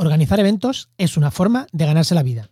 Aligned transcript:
Organizar 0.00 0.38
eventos 0.38 0.90
es 0.96 1.16
una 1.16 1.32
forma 1.32 1.66
de 1.72 1.84
ganarse 1.84 2.14
la 2.14 2.22
vida. 2.22 2.50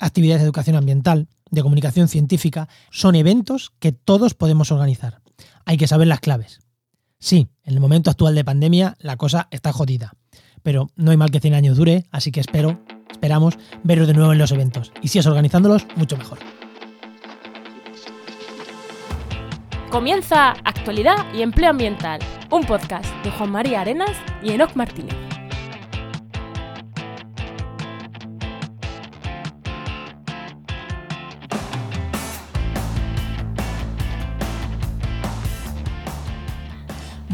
Actividades 0.00 0.40
de 0.40 0.46
educación 0.46 0.74
ambiental, 0.74 1.28
de 1.48 1.62
comunicación 1.62 2.08
científica, 2.08 2.68
son 2.90 3.14
eventos 3.14 3.72
que 3.78 3.92
todos 3.92 4.34
podemos 4.34 4.72
organizar. 4.72 5.20
Hay 5.64 5.76
que 5.76 5.86
saber 5.86 6.08
las 6.08 6.18
claves. 6.18 6.58
Sí, 7.20 7.46
en 7.62 7.74
el 7.74 7.80
momento 7.80 8.10
actual 8.10 8.34
de 8.34 8.44
pandemia 8.44 8.96
la 8.98 9.16
cosa 9.16 9.46
está 9.52 9.72
jodida, 9.72 10.14
pero 10.64 10.90
no 10.96 11.12
hay 11.12 11.16
mal 11.16 11.30
que 11.30 11.38
100 11.38 11.54
años 11.54 11.76
dure, 11.76 12.06
así 12.10 12.32
que 12.32 12.40
espero, 12.40 12.80
esperamos 13.12 13.58
veros 13.84 14.08
de 14.08 14.14
nuevo 14.14 14.32
en 14.32 14.38
los 14.38 14.50
eventos. 14.50 14.90
Y 15.02 15.06
si 15.06 15.20
es 15.20 15.26
organizándolos, 15.26 15.86
mucho 15.94 16.16
mejor. 16.16 16.40
Comienza 19.88 20.50
Actualidad 20.64 21.32
y 21.32 21.42
Empleo 21.42 21.70
Ambiental, 21.70 22.18
un 22.50 22.64
podcast 22.64 23.06
de 23.22 23.30
Juan 23.30 23.52
María 23.52 23.82
Arenas 23.82 24.16
y 24.42 24.50
Enoc 24.50 24.74
Martínez. 24.74 25.31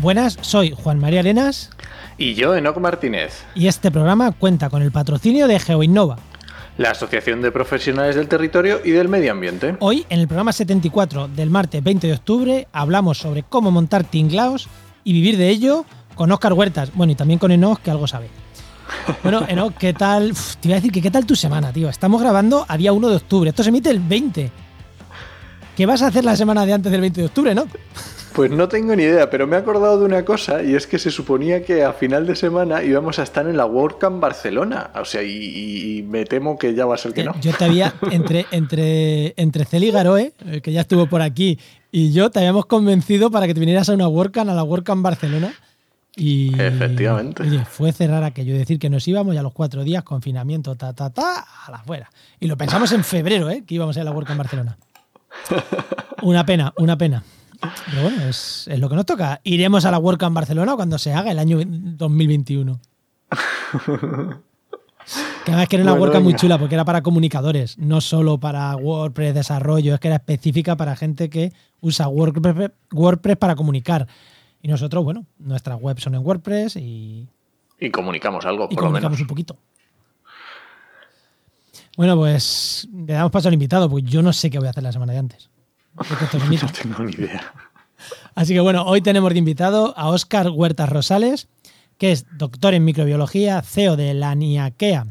Buenas, 0.09 0.39
soy 0.41 0.71
Juan 0.71 0.99
María 0.99 1.21
Arenas. 1.21 1.69
Y 2.17 2.33
yo, 2.33 2.57
Enoc 2.57 2.79
Martínez. 2.79 3.45
Y 3.55 3.67
este 3.67 3.91
programa 3.91 4.33
cuenta 4.33 4.71
con 4.71 4.81
el 4.81 4.91
patrocinio 4.91 5.47
de 5.47 5.61
GeoInnova. 5.61 6.17
La 6.79 6.93
Asociación 6.93 7.43
de 7.43 7.53
Profesionales 7.53 8.17
del 8.17 8.27
Territorio 8.27 8.81
y 8.83 8.93
del 8.93 9.07
Medio 9.07 9.33
Ambiente. 9.33 9.77
Hoy, 9.81 10.07
en 10.09 10.21
el 10.21 10.27
programa 10.27 10.53
74 10.53 11.29
del 11.29 11.51
martes 11.51 11.85
20 11.85 12.07
de 12.07 12.13
octubre, 12.15 12.69
hablamos 12.73 13.19
sobre 13.19 13.43
cómo 13.43 13.71
montar 13.71 14.03
tinglaos 14.03 14.71
y 15.05 15.13
vivir 15.13 15.37
de 15.37 15.51
ello 15.51 15.85
con 16.15 16.33
Óscar 16.33 16.55
Huertas. 16.55 16.91
Bueno, 16.95 17.13
y 17.13 17.15
también 17.15 17.39
con 17.39 17.53
Enoch, 17.53 17.79
que 17.81 17.91
algo 17.91 18.07
sabe. 18.07 18.31
Bueno, 19.23 19.45
Enoch, 19.47 19.75
¿qué 19.77 19.93
tal? 19.93 20.33
te 20.59 20.69
iba 20.69 20.77
a 20.77 20.81
decir 20.81 20.91
que 20.91 21.03
qué 21.03 21.11
tal 21.11 21.27
tu 21.27 21.37
semana, 21.37 21.71
tío. 21.71 21.91
Estamos 21.91 22.23
grabando 22.23 22.65
a 22.67 22.79
día 22.79 22.95
1 22.95 23.11
de 23.11 23.17
octubre. 23.17 23.51
Esto 23.51 23.63
se 23.63 23.69
emite 23.69 23.91
el 23.91 24.01
20. 24.01 24.51
¿Qué 25.77 25.85
vas 25.85 26.01
a 26.01 26.07
hacer 26.07 26.25
la 26.25 26.35
semana 26.35 26.65
de 26.65 26.73
antes 26.73 26.91
del 26.91 27.03
20 27.03 27.21
de 27.21 27.27
octubre, 27.27 27.55
no? 27.55 27.67
Pues 28.33 28.51
no 28.51 28.69
tengo 28.69 28.95
ni 28.95 29.03
idea, 29.03 29.31
pero 29.31 29.47
me 29.47 29.57
he 29.57 29.59
acordado 29.59 29.99
de 29.99 30.05
una 30.05 30.25
cosa 30.25 30.63
y 30.63 30.75
es 30.75 30.87
que 30.87 30.99
se 30.99 31.11
suponía 31.11 31.65
que 31.65 31.83
a 31.83 31.93
final 31.93 32.27
de 32.27 32.37
semana 32.37 32.83
íbamos 32.83 33.19
a 33.19 33.23
estar 33.23 33.47
en 33.49 33.57
la 33.57 33.67
WordCamp 33.67 34.21
Barcelona. 34.21 34.91
O 34.95 35.05
sea, 35.05 35.23
y, 35.23 36.05
me 36.09 36.25
temo 36.25 36.59
que 36.59 36.75
ya 36.75 36.87
va 36.87 36.95
a 36.95 36.99
ser 36.99 37.13
que 37.13 37.25
no. 37.25 37.39
Yo 37.41 37.53
te 37.53 37.65
había, 37.65 37.95
entre, 38.11 38.47
entre, 38.51 39.35
entre 39.37 39.65
Celi 39.65 39.91
Garoe, 39.91 40.33
eh, 40.47 40.61
que 40.61 40.73
ya 40.73 40.83
estuvo 40.83 41.07
por 41.07 41.23
aquí, 41.23 41.59
y 41.91 42.13
yo 42.13 42.31
te 42.31 42.39
habíamos 42.39 42.67
convencido 42.67 43.31
para 43.31 43.47
que 43.47 43.55
te 43.55 43.61
vinieras 43.61 43.89
a 43.89 43.95
una 43.95 44.09
WordCamp, 44.09 44.51
a 44.51 44.55
la 44.55 44.65
WordCamp 44.65 45.03
Barcelona. 45.03 45.53
Y, 46.17 46.61
Efectivamente. 46.61 47.45
Oye, 47.45 47.65
fue 47.65 47.93
cerrar 47.93 48.25
aquello, 48.25 48.57
decir 48.57 48.79
que 48.79 48.91
nos 48.91 49.07
íbamos 49.07 49.35
y 49.35 49.39
a 49.39 49.43
los 49.43 49.53
cuatro 49.53 49.85
días, 49.85 50.03
confinamiento, 50.03 50.75
ta, 50.75 50.93
ta, 50.93 51.11
ta, 51.11 51.47
a 51.67 51.71
la 51.71 51.79
fuera. 51.79 52.11
Y 52.41 52.47
lo 52.47 52.57
pensamos 52.57 52.91
en 52.93 53.05
febrero, 53.05 53.49
¿eh? 53.51 53.63
que 53.65 53.75
íbamos 53.77 53.97
a 53.97 54.01
ir 54.01 54.03
a 54.03 54.05
la 54.05 54.11
WordCamp 54.11 54.39
Barcelona. 54.39 54.77
Una 56.23 56.45
pena, 56.45 56.73
una 56.77 56.99
pena. 56.99 57.23
Pero 57.61 58.03
bueno, 58.03 58.23
es, 58.29 58.69
lo 58.79 58.89
que 58.89 58.95
nos 58.95 59.07
toca. 59.07 59.41
Iremos 59.45 59.85
a 59.85 59.91
la 59.91 59.99
WordCamp 59.99 60.35
Barcelona 60.35 60.77
cuando 60.77 60.99
se 60.99 61.13
haga 61.13 61.31
el 61.31 61.39
año 61.39 61.59
2021. 61.65 62.81
Que 65.45 65.53
además 65.53 65.69
que 65.69 65.77
era 65.77 65.85
una 65.85 65.95
WordCamp 65.95 66.23
muy 66.23 66.35
chula 66.35 66.59
porque 66.59 66.75
era 66.75 66.85
para 66.85 67.03
comunicadores, 67.03 67.79
no 67.79 68.03
solo 68.03 68.39
para 68.39 68.77
WordPress 68.77 69.33
desarrollo, 69.33 69.95
es 69.95 70.01
que 70.01 70.09
era 70.09 70.17
específica 70.17 70.77
para 70.77 70.95
gente 70.97 71.31
que 71.31 71.55
usa 71.81 72.09
WordPress, 72.09 72.73
WordPress 72.93 73.39
para 73.39 73.57
comunicar. 73.57 74.07
Y 74.61 74.69
nosotros, 74.69 75.03
bueno, 75.05 75.25
nuestras 75.39 75.81
webs 75.81 76.03
son 76.03 76.15
en 76.15 76.27
WordPress 76.27 76.77
y. 76.77 77.27
Y 77.81 77.91
comunicamos 77.91 78.45
algo, 78.45 78.69
y 78.71 78.77
comunicamos 78.77 79.19
un 79.19 79.27
poquito. 79.27 79.57
Bueno, 81.97 82.15
pues 82.17 82.87
le 82.93 83.15
damos 83.15 83.33
paso 83.33 83.49
al 83.49 83.55
invitado, 83.55 83.89
porque 83.89 84.07
yo 84.07 84.21
no 84.23 84.35
sé 84.35 84.51
qué 84.51 84.59
voy 84.59 84.67
a 84.67 84.71
hacer 84.71 84.83
la 84.83 84.93
semana 84.93 85.15
de 85.15 85.19
antes. 85.21 85.49
no 85.97 86.73
tengo 86.73 87.05
ni 87.05 87.13
idea. 87.13 87.53
Así 88.35 88.55
que 88.55 88.61
bueno, 88.61 88.85
hoy 88.85 89.01
tenemos 89.01 89.33
de 89.33 89.39
invitado 89.39 89.95
a 89.97 90.09
Óscar 90.09 90.51
Huertas 90.51 90.89
Rosales, 90.89 91.49
que 91.99 92.13
es 92.13 92.27
doctor 92.37 92.75
en 92.75 92.85
microbiología, 92.85 93.61
CEO 93.63 93.97
de 93.97 94.15
la 94.15 94.35
NIAKEA 94.35 95.07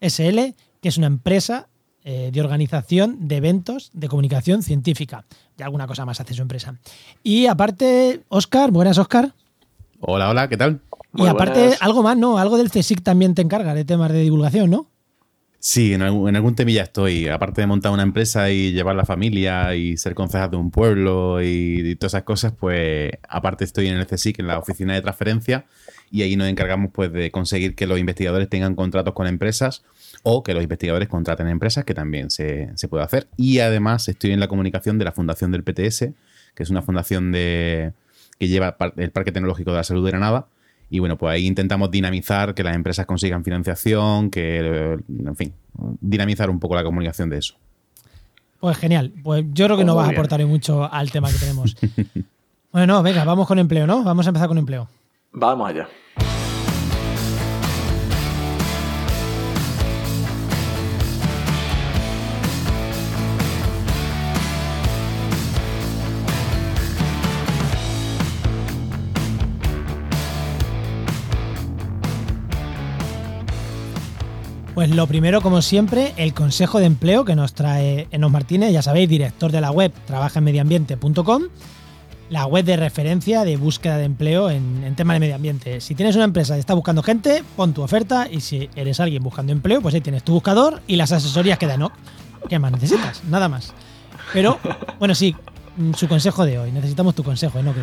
SL, 0.00 0.54
que 0.80 0.88
es 0.88 0.98
una 0.98 1.06
empresa 1.06 1.68
eh, 2.02 2.30
de 2.32 2.40
organización 2.40 3.28
de 3.28 3.36
eventos 3.36 3.90
de 3.94 4.08
comunicación 4.08 4.62
científica. 4.62 5.24
Y 5.56 5.62
alguna 5.62 5.86
cosa 5.86 6.04
más 6.04 6.20
hace 6.20 6.34
su 6.34 6.42
empresa. 6.42 6.74
Y 7.22 7.46
aparte, 7.46 8.22
Óscar, 8.28 8.72
buenas 8.72 8.98
Óscar. 8.98 9.32
Hola, 10.00 10.28
hola, 10.28 10.48
¿qué 10.48 10.56
tal? 10.56 10.80
y 11.16 11.26
aparte, 11.26 11.76
algo 11.80 12.02
más, 12.02 12.16
¿no? 12.16 12.38
Algo 12.38 12.58
del 12.58 12.70
CSIC 12.70 13.02
también 13.02 13.34
te 13.34 13.42
encarga 13.42 13.72
de 13.72 13.84
temas 13.84 14.12
de 14.12 14.18
divulgación, 14.18 14.68
¿no? 14.68 14.86
Sí, 15.66 15.94
en 15.94 16.02
algún, 16.02 16.54
temilla 16.54 16.82
estoy. 16.82 17.26
Aparte 17.28 17.62
de 17.62 17.66
montar 17.66 17.90
una 17.90 18.02
empresa 18.02 18.50
y 18.50 18.72
llevar 18.72 18.96
la 18.96 19.06
familia 19.06 19.74
y 19.74 19.96
ser 19.96 20.14
concejal 20.14 20.50
de 20.50 20.58
un 20.58 20.70
pueblo 20.70 21.42
y, 21.42 21.96
todas 21.96 22.12
esas 22.12 22.24
cosas, 22.24 22.52
pues 22.52 23.12
aparte 23.30 23.64
estoy 23.64 23.86
en 23.86 23.96
el 23.96 24.06
CSIC, 24.06 24.40
en 24.40 24.46
la 24.46 24.58
oficina 24.58 24.92
de 24.92 25.00
transferencia, 25.00 25.64
y 26.10 26.20
ahí 26.20 26.36
nos 26.36 26.48
encargamos 26.48 26.90
pues 26.92 27.10
de 27.14 27.30
conseguir 27.30 27.74
que 27.74 27.86
los 27.86 27.98
investigadores 27.98 28.50
tengan 28.50 28.74
contratos 28.74 29.14
con 29.14 29.26
empresas 29.26 29.84
o 30.22 30.42
que 30.42 30.52
los 30.52 30.62
investigadores 30.62 31.08
contraten 31.08 31.48
empresas, 31.48 31.86
que 31.86 31.94
también 31.94 32.28
se, 32.30 32.70
se 32.74 32.86
puede 32.86 33.04
hacer. 33.04 33.26
Y 33.38 33.60
además 33.60 34.06
estoy 34.08 34.32
en 34.32 34.40
la 34.40 34.48
comunicación 34.48 34.98
de 34.98 35.06
la 35.06 35.12
fundación 35.12 35.50
del 35.50 35.64
PTS, 35.64 36.10
que 36.54 36.62
es 36.62 36.68
una 36.68 36.82
fundación 36.82 37.32
de, 37.32 37.94
que 38.38 38.48
lleva 38.48 38.76
el 38.98 39.10
Parque 39.12 39.32
Tecnológico 39.32 39.70
de 39.70 39.78
la 39.78 39.84
Salud 39.84 40.04
de 40.04 40.10
Granada 40.10 40.46
y 40.90 40.98
bueno, 40.98 41.16
pues 41.16 41.34
ahí 41.34 41.46
intentamos 41.46 41.90
dinamizar 41.90 42.54
que 42.54 42.62
las 42.62 42.74
empresas 42.74 43.06
consigan 43.06 43.44
financiación, 43.44 44.30
que, 44.30 44.98
en 45.08 45.36
fin, 45.36 45.52
dinamizar 46.00 46.50
un 46.50 46.60
poco 46.60 46.74
la 46.74 46.84
comunicación 46.84 47.30
de 47.30 47.38
eso. 47.38 47.54
Pues 48.60 48.76
genial. 48.78 49.12
Pues 49.22 49.44
yo 49.52 49.66
creo 49.66 49.76
que 49.76 49.84
no 49.84 49.94
vas 49.94 50.08
a 50.08 50.12
aportar 50.12 50.44
mucho 50.46 50.90
al 50.90 51.10
tema 51.10 51.30
que 51.30 51.38
tenemos. 51.38 51.76
bueno, 52.72 53.02
venga, 53.02 53.24
vamos 53.24 53.46
con 53.46 53.58
empleo, 53.58 53.86
¿no? 53.86 54.02
Vamos 54.04 54.26
a 54.26 54.30
empezar 54.30 54.48
con 54.48 54.58
empleo. 54.58 54.88
Vamos 55.32 55.68
allá. 55.68 55.88
Pues 74.74 74.90
lo 74.90 75.06
primero, 75.06 75.40
como 75.40 75.62
siempre, 75.62 76.12
el 76.16 76.34
consejo 76.34 76.80
de 76.80 76.86
empleo 76.86 77.24
que 77.24 77.36
nos 77.36 77.54
trae 77.54 78.08
Enos 78.10 78.32
Martínez, 78.32 78.72
ya 78.72 78.82
sabéis, 78.82 79.08
director 79.08 79.52
de 79.52 79.60
la 79.60 79.70
web 79.70 79.92
trabajaenmedioambiente.com, 80.04 81.42
la 82.28 82.46
web 82.46 82.64
de 82.64 82.76
referencia 82.76 83.44
de 83.44 83.56
búsqueda 83.56 83.98
de 83.98 84.04
empleo 84.04 84.50
en, 84.50 84.82
en 84.82 84.96
tema 84.96 85.12
de 85.12 85.20
medio 85.20 85.36
ambiente. 85.36 85.80
Si 85.80 85.94
tienes 85.94 86.16
una 86.16 86.24
empresa 86.24 86.56
y 86.56 86.60
estás 86.60 86.74
buscando 86.74 87.04
gente, 87.04 87.44
pon 87.54 87.72
tu 87.72 87.82
oferta 87.82 88.26
y 88.28 88.40
si 88.40 88.68
eres 88.74 88.98
alguien 88.98 89.22
buscando 89.22 89.52
empleo, 89.52 89.80
pues 89.80 89.94
ahí 89.94 90.00
tienes 90.00 90.24
tu 90.24 90.32
buscador 90.32 90.82
y 90.88 90.96
las 90.96 91.12
asesorías 91.12 91.56
que 91.56 91.68
da 91.68 91.74
Enoch. 91.74 91.92
¿Qué 92.48 92.58
más 92.58 92.72
necesitas? 92.72 93.22
Nada 93.24 93.48
más. 93.48 93.72
Pero, 94.32 94.58
bueno, 94.98 95.14
sí, 95.14 95.36
su 95.94 96.08
consejo 96.08 96.44
de 96.44 96.58
hoy. 96.58 96.72
Necesitamos 96.72 97.14
tu 97.14 97.22
consejo, 97.22 97.62
de 97.62 97.68
hoy. 97.68 97.74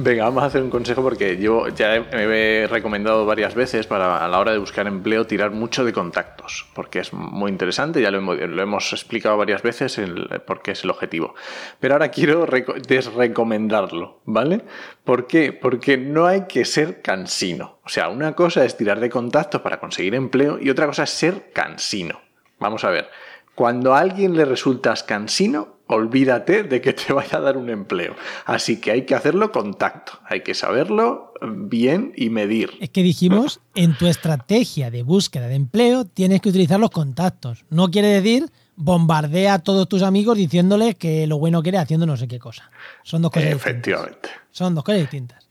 Venga, 0.00 0.22
vamos 0.22 0.44
a 0.44 0.46
hacer 0.46 0.62
un 0.62 0.70
consejo 0.70 1.02
porque 1.02 1.38
yo 1.38 1.66
ya 1.70 2.06
me 2.12 2.58
he 2.58 2.66
recomendado 2.68 3.26
varias 3.26 3.56
veces 3.56 3.88
para 3.88 4.24
a 4.24 4.28
la 4.28 4.38
hora 4.38 4.52
de 4.52 4.58
buscar 4.58 4.86
empleo 4.86 5.26
tirar 5.26 5.50
mucho 5.50 5.84
de 5.84 5.92
contactos, 5.92 6.66
porque 6.72 7.00
es 7.00 7.12
muy 7.12 7.50
interesante, 7.50 8.00
ya 8.00 8.12
lo 8.12 8.62
hemos, 8.62 8.92
explicado 8.92 9.36
varias 9.36 9.60
veces 9.60 10.00
porque 10.46 10.70
es 10.70 10.84
el 10.84 10.90
objetivo. 10.90 11.34
Pero 11.80 11.94
ahora 11.94 12.12
quiero 12.12 12.46
desrecomendarlo, 12.86 14.20
¿vale? 14.24 14.60
¿Por 15.02 15.26
qué? 15.26 15.52
Porque 15.52 15.96
no 15.96 16.26
hay 16.26 16.42
que 16.46 16.64
ser 16.64 17.02
cansino. 17.02 17.80
O 17.84 17.88
sea, 17.88 18.08
una 18.08 18.36
cosa 18.36 18.64
es 18.64 18.76
tirar 18.76 19.00
de 19.00 19.10
contactos 19.10 19.62
para 19.62 19.80
conseguir 19.80 20.14
empleo 20.14 20.60
y 20.60 20.70
otra 20.70 20.86
cosa 20.86 21.02
es 21.02 21.10
ser 21.10 21.50
cansino. 21.52 22.20
Vamos 22.60 22.84
a 22.84 22.90
ver, 22.90 23.10
cuando 23.56 23.96
a 23.96 23.98
alguien 23.98 24.36
le 24.36 24.44
resultas 24.44 25.02
cansino, 25.02 25.77
olvídate 25.88 26.62
de 26.62 26.80
que 26.80 26.92
te 26.92 27.12
vaya 27.12 27.38
a 27.38 27.40
dar 27.40 27.56
un 27.56 27.70
empleo. 27.70 28.14
Así 28.44 28.80
que 28.80 28.92
hay 28.92 29.02
que 29.02 29.14
hacerlo 29.14 29.50
con 29.50 29.74
tacto, 29.74 30.12
hay 30.24 30.42
que 30.42 30.54
saberlo 30.54 31.32
bien 31.42 32.12
y 32.16 32.30
medir. 32.30 32.70
Es 32.80 32.90
que 32.90 33.02
dijimos, 33.02 33.60
en 33.74 33.96
tu 33.96 34.06
estrategia 34.06 34.90
de 34.90 35.02
búsqueda 35.02 35.48
de 35.48 35.54
empleo 35.54 36.04
tienes 36.04 36.40
que 36.40 36.50
utilizar 36.50 36.78
los 36.78 36.90
contactos. 36.90 37.64
No 37.70 37.90
quiere 37.90 38.08
decir 38.08 38.50
bombardea 38.76 39.54
a 39.54 39.58
todos 39.58 39.88
tus 39.88 40.02
amigos 40.02 40.36
diciéndoles 40.36 40.94
que 40.94 41.26
lo 41.26 41.38
bueno 41.38 41.62
que 41.62 41.70
eres 41.70 41.80
haciendo 41.80 42.06
no 42.06 42.16
sé 42.16 42.28
qué 42.28 42.38
cosa. 42.38 42.70
Son 43.02 43.20
dos 43.22 43.32
cosas 43.32 43.50
Efectivamente. 43.50 44.28
Son 44.52 44.74
dos 44.74 44.84
cosas 44.84 45.00
distintas. 45.00 45.47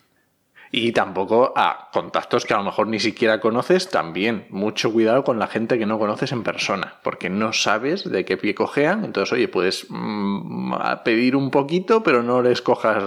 Y 0.72 0.92
tampoco 0.92 1.54
a 1.56 1.90
contactos 1.92 2.46
que 2.46 2.54
a 2.54 2.58
lo 2.58 2.64
mejor 2.64 2.88
ni 2.88 3.00
siquiera 3.00 3.40
conoces, 3.40 3.90
también 3.90 4.48
mucho 4.50 4.92
cuidado 4.92 5.24
con 5.24 5.40
la 5.40 5.48
gente 5.48 5.80
que 5.80 5.86
no 5.86 5.98
conoces 5.98 6.32
en 6.32 6.44
persona, 6.44 6.96
porque 7.04 7.30
no 7.30 7.54
sabes 7.54 8.10
de 8.10 8.26
qué 8.26 8.38
pie 8.38 8.54
cojean, 8.54 9.06
entonces 9.06 9.34
oye, 9.34 9.48
puedes 9.48 9.88
mm, 9.90 10.74
pedir 11.06 11.36
un 11.36 11.52
poquito, 11.52 12.04
pero 12.04 12.24
no 12.24 12.42
les 12.42 12.62
cojas 12.62 13.04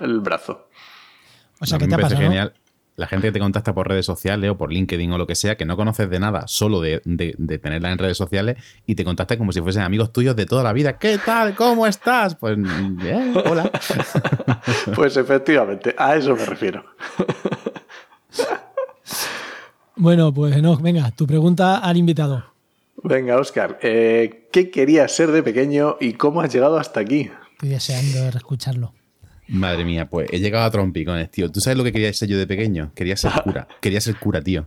el 0.00 0.20
brazo. 0.20 0.68
O 1.60 1.66
sea, 1.66 1.78
¿qué 1.78 1.86
te 1.86 1.94
ha 1.94 1.98
pasado? 1.98 2.22
Genial. 2.22 2.54
La 2.96 3.06
gente 3.06 3.28
que 3.28 3.32
te 3.32 3.40
contacta 3.40 3.74
por 3.74 3.88
redes 3.88 4.06
sociales 4.06 4.50
o 4.50 4.56
por 4.56 4.72
LinkedIn 4.72 5.10
o 5.12 5.18
lo 5.18 5.26
que 5.26 5.34
sea, 5.34 5.56
que 5.56 5.64
no 5.64 5.76
conoces 5.76 6.08
de 6.08 6.20
nada, 6.20 6.46
solo 6.46 6.80
de, 6.80 7.00
tenerla 7.62 7.90
en 7.90 7.98
redes 7.98 8.16
sociales 8.16 8.56
y 8.86 8.94
te 8.94 9.04
contactan 9.04 9.38
como 9.38 9.52
si 9.52 9.60
fuesen 9.60 9.82
amigos 9.82 10.12
tuyos 10.12 10.36
de 10.36 10.46
toda 10.46 10.62
la 10.62 10.72
vida. 10.72 10.98
¿Qué 10.98 11.18
tal? 11.18 11.54
¿Cómo 11.54 11.86
estás? 11.86 12.36
Pues 12.36 12.56
bien, 12.56 13.34
hola. 13.44 13.70
pues 14.94 15.16
efectivamente, 15.16 15.94
a 15.98 16.16
eso 16.16 16.36
me 16.36 16.44
refiero. 16.44 16.84
bueno, 19.96 20.32
pues 20.32 20.62
no, 20.62 20.76
venga, 20.76 21.10
tu 21.10 21.26
pregunta 21.26 21.78
al 21.78 21.96
invitado. 21.96 22.44
Venga, 23.02 23.36
Oscar, 23.36 23.78
eh, 23.82 24.48
¿qué 24.50 24.70
querías 24.70 25.12
ser 25.12 25.30
de 25.32 25.42
pequeño 25.42 25.96
y 26.00 26.14
cómo 26.14 26.40
has 26.40 26.52
llegado 26.52 26.78
hasta 26.78 27.00
aquí? 27.00 27.30
Estoy 27.52 27.68
deseando 27.68 28.28
escucharlo. 28.28 28.92
Madre 29.48 29.84
mía, 29.84 30.08
pues 30.08 30.28
he 30.32 30.40
llegado 30.40 30.64
a 30.64 30.70
trompicones, 30.70 31.30
tío. 31.30 31.50
¿Tú 31.50 31.60
sabes 31.60 31.76
lo 31.76 31.84
que 31.84 31.92
quería 31.92 32.12
ser 32.12 32.28
yo 32.28 32.38
de 32.38 32.46
pequeño? 32.46 32.92
Quería 32.94 33.16
ser 33.16 33.32
cura. 33.42 33.68
Quería 33.80 34.00
ser 34.00 34.16
cura, 34.16 34.40
tío. 34.42 34.66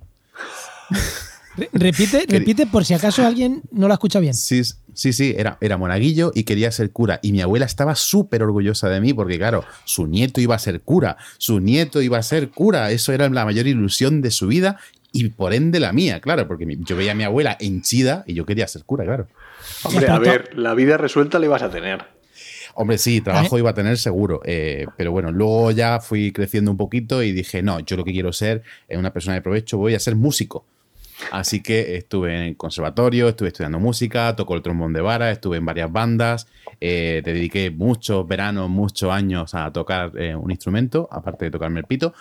Repite, 1.74 2.26
repite 2.28 2.68
por 2.68 2.86
si 2.86 2.94
acaso 2.94 3.26
alguien 3.26 3.64
no 3.72 3.88
lo 3.88 3.94
escucha 3.94 4.20
bien. 4.20 4.36
Sí, 4.36 4.62
sí, 4.94 5.12
sí, 5.12 5.34
era, 5.36 5.58
era 5.60 5.78
monaguillo 5.78 6.32
y 6.36 6.44
quería 6.44 6.72
ser 6.72 6.92
cura. 6.92 7.20
Y 7.24 7.32
mi 7.32 7.42
abuela 7.42 7.66
estaba 7.66 7.96
súper 7.96 8.44
orgullosa 8.44 8.90
de 8.90 9.02
mí 9.02 9.12
porque, 9.14 9.40
claro, 9.40 9.66
su 9.84 10.06
nieto 10.06 10.40
iba 10.40 10.54
a 10.54 10.60
ser 10.60 10.82
cura. 10.82 11.18
Su 11.40 11.60
nieto 11.60 12.02
iba 12.02 12.20
a 12.20 12.24
ser 12.24 12.50
cura. 12.50 12.92
Eso 12.92 13.12
era 13.12 13.28
la 13.30 13.44
mayor 13.44 13.66
ilusión 13.66 14.22
de 14.22 14.30
su 14.30 14.48
vida 14.48 14.78
y 15.12 15.30
por 15.30 15.54
ende 15.54 15.80
la 15.80 15.94
mía, 15.94 16.20
claro, 16.20 16.48
porque 16.48 16.78
yo 16.82 16.96
veía 16.96 17.14
a 17.14 17.16
mi 17.16 17.24
abuela 17.24 17.58
henchida 17.60 18.24
y 18.28 18.36
yo 18.36 18.46
quería 18.46 18.68
ser 18.68 18.84
cura, 18.84 19.04
claro. 19.04 19.28
Hombre, 19.84 20.10
a 20.10 20.20
ver, 20.20 20.56
la 20.56 20.76
vida 20.76 20.98
resuelta 20.98 21.40
le 21.40 21.48
ibas 21.48 21.64
a 21.64 21.72
tener. 21.72 22.06
Hombre, 22.80 23.00
sí, 23.00 23.22
trabajo 23.22 23.58
iba 23.58 23.72
a 23.72 23.74
tener 23.74 23.98
seguro. 23.98 24.40
Eh, 24.46 24.86
pero 24.96 25.12
bueno, 25.12 25.32
luego 25.32 25.72
ya 25.72 26.00
fui 26.00 26.32
creciendo 26.32 26.70
un 26.70 26.78
poquito 26.78 27.24
y 27.24 27.32
dije, 27.32 27.64
no, 27.64 27.80
yo 27.80 27.98
lo 27.98 28.04
que 28.04 28.12
quiero 28.12 28.32
ser 28.32 28.62
es 28.88 29.00
una 29.00 29.12
persona 29.12 29.34
de 29.34 29.42
provecho, 29.42 29.80
voy 29.80 29.96
a 29.96 30.00
ser 30.00 30.16
músico. 30.16 30.64
Así 31.32 31.64
que 31.64 31.98
estuve 31.98 32.36
en 32.36 32.44
el 32.44 32.56
conservatorio, 32.56 33.30
estuve 33.30 33.48
estudiando 33.48 33.80
música, 33.80 34.36
tocó 34.36 34.54
el 34.54 34.62
trombón 34.62 34.94
de 34.94 35.02
vara, 35.02 35.32
estuve 35.32 35.58
en 35.58 35.66
varias 35.66 35.92
bandas, 35.92 36.48
eh, 36.80 37.24
te 37.26 37.34
dediqué 37.34 37.72
muchos 37.72 38.28
veranos, 38.28 38.70
muchos 38.70 39.12
años 39.12 39.56
a 39.56 39.74
tocar 39.74 40.12
eh, 40.16 40.36
un 40.36 40.52
instrumento, 40.52 41.10
aparte 41.12 41.46
de 41.46 41.52
tocarme 41.52 41.80
el 41.80 41.88
pito, 41.88 42.14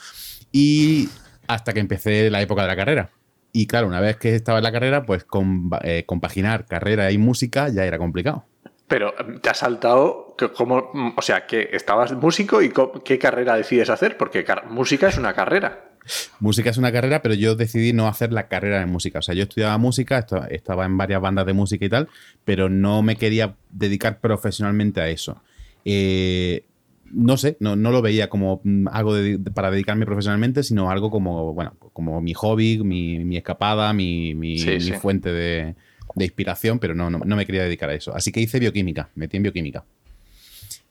y 0.52 1.10
hasta 1.48 1.74
que 1.74 1.80
empecé 1.80 2.30
la 2.30 2.40
época 2.40 2.62
de 2.62 2.68
la 2.68 2.76
carrera. 2.76 3.10
Y 3.52 3.66
claro, 3.66 3.88
una 3.88 4.00
vez 4.00 4.16
que 4.16 4.34
estaba 4.34 4.56
en 4.56 4.64
la 4.64 4.72
carrera, 4.72 5.04
pues 5.04 5.26
compaginar 6.06 6.64
carrera 6.64 7.12
y 7.12 7.18
música 7.18 7.68
ya 7.68 7.84
era 7.84 7.98
complicado. 7.98 8.46
Pero 8.88 9.14
em, 9.18 9.40
te 9.40 9.50
has 9.50 9.58
saltado, 9.58 10.36
como, 10.56 10.90
o 11.16 11.22
sea, 11.22 11.46
que 11.46 11.70
estabas 11.72 12.12
músico 12.12 12.62
y 12.62 12.72
qué 13.04 13.18
carrera 13.18 13.56
decides 13.56 13.90
hacer, 13.90 14.16
porque 14.16 14.44
música 14.68 15.08
es 15.08 15.18
una 15.18 15.34
carrera. 15.34 15.90
Música 16.38 16.70
es 16.70 16.78
una 16.78 16.92
carrera, 16.92 17.20
pero 17.20 17.34
yo 17.34 17.56
decidí 17.56 17.92
no 17.92 18.06
hacer 18.06 18.32
la 18.32 18.46
carrera 18.48 18.78
de 18.78 18.86
música. 18.86 19.18
O 19.18 19.22
sea, 19.22 19.34
yo 19.34 19.42
estudiaba 19.42 19.76
música, 19.78 20.24
estaba 20.50 20.84
en 20.84 20.96
varias 20.96 21.20
bandas 21.20 21.46
de 21.46 21.52
música 21.52 21.84
y 21.84 21.88
tal, 21.88 22.08
pero 22.44 22.68
no 22.68 23.02
me 23.02 23.16
quería 23.16 23.56
dedicar 23.70 24.20
profesionalmente 24.20 25.00
a 25.00 25.08
eso. 25.08 25.42
Eh, 25.84 26.64
no 27.12 27.36
sé, 27.36 27.56
no, 27.60 27.76
lo 27.76 28.02
veía 28.02 28.28
como 28.28 28.60
mm, 28.64 28.88
algo 28.90 29.14
para 29.54 29.70
dedicarme 29.70 30.06
profesionalmente, 30.06 30.62
sino 30.62 30.90
algo 30.90 31.10
como, 31.10 31.52
bueno, 31.54 31.74
como 31.92 32.20
mi 32.20 32.34
hobby, 32.34 32.78
mi, 32.78 33.36
escapada, 33.36 33.92
mi, 33.92 34.34
fuente 35.00 35.32
de, 35.32 35.74
de 36.14 36.24
inspiración, 36.24 36.78
pero 36.78 36.94
no, 36.94 37.10
no, 37.10 37.36
me 37.36 37.46
quería 37.46 37.62
dedicar 37.62 37.90
a 37.90 37.94
eso. 37.94 38.14
Así 38.14 38.32
que 38.32 38.40
hice 38.40 38.58
bioquímica, 38.58 39.10
metí 39.14 39.36
en 39.36 39.42
bioquímica. 39.42 39.84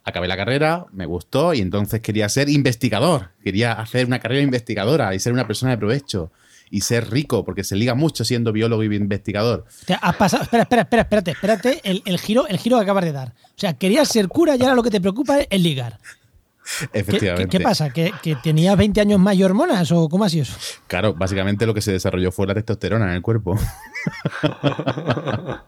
Acabé 0.04 0.28
la 0.28 0.38
carrera, 0.38 0.86
me 0.92 1.06
gustó 1.06 1.54
y 1.54 1.62
entonces 1.62 2.02
quería 2.02 2.30
ser 2.30 2.50
investigador. 2.50 3.32
Quería 3.44 3.74
hacer 3.74 4.06
una 4.06 4.20
carrera 4.20 4.42
investigadora 4.42 5.16
y 5.16 5.20
ser 5.20 5.34
una 5.34 5.48
persona 5.48 5.72
de 5.72 5.78
provecho 5.80 6.32
y 6.70 6.82
ser 6.82 7.10
rico, 7.10 7.44
porque 7.46 7.64
se 7.64 7.76
liga 7.76 7.96
mucho 7.96 8.24
siendo 8.26 8.52
biólogo 8.52 8.84
y 8.84 8.96
investigador. 8.96 9.66
has 10.02 10.16
pasado, 10.16 10.44
espera, 10.44 10.64
espera, 10.64 10.82
espera, 10.84 11.02
espérate, 11.02 11.32
espérate, 11.32 11.82
el, 11.84 12.20
giro, 12.20 12.48
el 12.48 12.58
giro 12.58 12.78
que 12.78 12.84
acabas 12.84 13.06
de 13.06 13.12
dar. 13.12 13.30
O 13.30 13.58
sea, 13.58 13.74
querías 13.74 14.08
ser 14.08 14.28
cura 14.28 14.56
y 14.56 14.62
ahora 14.62 14.76
lo 14.76 14.84
que 14.84 14.92
te 14.92 15.02
preocupa 15.02 15.40
es 15.40 15.62
ligar. 15.62 16.00
Efectivamente. 16.94 17.58
¿Qué, 17.58 17.64
pasa? 17.64 17.90
¿Que, 17.90 18.12
¿Que, 18.22 18.36
tenías 18.36 18.78
20 18.78 19.02
años 19.02 19.20
más 19.20 19.36
y 19.36 19.44
hormonas 19.44 19.92
o 19.92 20.10
cómo 20.10 20.24
ha 20.24 20.30
sido 20.30 20.44
eso? 20.44 20.58
Claro, 20.88 21.14
básicamente 21.14 21.66
lo 21.66 21.74
que 21.74 21.82
se 21.82 21.92
desarrolló 21.92 22.32
fue 22.32 22.48
la 22.48 22.54
testosterona 22.54 23.06
en 23.06 23.12
el 23.12 23.22
cuerpo. 23.22 23.58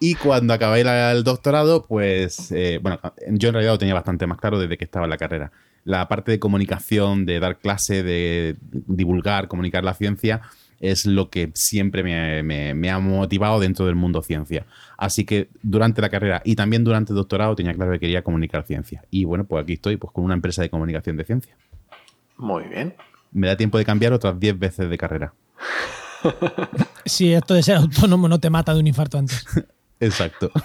y 0.00 0.14
cuando 0.14 0.54
acabé 0.54 0.80
el 0.80 1.24
doctorado, 1.24 1.86
pues, 1.86 2.50
eh, 2.52 2.78
bueno, 2.82 3.00
yo 3.28 3.48
en 3.48 3.54
realidad 3.54 3.74
lo 3.74 3.78
tenía 3.78 3.94
bastante 3.94 4.26
más 4.26 4.38
claro 4.38 4.58
desde 4.58 4.78
que 4.78 4.84
estaba 4.84 5.06
en 5.06 5.10
la 5.10 5.18
carrera. 5.18 5.52
La 5.84 6.08
parte 6.08 6.32
de 6.32 6.38
comunicación, 6.38 7.24
de 7.24 7.40
dar 7.40 7.58
clase, 7.58 8.02
de 8.02 8.56
divulgar, 8.60 9.48
comunicar 9.48 9.84
la 9.84 9.94
ciencia, 9.94 10.42
es 10.80 11.06
lo 11.06 11.30
que 11.30 11.50
siempre 11.54 12.02
me, 12.02 12.90
ha 12.90 12.98
motivado 12.98 13.60
dentro 13.60 13.86
del 13.86 13.94
mundo 13.94 14.22
ciencia. 14.22 14.66
Así 14.96 15.24
que 15.24 15.48
durante 15.62 16.00
la 16.00 16.08
carrera 16.08 16.42
y 16.44 16.56
también 16.56 16.84
durante 16.84 17.12
el 17.12 17.16
doctorado 17.16 17.54
tenía 17.56 17.74
claro 17.74 17.92
que 17.92 18.00
quería 18.00 18.22
comunicar 18.22 18.64
ciencia. 18.64 19.04
Y 19.10 19.24
bueno, 19.24 19.44
pues 19.44 19.62
aquí 19.62 19.74
estoy 19.74 19.96
pues, 19.96 20.12
con 20.12 20.24
una 20.24 20.34
empresa 20.34 20.62
de 20.62 20.70
comunicación 20.70 21.16
de 21.16 21.24
ciencia. 21.24 21.56
Muy 22.36 22.64
bien. 22.64 22.94
Me 23.32 23.48
da 23.48 23.56
tiempo 23.56 23.78
de 23.78 23.84
cambiar 23.84 24.12
otras 24.12 24.38
10 24.38 24.58
veces 24.58 24.88
de 24.88 24.98
carrera. 24.98 25.34
si 27.04 27.32
esto 27.32 27.54
de 27.54 27.62
ser 27.62 27.76
autónomo 27.76 28.28
no 28.28 28.38
te 28.38 28.50
mata 28.50 28.72
de 28.72 28.80
un 28.80 28.86
infarto 28.86 29.18
antes. 29.18 29.44
Exacto. 30.00 30.50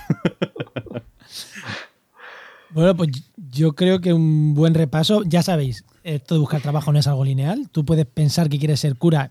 Bueno, 2.73 2.97
pues 2.97 3.09
yo 3.51 3.73
creo 3.73 4.01
que 4.01 4.13
un 4.13 4.55
buen 4.55 4.73
repaso, 4.73 5.21
ya 5.23 5.43
sabéis, 5.43 5.85
esto 6.03 6.33
de 6.33 6.39
buscar 6.39 6.59
trabajo 6.59 6.91
no 6.91 6.97
es 6.97 7.05
algo 7.05 7.23
lineal. 7.23 7.69
Tú 7.69 7.85
puedes 7.85 8.07
pensar 8.07 8.49
que 8.49 8.57
quieres 8.57 8.79
ser 8.79 8.95
cura 8.95 9.29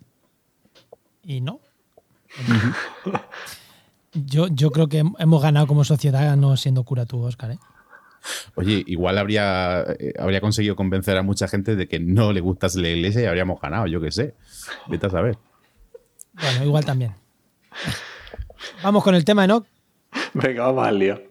y 1.23 1.41
no. 1.41 1.61
yo, 4.13 4.49
yo 4.49 4.71
creo 4.71 4.89
que 4.89 5.03
hemos 5.19 5.43
ganado 5.43 5.67
como 5.67 5.85
sociedad 5.85 6.37
no 6.37 6.57
siendo 6.57 6.85
cura 6.85 7.07
tú, 7.07 7.23
Oscar. 7.23 7.53
¿eh? 7.53 7.59
Oye, 8.55 8.83
igual 8.87 9.19
habría, 9.19 9.85
eh, 9.99 10.15
habría 10.19 10.41
conseguido 10.41 10.77
convencer 10.77 11.17
a 11.17 11.23
mucha 11.23 11.49
gente 11.49 11.77
de 11.77 11.89
que 11.89 11.99
no 12.01 12.33
le 12.33 12.41
gustas 12.41 12.75
la 12.77 12.89
iglesia 12.89 13.23
y 13.23 13.27
habríamos 13.27 13.61
ganado, 13.61 13.87
yo 13.87 14.01
qué 14.01 14.11
sé. 14.11 14.35
Vete 14.89 15.07
a 15.07 15.11
saber. 15.11 15.39
Bueno, 16.35 16.65
igual 16.65 16.85
también. 16.85 17.15
Vamos 18.83 19.03
con 19.03 19.15
el 19.15 19.25
tema, 19.25 19.47
¿no? 19.47 19.67
Venga, 20.35 20.67
vamos 20.67 20.87
al 20.87 20.99
lío. 20.99 21.23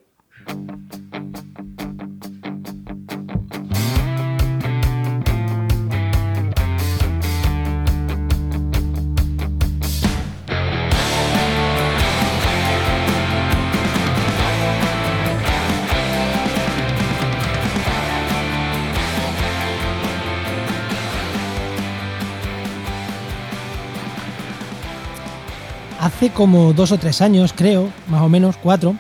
Hace 26.22 26.30
como 26.30 26.72
dos 26.74 26.92
o 26.92 27.00
tres 27.00 27.20
años, 27.20 27.51
creo, 27.51 27.90
más 28.08 28.22
o 28.22 28.30
menos, 28.30 28.56
cuatro, 28.56 28.96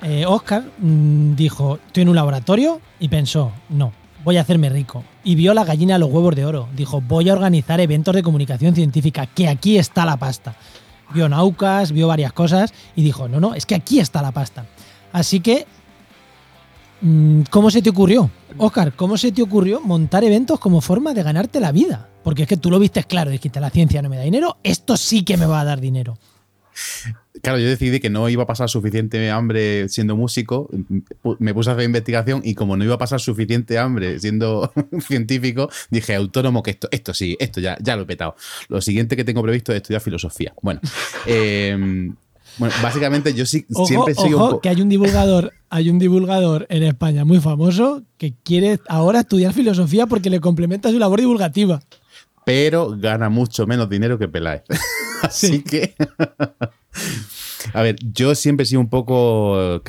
eh, 0.00 0.24
Oscar 0.24 0.62
mm, 0.78 1.34
dijo, 1.34 1.80
estoy 1.84 2.04
en 2.04 2.10
un 2.10 2.14
laboratorio 2.14 2.80
y 3.00 3.08
pensó, 3.08 3.50
no, 3.68 3.92
voy 4.22 4.36
a 4.36 4.42
hacerme 4.42 4.68
rico. 4.68 5.02
Y 5.24 5.34
vio 5.34 5.54
la 5.54 5.64
gallina 5.64 5.96
a 5.96 5.98
los 5.98 6.08
huevos 6.08 6.36
de 6.36 6.44
oro. 6.44 6.68
Dijo, 6.76 7.00
voy 7.00 7.28
a 7.28 7.32
organizar 7.32 7.80
eventos 7.80 8.14
de 8.14 8.22
comunicación 8.22 8.76
científica, 8.76 9.26
que 9.26 9.48
aquí 9.48 9.76
está 9.76 10.04
la 10.04 10.16
pasta. 10.16 10.54
Vio 11.12 11.28
Naucas, 11.28 11.90
vio 11.90 12.06
varias 12.06 12.32
cosas 12.32 12.72
y 12.94 13.02
dijo, 13.02 13.26
no, 13.26 13.40
no, 13.40 13.56
es 13.56 13.66
que 13.66 13.74
aquí 13.74 13.98
está 13.98 14.22
la 14.22 14.30
pasta. 14.30 14.64
Así 15.12 15.40
que, 15.40 15.66
mm, 17.00 17.40
¿cómo 17.50 17.72
se 17.72 17.82
te 17.82 17.90
ocurrió? 17.90 18.30
Oscar, 18.56 18.92
¿cómo 18.94 19.16
se 19.18 19.32
te 19.32 19.42
ocurrió 19.42 19.80
montar 19.80 20.22
eventos 20.22 20.60
como 20.60 20.80
forma 20.80 21.12
de 21.12 21.24
ganarte 21.24 21.58
la 21.58 21.72
vida? 21.72 22.08
Porque 22.22 22.42
es 22.42 22.48
que 22.48 22.56
tú 22.56 22.70
lo 22.70 22.78
viste 22.78 23.02
claro, 23.02 23.32
dijiste, 23.32 23.58
la 23.58 23.70
ciencia 23.70 24.00
no 24.00 24.08
me 24.08 24.16
da 24.16 24.22
dinero, 24.22 24.58
esto 24.62 24.96
sí 24.96 25.24
que 25.24 25.36
me 25.36 25.46
va 25.46 25.58
a 25.58 25.64
dar 25.64 25.80
dinero. 25.80 26.16
Claro, 27.40 27.58
yo 27.58 27.66
decidí 27.66 27.98
que 27.98 28.10
no 28.10 28.28
iba 28.28 28.42
a 28.42 28.46
pasar 28.46 28.68
suficiente 28.68 29.30
hambre 29.30 29.88
siendo 29.88 30.16
músico, 30.16 30.68
me 31.38 31.54
puse 31.54 31.70
a 31.70 31.72
hacer 31.72 31.84
investigación 31.84 32.42
y 32.44 32.54
como 32.54 32.76
no 32.76 32.84
iba 32.84 32.94
a 32.94 32.98
pasar 32.98 33.20
suficiente 33.20 33.78
hambre 33.78 34.20
siendo 34.20 34.72
científico, 35.06 35.70
dije 35.90 36.14
autónomo 36.14 36.62
que 36.62 36.72
esto, 36.72 36.88
esto 36.90 37.14
sí, 37.14 37.36
esto 37.40 37.60
ya, 37.60 37.76
ya 37.80 37.96
lo 37.96 38.02
he 38.02 38.06
petado. 38.06 38.36
Lo 38.68 38.80
siguiente 38.80 39.16
que 39.16 39.24
tengo 39.24 39.42
previsto 39.42 39.72
es 39.72 39.76
estudiar 39.76 40.02
filosofía. 40.02 40.52
Bueno, 40.62 40.80
em, 41.26 42.14
bueno 42.58 42.74
básicamente 42.82 43.32
yo 43.32 43.46
sí 43.46 43.66
siempre 43.86 44.14
sigo 44.14 44.60
que 44.60 44.68
hay 44.68 44.82
un 44.82 44.90
divulgador, 44.90 45.52
hay 45.70 45.88
un 45.88 45.98
divulgador 45.98 46.66
en 46.68 46.82
España 46.82 47.24
muy 47.24 47.40
famoso 47.40 48.02
que 48.18 48.34
quiere 48.44 48.78
ahora 48.88 49.20
estudiar 49.20 49.54
filosofía 49.54 50.06
porque 50.06 50.30
le 50.30 50.40
complementa 50.40 50.90
su 50.90 50.98
labor 50.98 51.20
divulgativa. 51.20 51.80
Pero 52.44 52.96
gana 52.98 53.28
mucho 53.28 53.66
menos 53.66 53.88
dinero 53.88 54.18
que 54.18 54.28
Peláez. 54.28 54.62
Así 55.22 55.62
que. 55.62 55.94
A 57.74 57.82
ver, 57.82 57.96
yo 58.12 58.34
siempre 58.34 58.64
he 58.64 58.66
sido 58.66 58.80
un 58.80 58.90
poco 58.90 59.82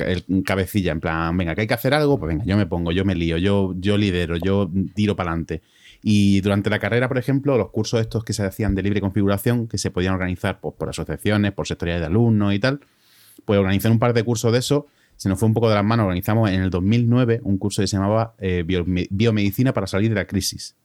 cabecilla, 0.44 0.92
en 0.92 1.00
plan, 1.00 1.36
venga, 1.36 1.54
que 1.54 1.62
hay 1.62 1.66
que 1.66 1.74
hacer 1.74 1.92
algo, 1.92 2.18
pues 2.18 2.28
venga, 2.28 2.44
yo 2.44 2.56
me 2.56 2.66
pongo, 2.66 2.92
yo 2.92 3.04
me 3.04 3.16
lío, 3.16 3.36
yo, 3.36 3.74
yo 3.76 3.98
lidero, 3.98 4.36
yo 4.36 4.70
tiro 4.94 5.16
para 5.16 5.30
adelante. 5.30 5.60
Y 6.00 6.40
durante 6.40 6.70
la 6.70 6.78
carrera, 6.78 7.08
por 7.08 7.18
ejemplo, 7.18 7.58
los 7.58 7.70
cursos 7.70 8.00
estos 8.00 8.24
que 8.24 8.32
se 8.32 8.44
hacían 8.44 8.76
de 8.76 8.82
libre 8.82 9.00
configuración, 9.00 9.66
que 9.66 9.78
se 9.78 9.90
podían 9.90 10.14
organizar 10.14 10.60
pues, 10.60 10.74
por 10.78 10.88
asociaciones, 10.88 11.52
por 11.52 11.66
sectoriales 11.66 12.02
de 12.02 12.06
alumnos 12.06 12.54
y 12.54 12.60
tal, 12.60 12.80
pues 13.44 13.58
organizar 13.58 13.90
un 13.90 13.98
par 13.98 14.12
de 14.12 14.22
cursos 14.22 14.52
de 14.52 14.60
eso 14.60 14.86
se 15.16 15.28
nos 15.28 15.38
fue 15.38 15.48
un 15.48 15.54
poco 15.54 15.68
de 15.68 15.74
las 15.74 15.84
manos. 15.84 16.04
Organizamos 16.04 16.50
en 16.50 16.62
el 16.62 16.70
2009 16.70 17.40
un 17.44 17.58
curso 17.58 17.82
que 17.82 17.86
se 17.86 17.96
llamaba 17.96 18.34
eh, 18.38 18.64
Biomedicina 19.10 19.72
para 19.72 19.86
salir 19.86 20.10
de 20.10 20.16
la 20.16 20.26
crisis. 20.26 20.76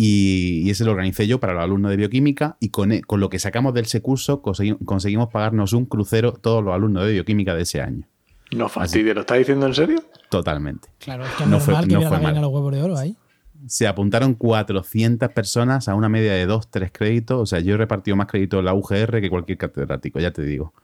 Y, 0.00 0.70
ese 0.70 0.84
lo 0.84 0.92
organicé 0.92 1.26
yo 1.26 1.40
para 1.40 1.54
los 1.54 1.64
alumnos 1.64 1.90
de 1.90 1.96
bioquímica 1.96 2.56
y 2.60 2.68
con, 2.68 2.92
e, 2.92 3.02
con 3.02 3.18
lo 3.18 3.28
que 3.28 3.40
sacamos 3.40 3.74
de 3.74 3.80
ese 3.80 4.00
curso 4.00 4.42
conseguimos, 4.42 5.28
pagarnos 5.32 5.72
un 5.72 5.86
crucero 5.86 6.34
todos 6.34 6.62
los 6.62 6.72
alumnos 6.72 7.04
de 7.04 7.14
bioquímica 7.14 7.52
de 7.56 7.62
ese 7.62 7.80
año. 7.80 8.06
No 8.52 8.68
fastidio, 8.68 9.12
¿lo 9.12 9.22
estás 9.22 9.38
diciendo 9.38 9.66
en 9.66 9.74
serio? 9.74 10.04
Totalmente. 10.30 10.88
Claro, 11.00 11.24
es 11.24 11.32
que 11.32 11.46
no 11.46 11.58
fue, 11.58 11.74
que 11.80 11.94
no 11.94 12.02
fue 12.02 12.20
los 12.20 12.52
huevos 12.52 12.72
de 12.72 12.80
oro 12.80 12.96
ahí. 12.96 13.16
Se 13.66 13.88
apuntaron 13.88 14.34
400 14.34 15.30
personas 15.30 15.88
a 15.88 15.96
una 15.96 16.08
media 16.08 16.32
de 16.32 16.46
2, 16.46 16.70
3 16.70 16.92
créditos. 16.92 17.40
O 17.40 17.46
sea, 17.46 17.58
yo 17.58 17.74
he 17.74 17.76
repartido 17.76 18.16
más 18.16 18.28
créditos 18.28 18.60
en 18.60 18.66
la 18.66 18.74
UGR 18.74 19.20
que 19.20 19.28
cualquier 19.28 19.58
catedrático, 19.58 20.20
ya 20.20 20.30
te 20.30 20.42
digo. 20.42 20.74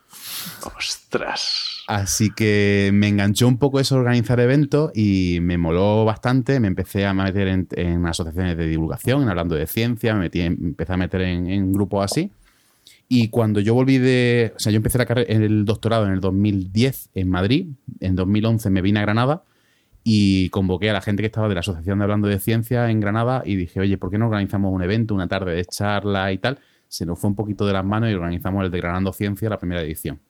¡Ostras! 0.77 1.64
Así 1.87 2.31
que 2.31 2.91
me 2.95 3.09
enganchó 3.09 3.47
un 3.47 3.59
poco 3.59 3.79
eso 3.79 3.97
organizar 3.97 4.41
eventos 4.41 4.91
y 4.95 5.39
me 5.43 5.59
moló 5.59 6.05
bastante. 6.05 6.59
Me 6.59 6.69
empecé 6.69 7.05
a 7.05 7.13
meter 7.13 7.49
en, 7.49 8.07
asociaciones 8.07 8.57
de 8.57 8.67
divulgación, 8.67 9.23
en 9.23 9.29
hablando 9.29 9.55
de 9.55 9.67
ciencia, 9.67 10.15
me 10.15 10.21
metí, 10.21 10.41
empecé 10.41 10.95
a 10.95 10.97
meter 10.97 11.21
en, 11.21 11.73
grupos 11.73 12.05
así. 12.05 12.31
Y 13.09 13.29
cuando 13.29 13.61
yo 13.61 13.75
volví 13.75 13.99
de. 13.99 14.55
O 14.57 14.59
sea, 14.59 14.73
yo 14.73 14.79
empecé 14.79 14.97
la 14.97 15.07
carrera, 15.07 15.31
el 15.31 15.65
doctorado 15.67 16.07
en 16.07 16.13
el 16.13 16.21
2010 16.21 17.11
en 17.15 17.29
Madrid. 17.29 17.67
En 18.01 18.17
2011 18.17 18.71
me 18.71 18.81
vine 18.81 19.01
a 19.01 19.03
Granada 19.03 19.43
y 20.03 20.49
convoqué 20.51 20.91
a 20.91 20.95
la 20.95 21.03
gente 21.03 21.23
que 21.23 21.27
estaba 21.27 21.49
de 21.49 21.55
la 21.55 21.61
Asociación 21.61 21.99
de 21.99 22.05
Hablando 22.05 22.29
de 22.29 22.39
Ciencia 22.39 22.91
en 22.91 23.01
Granada 23.01 23.43
y 23.45 23.57
dije, 23.57 23.81
oye, 23.81 23.99
¿por 23.99 24.11
qué 24.11 24.19
no 24.19 24.27
organizamos 24.27 24.73
un 24.73 24.83
evento, 24.83 25.15
una 25.15 25.29
tarde 25.29 25.55
de 25.55 25.65
charla 25.67 26.33
y 26.33 26.39
tal? 26.39 26.59
Se 26.89 27.05
nos 27.05 27.19
fue 27.19 27.29
un 27.29 27.37
poquito 27.37 27.67
de 27.67 27.75
las 27.75 27.85
manos 27.85 28.11
y 28.11 28.15
organizamos 28.15 28.65
el 28.65 28.71
de 28.71 28.79
Granando 28.79 29.13
Ciencia, 29.13 29.51
la 29.51 29.59
primera 29.59 29.83
edición. 29.83 30.21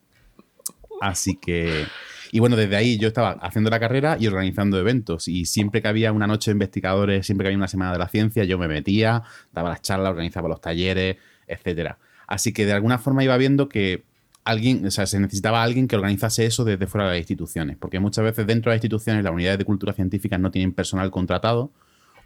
Así 1.04 1.36
que. 1.36 1.84
Y 2.32 2.40
bueno, 2.40 2.56
desde 2.56 2.76
ahí 2.76 2.98
yo 2.98 3.08
estaba 3.08 3.32
haciendo 3.32 3.68
la 3.68 3.78
carrera 3.78 4.16
y 4.18 4.26
organizando 4.26 4.78
eventos. 4.78 5.28
Y 5.28 5.44
siempre 5.44 5.82
que 5.82 5.88
había 5.88 6.12
una 6.12 6.26
noche 6.26 6.50
de 6.50 6.54
investigadores, 6.54 7.26
siempre 7.26 7.44
que 7.44 7.48
había 7.48 7.58
una 7.58 7.68
semana 7.68 7.92
de 7.92 7.98
la 7.98 8.08
ciencia, 8.08 8.42
yo 8.44 8.58
me 8.58 8.66
metía, 8.66 9.22
daba 9.52 9.68
las 9.68 9.82
charlas, 9.82 10.10
organizaba 10.10 10.48
los 10.48 10.62
talleres, 10.62 11.18
etcétera. 11.46 11.98
Así 12.26 12.52
que 12.54 12.64
de 12.64 12.72
alguna 12.72 12.98
forma 12.98 13.22
iba 13.22 13.36
viendo 13.36 13.68
que 13.68 14.02
alguien, 14.44 14.84
o 14.86 14.90
sea, 14.90 15.06
se 15.06 15.20
necesitaba 15.20 15.62
alguien 15.62 15.86
que 15.86 15.94
organizase 15.94 16.46
eso 16.46 16.64
desde 16.64 16.86
fuera 16.86 17.06
de 17.06 17.12
las 17.12 17.20
instituciones. 17.20 17.76
Porque 17.76 18.00
muchas 18.00 18.24
veces 18.24 18.46
dentro 18.46 18.70
de 18.70 18.76
las 18.76 18.82
instituciones 18.82 19.22
las 19.22 19.32
unidades 19.32 19.58
de 19.58 19.66
cultura 19.66 19.92
científica 19.92 20.38
no 20.38 20.50
tienen 20.50 20.72
personal 20.72 21.10
contratado. 21.10 21.70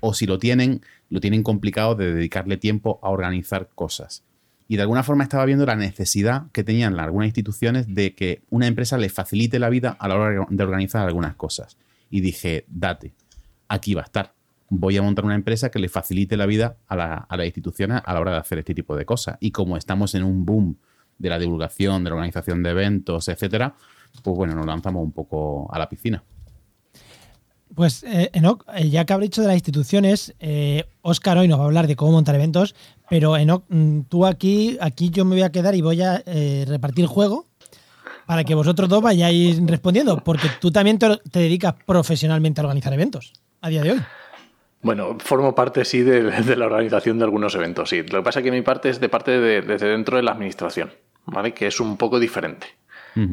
O 0.00 0.14
si 0.14 0.26
lo 0.26 0.38
tienen, 0.38 0.82
lo 1.10 1.20
tienen 1.20 1.42
complicado 1.42 1.96
de 1.96 2.14
dedicarle 2.14 2.56
tiempo 2.56 3.00
a 3.02 3.10
organizar 3.10 3.68
cosas 3.74 4.22
y 4.68 4.76
de 4.76 4.82
alguna 4.82 5.02
forma 5.02 5.24
estaba 5.24 5.46
viendo 5.46 5.64
la 5.64 5.76
necesidad 5.76 6.50
que 6.52 6.62
tenían 6.62 7.00
algunas 7.00 7.26
instituciones 7.26 7.92
de 7.94 8.14
que 8.14 8.42
una 8.50 8.66
empresa 8.66 8.98
les 8.98 9.12
facilite 9.12 9.58
la 9.58 9.70
vida 9.70 9.96
a 9.98 10.08
la 10.08 10.16
hora 10.16 10.46
de 10.48 10.62
organizar 10.62 11.06
algunas 11.06 11.34
cosas. 11.36 11.78
Y 12.10 12.20
dije, 12.20 12.66
date, 12.68 13.14
aquí 13.66 13.94
va 13.94 14.02
a 14.02 14.04
estar. 14.04 14.34
Voy 14.68 14.98
a 14.98 15.02
montar 15.02 15.24
una 15.24 15.34
empresa 15.34 15.70
que 15.70 15.78
le 15.78 15.88
facilite 15.88 16.36
la 16.36 16.44
vida 16.44 16.76
a, 16.86 16.96
las 16.96 17.46
instituciones 17.46 18.02
a 18.04 18.12
la 18.12 18.20
hora 18.20 18.32
de 18.32 18.38
hacer 18.38 18.58
este 18.58 18.74
tipo 18.74 18.94
de 18.94 19.06
cosas. 19.06 19.38
Y 19.40 19.52
como 19.52 19.78
estamos 19.78 20.14
en 20.14 20.22
un 20.22 20.44
boom 20.44 20.76
de 21.16 21.30
la 21.30 21.38
divulgación, 21.38 22.04
de 22.04 22.10
la 22.10 22.16
organización 22.16 22.62
de 22.62 22.70
eventos, 22.70 23.28
etcétera, 23.28 23.74
pues 24.22 24.36
bueno, 24.36 24.54
nos 24.54 24.66
lanzamos 24.66 25.02
un 25.02 25.12
poco 25.12 25.72
a 25.72 25.78
la 25.78 25.88
piscina. 25.88 26.22
Pues, 27.74 28.02
eh, 28.04 28.30
Enoch, 28.32 28.64
eh, 28.74 28.88
ya 28.88 29.04
que 29.04 29.12
habré 29.12 29.26
dicho 29.26 29.42
de 29.42 29.48
las 29.48 29.56
instituciones, 29.56 30.34
eh, 30.40 30.84
Oscar 31.02 31.38
hoy 31.38 31.48
nos 31.48 31.58
va 31.58 31.64
a 31.64 31.66
hablar 31.66 31.86
de 31.86 31.96
cómo 31.96 32.12
montar 32.12 32.34
eventos, 32.34 32.74
pero 33.08 33.36
Enoch, 33.36 33.64
mm, 33.68 34.02
tú 34.08 34.26
aquí, 34.26 34.78
aquí 34.80 35.10
yo 35.10 35.24
me 35.24 35.36
voy 35.36 35.42
a 35.42 35.52
quedar 35.52 35.74
y 35.74 35.80
voy 35.80 36.02
a 36.02 36.22
eh, 36.26 36.64
repartir 36.66 37.06
juego 37.06 37.46
para 38.26 38.44
que 38.44 38.54
vosotros 38.54 38.88
dos 38.88 39.02
vayáis 39.02 39.58
respondiendo, 39.66 40.22
porque 40.22 40.48
tú 40.60 40.70
también 40.70 40.98
te, 40.98 41.18
dedicas 41.32 41.74
profesionalmente 41.86 42.60
a 42.60 42.64
organizar 42.64 42.92
eventos 42.92 43.32
a 43.62 43.68
día 43.68 43.82
de 43.82 43.92
hoy. 43.92 44.00
Bueno, 44.82 45.16
formo 45.18 45.54
parte, 45.54 45.84
sí, 45.84 46.02
de, 46.02 46.56
la 46.56 46.66
organización 46.66 47.18
de 47.18 47.24
algunos 47.24 47.54
eventos, 47.54 47.88
sí. 47.88 48.02
Lo 48.02 48.18
que 48.18 48.22
pasa 48.22 48.40
es 48.40 48.44
que 48.44 48.52
mi 48.52 48.62
parte 48.62 48.90
es 48.90 49.00
de 49.00 49.08
parte 49.08 49.32
de, 49.32 49.62
desde 49.62 49.88
dentro 49.88 50.16
de 50.16 50.22
la 50.22 50.32
administración, 50.32 50.92
¿vale? 51.26 51.52
Que 51.52 51.66
es 51.66 51.80
un 51.80 51.96
poco 51.96 52.20
diferente. 52.20 52.66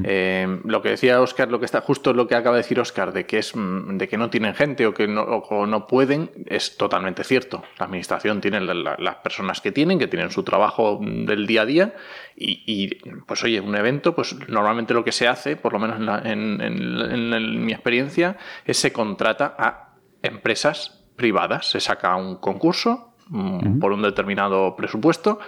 Eh, 0.03 0.61
lo 0.63 0.81
que 0.81 0.89
decía 0.89 1.21
Oscar, 1.21 1.51
lo 1.51 1.59
que 1.59 1.65
está 1.65 1.81
justo 1.81 2.13
lo 2.13 2.27
que 2.27 2.35
acaba 2.35 2.55
de 2.55 2.63
decir 2.63 2.79
Oscar, 2.79 3.13
de 3.13 3.25
que 3.25 3.39
es 3.39 3.55
mm, 3.55 3.97
de 3.97 4.07
que 4.07 4.17
no 4.17 4.29
tienen 4.29 4.55
gente 4.55 4.87
o 4.87 4.93
que 4.93 5.07
no, 5.07 5.43
no 5.67 5.87
pueden, 5.87 6.31
es 6.47 6.77
totalmente 6.77 7.23
cierto. 7.23 7.63
La 7.77 7.85
administración 7.85 8.41
tiene 8.41 8.61
las 8.61 9.15
personas 9.17 9.61
que 9.61 9.71
tienen, 9.71 9.99
que 9.99 10.07
tienen 10.07 10.31
su 10.31 10.43
trabajo 10.43 10.99
mm, 11.01 11.25
del 11.25 11.45
día 11.45 11.61
a 11.61 11.65
día, 11.65 11.93
y, 12.37 12.95
pues 13.25 13.43
oye, 13.43 13.61
un 13.61 13.75
evento, 13.75 14.13
pues 14.15 14.35
normalmente 14.49 14.93
lo 14.93 15.03
que 15.03 15.11
se 15.11 15.27
hace, 15.27 15.55
por 15.55 15.73
lo 15.73 15.79
menos 15.79 16.21
en, 16.25 17.65
mi 17.65 17.71
experiencia, 17.71 18.37
es 18.65 18.77
se 18.77 18.91
contrata 18.91 19.55
a 19.57 19.95
empresas 20.21 21.05
privadas, 21.15 21.69
se 21.69 21.79
saca 21.79 22.15
un 22.15 22.37
concurso 22.37 23.13
mm, 23.29 23.79
por 23.79 23.93
un 23.93 24.01
determinado 24.01 24.75
presupuesto 24.75 25.39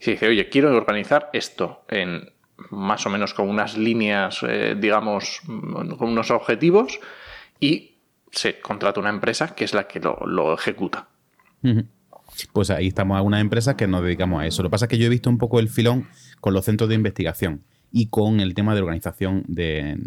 y 0.00 0.04
se 0.04 0.10
dice, 0.12 0.28
oye, 0.28 0.48
quiero 0.48 0.76
organizar 0.76 1.30
esto 1.32 1.84
en 1.88 2.34
más 2.70 3.04
o 3.06 3.10
menos 3.10 3.34
con 3.34 3.48
unas 3.48 3.76
líneas, 3.76 4.40
eh, 4.46 4.76
digamos, 4.78 5.40
con 5.46 6.08
unos 6.08 6.30
objetivos 6.30 7.00
y 7.60 7.94
se 8.30 8.60
contrata 8.60 9.00
una 9.00 9.10
empresa 9.10 9.54
que 9.54 9.64
es 9.64 9.74
la 9.74 9.86
que 9.86 10.00
lo, 10.00 10.54
ejecuta. 10.54 11.08
Pues 12.52 12.70
ahí 12.70 12.88
estamos 12.88 13.18
a 13.18 13.22
una 13.22 13.40
empresa 13.40 13.76
que 13.76 13.86
nos 13.86 14.02
dedicamos 14.02 14.42
a 14.42 14.46
eso. 14.46 14.62
Lo 14.62 14.68
que 14.68 14.72
pasa 14.72 14.84
es 14.86 14.88
que 14.88 14.98
yo 14.98 15.06
he 15.06 15.10
visto 15.10 15.30
un 15.30 15.38
poco 15.38 15.60
el 15.60 15.68
filón 15.68 16.08
con 16.40 16.52
los 16.52 16.64
centros 16.64 16.88
de 16.88 16.96
investigación 16.96 17.62
y 17.92 18.08
con 18.08 18.40
el 18.40 18.54
tema 18.54 18.74
de 18.74 18.80
organización 18.80 19.44
de, 19.46 19.98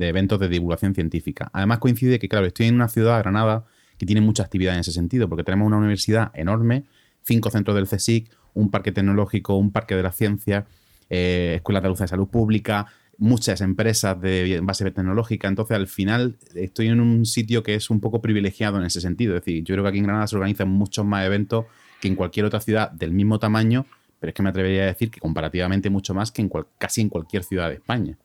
eventos 0.00 0.40
de 0.40 0.48
divulgación 0.48 0.94
científica. 0.94 1.48
Además 1.52 1.78
coincide 1.78 2.18
que, 2.18 2.28
claro, 2.28 2.46
estoy 2.46 2.66
en 2.66 2.74
una 2.74 2.88
ciudad, 2.88 3.20
Granada, 3.20 3.66
que 3.98 4.04
tiene 4.04 4.20
mucha 4.20 4.42
actividad 4.42 4.74
en 4.74 4.80
ese 4.80 4.90
sentido, 4.90 5.28
porque 5.28 5.44
tenemos 5.44 5.66
una 5.66 5.76
universidad 5.76 6.32
enorme, 6.34 6.84
cinco 7.22 7.50
centros 7.50 7.76
del 7.76 7.86
CSIC, 7.86 8.30
un 8.54 8.70
parque 8.70 8.90
tecnológico, 8.90 9.56
un 9.56 9.70
parque 9.70 9.94
de 9.94 10.02
la 10.02 10.10
ciencia, 10.10 10.66
eh, 11.10 11.54
escuelas 11.56 11.82
de 11.82 11.88
luz 11.88 11.98
de 11.98 12.08
salud 12.08 12.28
pública, 12.28 12.86
muchas 13.18 13.60
empresas 13.60 14.20
de 14.20 14.60
base 14.62 14.90
tecnológica. 14.90 15.48
Entonces, 15.48 15.76
al 15.76 15.86
final, 15.86 16.36
estoy 16.54 16.88
en 16.88 17.00
un 17.00 17.26
sitio 17.26 17.62
que 17.62 17.74
es 17.74 17.90
un 17.90 18.00
poco 18.00 18.20
privilegiado 18.20 18.78
en 18.78 18.84
ese 18.84 19.00
sentido. 19.00 19.36
Es 19.36 19.42
decir, 19.42 19.64
yo 19.64 19.74
creo 19.74 19.84
que 19.84 19.90
aquí 19.90 19.98
en 19.98 20.04
Granada 20.04 20.26
se 20.26 20.36
organizan 20.36 20.68
muchos 20.68 21.04
más 21.04 21.24
eventos 21.24 21.66
que 22.00 22.08
en 22.08 22.16
cualquier 22.16 22.46
otra 22.46 22.60
ciudad 22.60 22.90
del 22.90 23.12
mismo 23.12 23.38
tamaño, 23.38 23.86
pero 24.20 24.30
es 24.30 24.34
que 24.34 24.42
me 24.42 24.50
atrevería 24.50 24.82
a 24.82 24.86
decir 24.86 25.10
que 25.10 25.20
comparativamente 25.20 25.90
mucho 25.90 26.14
más 26.14 26.32
que 26.32 26.42
en 26.42 26.50
casi 26.78 27.00
en 27.00 27.08
cualquier 27.08 27.44
ciudad 27.44 27.68
de 27.68 27.74
España. 27.76 28.16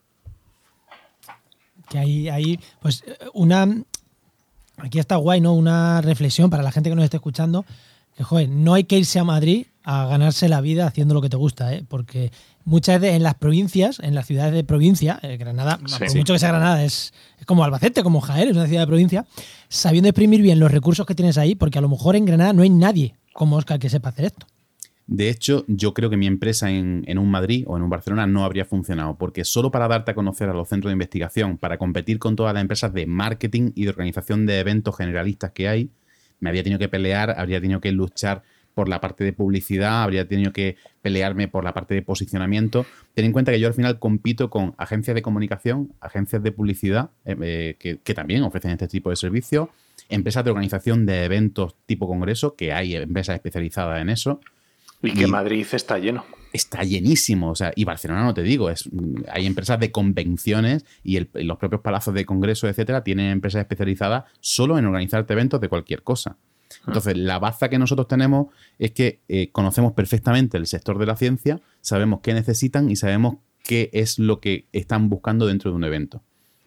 Que 1.88 1.98
hay, 1.98 2.60
pues, 2.80 3.04
una. 3.34 3.66
Aquí 4.76 4.98
está 4.98 5.16
guay, 5.16 5.40
¿no? 5.40 5.54
Una 5.54 6.00
reflexión 6.00 6.48
para 6.48 6.62
la 6.62 6.72
gente 6.72 6.88
que 6.88 6.96
nos 6.96 7.04
esté 7.04 7.16
escuchando. 7.16 7.64
Que, 8.16 8.22
joder, 8.22 8.48
no 8.48 8.74
hay 8.74 8.84
que 8.84 8.96
irse 8.96 9.18
a 9.18 9.24
Madrid 9.24 9.66
a 9.82 10.06
ganarse 10.06 10.48
la 10.48 10.60
vida 10.60 10.86
haciendo 10.86 11.14
lo 11.14 11.22
que 11.22 11.28
te 11.28 11.36
gusta, 11.36 11.74
¿eh? 11.74 11.84
porque 11.88 12.30
muchas 12.64 13.00
veces 13.00 13.16
en 13.16 13.22
las 13.22 13.34
provincias, 13.34 13.98
en 14.00 14.14
las 14.14 14.26
ciudades 14.26 14.52
de 14.52 14.64
provincia, 14.64 15.18
eh, 15.22 15.36
Granada, 15.36 15.78
por 15.78 16.16
mucho 16.16 16.34
que 16.34 16.38
sea 16.38 16.50
Granada, 16.50 16.84
es, 16.84 17.14
como 17.46 17.64
Albacete, 17.64 18.02
como 18.02 18.20
Jaén, 18.20 18.48
es 18.48 18.56
una 18.56 18.66
ciudad 18.66 18.82
de 18.82 18.86
provincia, 18.86 19.26
sabiendo 19.68 20.08
exprimir 20.08 20.42
bien 20.42 20.60
los 20.60 20.70
recursos 20.70 21.06
que 21.06 21.14
tienes 21.14 21.38
ahí, 21.38 21.54
porque 21.54 21.78
a 21.78 21.82
lo 21.82 21.88
mejor 21.88 22.16
en 22.16 22.26
Granada 22.26 22.52
no 22.52 22.62
hay 22.62 22.70
nadie 22.70 23.14
como 23.32 23.56
Oscar 23.56 23.78
que 23.78 23.88
sepa 23.88 24.10
hacer 24.10 24.26
esto. 24.26 24.46
De 25.06 25.28
hecho, 25.28 25.64
yo 25.66 25.92
creo 25.92 26.08
que 26.08 26.16
mi 26.16 26.28
empresa 26.28 26.70
en, 26.70 27.02
en, 27.08 27.18
un 27.18 27.28
Madrid 27.28 27.64
o 27.66 27.76
en 27.76 27.82
un 27.82 27.90
Barcelona 27.90 28.28
no 28.28 28.44
habría 28.44 28.64
funcionado, 28.64 29.16
porque 29.16 29.44
solo 29.44 29.72
para 29.72 29.88
darte 29.88 30.12
a 30.12 30.14
conocer 30.14 30.48
a 30.48 30.54
los 30.54 30.68
centros 30.68 30.90
de 30.90 30.92
investigación, 30.92 31.58
para 31.58 31.78
competir 31.78 32.20
con 32.20 32.36
todas 32.36 32.54
las 32.54 32.60
empresas 32.60 32.92
de 32.92 33.06
marketing 33.06 33.72
y 33.74 33.84
de 33.84 33.90
organización 33.90 34.46
de 34.46 34.60
eventos 34.60 34.96
generalistas 34.96 35.50
que 35.50 35.68
hay, 35.68 35.90
me 36.38 36.48
habría 36.48 36.62
tenido 36.62 36.78
que 36.78 36.88
pelear, 36.88 37.34
habría 37.38 37.60
tenido 37.60 37.80
que 37.80 37.90
luchar 37.90 38.42
por 38.74 38.88
la 38.88 39.00
parte 39.00 39.24
de 39.24 39.32
publicidad, 39.32 40.02
habría 40.02 40.26
tenido 40.26 40.52
que 40.52 40.76
pelearme 41.02 41.48
por 41.48 41.64
la 41.64 41.74
parte 41.74 41.94
de 41.94 42.02
posicionamiento. 42.02 42.86
Ten 43.14 43.24
en 43.24 43.32
cuenta 43.32 43.52
que 43.52 43.60
yo 43.60 43.68
al 43.68 43.74
final 43.74 43.98
compito 43.98 44.50
con 44.50 44.74
agencias 44.78 45.14
de 45.14 45.22
comunicación, 45.22 45.92
agencias 46.00 46.42
de 46.42 46.52
publicidad, 46.52 47.10
eh, 47.24 47.76
eh, 47.82 47.98
que, 48.02 48.14
también 48.14 48.42
ofrecen 48.42 48.72
este 48.72 48.88
tipo 48.88 49.10
de 49.10 49.16
servicios, 49.16 49.68
empresas 50.08 50.44
de 50.44 50.50
organización 50.50 51.06
de 51.06 51.24
eventos 51.24 51.74
tipo 51.86 52.06
congreso, 52.06 52.54
que 52.54 52.72
hay 52.72 52.96
empresas 52.96 53.34
especializadas 53.36 54.00
en 54.00 54.10
eso. 54.10 54.40
Y 55.02 55.12
que 55.12 55.26
Madrid 55.26 55.66
está 55.72 55.98
lleno. 55.98 56.24
Está 56.52 56.82
llenísimo, 56.82 57.50
o 57.50 57.54
sea, 57.54 57.72
y 57.76 57.84
Barcelona 57.84 58.24
no 58.24 58.34
te 58.34 58.42
digo, 58.42 58.70
es, 58.70 58.88
hay 59.28 59.46
empresas 59.46 59.78
de 59.78 59.92
convenciones 59.92 60.84
y 61.04 61.20
los 61.44 61.58
propios 61.58 61.80
palazos 61.80 62.12
de 62.12 62.26
congreso, 62.26 62.68
etcétera, 62.68 63.04
tienen 63.04 63.30
empresas 63.30 63.60
especializadas 63.60 64.24
solo 64.40 64.76
en 64.76 64.84
organizarte 64.84 65.32
eventos 65.32 65.60
de 65.60 65.68
cualquier 65.68 66.02
cosa. 66.02 66.36
Entonces, 66.86 67.16
la 67.16 67.38
baza 67.38 67.68
que 67.68 67.78
nosotros 67.78 68.08
tenemos 68.08 68.48
es 68.78 68.92
que 68.92 69.20
eh, 69.28 69.50
conocemos 69.50 69.92
perfectamente 69.92 70.56
el 70.56 70.66
sector 70.66 70.98
de 70.98 71.06
la 71.06 71.16
ciencia, 71.16 71.60
sabemos 71.80 72.20
qué 72.20 72.34
necesitan 72.34 72.90
y 72.90 72.96
sabemos 72.96 73.36
qué 73.64 73.90
es 73.92 74.18
lo 74.18 74.40
que 74.40 74.66
están 74.72 75.08
buscando 75.08 75.46
dentro 75.46 75.70
de 75.70 75.76
un 75.76 75.84
evento. 75.84 76.22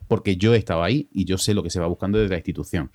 Porque 0.07 0.37
yo 0.37 0.53
he 0.53 0.57
estado 0.57 0.83
ahí 0.83 1.07
y 1.11 1.25
yo 1.25 1.37
sé 1.37 1.53
lo 1.53 1.63
que 1.63 1.69
se 1.69 1.79
va 1.79 1.87
buscando 1.87 2.17
desde 2.17 2.31
la 2.31 2.37
institución. 2.37 2.91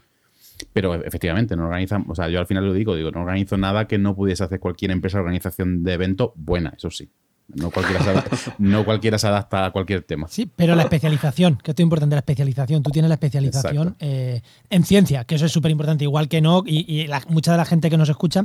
Pero 0.72 0.94
efectivamente, 0.94 1.56
no 1.56 1.64
organizan, 1.64 2.04
o 2.08 2.14
sea, 2.14 2.28
yo 2.28 2.40
al 2.40 2.46
final 2.46 2.66
lo 2.66 2.72
digo, 2.72 2.94
digo, 2.96 3.10
no 3.10 3.20
organizo 3.20 3.56
nada 3.56 3.86
que 3.86 3.98
no 3.98 4.14
pudiese 4.14 4.44
hacer 4.44 4.60
cualquier 4.60 4.90
empresa 4.90 5.18
de 5.18 5.22
organización 5.22 5.82
de 5.84 5.92
evento 5.92 6.32
buena, 6.36 6.74
eso 6.76 6.90
sí. 6.90 7.08
No 7.54 7.70
cualquiera, 7.70 8.04
se 8.04 8.10
adapta, 8.10 8.36
no 8.58 8.84
cualquiera 8.84 9.18
se 9.18 9.26
adapta 9.26 9.64
a 9.64 9.70
cualquier 9.70 10.02
tema. 10.02 10.28
Sí, 10.28 10.50
pero 10.54 10.74
la 10.74 10.82
especialización, 10.82 11.56
que 11.56 11.70
esto 11.70 11.82
es 11.82 11.84
importante, 11.84 12.14
la 12.14 12.20
especialización. 12.20 12.82
Tú 12.82 12.90
tienes 12.90 13.08
la 13.08 13.14
especialización 13.14 13.96
eh, 14.00 14.42
en 14.68 14.84
ciencia, 14.84 15.24
que 15.24 15.36
eso 15.36 15.46
es 15.46 15.52
súper 15.52 15.70
importante, 15.70 16.04
igual 16.04 16.28
que 16.28 16.42
no, 16.42 16.62
y, 16.66 17.08
mucha 17.28 17.52
de 17.52 17.56
la 17.56 17.64
gente 17.64 17.88
que 17.88 17.96
nos 17.96 18.10
escucha 18.10 18.44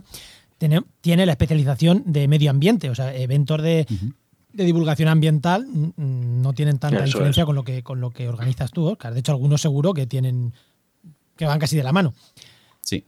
tiene, 0.58 0.84
tiene, 1.02 1.26
la 1.26 1.34
especialización 1.34 2.04
de 2.06 2.30
medio 2.30 2.50
ambiente, 2.50 2.90
o 2.90 2.96
sea, 2.96 3.14
eventos 3.14 3.62
de, 3.62 3.86
divulgación 4.54 5.10
ambiental 5.10 5.68
no 5.98 6.54
tienen 6.54 6.78
tanta 6.78 7.04
diferencia 7.04 7.46
con 7.46 7.56
lo, 7.56 7.64
que, 7.64 7.84
con 7.84 8.00
lo 8.00 8.12
que 8.12 8.30
organizas 8.30 8.72
tú, 8.72 8.86
Oscar. 8.86 9.14
De 9.14 9.20
hecho, 9.20 9.34
algunos 9.34 9.62
seguro 9.62 9.94
que 9.94 10.08
tienen 10.08 10.54
que 11.36 11.46
van 11.46 11.60
casi 11.60 11.76
de 11.76 11.84
la 11.84 11.92
mano. 11.92 12.14
Sí. 12.82 13.06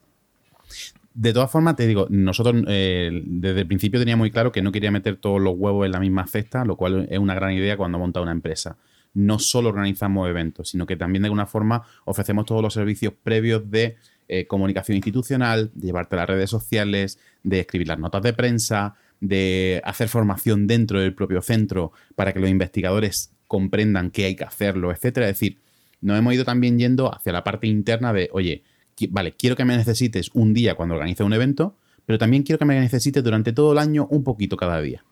De 1.18 1.32
todas 1.32 1.50
formas, 1.50 1.78
te 1.78 1.88
digo, 1.88 2.08
nosotros 2.10 2.64
eh, 2.68 3.10
desde 3.26 3.62
el 3.62 3.68
principio 3.68 4.02
tenía 4.02 4.18
muy 4.18 4.32
claro 4.32 4.52
que 4.52 4.62
no 4.62 4.74
quería 4.74 4.92
meter 4.92 5.16
todos 5.16 5.42
los 5.42 5.56
huevos 5.56 5.86
en 5.86 5.94
la 5.94 6.02
misma 6.02 6.28
cesta, 6.28 6.66
lo 6.66 6.76
cual 6.76 7.08
es 7.10 7.18
una 7.18 7.34
gran 7.34 7.54
idea 7.54 7.78
cuando 7.78 7.98
monta 7.98 8.20
una 8.20 8.34
empresa. 8.34 8.78
No 9.14 9.40
solo 9.40 9.70
organizamos 9.70 10.28
eventos, 10.30 10.68
sino 10.68 10.86
que 10.86 10.98
también 10.98 11.22
de 11.24 11.28
alguna 11.28 11.46
forma 11.46 11.84
ofrecemos 12.04 12.46
todos 12.46 12.62
los 12.62 12.74
servicios 12.74 13.14
previos 13.24 13.72
de 13.72 13.96
eh, 14.28 14.46
comunicación 14.46 14.98
institucional, 14.98 15.72
de 15.74 15.88
llevarte 15.88 16.18
a 16.18 16.20
las 16.20 16.28
redes 16.28 16.50
sociales, 16.50 17.18
de 17.44 17.62
escribir 17.62 17.88
las 17.88 17.98
notas 17.98 18.22
de 18.22 18.34
prensa, 18.34 18.96
de 19.22 19.82
hacer 19.86 20.10
formación 20.10 20.68
dentro 20.68 21.00
del 21.00 21.16
propio 21.16 21.42
centro 21.42 21.94
para 22.16 22.34
que 22.34 22.42
los 22.42 22.50
investigadores 22.50 23.32
comprendan 23.48 24.12
qué 24.12 24.26
hay 24.26 24.36
que 24.36 24.44
hacerlo, 24.44 24.92
etcétera. 24.92 25.30
Es 25.30 25.40
decir, 25.40 25.60
nos 26.02 26.20
hemos 26.20 26.34
ido 26.34 26.44
también 26.44 26.78
yendo 26.78 27.16
hacia 27.16 27.32
la 27.32 27.46
parte 27.46 27.68
interna 27.68 28.12
de, 28.12 28.30
oye, 28.34 28.64
vale, 29.10 29.34
quiero 29.34 29.56
que 29.56 29.66
me 29.66 29.78
necesites 29.78 30.30
un 30.34 30.54
día 30.54 30.76
cuando 30.76 30.96
organice 30.96 31.24
un 31.24 31.34
evento, 31.34 31.76
pero 32.06 32.18
también 32.18 32.44
quiero 32.44 32.60
que 32.60 32.66
me 32.66 32.80
necesites 32.80 33.24
durante 33.24 33.54
todo 33.54 33.74
el 33.74 33.80
año 33.80 34.08
un 34.10 34.24
poquito 34.24 34.58
cada 34.58 34.82
día. 34.82 35.04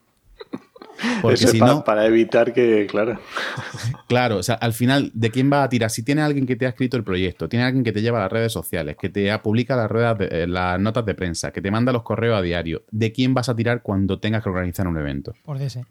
Porque 1.22 1.38
si 1.38 1.60
no, 1.60 1.84
para 1.84 2.06
evitar 2.06 2.54
que, 2.54 2.88
claro. 2.88 3.20
Claro, 4.08 4.38
o 4.38 4.44
sea, 4.44 4.56
al 4.56 4.74
final, 4.74 5.12
¿de 5.14 5.32
quién 5.32 5.52
va 5.52 5.64
a 5.64 5.70
tirar? 5.70 5.90
Si 5.90 6.04
tiene 6.04 6.22
alguien 6.22 6.46
que 6.46 6.56
te 6.56 6.66
ha 6.66 6.70
escrito 6.70 6.98
el 6.98 7.04
proyecto, 7.04 7.50
tiene 7.50 7.66
alguien 7.66 7.84
que 7.84 7.92
te 7.92 8.02
lleva 8.02 8.20
a 8.20 8.22
las 8.24 8.32
redes 8.32 8.52
sociales, 8.52 8.96
que 9.00 9.10
te 9.10 9.38
publica 9.40 9.76
las, 9.76 9.90
ruedas 9.90 10.18
eh, 10.20 10.46
las 10.48 10.80
notas 10.80 11.06
de 11.06 11.16
prensa, 11.16 11.52
que 11.52 11.62
te 11.62 11.72
manda 11.72 11.92
los 11.92 12.04
correos 12.04 12.38
a 12.38 12.42
diario, 12.42 12.84
¿de 12.92 13.12
quién 13.12 13.34
vas 13.34 13.50
a 13.50 13.56
tirar 13.56 13.82
cuando 13.82 14.20
tengas 14.20 14.44
que 14.44 14.50
organizar 14.50 14.88
un 14.88 14.98
evento? 14.98 15.34
Por 15.44 15.60
ese. 15.62 15.86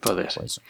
Por 0.00 0.20
ese. 0.20 0.40
Pues 0.40 0.60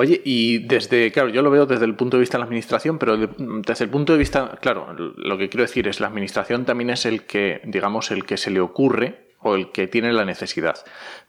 Oye, 0.00 0.20
y 0.24 0.58
desde, 0.58 1.10
claro, 1.10 1.28
yo 1.28 1.42
lo 1.42 1.50
veo 1.50 1.66
desde 1.66 1.84
el 1.84 1.96
punto 1.96 2.16
de 2.16 2.20
vista 2.20 2.36
de 2.36 2.42
la 2.42 2.44
administración, 2.44 3.00
pero 3.00 3.16
desde 3.16 3.84
el 3.84 3.90
punto 3.90 4.12
de 4.12 4.18
vista, 4.20 4.56
claro, 4.62 4.94
lo 4.94 5.36
que 5.36 5.48
quiero 5.48 5.62
decir 5.62 5.88
es 5.88 5.98
la 5.98 6.06
administración 6.06 6.64
también 6.64 6.90
es 6.90 7.04
el 7.04 7.24
que, 7.24 7.60
digamos, 7.64 8.12
el 8.12 8.24
que 8.24 8.36
se 8.36 8.52
le 8.52 8.60
ocurre 8.60 9.27
o 9.48 9.54
el 9.56 9.72
que 9.72 9.86
tiene 9.86 10.12
la 10.12 10.24
necesidad. 10.24 10.76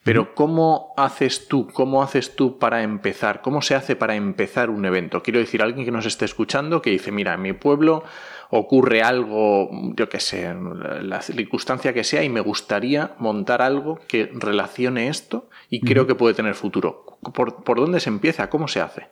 Pero 0.03 0.33
¿cómo 0.33 0.93
haces 0.97 1.47
tú? 1.47 1.67
¿Cómo 1.73 2.01
haces 2.01 2.35
tú 2.35 2.57
para 2.57 2.83
empezar? 2.83 3.41
¿Cómo 3.41 3.61
se 3.61 3.75
hace 3.75 3.95
para 3.95 4.15
empezar 4.15 4.69
un 4.69 4.85
evento? 4.85 5.21
Quiero 5.21 5.39
decir, 5.39 5.61
alguien 5.61 5.85
que 5.85 5.91
nos 5.91 6.05
esté 6.05 6.25
escuchando 6.25 6.81
que 6.81 6.89
dice, 6.89 7.11
mira, 7.11 7.33
en 7.33 7.41
mi 7.41 7.53
pueblo 7.53 8.03
ocurre 8.49 9.03
algo, 9.03 9.69
yo 9.95 10.09
qué 10.09 10.19
sé, 10.19 10.53
la 11.01 11.21
circunstancia 11.21 11.93
que 11.93 12.03
sea, 12.03 12.23
y 12.23 12.29
me 12.29 12.39
gustaría 12.39 13.13
montar 13.19 13.61
algo 13.61 13.99
que 14.07 14.31
relacione 14.33 15.07
esto 15.07 15.49
y 15.69 15.81
creo 15.81 16.07
que 16.07 16.15
puede 16.15 16.33
tener 16.33 16.55
futuro. 16.55 17.19
¿Por, 17.33 17.79
dónde 17.79 17.99
se 17.99 18.09
empieza? 18.09 18.49
¿Cómo 18.49 18.67
se 18.67 18.79
hace? 18.79 19.07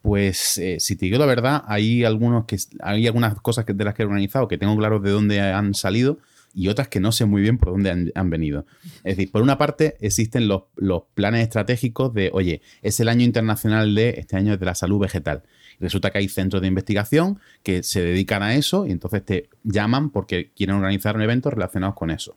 Pues 0.00 0.58
eh, 0.58 0.80
si 0.80 0.96
te 0.96 1.06
digo 1.06 1.18
la 1.18 1.26
verdad, 1.26 1.64
hay 1.66 2.04
algunos 2.04 2.46
que 2.46 2.56
hay 2.80 3.06
algunas 3.06 3.34
cosas 3.40 3.66
de 3.66 3.84
las 3.84 3.94
que 3.94 4.02
he 4.02 4.06
organizado 4.06 4.48
que 4.48 4.58
tengo 4.58 4.76
claro 4.76 4.98
de 4.98 5.10
dónde 5.10 5.40
han 5.40 5.74
salido 5.74 6.18
y 6.54 6.68
otras 6.68 6.88
que 6.88 7.00
no 7.00 7.12
sé 7.12 7.24
muy 7.24 7.42
bien 7.42 7.58
por 7.58 7.70
dónde 7.70 8.12
han, 8.14 8.30
venido. 8.30 8.66
Es 9.04 9.16
decir, 9.16 9.30
por 9.30 9.42
una 9.42 9.58
parte 9.58 9.96
existen 10.00 10.48
los, 10.48 10.64
los, 10.76 11.02
planes 11.14 11.42
estratégicos 11.42 12.12
de, 12.14 12.30
oye, 12.32 12.62
es 12.82 13.00
el 13.00 13.08
año 13.08 13.24
internacional 13.24 13.94
de, 13.94 14.10
este 14.18 14.36
año 14.36 14.56
de 14.56 14.66
la 14.66 14.74
salud 14.74 14.98
vegetal. 14.98 15.42
resulta 15.80 16.10
que 16.10 16.18
hay 16.18 16.28
centros 16.28 16.62
de 16.62 16.68
investigación 16.68 17.40
que 17.62 17.82
se 17.82 18.02
dedican 18.02 18.42
a 18.42 18.54
eso 18.54 18.86
y 18.86 18.92
entonces 18.92 19.24
te 19.24 19.48
llaman 19.64 20.10
porque 20.10 20.52
quieren 20.54 20.76
organizar 20.76 21.16
un 21.16 21.22
evento 21.22 21.50
relacionados 21.50 21.94
con 21.96 22.10
eso. 22.10 22.36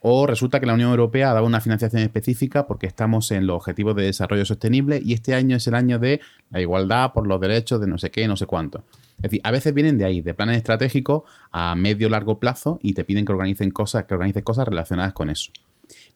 O 0.00 0.26
resulta 0.26 0.60
que 0.60 0.66
la 0.66 0.74
Unión 0.74 0.90
Europea 0.90 1.30
ha 1.30 1.34
dado 1.34 1.46
una 1.46 1.60
financiación 1.60 2.02
específica 2.02 2.66
porque 2.66 2.86
estamos 2.86 3.30
en 3.30 3.46
los 3.46 3.56
Objetivos 3.56 3.96
de 3.96 4.04
Desarrollo 4.04 4.44
Sostenible 4.44 5.00
y 5.04 5.14
este 5.14 5.34
año 5.34 5.56
es 5.56 5.66
el 5.66 5.74
año 5.74 5.98
de 5.98 6.20
la 6.50 6.60
igualdad 6.60 7.12
por 7.12 7.26
los 7.26 7.40
derechos 7.40 7.80
de 7.80 7.86
no 7.86 7.98
sé 7.98 8.10
qué, 8.10 8.28
no 8.28 8.36
sé 8.36 8.46
cuánto. 8.46 8.84
Es 9.16 9.22
decir, 9.22 9.40
a 9.44 9.50
veces 9.50 9.72
vienen 9.72 9.98
de 9.98 10.04
ahí, 10.04 10.20
de 10.20 10.34
planes 10.34 10.58
estratégicos 10.58 11.22
a 11.50 11.74
medio 11.74 12.08
largo 12.08 12.38
plazo 12.38 12.78
y 12.82 12.92
te 12.92 13.04
piden 13.04 13.24
que 13.24 13.32
organicen 13.32 13.70
cosas, 13.70 14.04
que 14.04 14.14
organices 14.14 14.42
cosas 14.42 14.68
relacionadas 14.68 15.12
con 15.12 15.30
eso. 15.30 15.50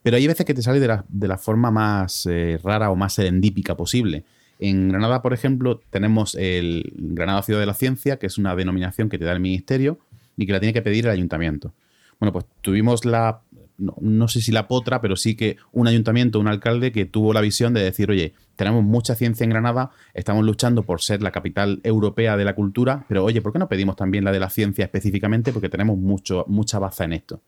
Pero 0.02 0.16
hay 0.16 0.26
veces 0.26 0.44
que 0.46 0.54
te 0.54 0.62
sale 0.62 0.80
de 0.80 1.28
la, 1.28 1.38
forma 1.38 1.70
más 1.70 2.26
eh, 2.26 2.58
rara 2.62 2.90
o 2.90 2.96
más 2.96 3.14
serendípica 3.14 3.76
posible. 3.76 4.24
En 4.58 4.88
Granada, 4.88 5.22
por 5.22 5.32
ejemplo, 5.32 5.80
tenemos 5.90 6.34
el 6.34 6.92
Granada 6.96 7.42
Ciudad 7.42 7.60
de 7.60 7.66
la 7.66 7.74
Ciencia, 7.74 8.18
que 8.18 8.26
es 8.26 8.36
una 8.36 8.54
denominación 8.54 9.08
que 9.08 9.18
te 9.18 9.24
da 9.24 9.32
el 9.32 9.40
Ministerio 9.40 9.98
y 10.36 10.46
que 10.46 10.52
la 10.52 10.60
tiene 10.60 10.72
que 10.72 10.82
pedir 10.82 11.06
el 11.06 11.12
Ayuntamiento. 11.12 11.72
Bueno, 12.18 12.32
pues 12.32 12.44
tuvimos 12.60 13.06
la 13.06 13.40
no, 13.80 14.28
sé 14.28 14.40
si 14.40 14.52
la 14.52 14.68
potra, 14.68 15.00
pero 15.00 15.16
sí 15.16 15.34
que 15.34 15.56
un 15.72 15.88
ayuntamiento, 15.88 16.38
un 16.38 16.48
alcalde 16.48 16.92
que 16.92 17.06
tuvo 17.06 17.32
la 17.32 17.40
visión 17.40 17.74
de 17.74 17.82
decir, 17.82 18.10
oye, 18.10 18.34
tenemos 18.56 18.84
mucha 18.84 19.14
ciencia 19.14 19.44
en 19.44 19.50
Granada, 19.50 19.90
estamos 20.14 20.44
luchando 20.44 20.84
por 20.84 21.00
ser 21.00 21.22
la 21.22 21.30
capital 21.30 21.80
europea 21.82 22.36
de 22.36 22.44
la 22.44 22.54
cultura, 22.54 23.04
pero 23.08 23.24
oye, 23.24 23.40
¿por 23.40 23.52
qué 23.52 23.58
no 23.58 23.68
pedimos 23.68 23.96
también 23.96 24.24
la 24.24 24.32
de 24.32 24.40
la 24.40 24.50
ciencia 24.50 24.84
específicamente? 24.84 25.52
Porque 25.52 25.68
tenemos 25.68 25.98
mucho, 25.98 26.44
mucha 26.48 26.78
baza 26.78 27.04
en 27.04 27.14
esto. 27.14 27.40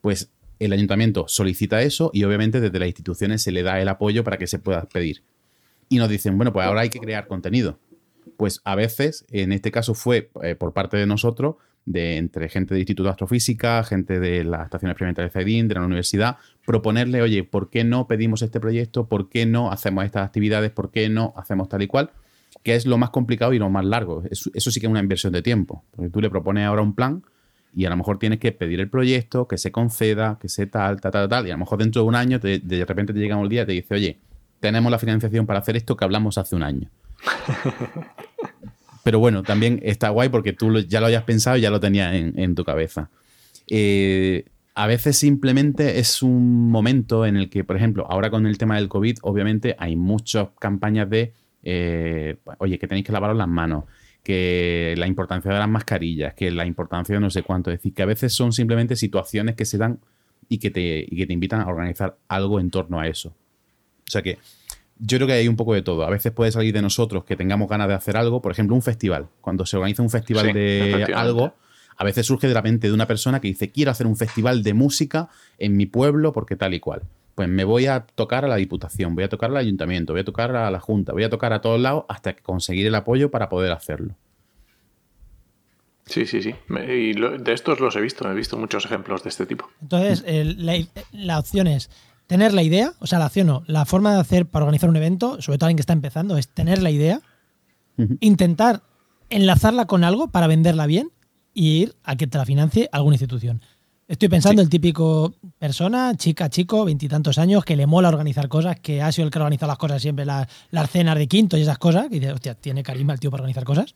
Pues 0.00 0.30
el 0.58 0.72
ayuntamiento 0.72 1.26
solicita 1.28 1.82
eso 1.82 2.10
y 2.12 2.24
obviamente 2.24 2.60
desde 2.60 2.78
las 2.78 2.88
instituciones 2.88 3.42
se 3.42 3.52
le 3.52 3.62
da 3.62 3.80
el 3.80 3.88
apoyo 3.88 4.24
para 4.24 4.38
que 4.38 4.46
se 4.46 4.58
pueda 4.58 4.82
pedir. 4.86 5.22
Y 5.88 5.98
nos 5.98 6.08
dicen, 6.08 6.36
bueno, 6.36 6.52
pues 6.52 6.66
ahora 6.66 6.82
hay 6.82 6.90
que 6.90 7.00
crear 7.00 7.26
contenido. 7.26 7.78
Pues 8.36 8.60
a 8.64 8.74
veces, 8.74 9.24
en 9.30 9.52
este 9.52 9.70
caso 9.70 9.94
fue 9.94 10.30
eh, 10.42 10.54
por 10.54 10.72
parte 10.72 10.96
de 10.96 11.06
nosotros, 11.06 11.56
de 11.86 12.16
entre 12.16 12.48
gente 12.48 12.74
del 12.74 12.80
Instituto 12.80 13.04
de 13.04 13.10
Astrofísica, 13.10 13.82
gente 13.84 14.18
de 14.18 14.44
la 14.44 14.64
Estación 14.64 14.90
Experimental 14.90 15.26
de 15.26 15.30
Zaidín, 15.30 15.68
de 15.68 15.74
la 15.74 15.82
universidad, 15.82 16.38
proponerle, 16.64 17.20
oye, 17.22 17.44
¿por 17.44 17.70
qué 17.70 17.84
no 17.84 18.06
pedimos 18.06 18.42
este 18.42 18.60
proyecto? 18.60 19.06
¿Por 19.06 19.28
qué 19.28 19.46
no 19.46 19.70
hacemos 19.70 20.04
estas 20.04 20.26
actividades? 20.26 20.70
¿Por 20.70 20.90
qué 20.90 21.08
no 21.08 21.34
hacemos 21.36 21.68
tal 21.68 21.82
y 21.82 21.86
cual? 21.86 22.10
Que 22.62 22.74
es 22.74 22.86
lo 22.86 22.96
más 22.96 23.10
complicado 23.10 23.52
y 23.52 23.58
lo 23.58 23.68
más 23.68 23.84
largo. 23.84 24.22
Eso, 24.30 24.70
sí 24.70 24.80
que 24.80 24.86
es 24.86 24.90
una 24.90 25.00
inversión 25.00 25.32
de 25.32 25.42
tiempo. 25.42 25.84
Porque 25.90 26.10
tú 26.10 26.20
le 26.20 26.30
propones 26.30 26.64
ahora 26.66 26.82
un 26.82 26.94
plan 26.94 27.22
y 27.76 27.84
a 27.84 27.90
lo 27.90 27.96
mejor 27.96 28.18
tienes 28.18 28.38
que 28.38 28.52
pedir 28.52 28.80
el 28.80 28.88
proyecto, 28.88 29.46
que 29.46 29.58
se 29.58 29.72
conceda, 29.72 30.38
que 30.40 30.48
se 30.48 30.66
tal, 30.66 31.00
tal, 31.00 31.12
tal, 31.12 31.28
tal. 31.28 31.46
Y 31.46 31.50
a 31.50 31.54
lo 31.54 31.58
mejor 31.58 31.80
dentro 31.80 32.02
de 32.02 32.08
un 32.08 32.14
año 32.14 32.38
de 32.38 32.84
repente 32.86 33.12
te 33.12 33.18
llega 33.18 33.36
un 33.36 33.48
día 33.48 33.62
y 33.62 33.66
te 33.66 33.72
dice, 33.72 33.94
oye, 33.94 34.18
tenemos 34.60 34.90
la 34.90 34.98
financiación 34.98 35.44
para 35.44 35.58
hacer 35.58 35.76
esto 35.76 35.96
que 35.96 36.04
hablamos 36.04 36.38
hace 36.38 36.56
un 36.56 36.62
año. 36.62 36.88
Pero 39.04 39.18
bueno, 39.18 39.42
también 39.42 39.80
está 39.82 40.08
guay 40.08 40.30
porque 40.30 40.54
tú 40.54 40.80
ya 40.80 40.98
lo 40.98 41.06
hayas 41.06 41.24
pensado 41.24 41.56
y 41.58 41.60
ya 41.60 41.70
lo 41.70 41.78
tenías 41.78 42.14
en, 42.14 42.54
tu 42.54 42.64
cabeza. 42.64 43.10
Eh, 43.68 44.46
a 44.74 44.86
veces 44.86 45.18
simplemente 45.18 45.98
es 45.98 46.22
un 46.22 46.70
momento 46.70 47.26
en 47.26 47.36
el 47.36 47.50
que, 47.50 47.64
por 47.64 47.76
ejemplo, 47.76 48.06
ahora 48.08 48.30
con 48.30 48.46
el 48.46 48.56
tema 48.56 48.76
del 48.76 48.88
COVID, 48.88 49.18
obviamente 49.22 49.76
hay 49.78 49.94
muchas 49.94 50.48
campañas 50.58 51.08
de, 51.10 51.34
eh, 51.62 52.36
oye, 52.58 52.78
que 52.78 52.88
tenéis 52.88 53.06
que 53.06 53.12
lavaros 53.12 53.36
las 53.36 53.46
manos, 53.46 53.84
que 54.22 54.94
la 54.96 55.06
importancia 55.06 55.52
de 55.52 55.58
las 55.58 55.68
mascarillas, 55.68 56.32
que 56.32 56.50
la 56.50 56.64
importancia 56.64 57.14
de 57.14 57.20
no 57.20 57.28
sé 57.28 57.42
cuánto. 57.42 57.70
Es 57.70 57.80
decir, 57.80 57.92
que 57.92 58.02
a 58.02 58.06
veces 58.06 58.32
son 58.32 58.52
simplemente 58.52 58.96
situaciones 58.96 59.54
que 59.54 59.66
se 59.66 59.76
dan 59.76 60.00
y 60.48 60.58
que 60.58 60.70
te, 60.70 61.04
y 61.06 61.14
que 61.14 61.26
te 61.26 61.32
invitan 61.34 61.60
a 61.60 61.68
organizar 61.68 62.16
algo 62.26 62.58
en 62.58 62.70
torno 62.70 62.98
a 62.98 63.06
eso. 63.06 63.28
O 63.28 64.10
sea 64.10 64.22
que 64.22 64.38
yo 64.98 65.18
creo 65.18 65.26
que 65.26 65.34
hay 65.34 65.48
un 65.48 65.56
poco 65.56 65.74
de 65.74 65.82
todo. 65.82 66.04
A 66.04 66.10
veces 66.10 66.32
puede 66.32 66.52
salir 66.52 66.72
de 66.72 66.82
nosotros 66.82 67.24
que 67.24 67.36
tengamos 67.36 67.68
ganas 67.68 67.88
de 67.88 67.94
hacer 67.94 68.16
algo. 68.16 68.40
Por 68.40 68.52
ejemplo, 68.52 68.74
un 68.76 68.82
festival. 68.82 69.28
Cuando 69.40 69.66
se 69.66 69.76
organiza 69.76 70.02
un 70.02 70.10
festival 70.10 70.52
de 70.52 71.12
algo, 71.14 71.54
a 71.96 72.04
veces 72.04 72.26
surge 72.26 72.48
de 72.48 72.54
la 72.54 72.62
mente 72.62 72.88
de 72.88 72.92
una 72.92 73.06
persona 73.06 73.40
que 73.40 73.48
dice, 73.48 73.70
quiero 73.70 73.90
hacer 73.90 74.06
un 74.06 74.16
festival 74.16 74.62
de 74.62 74.74
música 74.74 75.28
en 75.58 75.76
mi 75.76 75.86
pueblo 75.86 76.32
porque 76.32 76.56
tal 76.56 76.74
y 76.74 76.80
cual. 76.80 77.02
Pues 77.34 77.48
me 77.48 77.64
voy 77.64 77.86
a 77.86 78.06
tocar 78.06 78.44
a 78.44 78.48
la 78.48 78.56
Diputación, 78.56 79.16
voy 79.16 79.24
a 79.24 79.28
tocar 79.28 79.50
al 79.50 79.56
Ayuntamiento, 79.56 80.12
voy 80.12 80.20
a 80.20 80.24
tocar 80.24 80.54
a 80.54 80.70
la 80.70 80.78
Junta, 80.78 81.12
voy 81.12 81.24
a 81.24 81.30
tocar 81.30 81.52
a 81.52 81.60
todos 81.60 81.80
lados 81.80 82.04
hasta 82.08 82.36
conseguir 82.36 82.86
el 82.86 82.94
apoyo 82.94 83.30
para 83.30 83.48
poder 83.48 83.72
hacerlo. 83.72 84.14
Sí, 86.06 86.26
sí, 86.26 86.42
sí. 86.42 86.54
Y 86.68 87.14
de 87.14 87.52
estos 87.52 87.80
los 87.80 87.96
he 87.96 88.00
visto, 88.00 88.30
he 88.30 88.34
visto 88.34 88.56
muchos 88.58 88.84
ejemplos 88.84 89.24
de 89.24 89.30
este 89.30 89.46
tipo. 89.46 89.68
Entonces, 89.80 90.22
la 91.12 91.38
opción 91.38 91.66
es 91.66 91.90
tener 92.26 92.52
la 92.52 92.62
idea, 92.62 92.94
o 93.00 93.06
sea, 93.06 93.18
la 93.18 93.26
acción 93.26 93.46
no, 93.46 93.62
la 93.66 93.84
forma 93.84 94.14
de 94.14 94.20
hacer 94.20 94.46
para 94.46 94.64
organizar 94.64 94.88
un 94.88 94.96
evento, 94.96 95.40
sobre 95.42 95.58
todo 95.58 95.66
alguien 95.66 95.76
que 95.76 95.82
está 95.82 95.92
empezando, 95.92 96.36
es 96.36 96.48
tener 96.48 96.82
la 96.82 96.90
idea, 96.90 97.20
intentar 98.20 98.82
enlazarla 99.30 99.86
con 99.86 100.04
algo 100.04 100.28
para 100.28 100.46
venderla 100.46 100.86
bien 100.86 101.10
y 101.52 101.82
ir 101.82 101.94
a 102.02 102.16
que 102.16 102.26
te 102.26 102.38
la 102.38 102.44
financie 102.44 102.88
alguna 102.92 103.14
institución. 103.14 103.62
Estoy 104.06 104.28
pensando 104.28 104.60
el 104.60 104.68
típico 104.68 105.34
persona, 105.58 106.14
chica, 106.16 106.50
chico, 106.50 106.84
veintitantos 106.84 107.38
años, 107.38 107.64
que 107.64 107.74
le 107.74 107.86
mola 107.86 108.08
organizar 108.08 108.48
cosas, 108.48 108.78
que 108.80 109.00
ha 109.00 109.10
sido 109.10 109.26
el 109.26 109.30
que 109.30 109.38
organiza 109.38 109.66
las 109.66 109.78
cosas 109.78 110.02
siempre, 110.02 110.26
las, 110.26 110.46
cenas 110.90 111.16
de 111.16 111.26
quinto 111.26 111.56
y 111.56 111.62
esas 111.62 111.78
cosas, 111.78 112.06
y 112.10 112.20
dice, 112.20 112.32
hostia, 112.32 112.54
tiene 112.54 112.82
carisma 112.82 113.14
el 113.14 113.20
tío 113.20 113.30
para 113.30 113.42
organizar 113.42 113.64
cosas. 113.64 113.94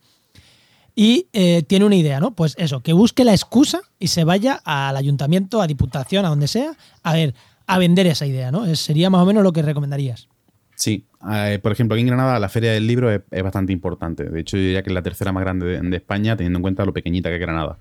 Y 0.95 1.27
eh, 1.31 1.61
tiene 1.61 1.85
una 1.85 1.95
idea, 1.95 2.19
¿no? 2.19 2.31
Pues 2.31 2.55
eso, 2.57 2.81
que 2.81 2.91
busque 2.93 3.23
la 3.23 3.33
excusa 3.33 3.81
y 3.99 4.07
se 4.07 4.23
vaya 4.23 4.59
al 4.63 4.97
ayuntamiento, 4.97 5.61
a 5.61 5.67
diputación, 5.67 6.25
a 6.25 6.29
donde 6.29 6.47
sea, 6.47 6.75
a 7.03 7.13
ver, 7.13 7.35
a 7.69 7.77
vender 7.77 8.07
esa 8.07 8.25
idea, 8.25 8.51
¿no? 8.51 8.75
sería 8.75 9.11
más 9.11 9.21
o 9.21 9.25
menos 9.27 9.43
lo 9.43 9.53
que 9.53 9.61
recomendarías. 9.61 10.27
Sí, 10.75 11.05
eh, 11.31 11.59
por 11.61 11.71
ejemplo, 11.71 11.93
aquí 11.93 12.01
en 12.01 12.07
Granada 12.07 12.39
la 12.39 12.49
Feria 12.49 12.71
del 12.71 12.87
Libro 12.87 13.11
es, 13.11 13.21
bastante 13.43 13.71
importante. 13.71 14.23
De 14.23 14.39
hecho, 14.39 14.57
yo 14.57 14.63
diría 14.63 14.81
que 14.81 14.89
es 14.89 14.93
la 14.93 15.03
tercera 15.03 15.31
más 15.31 15.43
grande 15.43 15.67
de, 15.67 15.79
de 15.79 15.97
España, 15.97 16.35
teniendo 16.35 16.57
en 16.57 16.63
cuenta 16.63 16.83
lo 16.83 16.93
pequeñita 16.93 17.29
que 17.29 17.35
es 17.35 17.41
Granada. 17.41 17.77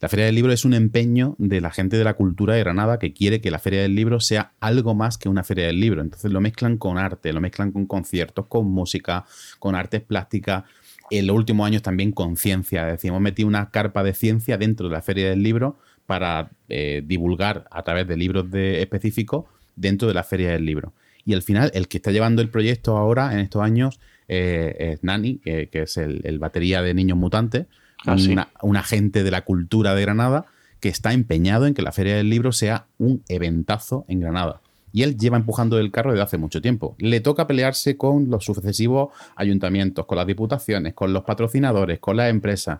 La 0.00 0.10
Feria 0.10 0.26
del 0.26 0.34
Libro 0.34 0.52
es 0.52 0.66
un 0.66 0.74
empeño 0.74 1.36
de 1.38 1.62
la 1.62 1.70
gente 1.70 1.96
de 1.96 2.04
la 2.04 2.14
cultura 2.14 2.54
de 2.54 2.60
Granada 2.60 2.98
que 2.98 3.14
quiere 3.14 3.40
que 3.40 3.50
la 3.50 3.60
Feria 3.60 3.80
del 3.80 3.94
Libro 3.94 4.20
sea 4.20 4.52
algo 4.60 4.94
más 4.94 5.16
que 5.16 5.30
una 5.30 5.42
Feria 5.42 5.68
del 5.68 5.80
Libro. 5.80 6.02
Entonces 6.02 6.30
lo 6.30 6.42
mezclan 6.42 6.76
con 6.76 6.98
arte, 6.98 7.32
lo 7.32 7.40
mezclan 7.40 7.72
con 7.72 7.86
conciertos, 7.86 8.44
con 8.46 8.66
música, 8.66 9.24
con 9.58 9.74
artes 9.74 10.02
plásticas. 10.02 10.64
En 11.10 11.26
los 11.26 11.36
últimos 11.36 11.66
años 11.66 11.80
también 11.80 12.12
con 12.12 12.36
ciencia. 12.36 12.86
Es 12.88 12.92
decir, 12.94 13.08
hemos 13.08 13.22
metido 13.22 13.48
una 13.48 13.70
carpa 13.70 14.02
de 14.02 14.12
ciencia 14.12 14.58
dentro 14.58 14.88
de 14.88 14.94
la 14.94 15.02
Feria 15.02 15.30
del 15.30 15.42
Libro 15.42 15.78
para 16.10 16.50
eh, 16.68 17.04
divulgar 17.06 17.68
a 17.70 17.84
través 17.84 18.08
de 18.08 18.16
libros 18.16 18.50
de 18.50 18.82
específicos 18.82 19.44
dentro 19.76 20.08
de 20.08 20.14
la 20.14 20.24
Feria 20.24 20.50
del 20.50 20.66
Libro. 20.66 20.92
Y 21.24 21.34
al 21.34 21.42
final, 21.42 21.70
el 21.72 21.86
que 21.86 21.98
está 21.98 22.10
llevando 22.10 22.42
el 22.42 22.48
proyecto 22.48 22.96
ahora, 22.96 23.32
en 23.32 23.38
estos 23.38 23.62
años, 23.62 24.00
eh, 24.26 24.74
es 24.94 25.04
Nani, 25.04 25.36
que, 25.36 25.68
es 25.72 25.96
el, 25.98 26.38
batería 26.40 26.82
de 26.82 26.94
Niños 26.94 27.16
Mutantes, 27.16 27.66
Ah, 28.06 28.16
un 28.62 28.76
agente 28.76 29.22
de 29.22 29.30
la 29.30 29.42
cultura 29.42 29.94
de 29.94 30.00
Granada 30.02 30.46
que 30.80 30.88
está 30.88 31.12
empeñado 31.12 31.66
en 31.66 31.74
que 31.74 31.82
la 31.82 31.92
Feria 31.92 32.16
del 32.16 32.30
Libro 32.30 32.52
sea 32.52 32.86
un 32.98 33.22
eventazo 33.28 34.06
en 34.08 34.20
Granada. 34.20 34.62
Y 34.92 35.02
él 35.02 35.18
lleva 35.18 35.36
empujando 35.36 35.78
el 35.78 35.90
carro 35.92 36.10
desde 36.10 36.22
hace 36.22 36.38
mucho 36.38 36.62
tiempo. 36.62 36.96
Le 36.98 37.20
toca 37.20 37.46
pelearse 37.46 37.96
con 37.96 38.30
los 38.30 38.44
sucesivos 38.44 39.10
ayuntamientos, 39.36 40.06
con 40.06 40.16
las 40.16 40.26
diputaciones, 40.26 40.94
con 40.94 41.12
los 41.12 41.24
patrocinadores, 41.24 41.98
con 42.00 42.16
las 42.16 42.30
empresas. 42.30 42.78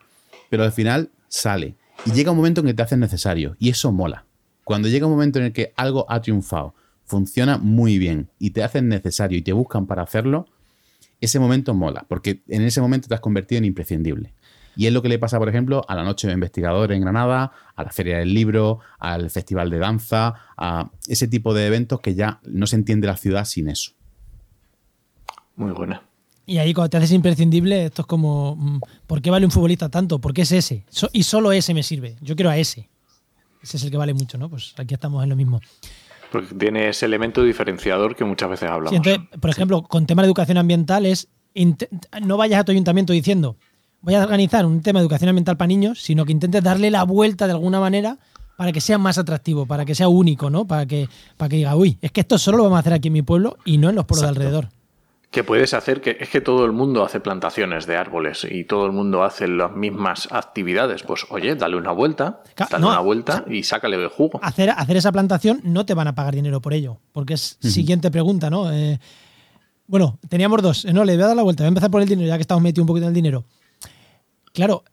Pero 0.49 0.65
al 0.65 0.73
final 0.73 1.11
sale. 1.29 1.75
Y 2.07 2.13
llega 2.13 2.31
un 2.31 2.37
momento 2.37 2.61
en 2.61 2.69
que 2.69 2.75
te 2.75 2.83
haces 2.83 2.99
necesario. 2.99 3.57
Y 3.59 3.69
eso 3.69 3.93
mola. 3.93 4.25
Cuando 4.65 4.89
llega 4.89 5.07
un 5.07 5.13
momento 5.13 5.39
en 5.39 5.47
el 5.47 5.53
que 5.53 5.73
algo 5.77 6.07
ha 6.09 6.21
triunfado, 6.23 6.75
funciona 7.05 7.59
muy 7.59 7.99
bien 7.99 8.31
y 8.39 8.51
te 8.51 8.63
hacen 8.63 8.89
necesario 8.89 9.37
y 9.37 9.43
te 9.43 9.53
buscan 9.53 9.87
para 9.87 10.03
hacerlo, 10.03 10.47
ese 11.21 11.39
momento 11.39 11.75
mola. 11.75 12.07
Porque 12.09 12.43
en 12.49 12.63
ese 12.63 12.81
momento 12.81 13.09
te 13.09 13.15
has 13.15 13.21
convertido 13.21 13.59
en 13.59 13.67
imprescindible. 13.67 14.33
Y 14.77 14.87
es 14.87 14.93
lo 14.93 15.03
que 15.03 15.09
le 15.09 15.19
pasa, 15.19 15.39
por 15.39 15.49
ejemplo, 15.49 15.85
a 15.89 15.95
la 15.95 16.05
Noche 16.05 16.27
de 16.27 16.33
Investigador 16.33 16.93
en 16.93 17.03
Granada, 17.03 17.53
a 17.75 17.83
la 17.83 17.91
Feria 17.91 18.19
del 18.19 18.33
Libro, 18.33 18.79
al 18.99 19.29
Festival 19.29 19.69
de 19.69 19.79
Danza, 19.79 20.35
a 20.57 20.91
ese 21.07 21.29
tipo 21.29 21.53
de 21.53 21.67
eventos 21.67 22.01
que 22.01 22.15
ya 22.15 22.41
no 22.45 22.67
se 22.67 22.77
entiende 22.77 23.07
la 23.07 23.17
ciudad 23.17 23.45
sin 23.45 23.69
eso. 23.69 23.93
Muy 25.57 25.73
buena. 25.73 26.03
Y 26.51 26.59
ahí 26.59 26.75
cuando 26.75 26.91
te 26.91 26.97
haces 26.97 27.13
imprescindible, 27.13 27.85
esto 27.85 28.03
es 28.03 28.07
como, 28.07 28.57
mm, 28.57 28.81
¿por 29.07 29.23
qué 29.23 29.31
vale 29.31 29.47
un 29.47 29.53
futbolista 29.53 29.89
tanto? 29.89 30.19
Porque 30.19 30.43
es 30.43 30.51
ese. 30.51 30.85
y 31.13 31.23
solo 31.23 31.53
ese 31.53 31.75
me 31.75 31.85
sirve. 31.85 32.17
Yo 32.23 32.35
quiero 32.35 32.51
a 32.51 32.59
ese. 32.59 32.91
Ese 33.63 33.77
es 33.77 33.85
el 33.85 33.93
que 33.93 33.97
vale 33.97 34.15
mucho, 34.15 34.37
¿no? 34.37 34.49
Pues 34.49 34.75
aquí 34.77 34.93
estamos 34.95 35.23
en 35.23 35.31
lo 35.31 35.37
mismo. 35.37 35.61
Porque 36.33 36.53
tiene 36.57 36.89
ese 36.89 37.07
elemento 37.07 37.45
diferenciador 37.45 38.17
que 38.17 38.25
muchas 38.25 38.51
veces 38.51 38.69
hablamos. 38.69 38.97
entonces, 38.97 39.23
por 39.39 39.49
ejemplo, 39.49 39.83
con 39.83 40.07
tema 40.07 40.23
de 40.23 40.27
educación 40.27 40.59
ambiental 40.59 41.07
es, 41.07 41.29
no 42.21 42.37
vayas 42.37 42.63
a 42.63 42.65
tu 42.65 42.73
ayuntamiento 42.73 43.13
diciendo, 43.13 43.57
voy 44.01 44.17
a 44.17 44.23
organizar 44.25 44.67
un 44.67 44.83
tema 44.83 44.99
de 44.99 45.05
educación 45.05 45.29
ambiental 45.29 45.57
para 45.57 45.69
niños, 45.69 46.03
sino 46.03 46.25
que 46.25 46.33
intentes 46.33 46.65
darle 46.65 46.91
la 46.91 47.05
vuelta 47.05 47.47
de 47.47 47.53
alguna 47.53 47.79
manera 47.79 48.19
para 48.57 48.73
que 48.73 48.81
sea 48.81 48.99
más 48.99 49.19
atractivo, 49.19 49.67
para 49.67 49.85
que 49.85 49.95
sea 49.95 50.09
único, 50.09 50.51
¿no? 50.51 50.67
Para 50.67 50.85
que, 50.85 51.09
para 51.37 51.49
que 51.49 51.59
diga, 51.59 51.77
uy, 51.77 51.97
es 52.03 52.11
que 52.11 52.23
esto 52.23 52.39
solo 52.39 52.57
lo 52.57 52.65
vamos 52.65 52.79
a 52.79 52.81
hacer 52.81 52.93
aquí 52.93 53.07
en 53.07 53.15
mi 53.15 53.23
pueblo 53.23 53.57
y 53.65 53.79
no 53.79 53.89
en 53.89 53.95
los 53.95 54.05
pueblos 54.05 54.23
de 54.23 54.29
alrededor. 54.31 54.69
Que 55.31 55.45
puedes 55.45 55.75
hacer 55.75 56.01
que 56.01 56.17
es 56.19 56.29
que 56.29 56.41
todo 56.41 56.65
el 56.65 56.73
mundo 56.73 57.05
hace 57.05 57.21
plantaciones 57.21 57.87
de 57.87 57.97
árboles 57.97 58.45
y 58.51 58.65
todo 58.65 58.87
el 58.87 58.93
mundo 58.93 59.23
hace 59.23 59.47
las 59.47 59.71
mismas 59.71 60.29
actividades. 60.33 61.05
Pues 61.05 61.25
oye, 61.31 61.55
dale 61.55 61.77
una 61.77 61.93
vuelta, 61.93 62.43
dale 62.57 62.85
una 62.85 62.99
vuelta 62.99 63.45
y 63.49 63.63
sácale 63.63 63.97
de 63.97 64.09
jugo. 64.09 64.41
Hacer, 64.43 64.71
hacer 64.71 64.97
esa 64.97 65.13
plantación 65.13 65.61
no 65.63 65.87
te 65.87 65.95
van 65.95 66.09
a 66.09 66.17
pagar 66.17 66.35
dinero 66.35 66.61
por 66.61 66.75
ello, 66.75 66.99
porque 67.13 67.35
es 67.35 67.59
siguiente 67.61 68.11
pregunta, 68.11 68.51
¿no? 68.51 68.73
Eh, 68.73 68.99
bueno, 69.87 70.19
teníamos 70.29 70.63
dos. 70.63 70.85
No, 70.87 71.05
le 71.05 71.15
voy 71.15 71.23
a 71.23 71.29
dar 71.29 71.37
la 71.37 71.43
vuelta. 71.43 71.63
Voy 71.63 71.67
a 71.67 71.69
empezar 71.69 71.91
por 71.91 72.03
el 72.03 72.09
dinero, 72.09 72.27
ya 72.27 72.37
que 72.37 72.43
estamos 72.43 72.63
metidos 72.63 72.83
un 72.83 72.89
poquito 72.89 73.05
en 73.05 73.11
el 73.11 73.15
dinero 73.15 73.45
claro, 74.53 74.85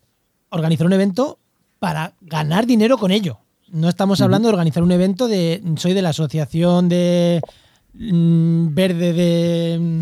organizar 0.49 0.87
un 0.87 0.93
evento 0.93 1.39
para 1.79 2.13
ganar 2.21 2.65
dinero 2.65 2.97
con 2.97 3.11
ello. 3.11 3.39
No 3.69 3.89
estamos 3.89 4.21
hablando 4.21 4.47
de 4.47 4.53
organizar 4.53 4.81
un 4.81 4.91
evento 4.91 5.27
de. 5.27 5.61
Soy 5.77 5.93
de 5.93 6.01
la 6.01 6.09
asociación 6.09 6.87
de 6.87 7.41
mm, 7.93 8.73
verde 8.73 9.13
de 9.13 9.79
mm, 9.79 10.01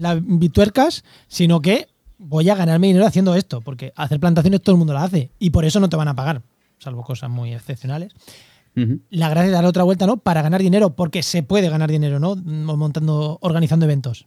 las 0.00 0.18
bituercas, 0.20 1.04
sino 1.28 1.60
que 1.60 1.88
voy 2.18 2.48
a 2.48 2.54
ganarme 2.54 2.88
dinero 2.88 3.06
haciendo 3.06 3.34
esto, 3.34 3.60
porque 3.60 3.92
hacer 3.96 4.18
plantaciones 4.18 4.62
todo 4.62 4.74
el 4.74 4.78
mundo 4.78 4.92
la 4.92 5.04
hace 5.04 5.30
y 5.38 5.50
por 5.50 5.64
eso 5.64 5.80
no 5.80 5.88
te 5.88 5.96
van 5.96 6.08
a 6.08 6.14
pagar, 6.14 6.42
salvo 6.78 7.02
cosas 7.02 7.30
muy 7.30 7.54
excepcionales. 7.54 8.12
La 9.10 9.28
gracia 9.28 9.48
es 9.48 9.52
dar 9.52 9.66
otra 9.66 9.82
vuelta, 9.82 10.06
¿no? 10.06 10.18
Para 10.18 10.42
ganar 10.42 10.62
dinero, 10.62 10.94
porque 10.94 11.22
se 11.22 11.42
puede 11.42 11.68
ganar 11.68 11.90
dinero, 11.90 12.18
¿no? 12.18 12.36
Montando, 12.36 13.38
organizando 13.42 13.84
eventos. 13.84 14.26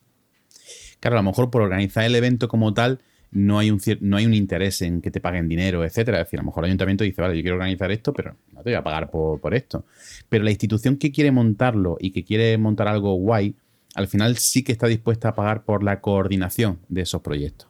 Claro, 0.99 1.17
a 1.17 1.21
lo 1.21 1.29
mejor 1.29 1.49
por 1.49 1.61
organizar 1.61 2.03
el 2.03 2.13
evento 2.13 2.47
como 2.47 2.73
tal, 2.73 2.99
no 3.33 3.57
hay 3.57 3.71
un, 3.71 3.81
no 4.01 4.17
hay 4.17 4.25
un 4.25 4.33
interés 4.33 4.81
en 4.83 5.01
que 5.01 5.09
te 5.09 5.19
paguen 5.19 5.49
dinero, 5.49 5.83
etcétera. 5.83 6.19
Es 6.19 6.27
decir, 6.27 6.39
a 6.39 6.43
lo 6.43 6.47
mejor 6.47 6.63
el 6.63 6.69
ayuntamiento 6.69 7.03
dice, 7.03 7.21
vale, 7.21 7.35
yo 7.35 7.41
quiero 7.41 7.55
organizar 7.55 7.91
esto, 7.91 8.13
pero 8.13 8.35
no 8.51 8.61
te 8.61 8.69
voy 8.69 8.75
a 8.75 8.83
pagar 8.83 9.09
por, 9.09 9.55
esto. 9.55 9.85
Pero 10.29 10.43
la 10.43 10.51
institución 10.51 10.97
que 10.97 11.11
quiere 11.11 11.31
montarlo 11.31 11.97
y 11.99 12.11
que 12.11 12.23
quiere 12.23 12.57
montar 12.57 12.87
algo 12.87 13.15
guay, 13.15 13.55
al 13.95 14.07
final 14.07 14.37
sí 14.37 14.63
que 14.63 14.71
está 14.71 14.87
dispuesta 14.87 15.29
a 15.29 15.35
pagar 15.35 15.63
por 15.63 15.83
la 15.83 16.01
coordinación 16.01 16.79
de 16.89 17.01
esos 17.01 17.21
proyectos. 17.21 17.67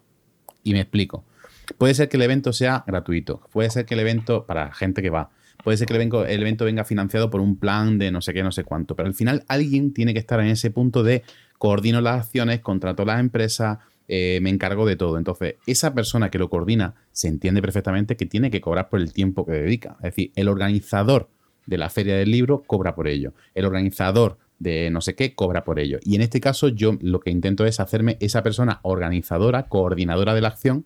Y 0.63 0.73
me 0.73 0.81
explico. 0.81 1.25
Puede 1.77 1.93
ser 1.93 2.09
que 2.09 2.17
el 2.17 2.23
evento 2.23 2.53
sea 2.53 2.83
gratuito, 2.85 3.41
puede 3.51 3.69
ser 3.69 3.85
que 3.85 3.93
el 3.93 4.01
evento, 4.01 4.45
para 4.45 4.73
gente 4.73 5.01
que 5.01 5.09
va, 5.09 5.29
puede 5.63 5.77
ser 5.77 5.87
que 5.87 5.95
el 5.95 6.01
evento, 6.01 6.65
venga 6.65 6.83
financiado 6.83 7.29
por 7.29 7.41
un 7.41 7.57
plan 7.57 7.97
de 7.97 8.11
no 8.11 8.21
sé 8.21 8.33
qué, 8.33 8.43
no 8.43 8.51
sé 8.51 8.63
cuánto, 8.63 8.95
pero 8.95 9.07
al 9.07 9.13
final 9.13 9.43
alguien 9.47 9.93
tiene 9.93 10.13
que 10.13 10.19
estar 10.19 10.39
en 10.41 10.47
ese 10.47 10.71
punto 10.71 11.03
de 11.03 11.23
coordino 11.57 12.01
las 12.01 12.25
acciones, 12.25 12.59
contrato 12.59 13.05
las 13.05 13.19
empresas, 13.19 13.79
eh, 14.09 14.39
me 14.41 14.49
encargo 14.49 14.85
de 14.85 14.97
todo. 14.97 15.17
Entonces, 15.17 15.55
esa 15.65 15.93
persona 15.93 16.29
que 16.29 16.37
lo 16.37 16.49
coordina 16.49 16.95
se 17.11 17.29
entiende 17.29 17.61
perfectamente 17.61 18.17
que 18.17 18.25
tiene 18.25 18.51
que 18.51 18.59
cobrar 18.59 18.89
por 18.89 18.99
el 18.99 19.13
tiempo 19.13 19.45
que 19.45 19.53
dedica. 19.53 19.95
Es 19.99 20.15
decir, 20.15 20.31
el 20.35 20.49
organizador 20.49 21.29
de 21.65 21.77
la 21.77 21.89
feria 21.89 22.17
del 22.17 22.31
libro 22.31 22.63
cobra 22.63 22.95
por 22.95 23.07
ello. 23.07 23.33
El 23.53 23.65
organizador 23.65 24.37
de 24.63 24.89
no 24.89 25.01
sé 25.01 25.13
qué 25.15 25.35
cobra 25.35 25.63
por 25.63 25.79
ello. 25.79 25.99
Y 26.03 26.15
en 26.15 26.21
este 26.21 26.39
caso 26.39 26.69
yo 26.69 26.97
lo 27.01 27.19
que 27.19 27.29
intento 27.29 27.65
es 27.65 27.79
hacerme 27.79 28.17
esa 28.19 28.41
persona 28.41 28.79
organizadora, 28.83 29.67
coordinadora 29.67 30.33
de 30.33 30.41
la 30.41 30.47
acción 30.47 30.85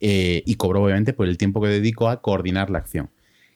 eh, 0.00 0.42
y 0.44 0.56
cobro 0.56 0.82
obviamente 0.82 1.12
por 1.12 1.28
el 1.28 1.38
tiempo 1.38 1.62
que 1.62 1.68
dedico 1.68 2.08
a 2.08 2.20
coordinar 2.20 2.68
la 2.68 2.78
acción. 2.78 3.10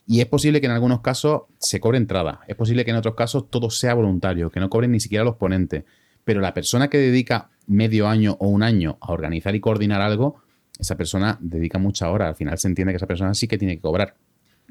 Y 0.07 0.21
es 0.21 0.27
posible 0.27 0.61
que 0.61 0.67
en 0.67 0.73
algunos 0.73 1.01
casos 1.01 1.43
se 1.59 1.81
cobre 1.81 1.99
entrada, 1.99 2.41
es 2.49 2.57
posible 2.57 2.85
que 2.85 2.91
en 2.91 2.97
otros 2.97 3.15
casos 3.15 3.51
todo 3.51 3.71
sea 3.71 3.95
voluntario, 3.95 4.51
que 4.51 4.61
no 4.61 4.71
cobren 4.71 4.93
ni 4.93 5.01
siquiera 5.01 5.25
los 5.25 5.37
ponentes, 5.37 5.85
pero 6.25 6.41
la 6.41 6.55
persona 6.55 6.89
que 6.89 6.99
dedica 6.99 7.51
medio 7.67 8.09
año 8.09 8.37
o 8.41 8.49
un 8.49 8.63
año 8.63 8.99
a 9.01 9.13
organizar 9.13 9.55
y 9.55 9.61
coordinar 9.61 10.01
algo, 10.01 10.43
esa 10.79 10.97
persona 10.97 11.39
dedica 11.41 11.79
mucha 11.79 12.11
hora. 12.11 12.29
Al 12.29 12.35
final 12.35 12.59
se 12.59 12.69
entiende 12.69 12.93
que 12.93 12.97
esa 12.97 13.07
persona 13.07 13.35
sí 13.35 13.47
que 13.47 13.59
tiene 13.59 13.77
que 13.77 13.83
cobrar. 13.83 14.17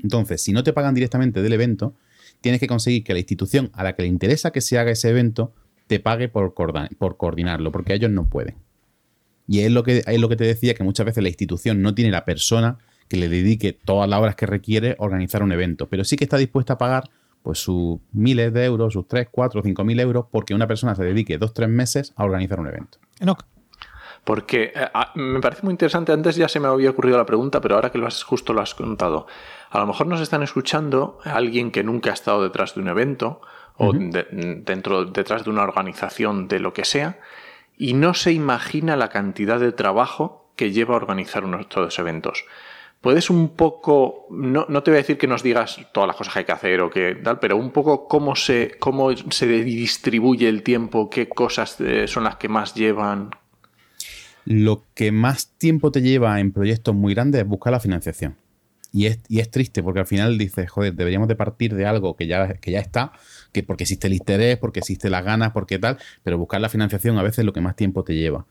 Entonces, 0.02 0.42
si 0.42 0.52
no 0.52 0.64
te 0.64 0.74
pagan 0.74 0.96
directamente 0.96 1.42
del 1.42 1.54
evento, 1.54 1.96
tienes 2.42 2.60
que 2.60 2.68
conseguir 2.68 3.04
que 3.04 3.14
la 3.14 3.20
institución 3.20 3.70
a 3.74 3.84
la 3.84 3.96
que 3.96 4.04
le 4.04 4.08
interesa 4.08 4.52
que 4.52 4.62
se 4.62 4.78
haga 4.78 4.92
ese 4.92 5.10
evento 5.10 5.54
te 5.88 6.00
pague 6.00 6.30
por, 6.30 6.54
por 6.54 7.18
coordinarlo, 7.18 7.72
porque 7.72 7.94
ellos 7.94 8.12
no 8.12 8.30
pueden. 8.30 8.56
Y 9.48 9.62
es 9.62 9.72
lo, 9.72 9.82
que, 9.82 10.04
es 10.06 10.20
lo 10.20 10.30
que 10.30 10.36
te 10.36 10.44
decía, 10.44 10.76
que 10.76 10.84
muchas 10.84 11.08
veces 11.08 11.24
la 11.24 11.30
institución 11.30 11.82
no 11.82 11.96
tiene 11.96 12.12
la 12.12 12.24
persona 12.24 12.78
que 13.08 13.18
le 13.18 13.28
dedique 13.28 13.74
todas 13.74 14.08
las 14.08 14.20
horas 14.20 14.36
que 14.36 14.46
requiere 14.46 14.96
organizar 15.00 15.42
un 15.42 15.52
evento, 15.52 15.90
pero 15.90 16.04
sí 16.04 16.16
que 16.16 16.26
está 16.26 16.38
dispuesta 16.38 16.74
a 16.74 16.78
pagar 16.78 17.10
pues 17.42 17.60
sus 17.60 18.00
miles 18.12 18.54
de 18.54 18.66
euros, 18.66 18.94
sus 18.94 19.08
3, 19.08 19.30
4, 19.32 19.62
5 19.64 19.84
mil 19.84 20.00
euros, 20.00 20.26
porque 20.30 20.54
una 20.54 20.68
persona 20.68 20.94
se 20.94 21.04
dedique 21.04 21.38
dos, 21.38 21.54
tres 21.54 21.70
meses 21.70 22.14
a 22.16 22.26
organizar 22.26 22.60
un 22.60 22.68
evento. 22.68 23.00
Enoch. 23.20 23.46
Porque 24.24 24.72
eh, 24.76 24.88
ah, 24.94 25.12
me 25.16 25.40
parece 25.40 25.64
muy 25.64 25.72
interesante, 25.72 26.12
antes 26.12 26.36
ya 26.36 26.48
se 26.48 26.60
me 26.60 26.68
había 26.68 26.92
ocurrido 26.92 27.18
la 27.18 27.26
pregunta, 27.26 27.62
pero 27.62 27.76
ahora 27.76 27.92
que 27.92 27.98
lo 27.98 28.06
has, 28.06 28.22
justo 28.24 28.54
lo 28.54 28.62
has 28.62 28.76
contado, 28.76 29.26
a 29.70 29.80
lo 29.80 29.88
mejor 29.88 30.08
nos 30.08 30.22
están 30.22 30.44
escuchando 30.44 31.20
alguien 31.24 31.72
que 31.72 31.84
nunca 31.84 32.10
ha 32.10 32.14
estado 32.14 32.44
detrás 32.44 32.76
de 32.76 32.82
un 32.82 32.88
evento 32.88 33.42
o 33.78 33.94
dentro, 33.94 35.06
detrás 35.06 35.46
de 35.46 35.50
una 35.50 35.64
organización 35.64 36.48
de 36.48 36.60
lo 36.60 36.74
que 36.74 36.86
sea 36.86 37.20
y 37.78 37.94
no 37.94 38.14
se 38.14 38.34
imagina 38.34 38.98
la 38.98 39.10
cantidad 39.10 39.60
de 39.60 39.72
trabajo 39.72 40.52
que 40.56 40.72
lleva 40.72 40.96
a 40.96 40.98
organizar 40.98 41.46
uno 41.46 41.58
de 41.58 41.64
estos 41.64 41.98
eventos. 42.00 42.46
¿Puedes 43.00 43.30
un 43.30 43.56
poco, 43.56 44.28
no, 44.30 44.66
te 44.84 44.92
voy 44.92 44.98
a 44.98 45.02
decir 45.02 45.18
que 45.18 45.28
nos 45.28 45.42
digas 45.42 45.80
todas 45.94 46.08
las 46.08 46.18
cosas 46.18 46.34
que 46.34 46.40
hay 46.40 46.46
que 46.46 46.52
hacer 46.52 46.82
o 46.82 46.90
qué 46.90 47.16
tal, 47.24 47.40
pero 47.40 47.56
un 47.56 47.72
poco 47.72 48.10
cómo 48.10 48.36
se, 48.36 48.76
cómo 48.78 49.16
se 49.16 49.48
distribuye 49.48 50.50
el 50.50 50.64
tiempo, 50.64 51.10
qué 51.10 51.30
cosas 51.30 51.80
eh, 51.80 52.08
son 52.10 52.26
las 52.26 52.36
que 52.36 52.50
más 52.50 52.76
llevan? 52.76 53.30
Lo 54.44 54.84
que 54.94 55.14
más 55.14 55.52
tiempo 55.58 55.94
te 55.94 56.02
lleva 56.02 56.42
en 56.42 56.52
proyectos 56.52 56.94
muy 56.94 57.14
grandes 57.14 57.42
es 57.42 57.48
buscar 57.48 57.72
la 57.72 57.80
financiación. 57.80 58.36
Y 58.92 59.06
es, 59.06 59.20
y 59.28 59.40
es 59.40 59.52
triste 59.52 59.84
porque 59.84 60.00
al 60.00 60.08
final 60.08 60.38
dices, 60.38 60.70
joder, 60.70 60.94
deberíamos 60.96 61.28
de 61.28 61.36
partir 61.36 61.76
de 61.76 61.86
algo 61.86 62.16
que 62.16 62.28
ya, 62.28 62.54
que 62.56 62.72
ya 62.72 62.80
está, 62.80 63.12
que 63.52 63.64
porque 63.64 63.84
existe 63.84 64.08
el 64.08 64.14
interés, 64.14 64.58
porque 64.58 64.80
existe 64.80 65.10
las 65.10 65.24
ganas, 65.24 65.52
porque 65.52 65.78
tal, 65.78 65.98
pero 66.24 66.38
buscar 66.38 66.60
la 66.62 66.70
financiación 66.70 67.18
a 67.18 67.24
veces 67.24 67.40
es 67.40 67.46
lo 67.46 67.54
que 67.54 67.62
más 67.62 67.76
tiempo 67.76 68.04
te 68.04 68.16
lleva. 68.16 68.46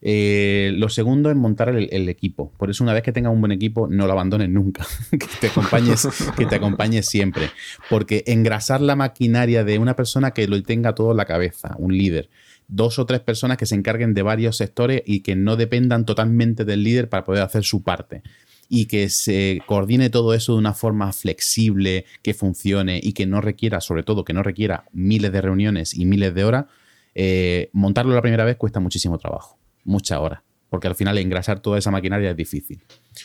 Eh, 0.00 0.70
lo 0.76 0.88
segundo 0.88 1.30
es 1.30 1.36
montar 1.36 1.70
el, 1.70 2.08
equipo. 2.08 2.52
Por 2.56 2.70
eso, 2.70 2.84
una 2.84 2.92
vez 2.92 3.02
que 3.02 3.12
tengas 3.12 3.32
un 3.32 3.40
buen 3.40 3.52
equipo, 3.52 3.88
no 3.88 4.06
lo 4.06 4.12
abandones 4.12 4.48
nunca. 4.48 4.86
que 5.10 5.26
te 5.40 5.48
acompañes, 5.48 6.06
que 6.36 6.46
te 6.46 6.54
acompañes 6.54 7.06
siempre. 7.06 7.50
Porque 7.90 8.22
engrasar 8.26 8.80
la 8.80 8.96
maquinaria 8.96 9.64
de 9.64 9.78
una 9.78 9.96
persona 9.96 10.30
que 10.32 10.46
lo 10.46 10.62
tenga 10.62 10.94
todo 10.94 11.10
en 11.12 11.16
la 11.16 11.24
cabeza, 11.24 11.74
un 11.78 11.96
líder, 11.96 12.28
dos 12.68 12.98
o 12.98 13.06
tres 13.06 13.20
personas 13.20 13.56
que 13.56 13.66
se 13.66 13.74
encarguen 13.74 14.14
de 14.14 14.22
varios 14.22 14.56
sectores 14.56 15.02
y 15.04 15.20
que 15.20 15.34
no 15.34 15.56
dependan 15.56 16.04
totalmente 16.04 16.64
del 16.64 16.84
líder 16.84 17.08
para 17.08 17.24
poder 17.24 17.42
hacer 17.42 17.64
su 17.64 17.82
parte. 17.82 18.22
Y 18.68 18.86
que 18.86 19.08
se 19.08 19.62
coordine 19.66 20.10
todo 20.10 20.34
eso 20.34 20.52
de 20.52 20.58
una 20.58 20.74
forma 20.74 21.12
flexible, 21.12 22.04
que 22.22 22.34
funcione 22.34 23.00
y 23.02 23.12
que 23.12 23.26
no 23.26 23.40
requiera, 23.40 23.80
sobre 23.80 24.02
todo, 24.02 24.24
que 24.24 24.34
no 24.34 24.42
requiera 24.42 24.84
miles 24.92 25.32
de 25.32 25.40
reuniones 25.40 25.94
y 25.94 26.04
miles 26.04 26.34
de 26.34 26.44
horas. 26.44 26.66
Eh, 27.14 27.70
montarlo 27.72 28.14
la 28.14 28.22
primera 28.22 28.44
vez 28.44 28.56
cuesta 28.56 28.78
muchísimo 28.78 29.18
trabajo 29.18 29.58
muchas 29.88 30.18
horas, 30.18 30.40
porque 30.68 30.86
al 30.86 30.94
final 30.94 31.18
engrasar 31.18 31.60
toda 31.60 31.78
esa 31.78 31.90
maquinaria 31.90 32.30
es 32.30 32.36
difícil. 32.36 32.82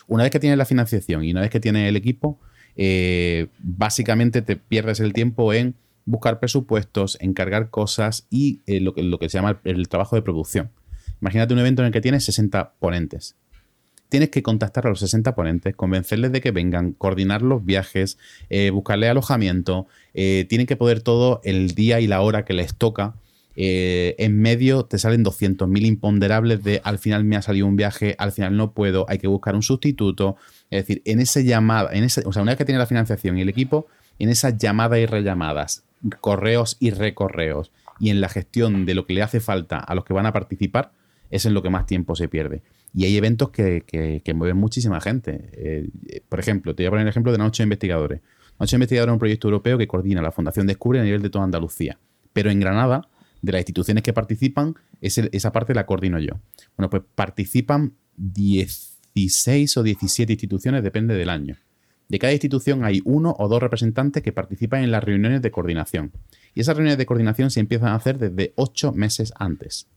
Una 0.08 0.24
vez 0.24 0.32
que 0.32 0.40
tienes 0.40 0.58
la 0.58 0.66
financiación 0.66 1.24
y 1.24 1.32
una 1.32 1.42
vez 1.42 1.52
que 1.52 1.60
tienes 1.60 1.88
el 1.88 1.96
equipo, 1.96 2.40
eh, 2.76 3.48
básicamente 3.60 4.42
te 4.42 4.56
pierdes 4.56 5.00
el 5.00 5.14
tiempo 5.14 5.54
en 5.54 5.76
buscar 6.06 6.40
presupuestos, 6.40 7.18
encargar 7.22 7.70
cosas 7.70 8.28
y 8.30 8.62
eh, 8.66 8.80
lo, 8.80 8.94
que, 8.94 9.04
lo, 9.04 9.20
que, 9.20 9.30
se 9.30 9.38
llama 9.38 9.60
el, 9.64 9.88
trabajo 9.90 10.16
de 10.16 10.22
producción. 10.22 10.72
Imagínate 11.22 11.54
un 11.54 11.60
evento 11.60 11.82
en 11.82 11.88
el 11.88 11.94
que 11.94 12.02
tienes 12.02 12.26
60 12.26 12.74
ponentes. 12.80 13.36
Tienes 14.14 14.30
que 14.30 14.44
contactar 14.44 14.86
a 14.86 14.90
los 14.90 15.00
60 15.00 15.34
ponentes, 15.34 15.76
convencerles 15.76 16.32
de 16.32 16.40
que 16.40 16.52
vengan, 16.52 16.92
coordinar 16.92 17.42
los 17.42 17.66
viajes, 17.66 18.20
eh, 18.52 18.70
buscarle 18.70 19.10
alojamiento. 19.10 19.88
tienen 20.14 20.68
que 20.68 20.76
poder 20.76 21.02
todo 21.02 21.42
el 21.44 21.74
día 21.74 22.00
y 22.00 22.06
la 22.06 22.22
hora 22.22 22.46
que 22.46 22.54
les 22.54 22.76
toca 22.76 23.16
eh, 23.56 24.16
en 24.18 24.40
medio 24.40 24.86
te 24.86 24.98
salen 24.98 25.24
200.000 25.24 25.86
imponderables 25.86 26.64
de 26.64 26.82
al 26.84 26.98
final 26.98 27.24
me 27.24 27.36
ha 27.36 27.42
salido 27.42 27.68
un 27.68 27.76
viaje, 27.76 28.16
al 28.18 28.32
final 28.32 28.58
no 28.58 28.72
puedo, 28.72 29.06
hay 29.10 29.20
que 29.20 29.28
buscar 29.28 29.56
un 29.56 29.64
sustituto. 29.64 30.38
Es 30.70 30.84
decir, 30.84 31.02
en 31.06 31.20
esa 31.20 31.42
llamada, 31.42 31.92
en 31.94 32.04
ese, 32.04 32.24
o 32.26 32.34
sea, 32.34 32.42
una 32.42 32.52
vez 32.52 32.58
que 32.58 32.66
tiene 32.66 32.80
la 32.80 32.86
financiación 32.86 33.38
y 33.38 33.42
el 33.42 33.50
equipo, 33.50 33.88
en 34.20 34.30
esas 34.30 34.58
llamadas 34.58 35.00
y 35.00 35.06
rellamadas, 35.06 35.84
correos 36.20 36.78
y 36.80 36.92
recorreos, 36.92 37.72
y 38.00 38.10
en 38.10 38.22
la 38.22 38.30
gestión 38.30 38.86
de 38.86 38.96
lo 38.96 39.06
que 39.06 39.14
le 39.14 39.22
hace 39.22 39.40
falta 39.40 39.80
a 39.80 39.96
los 39.96 40.04
que 40.04 40.14
van 40.14 40.26
a 40.26 40.34
participar, 40.34 40.92
es 41.30 41.46
en 41.46 41.54
lo 41.54 41.62
que 41.62 41.70
más 41.70 41.86
tiempo 41.86 42.16
se 42.16 42.28
pierde. 42.28 42.62
Y 42.94 43.06
hay 43.06 43.18
eventos 43.18 43.50
que, 43.50 44.22
mueven 44.36 44.58
muchísima 44.58 45.02
gente. 45.02 45.50
Eh, 45.54 46.22
por 46.30 46.40
ejemplo, 46.40 46.76
te 46.76 46.84
voy 46.84 46.88
a 46.88 46.90
poner 46.92 47.06
el 47.08 47.10
ejemplo 47.10 47.32
de 47.32 47.38
Noche 47.40 47.64
de 47.64 47.66
Investigadores. 47.66 48.22
Noche 48.60 48.72
de 48.72 48.78
Investigadores 48.78 49.12
es 49.12 49.14
un 49.14 49.20
proyecto 49.20 49.48
europeo 49.48 49.78
que 49.78 49.88
coordina 49.88 50.22
la 50.22 50.32
Fundación 50.32 50.68
Descubre 50.68 51.00
a 51.00 51.04
nivel 51.04 51.22
de 51.22 51.30
toda 51.30 51.44
Andalucía. 51.44 51.98
Pero 52.34 52.52
en 52.52 52.60
Granada 52.60 53.08
de 53.42 53.52
las 53.52 53.60
instituciones 53.60 54.04
que 54.04 54.14
participan, 54.14 54.76
esa 55.02 55.52
parte 55.52 55.74
la 55.74 55.86
coordino 55.86 56.20
yo. 56.20 56.40
Bueno, 56.78 56.90
pues 56.90 57.04
participan 57.14 57.94
16 58.16 59.78
o 59.78 59.84
17 59.84 60.32
instituciones, 60.32 60.84
depende 60.84 61.16
del 61.16 61.30
año. 61.30 61.58
De 62.08 62.20
cada 62.20 62.32
institución 62.32 62.86
hay 62.86 63.02
uno 63.06 63.36
o 63.38 63.48
dos 63.48 63.62
representantes 63.62 64.24
que 64.24 64.32
participan 64.32 64.84
en 64.84 64.92
las 64.92 65.04
reuniones 65.04 65.42
de 65.42 65.52
coordinación. 65.52 66.12
Y 66.54 66.62
esas 66.62 66.76
reuniones 66.76 66.98
de 66.98 67.06
coordinación 67.06 67.50
se 67.50 67.60
empiezan 67.60 67.90
a 67.90 67.96
hacer 67.96 68.18
desde 68.18 68.54
ocho 68.56 68.92
meses 68.92 69.34
antes. 69.36 69.88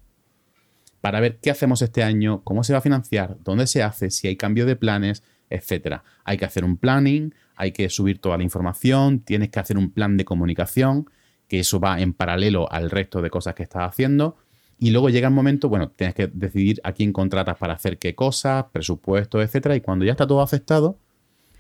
Para 1.07 1.21
ver 1.21 1.39
qué 1.39 1.53
hacemos 1.53 1.83
este 1.83 2.03
año, 2.03 2.43
cómo 2.43 2.65
se 2.65 2.73
va 2.73 2.81
a 2.81 2.83
financiar, 2.83 3.37
dónde 3.45 3.69
se 3.69 3.81
hace, 3.81 4.11
si 4.11 4.27
hay 4.27 4.35
cambio 4.35 4.67
de 4.67 4.75
planes, 4.75 5.23
etc. 5.51 5.99
Hay 6.25 6.37
que 6.37 6.45
hacer 6.45 6.65
un 6.65 6.79
planning, 6.79 7.33
hay 7.55 7.71
que 7.71 7.89
subir 7.91 8.21
toda 8.21 8.37
la 8.37 8.43
información, 8.43 9.21
tienes 9.21 9.51
que 9.51 9.61
hacer 9.61 9.79
un 9.79 9.93
plan 9.93 10.17
de 10.17 10.25
comunicación 10.25 11.09
que 11.47 11.61
eso 11.61 11.79
va 11.79 12.01
en 12.01 12.13
paralelo 12.13 12.69
al 12.73 12.91
resto 12.91 13.23
de 13.23 13.31
cosas 13.31 13.55
que 13.55 13.63
estás 13.63 13.89
haciendo. 13.89 14.37
Y 14.81 14.91
luego 14.91 15.09
llega 15.09 15.29
el 15.29 15.35
momento, 15.35 15.69
bueno, 15.69 15.91
tienes 15.91 16.17
que 16.17 16.27
decidir 16.27 16.81
a 16.83 16.91
quién 16.91 17.13
contratas 17.13 17.57
para 17.57 17.75
hacer 17.75 17.99
qué 17.99 18.17
cosas, 18.17 18.65
presupuestos, 18.73 19.45
etcétera. 19.45 19.77
Y 19.77 19.83
cuando 19.83 20.05
ya 20.05 20.11
está 20.11 20.27
todo 20.27 20.43
aceptado, 20.43 20.99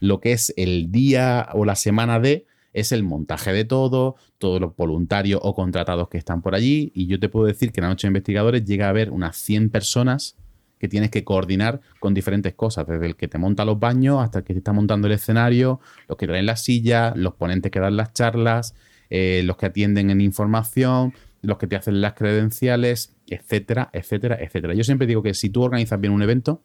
lo 0.00 0.20
que 0.20 0.32
es 0.32 0.52
el 0.56 0.90
día 0.90 1.50
o 1.52 1.64
la 1.64 1.76
semana 1.76 2.18
de 2.18 2.46
es 2.76 2.92
el 2.92 3.02
montaje 3.02 3.54
de 3.54 3.64
todo, 3.64 4.16
todos 4.36 4.60
los 4.60 4.76
voluntarios 4.76 5.40
o 5.42 5.54
contratados 5.54 6.08
que 6.10 6.18
están 6.18 6.42
por 6.42 6.54
allí. 6.54 6.92
Y 6.94 7.06
yo 7.06 7.18
te 7.18 7.30
puedo 7.30 7.46
decir 7.46 7.72
que 7.72 7.80
en 7.80 7.84
la 7.84 7.88
noche 7.88 8.06
de 8.06 8.10
investigadores 8.10 8.64
llega 8.66 8.86
a 8.86 8.90
haber 8.90 9.10
unas 9.10 9.36
100 9.38 9.70
personas 9.70 10.36
que 10.78 10.86
tienes 10.86 11.10
que 11.10 11.24
coordinar 11.24 11.80
con 12.00 12.12
diferentes 12.12 12.54
cosas, 12.54 12.86
desde 12.86 13.06
el 13.06 13.16
que 13.16 13.28
te 13.28 13.38
monta 13.38 13.64
los 13.64 13.80
baños 13.80 14.22
hasta 14.22 14.40
el 14.40 14.44
que 14.44 14.52
te 14.52 14.58
está 14.58 14.74
montando 14.74 15.06
el 15.06 15.14
escenario, 15.14 15.80
los 16.06 16.18
que 16.18 16.26
traen 16.26 16.44
las 16.44 16.62
sillas, 16.64 17.16
los 17.16 17.32
ponentes 17.32 17.72
que 17.72 17.80
dan 17.80 17.96
las 17.96 18.12
charlas, 18.12 18.74
eh, 19.08 19.40
los 19.44 19.56
que 19.56 19.66
atienden 19.66 20.10
en 20.10 20.20
información, 20.20 21.14
los 21.40 21.56
que 21.56 21.66
te 21.66 21.76
hacen 21.76 22.02
las 22.02 22.12
credenciales, 22.12 23.16
etcétera, 23.26 23.88
etcétera, 23.94 24.36
etcétera. 24.38 24.74
Yo 24.74 24.84
siempre 24.84 25.06
digo 25.06 25.22
que 25.22 25.32
si 25.32 25.48
tú 25.48 25.62
organizas 25.62 25.98
bien 25.98 26.12
un 26.12 26.20
evento, 26.20 26.60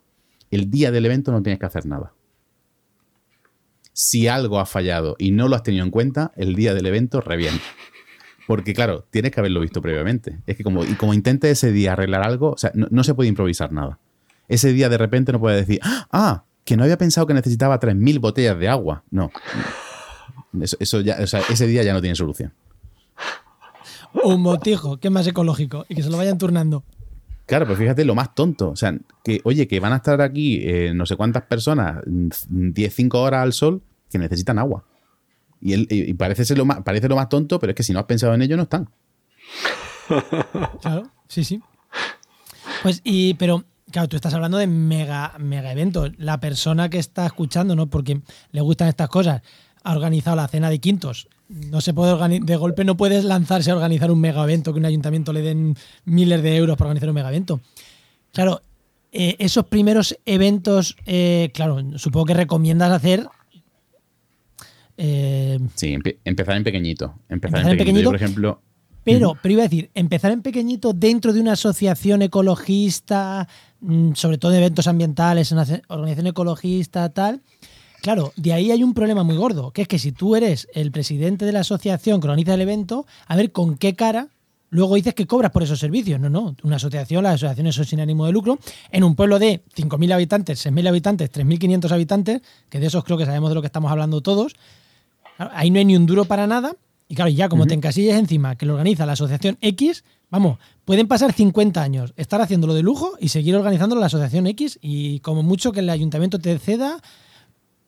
el 0.49 0.69
día 0.69 0.91
del 0.91 1.05
evento 1.05 1.31
no 1.31 1.41
tienes 1.41 1.57
que 1.57 1.67
hacer 1.67 1.85
nada. 1.85 2.11
Si 3.93 4.27
algo 4.27 4.59
ha 4.59 4.65
fallado 4.65 5.15
y 5.19 5.31
no 5.31 5.47
lo 5.47 5.55
has 5.55 5.63
tenido 5.63 5.83
en 5.83 5.91
cuenta, 5.91 6.31
el 6.35 6.55
día 6.55 6.73
del 6.73 6.85
evento 6.85 7.21
revienta. 7.21 7.63
Porque, 8.47 8.73
claro, 8.73 9.05
tienes 9.09 9.31
que 9.31 9.39
haberlo 9.39 9.61
visto 9.61 9.81
previamente. 9.81 10.39
Es 10.45 10.57
que 10.57 10.63
como, 10.63 10.83
y 10.83 10.93
como 10.95 11.13
intentes 11.13 11.51
ese 11.51 11.71
día 11.71 11.93
arreglar 11.93 12.23
algo, 12.23 12.51
o 12.51 12.57
sea, 12.57 12.71
no, 12.73 13.03
se 13.03 13.13
puede 13.13 13.29
improvisar 13.29 13.71
nada. 13.71 13.99
Ese 14.47 14.73
día 14.73 14.89
de 14.89 14.97
repente 14.97 15.31
no 15.31 15.39
puedes 15.39 15.65
decir, 15.65 15.79
ah, 15.83 16.43
que 16.65 16.75
no 16.75 16.83
había 16.83 16.97
pensado 16.97 17.27
que 17.27 17.33
necesitaba 17.33 17.79
3.000 17.79 18.19
botellas 18.19 18.59
de 18.59 18.67
agua. 18.67 19.03
No. 19.09 19.31
Eso, 20.79 20.99
ya, 20.99 21.15
ese 21.15 21.67
día 21.67 21.83
ya 21.83 21.93
no 21.93 22.01
tiene 22.01 22.15
solución. 22.15 22.53
Un 24.13 24.41
motijo, 24.41 24.97
que 24.97 25.09
más 25.09 25.25
ecológico, 25.27 25.85
y 25.87 25.95
que 25.95 26.03
se 26.03 26.09
lo 26.09 26.17
vayan 26.17 26.37
turnando. 26.37 26.83
Claro, 27.51 27.67
pues 27.67 27.79
fíjate 27.79 28.05
lo 28.05 28.15
más 28.15 28.33
tonto. 28.33 28.69
O 28.69 28.77
sea, 28.77 28.97
que, 29.25 29.41
oye, 29.43 29.67
que 29.67 29.81
van 29.81 29.91
a 29.91 29.97
estar 29.97 30.21
aquí 30.21 30.61
eh, 30.63 30.93
no 30.95 31.05
sé 31.05 31.17
cuántas 31.17 31.43
personas, 31.43 31.97
10, 32.05 32.95
5 32.95 33.21
horas 33.21 33.43
al 33.43 33.51
sol, 33.51 33.81
que 34.09 34.17
necesitan 34.17 34.57
agua. 34.57 34.85
Y, 35.59 36.13
parece, 36.13 36.45
ser 36.45 36.57
lo 36.57 36.63
más, 36.63 36.81
parece 36.83 37.09
lo 37.09 37.17
más 37.17 37.27
tonto, 37.27 37.59
pero 37.59 37.71
es 37.71 37.75
que 37.75 37.83
si 37.83 37.91
no 37.91 37.99
has 37.99 38.05
pensado 38.05 38.33
en 38.33 38.41
ello, 38.41 38.55
no 38.55 38.63
están. 38.63 38.89
Claro, 40.81 41.11
sí, 41.27 41.43
sí. 41.43 41.61
Pues, 42.83 43.01
y, 43.03 43.33
pero, 43.33 43.65
claro, 43.91 44.07
tú 44.07 44.15
estás 44.15 44.33
hablando 44.33 44.57
de 44.57 44.67
mega, 44.67 45.33
mega 45.37 45.73
eventos. 45.73 46.13
La 46.17 46.39
persona 46.39 46.89
que 46.89 46.99
está 46.99 47.25
escuchando, 47.25 47.75
¿no? 47.75 47.87
Porque 47.89 48.21
le 48.53 48.61
gustan 48.61 48.87
estas 48.87 49.09
cosas, 49.09 49.41
ha 49.83 49.91
organizado 49.91 50.37
la 50.37 50.47
cena 50.47 50.69
de 50.69 50.79
quintos. 50.79 51.27
No 51.51 51.81
se 51.81 51.93
puede 51.93 52.39
de 52.39 52.55
golpe 52.55 52.85
no 52.85 52.95
puedes 52.95 53.25
lanzarse 53.25 53.71
a 53.71 53.75
organizar 53.75 54.09
un 54.09 54.21
mega 54.21 54.41
evento 54.43 54.71
que 54.71 54.79
un 54.79 54.85
ayuntamiento 54.85 55.33
le 55.33 55.41
den 55.41 55.75
miles 56.05 56.41
de 56.41 56.55
euros 56.55 56.77
para 56.77 56.89
organizar 56.89 57.09
un 57.09 57.15
mega 57.15 57.27
evento. 57.27 57.59
Claro, 58.31 58.61
eh, 59.11 59.35
esos 59.37 59.65
primeros 59.65 60.17
eventos, 60.25 60.95
eh, 61.05 61.51
claro, 61.53 61.97
supongo 61.97 62.27
que 62.27 62.33
recomiendas 62.35 62.91
hacer. 62.91 63.27
Eh, 64.95 65.59
sí, 65.75 65.97
empezar 66.23 66.55
en 66.55 66.63
pequeñito. 66.63 67.15
Empezar, 67.27 67.67
en, 67.67 67.77
pequeñito, 67.77 68.09
por 68.11 68.15
ejemplo. 68.15 68.61
Pero, 69.03 69.35
pero 69.41 69.53
iba 69.53 69.63
a 69.63 69.67
decir, 69.67 69.89
empezar 69.93 70.31
en 70.31 70.43
pequeñito 70.43 70.93
dentro 70.93 71.33
de 71.33 71.41
una 71.41 71.53
asociación 71.53 72.21
ecologista, 72.21 73.49
mm, 73.81 74.13
sobre 74.13 74.37
todo 74.37 74.51
de 74.51 74.59
eventos 74.59 74.87
ambientales, 74.87 75.51
una 75.51 75.65
organización 75.89 76.27
ecologista, 76.27 77.09
tal 77.09 77.41
Claro, 78.01 78.33
de 78.35 78.53
ahí 78.53 78.71
hay 78.71 78.83
un 78.83 78.93
problema 78.93 79.23
muy 79.23 79.37
gordo, 79.37 79.71
que 79.71 79.83
es 79.83 79.87
que 79.87 79.99
si 79.99 80.11
tú 80.11 80.35
eres 80.35 80.67
el 80.73 80.91
presidente 80.91 81.45
de 81.45 81.51
la 81.51 81.59
asociación 81.59 82.19
que 82.19 82.27
organiza 82.27 82.55
el 82.55 82.61
evento, 82.61 83.05
a 83.27 83.35
ver 83.35 83.51
con 83.51 83.77
qué 83.77 83.95
cara 83.95 84.29
luego 84.71 84.95
dices 84.95 85.13
que 85.13 85.27
cobras 85.27 85.51
por 85.51 85.61
esos 85.61 85.79
servicios. 85.79 86.19
No, 86.19 86.29
no. 86.29 86.55
Una 86.63 86.77
asociación, 86.77 87.23
las 87.23 87.35
asociaciones 87.35 87.75
son 87.75 87.85
sin 87.85 87.99
ánimo 87.99 88.25
de 88.25 88.31
lucro, 88.31 88.57
en 88.89 89.03
un 89.03 89.15
pueblo 89.15 89.37
de 89.37 89.61
5.000 89.75 90.13
habitantes, 90.13 90.65
6.000 90.65 90.87
habitantes, 90.87 91.31
3.500 91.31 91.91
habitantes, 91.91 92.41
que 92.69 92.79
de 92.79 92.87
esos 92.87 93.03
creo 93.03 93.17
que 93.17 93.25
sabemos 93.25 93.49
de 93.49 93.55
lo 93.55 93.61
que 93.61 93.67
estamos 93.67 93.91
hablando 93.91 94.21
todos, 94.21 94.55
ahí 95.37 95.69
no 95.69 95.79
hay 95.79 95.85
ni 95.85 95.95
un 95.95 96.05
duro 96.05 96.25
para 96.25 96.47
nada. 96.47 96.75
Y 97.07 97.15
claro, 97.15 97.29
ya 97.29 97.49
como 97.49 97.67
te 97.67 97.73
encasilles 97.73 98.15
encima 98.15 98.55
que 98.55 98.65
lo 98.65 98.73
organiza 98.73 99.05
la 99.05 99.13
asociación 99.13 99.57
X, 99.59 100.05
vamos, 100.29 100.59
pueden 100.85 101.09
pasar 101.09 101.33
50 101.33 101.83
años, 101.83 102.13
estar 102.15 102.39
haciéndolo 102.39 102.73
de 102.73 102.83
lujo 102.83 103.15
y 103.19 103.27
seguir 103.27 103.53
organizándolo 103.57 103.99
la 103.99 104.07
asociación 104.07 104.47
X 104.47 104.79
y 104.81 105.19
como 105.19 105.43
mucho 105.43 105.73
que 105.73 105.81
el 105.81 105.89
ayuntamiento 105.89 106.39
te 106.39 106.57
ceda 106.57 107.01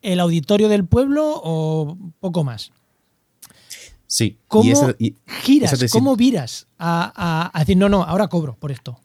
el 0.04 0.20
auditorio 0.20 0.70
del 0.70 0.86
pueblo 0.86 1.42
o 1.44 1.98
poco 2.20 2.44
más. 2.44 2.72
Sí. 4.06 4.38
¿Cómo 4.48 4.94
giras, 5.42 5.92
cómo 5.92 6.16
viras 6.16 6.68
a, 6.78 7.52
decir, 7.58 7.78
no, 7.78 7.90
no, 7.90 8.04
ahora 8.04 8.28
cobro 8.28 8.56
por 8.60 8.72
esto? 8.72 9.00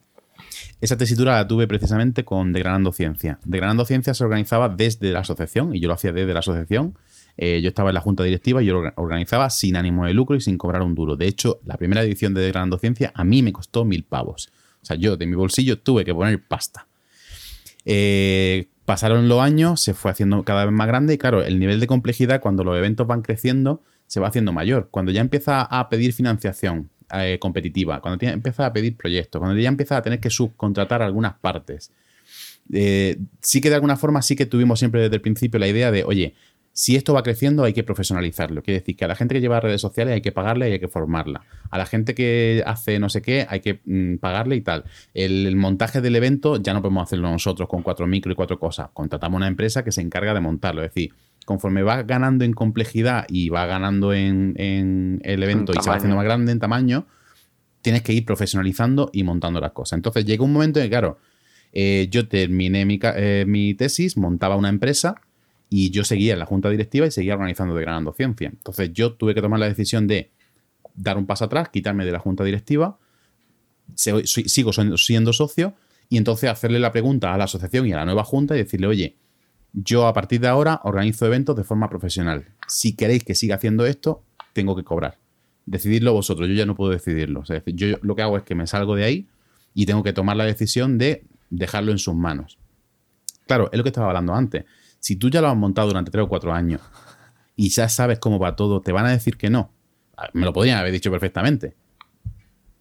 Esa 0.80 0.96
tesitura 0.96 1.36
la 1.36 1.48
tuve 1.48 1.66
precisamente 1.66 2.24
con 2.24 2.52
Degranando 2.52 2.92
Ciencia. 2.92 3.38
Degranando 3.44 3.84
Ciencia 3.86 4.12
se 4.12 4.22
organizaba 4.22 4.68
desde 4.68 5.10
la 5.10 5.20
asociación 5.20 5.74
y 5.74 5.80
yo 5.80 5.88
lo 5.88 5.94
hacía 5.94 6.12
desde 6.12 6.34
la 6.34 6.40
asociación. 6.40 6.98
Eh, 7.36 7.60
yo 7.62 7.68
estaba 7.68 7.90
en 7.90 7.94
la 7.94 8.00
junta 8.00 8.22
directiva 8.22 8.62
y 8.62 8.66
yo 8.66 8.82
lo 8.82 8.92
organizaba 8.96 9.48
sin 9.48 9.76
ánimo 9.76 10.04
de 10.04 10.12
lucro 10.12 10.36
y 10.36 10.40
sin 10.40 10.58
cobrar 10.58 10.82
un 10.82 10.94
duro. 10.94 11.16
De 11.16 11.26
hecho, 11.26 11.60
la 11.64 11.76
primera 11.76 12.02
edición 12.02 12.34
de 12.34 12.42
Degranando 12.42 12.78
Ciencia 12.78 13.12
a 13.14 13.24
mí 13.24 13.42
me 13.42 13.52
costó 13.52 13.84
mil 13.84 14.04
pavos. 14.04 14.50
O 14.82 14.84
sea, 14.84 14.96
yo 14.96 15.16
de 15.16 15.26
mi 15.26 15.36
bolsillo 15.36 15.78
tuve 15.78 16.04
que 16.04 16.14
poner 16.14 16.46
pasta. 16.46 16.86
Eh, 17.84 18.68
Pasaron 18.88 19.28
los 19.28 19.42
años, 19.42 19.82
se 19.82 19.92
fue 19.92 20.10
haciendo 20.10 20.42
cada 20.44 20.64
vez 20.64 20.72
más 20.72 20.86
grande 20.86 21.12
y 21.12 21.18
claro, 21.18 21.42
el 21.42 21.58
nivel 21.58 21.78
de 21.78 21.86
complejidad 21.86 22.40
cuando 22.40 22.64
los 22.64 22.74
eventos 22.74 23.06
van 23.06 23.20
creciendo 23.20 23.82
se 24.06 24.18
va 24.18 24.28
haciendo 24.28 24.50
mayor. 24.50 24.88
Cuando 24.90 25.12
ya 25.12 25.20
empieza 25.20 25.60
a 25.60 25.90
pedir 25.90 26.14
financiación 26.14 26.88
eh, 27.12 27.36
competitiva, 27.38 28.00
cuando 28.00 28.24
empieza 28.26 28.64
a 28.64 28.72
pedir 28.72 28.96
proyectos, 28.96 29.40
cuando 29.40 29.60
ya 29.60 29.68
empieza 29.68 29.98
a 29.98 30.00
tener 30.00 30.20
que 30.20 30.30
subcontratar 30.30 31.02
algunas 31.02 31.34
partes, 31.34 31.92
eh, 32.72 33.18
sí 33.42 33.60
que 33.60 33.68
de 33.68 33.74
alguna 33.74 33.98
forma 33.98 34.22
sí 34.22 34.34
que 34.34 34.46
tuvimos 34.46 34.78
siempre 34.78 35.02
desde 35.02 35.16
el 35.16 35.20
principio 35.20 35.60
la 35.60 35.68
idea 35.68 35.90
de, 35.90 36.04
oye, 36.04 36.34
si 36.78 36.94
esto 36.94 37.12
va 37.12 37.24
creciendo 37.24 37.64
hay 37.64 37.72
que 37.72 37.82
profesionalizarlo. 37.82 38.62
Quiere 38.62 38.78
decir 38.78 38.94
que 38.94 39.04
a 39.04 39.08
la 39.08 39.16
gente 39.16 39.34
que 39.34 39.40
lleva 39.40 39.58
redes 39.58 39.80
sociales 39.80 40.14
hay 40.14 40.20
que 40.20 40.30
pagarle 40.30 40.70
y 40.70 40.74
hay 40.74 40.78
que 40.78 40.86
formarla. 40.86 41.42
A 41.70 41.76
la 41.76 41.86
gente 41.86 42.14
que 42.14 42.62
hace 42.64 43.00
no 43.00 43.08
sé 43.08 43.20
qué 43.20 43.48
hay 43.48 43.58
que 43.58 43.80
mm, 43.84 44.18
pagarle 44.18 44.54
y 44.54 44.60
tal. 44.60 44.84
El, 45.12 45.56
montaje 45.56 46.00
del 46.00 46.14
evento 46.14 46.62
ya 46.62 46.74
no 46.74 46.80
podemos 46.80 47.02
hacerlo 47.02 47.32
nosotros 47.32 47.68
con 47.68 47.82
cuatro 47.82 48.06
micro 48.06 48.30
y 48.30 48.36
cuatro 48.36 48.60
cosas. 48.60 48.90
Contratamos 48.92 49.38
una 49.38 49.48
empresa 49.48 49.82
que 49.82 49.90
se 49.90 50.02
encarga 50.02 50.32
de 50.32 50.38
montarlo. 50.38 50.84
Es 50.84 50.94
decir, 50.94 51.12
conforme 51.44 51.82
va 51.82 52.04
ganando 52.04 52.44
en 52.44 52.52
complejidad 52.52 53.26
y 53.28 53.48
va 53.48 53.66
ganando 53.66 54.12
en, 54.12 54.54
el 55.24 55.42
evento 55.42 55.72
y 55.76 55.82
se 55.82 55.90
va 55.90 55.96
haciendo 55.96 56.14
más 56.14 56.26
grande 56.26 56.52
en 56.52 56.60
tamaño, 56.60 57.08
tienes 57.82 58.02
que 58.02 58.12
ir 58.12 58.24
profesionalizando 58.24 59.10
y 59.12 59.24
montando 59.24 59.60
las 59.60 59.72
cosas. 59.72 59.96
Entonces 59.96 60.24
llega 60.24 60.44
un 60.44 60.52
momento 60.52 60.78
en 60.78 60.84
que, 60.84 60.90
claro, 60.90 61.18
eh, 61.72 62.06
yo 62.08 62.28
terminé 62.28 62.84
mi, 62.84 63.00
eh, 63.02 63.46
mi 63.48 63.74
tesis, 63.74 64.16
montaba 64.16 64.54
una 64.54 64.68
empresa 64.68 65.16
y 65.70 65.90
yo 65.90 66.04
seguía 66.04 66.32
en 66.32 66.38
la 66.38 66.46
junta 66.46 66.70
directiva 66.70 67.06
y 67.06 67.10
seguía 67.10 67.34
organizando 67.34 67.74
de 67.74 67.82
Granando 67.82 68.12
Ciencia. 68.12 68.48
Entonces 68.48 68.92
yo 68.92 69.14
tuve 69.14 69.34
que 69.34 69.42
tomar 69.42 69.60
la 69.60 69.68
decisión 69.68 70.06
de 70.06 70.30
dar 70.94 71.18
un 71.18 71.26
paso 71.26 71.44
atrás, 71.44 71.68
quitarme 71.68 72.04
de 72.04 72.12
la 72.12 72.18
junta 72.18 72.44
directiva, 72.44 72.98
sigo 73.94 74.72
siendo 74.72 75.32
socio 75.32 75.74
y 76.08 76.16
entonces 76.16 76.50
hacerle 76.50 76.78
la 76.78 76.92
pregunta 76.92 77.34
a 77.34 77.38
la 77.38 77.44
asociación 77.44 77.86
y 77.86 77.92
a 77.92 77.96
la 77.96 78.04
nueva 78.04 78.24
junta 78.24 78.54
y 78.54 78.58
decirle, 78.58 78.86
oye, 78.86 79.16
yo 79.72 80.06
a 80.06 80.14
partir 80.14 80.40
de 80.40 80.48
ahora 80.48 80.80
organizo 80.84 81.26
eventos 81.26 81.54
de 81.56 81.64
forma 81.64 81.88
profesional. 81.88 82.46
Si 82.66 82.96
queréis 82.96 83.24
que 83.24 83.34
siga 83.34 83.56
haciendo 83.56 83.86
esto, 83.86 84.22
tengo 84.52 84.74
que 84.74 84.84
cobrar. 84.84 85.18
Decididlo 85.66 86.14
vosotros, 86.14 86.48
yo 86.48 86.54
ya 86.54 86.64
no 86.64 86.74
puedo 86.74 86.90
decidirlo. 86.90 87.44
yo 87.66 87.98
lo 88.00 88.16
que 88.16 88.22
hago 88.22 88.38
es 88.38 88.42
que 88.44 88.54
me 88.54 88.66
salgo 88.66 88.96
de 88.96 89.04
ahí 89.04 89.28
y 89.74 89.84
tengo 89.84 90.02
que 90.02 90.14
tomar 90.14 90.36
la 90.36 90.44
decisión 90.44 90.96
de 90.96 91.24
dejarlo 91.50 91.92
en 91.92 91.98
sus 91.98 92.14
manos. 92.14 92.58
Claro, 93.46 93.68
es 93.70 93.76
lo 93.76 93.84
que 93.84 93.90
estaba 93.90 94.08
hablando 94.08 94.34
antes. 94.34 94.64
Si 95.00 95.16
tú 95.16 95.30
ya 95.30 95.40
lo 95.40 95.48
has 95.48 95.56
montado 95.56 95.88
durante 95.88 96.10
tres 96.10 96.24
o 96.24 96.28
cuatro 96.28 96.52
años 96.52 96.80
y 97.56 97.68
ya 97.70 97.88
sabes 97.88 98.18
cómo 98.18 98.38
va 98.38 98.56
todo, 98.56 98.80
te 98.80 98.92
van 98.92 99.06
a 99.06 99.10
decir 99.10 99.36
que 99.36 99.50
no. 99.50 99.70
Ah, 100.16 100.28
me 100.32 100.44
lo 100.44 100.52
podrían 100.52 100.78
haber 100.78 100.92
dicho 100.92 101.10
perfectamente. 101.10 101.74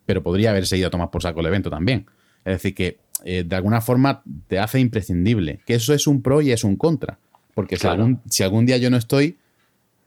Pero 0.06 0.24
podría 0.24 0.52
haber 0.52 0.66
seguido 0.66 0.88
a 0.88 0.92
tomar 0.92 1.10
por 1.10 1.22
saco 1.22 1.40
el 1.42 1.48
evento 1.48 1.70
también. 1.70 2.06
Es 2.46 2.54
decir, 2.54 2.74
que 2.74 3.00
eh, 3.24 3.44
de 3.46 3.56
alguna 3.56 3.82
forma 3.82 4.24
te 4.48 4.60
hace 4.60 4.80
imprescindible. 4.80 5.60
Que 5.66 5.76
eso 5.76 5.94
es 5.94 6.08
un 6.08 6.22
pro 6.22 6.42
y 6.42 6.52
es 6.52 6.64
un 6.64 6.76
contra. 6.76 7.20
Porque 7.54 7.78
si, 7.78 7.88
algún, 7.88 8.66
día 8.66 8.78
yo 8.78 8.90
no 8.90 8.98
estoy, 8.98 9.38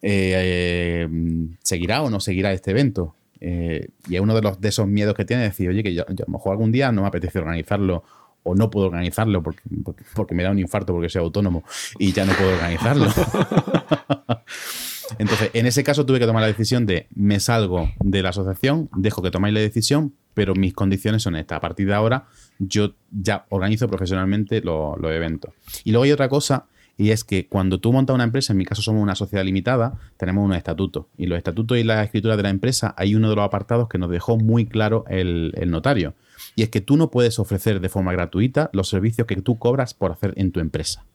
eh, 0.03 1.09
seguirá 1.63 2.03
o 2.03 2.11
no 2.11 2.21
seguirá 2.21 2.53
este 2.53 2.71
evento. 2.71 3.15
Eh, 3.41 3.89
y 4.09 4.15
es 4.15 4.21
uno 4.21 4.35
de, 4.35 4.43
los, 4.43 4.61
de 4.61 4.69
esos 4.69 4.87
miedos 4.87 5.15
que 5.15 5.25
tiene 5.25 5.43
decir, 5.43 5.69
oye, 5.69 5.83
que 5.83 5.95
yo, 5.95 6.05
a 6.07 6.13
lo 6.13 6.33
mejor 6.33 6.53
algún 6.53 6.71
día 6.71 6.93
no 6.93 7.03
me 7.03 7.09
apetece 7.09 7.39
organizarlo 7.39 8.05
o 8.43 8.55
no 8.55 8.71
puedo 8.71 8.87
organizarlo 8.87 9.43
porque, 9.43 9.63
porque, 10.15 10.35
me 10.35 10.43
da 10.43 10.51
un 10.51 10.59
infarto 10.59 10.93
porque 10.93 11.09
soy 11.09 11.23
autónomo 11.23 11.65
y 11.99 12.13
ya 12.13 12.25
no 12.25 12.33
puedo 12.33 12.53
organizarlo. 12.53 13.07
Entonces, 15.19 15.51
en 15.55 15.67
ese 15.67 15.83
caso 15.83 16.07
tuve 16.07 16.19
que 16.19 16.27
tomar 16.27 16.41
la 16.43 16.47
decisión 16.47 16.87
de 16.87 17.07
me 17.15 17.41
salgo 17.41 17.91
de 17.99 18.23
la 18.23 18.31
asociación, 18.31 18.89
dejo 18.95 19.23
que 19.23 19.31
tomáis 19.31 19.55
la 19.55 19.61
decisión, 19.61 20.15
pero 20.35 20.55
mis 20.55 20.73
condiciones 20.73 21.23
son 21.23 21.37
estas. 21.37 21.59
A 21.59 21.61
partir 21.61 21.87
de 21.87 21.95
ahora, 21.95 22.27
yo 22.59 22.95
ya 23.11 23.45
organizo 23.49 23.89
profesionalmente 23.89 24.61
los 24.63 24.97
eventos. 25.03 25.53
Y 25.85 25.91
luego 25.91 26.05
hay 26.05 26.13
otra 26.13 26.29
cosa, 26.29 26.67
y 26.97 27.11
es 27.11 27.25
que 27.25 27.49
cuando 27.49 27.81
tú 27.81 27.93
montas 27.93 28.15
una 28.15 28.25
empresa, 28.25 28.53
en 28.53 28.59
mi 28.59 28.65
caso 28.65 28.83
somos 28.83 29.03
una 29.03 29.15
sociedad 29.15 29.45
limitada, 29.45 29.99
tenemos 30.17 30.45
unos 30.45 30.57
estatutos. 30.57 31.07
Y 31.17 31.27
los 31.27 31.39
estatutos 31.39 31.79
y 31.79 31.83
la 31.83 32.05
escritura 32.05 32.37
de 32.37 32.43
la 32.43 32.51
empresa, 32.51 32.95
hay 32.97 33.15
uno 33.15 33.31
de 33.31 33.37
los 33.37 33.45
apartados 33.45 33.89
que 33.89 33.99
nos 33.99 34.11
dejó 34.11 34.37
muy 34.37 34.67
claro 34.67 35.05
el, 35.09 35.53
el 35.57 35.71
notario 35.71 36.15
y 36.55 36.63
es 36.63 36.69
que 36.69 36.81
tú 36.81 36.97
no 36.97 37.11
puedes 37.11 37.39
ofrecer 37.39 37.81
de 37.81 37.89
forma 37.89 38.13
gratuita 38.13 38.71
los 38.73 38.89
servicios 38.89 39.27
que 39.27 39.37
tú 39.37 39.59
cobras 39.59 39.95
por 39.95 40.13
hacer 40.13 40.35
en 40.37 40.53
tu 40.53 40.61
empresa. 40.61 41.07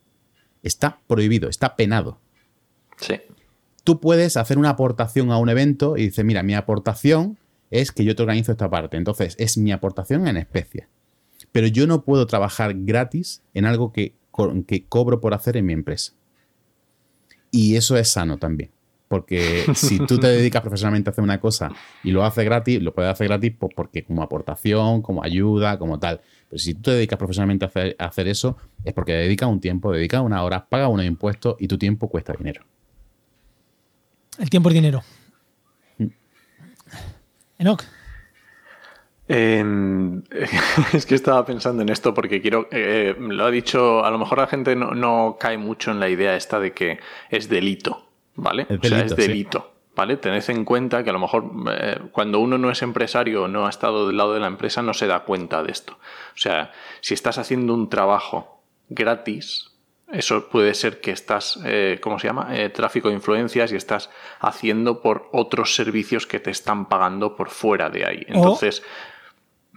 Está 0.64 1.00
prohibido, 1.08 1.50
está 1.50 1.76
penado. 1.76 2.20
Sí. 2.98 3.16
Tú 3.84 4.00
puedes 4.00 4.38
hacer 4.38 4.58
una 4.58 4.70
aportación 4.70 5.32
a 5.32 5.38
un 5.38 5.50
evento 5.50 5.98
y 5.98 6.06
dices, 6.06 6.26
mira, 6.26 6.42
mi 6.42 6.56
aportación 6.56 7.38
es 7.70 7.92
que 7.92 8.04
yo 8.04 8.16
te 8.16 8.24
organizo 8.24 8.52
esta 8.52 8.70
parte. 8.70 8.98
Entonces, 8.98 9.36
es 9.38 9.58
mi 9.58 9.72
aportación 9.72 10.28
en 10.28 10.38
especie. 10.38 10.88
Pero 11.52 11.68
yo 11.68 11.86
no 11.88 12.04
puedo 12.04 12.26
trabajar 12.26 12.74
gratis 12.76 13.44
en 13.54 13.66
algo 13.66 13.92
que, 13.92 14.16
que 14.68 14.86
cobro 14.86 15.22
por 15.22 15.34
hacer 15.34 15.58
en 15.58 15.66
mi 15.66 15.74
empresa. 15.74 16.14
Y 17.52 17.76
eso 17.76 17.98
es 17.98 18.10
sano 18.10 18.38
también. 18.38 18.72
Porque 19.08 19.66
si 19.76 20.00
tú 20.00 20.18
te 20.20 20.28
dedicas 20.28 20.62
profesionalmente 20.62 21.10
a 21.10 21.12
hacer 21.12 21.24
una 21.24 21.40
cosa 21.40 21.72
y 22.04 22.12
lo 22.12 22.24
haces 22.26 22.46
gratis, 22.46 22.82
lo 22.82 22.94
puedes 22.94 23.12
hacer 23.12 23.28
gratis 23.28 23.54
pues 23.58 23.74
porque 23.76 24.04
como 24.04 24.24
aportación, 24.24 25.02
como 25.02 25.24
ayuda, 25.24 25.78
como 25.78 26.00
tal. 26.00 26.22
Pero 26.50 26.60
si 26.60 26.74
tú 26.74 26.82
te 26.84 26.92
dedicas 26.92 27.18
profesionalmente 27.18 27.66
a 27.66 28.06
hacer, 28.06 28.28
eso, 28.28 28.58
es 28.84 28.94
porque 28.94 29.14
dedicas 29.14 29.50
un 29.50 29.60
tiempo, 29.60 29.92
dedicas 29.92 30.22
unas 30.22 30.42
horas, 30.42 30.64
pagas 30.70 30.90
unos 30.90 31.06
impuestos 31.06 31.56
y 31.60 31.68
tu 31.68 31.78
tiempo 31.78 32.10
cuesta 32.10 32.34
dinero. 32.34 32.64
El 34.40 34.50
tiempo 34.50 34.70
es 34.70 34.76
dinero. 34.76 35.02
Mm. 35.98 36.08
Enoch. 37.60 37.84
Es 40.94 41.06
que 41.06 41.16
estaba 41.16 41.46
pensando 41.46 41.82
en 41.82 41.90
esto 41.90 42.14
porque 42.14 42.42
quiero, 42.42 42.68
eh, 42.72 43.16
lo 43.18 43.46
ha 43.46 43.52
dicho, 43.52 44.06
a 44.06 44.12
lo 44.12 44.20
mejor 44.20 44.38
la 44.38 44.48
gente 44.48 44.76
no, 44.76 45.38
cae 45.40 45.58
mucho 45.58 45.92
en 45.92 46.00
la 46.00 46.10
idea 46.10 46.36
esta 46.36 46.60
de 46.60 46.74
que 46.74 47.00
es 47.30 47.50
delito 47.50 48.05
¿vale? 48.36 48.68
o 48.70 48.88
sea, 48.88 49.02
es 49.02 49.16
delito. 49.16 49.72
¿Vale? 49.96 50.18
Tened 50.18 50.44
en 50.50 50.66
cuenta 50.66 51.04
que 51.04 51.10
a 51.10 51.14
lo 51.14 51.20
mejor 51.20 51.52
eh, 51.72 52.00
cuando 52.12 52.42
uno 52.42 52.58
no 52.58 52.70
es 52.70 52.82
empresario 52.82 53.44
o 53.44 53.48
no 53.48 53.66
ha 53.66 53.70
estado 53.70 54.08
del 54.08 54.18
lado 54.18 54.34
de 54.34 54.42
la 54.42 54.48
empresa 54.48 54.82
no 54.82 54.94
se 54.94 55.08
da 55.08 55.24
cuenta 55.24 55.64
de 55.64 55.72
esto. 55.72 55.94
O 55.94 56.38
sea, 56.38 56.74
si 57.00 57.14
estás 57.14 57.38
haciendo 57.38 57.74
un 57.74 57.90
trabajo 57.90 58.62
gratis, 58.90 59.72
eso 60.12 60.50
puede 60.50 60.74
ser 60.74 61.02
que 61.02 61.12
estás, 61.12 61.60
eh, 61.66 62.00
¿cómo 62.02 62.20
se 62.20 62.28
llama? 62.28 62.50
Eh, 62.52 62.70
tráfico 62.70 63.08
de 63.08 63.16
influencias 63.16 63.72
y 63.72 63.76
estás 63.76 64.10
haciendo 64.40 65.02
por 65.02 65.30
otros 65.32 65.76
servicios 65.76 66.28
que 66.28 66.40
te 66.40 66.52
están 66.52 66.88
pagando 66.88 67.36
por 67.36 67.50
fuera 67.50 67.90
de 67.90 68.06
ahí. 68.06 68.24
Entonces, 68.28 68.84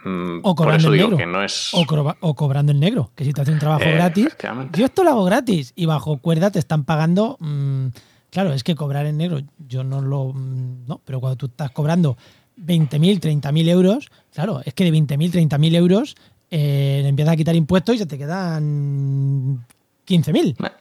mm, 0.04 0.40
o 0.42 0.54
cobrando 0.54 0.92
en 0.92 1.00
negro. 1.00 1.26
no 1.26 1.44
es... 1.44 1.70
o, 1.72 2.34
cobrando 2.34 2.72
en 2.72 2.80
negro, 2.80 3.10
que 3.14 3.24
si 3.24 3.32
te 3.32 3.40
haces 3.40 3.54
un 3.54 3.60
trabajo 3.60 3.84
gratis, 3.84 4.36
yo 4.72 4.84
esto 4.84 5.02
lo 5.02 5.10
hago 5.10 5.24
gratis 5.24 5.72
y 5.76 5.86
bajo 5.86 6.18
cuerda 6.18 6.50
te 6.50 6.58
están 6.58 6.84
pagando... 6.84 7.36
Mm, 7.38 7.88
Claro, 8.30 8.52
es 8.52 8.62
que 8.62 8.74
cobrar 8.74 9.06
en 9.06 9.16
negro, 9.16 9.40
yo 9.68 9.84
no 9.84 10.00
lo. 10.00 10.32
No, 10.34 11.00
pero 11.04 11.20
cuando 11.20 11.36
tú 11.36 11.46
estás 11.46 11.70
cobrando 11.70 12.16
20.000, 12.58 13.20
30.000 13.20 13.68
euros, 13.68 14.08
claro, 14.32 14.60
es 14.64 14.74
que 14.74 14.84
de 14.84 14.92
20.000, 14.92 15.48
30.000 15.48 15.74
euros 15.74 16.16
eh, 16.50 17.00
le 17.02 17.08
empiezas 17.08 17.32
a 17.32 17.36
quitar 17.36 17.56
impuestos 17.56 17.94
y 17.94 17.98
se 17.98 18.06
te 18.06 18.18
quedan 18.18 19.64
15.000. 20.06 20.72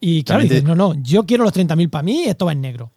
Y 0.00 0.24
claro, 0.24 0.42
dices, 0.42 0.64
no, 0.64 0.74
no, 0.74 0.94
yo 1.02 1.24
quiero 1.24 1.44
los 1.44 1.54
30.000 1.54 1.88
para 1.88 2.02
mí, 2.02 2.24
esto 2.24 2.46
va 2.46 2.52
en 2.52 2.60
negro. 2.60 2.90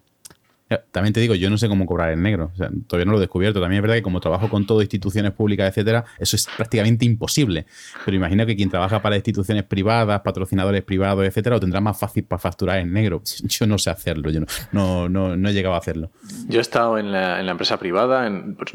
También 0.92 1.14
te 1.14 1.20
digo, 1.20 1.36
yo 1.36 1.50
no 1.50 1.58
sé 1.58 1.68
cómo 1.68 1.86
cobrar 1.86 2.12
en 2.12 2.22
negro. 2.22 2.52
todavía 2.88 3.06
no 3.06 3.12
lo 3.12 3.18
he 3.18 3.22
descubierto. 3.22 3.60
También 3.60 3.80
es 3.80 3.82
verdad 3.82 3.96
que 3.96 4.02
como 4.02 4.20
trabajo 4.20 4.50
con 4.50 4.66
todo, 4.66 4.82
instituciones 4.82 5.32
públicas, 5.32 5.68
etcétera, 5.70 6.06
eso 6.20 6.36
es 6.36 6.48
prácticamente 6.56 7.06
imposible. 7.06 7.66
Pero 8.04 8.18
imagino 8.18 8.46
que 8.46 8.56
quien 8.56 8.70
trabaja 8.70 9.02
para 9.02 9.16
instituciones 9.16 9.64
privadas, 9.64 10.22
patrocinadores 10.22 10.84
privados, 10.84 11.26
etcétera, 11.26 11.56
lo 11.56 11.60
tendrá 11.60 11.82
más 11.82 11.98
fácil 11.98 12.24
para 12.24 12.40
facturar 12.40 12.80
en 12.80 12.94
negro. 12.94 13.22
Yo 13.44 13.68
no 13.68 13.78
sé 13.78 13.90
hacerlo, 13.90 14.30
yo 14.30 14.42
no, 14.72 15.10
no, 15.10 15.36
no, 15.38 15.50
he 15.50 15.54
llegado 15.54 15.76
a 15.76 15.78
hacerlo. 15.78 16.12
Yo 16.48 16.60
he 16.60 16.62
estado 16.62 16.98
en 16.98 17.12
la, 17.12 17.40
en 17.40 17.46
la 17.46 17.52
empresa 17.52 17.78
privada, 17.78 18.30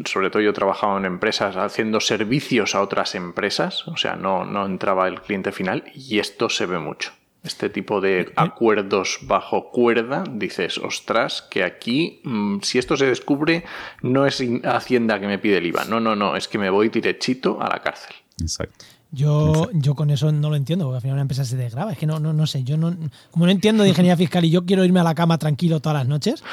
sobre 0.04 0.30
todo 0.30 0.42
yo 0.42 0.50
he 0.50 0.54
trabajado 0.54 0.96
en 0.98 1.04
empresas 1.04 1.56
haciendo 1.56 2.00
servicios 2.00 2.74
a 2.74 2.80
otras 2.80 3.14
empresas, 3.14 3.86
o 3.88 3.96
sea, 3.96 4.16
no, 4.16 4.44
no 4.44 4.66
entraba 4.66 5.08
el 5.08 5.20
cliente 5.20 5.52
final 5.52 5.84
y 5.94 6.18
esto 6.18 6.48
se 6.48 6.66
ve 6.66 6.78
mucho 6.78 7.12
este 7.42 7.70
tipo 7.70 8.00
de 8.00 8.32
acuerdos 8.36 9.18
bajo 9.22 9.70
cuerda, 9.70 10.24
dices, 10.30 10.78
ostras, 10.78 11.42
que 11.50 11.64
aquí, 11.64 12.20
mm, 12.24 12.58
si 12.62 12.78
esto 12.78 12.96
se 12.96 13.06
descubre, 13.06 13.64
no 14.02 14.26
es 14.26 14.42
Hacienda 14.64 15.18
que 15.18 15.26
me 15.26 15.38
pide 15.38 15.58
el 15.58 15.66
IVA, 15.66 15.84
no, 15.84 16.00
no, 16.00 16.14
no, 16.14 16.36
es 16.36 16.48
que 16.48 16.58
me 16.58 16.70
voy 16.70 16.88
derechito 16.88 17.60
a 17.60 17.68
la 17.68 17.80
cárcel. 17.80 18.14
Exacto. 18.40 18.84
Yo, 19.12 19.68
yo 19.72 19.96
con 19.96 20.10
eso 20.10 20.30
no 20.30 20.50
lo 20.50 20.56
entiendo, 20.56 20.84
porque 20.84 20.96
al 20.96 21.02
final 21.02 21.14
una 21.14 21.22
empresa 21.22 21.44
se 21.44 21.56
desgraba. 21.56 21.92
Es 21.92 21.98
que 21.98 22.06
no, 22.06 22.20
no, 22.20 22.32
no 22.32 22.46
sé, 22.46 22.62
yo 22.62 22.76
no, 22.76 22.96
como 23.32 23.46
no 23.46 23.50
entiendo 23.50 23.82
de 23.82 23.88
ingeniería 23.88 24.16
fiscal 24.16 24.44
y 24.44 24.50
yo 24.50 24.64
quiero 24.64 24.84
irme 24.84 25.00
a 25.00 25.04
la 25.04 25.16
cama 25.16 25.36
tranquilo 25.36 25.80
todas 25.80 25.98
las 25.98 26.06
noches, 26.06 26.44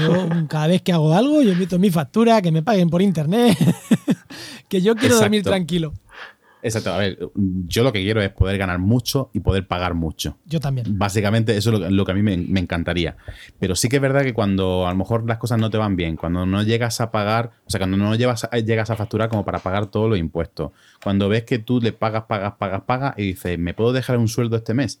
yo 0.00 0.28
cada 0.48 0.68
vez 0.68 0.80
que 0.80 0.92
hago 0.92 1.12
algo, 1.14 1.42
yo 1.42 1.52
invito 1.52 1.78
mi 1.78 1.90
factura, 1.90 2.40
que 2.40 2.50
me 2.50 2.62
paguen 2.62 2.88
por 2.88 3.02
internet, 3.02 3.58
que 4.68 4.80
yo 4.80 4.94
quiero 4.96 5.16
dormir 5.16 5.42
tranquilo. 5.42 5.92
Exacto. 6.62 6.92
A 6.92 6.98
ver, 6.98 7.18
yo 7.34 7.82
lo 7.82 7.92
que 7.92 8.02
quiero 8.02 8.20
es 8.20 8.30
poder 8.30 8.58
ganar 8.58 8.78
mucho 8.78 9.30
y 9.32 9.40
poder 9.40 9.66
pagar 9.66 9.94
mucho. 9.94 10.36
Yo 10.46 10.60
también. 10.60 10.98
Básicamente, 10.98 11.56
eso 11.56 11.72
es 11.72 11.92
lo, 11.92 12.04
que 12.04 12.12
a 12.12 12.14
mí 12.14 12.22
me, 12.22 12.60
encantaría. 12.60 13.16
Pero 13.58 13.76
sí 13.76 13.88
que 13.88 13.96
es 13.96 14.02
verdad 14.02 14.22
que 14.22 14.34
cuando 14.34 14.86
a 14.86 14.90
lo 14.90 14.96
mejor 14.96 15.26
las 15.26 15.38
cosas 15.38 15.58
no 15.58 15.70
te 15.70 15.78
van 15.78 15.96
bien, 15.96 16.16
cuando 16.16 16.46
no 16.46 16.62
llegas 16.62 17.00
a 17.00 17.10
pagar, 17.10 17.50
o 17.66 17.70
sea, 17.70 17.78
cuando 17.78 17.96
no 17.96 18.14
llevas 18.14 18.48
llegas 18.64 18.90
a 18.90 18.96
facturar 18.96 19.28
como 19.28 19.44
para 19.44 19.60
pagar 19.60 19.86
todos 19.86 20.08
los 20.08 20.18
impuestos, 20.18 20.72
cuando 21.02 21.28
ves 21.28 21.44
que 21.44 21.58
tú 21.58 21.80
le 21.80 21.92
pagas, 21.92 22.24
pagas, 22.24 22.54
pagas, 22.58 22.82
pagas 22.82 23.14
y 23.16 23.22
dices, 23.22 23.58
¿me 23.58 23.74
puedo 23.74 23.92
dejar 23.92 24.18
un 24.18 24.28
sueldo 24.28 24.56
este 24.56 24.74
mes? 24.74 25.00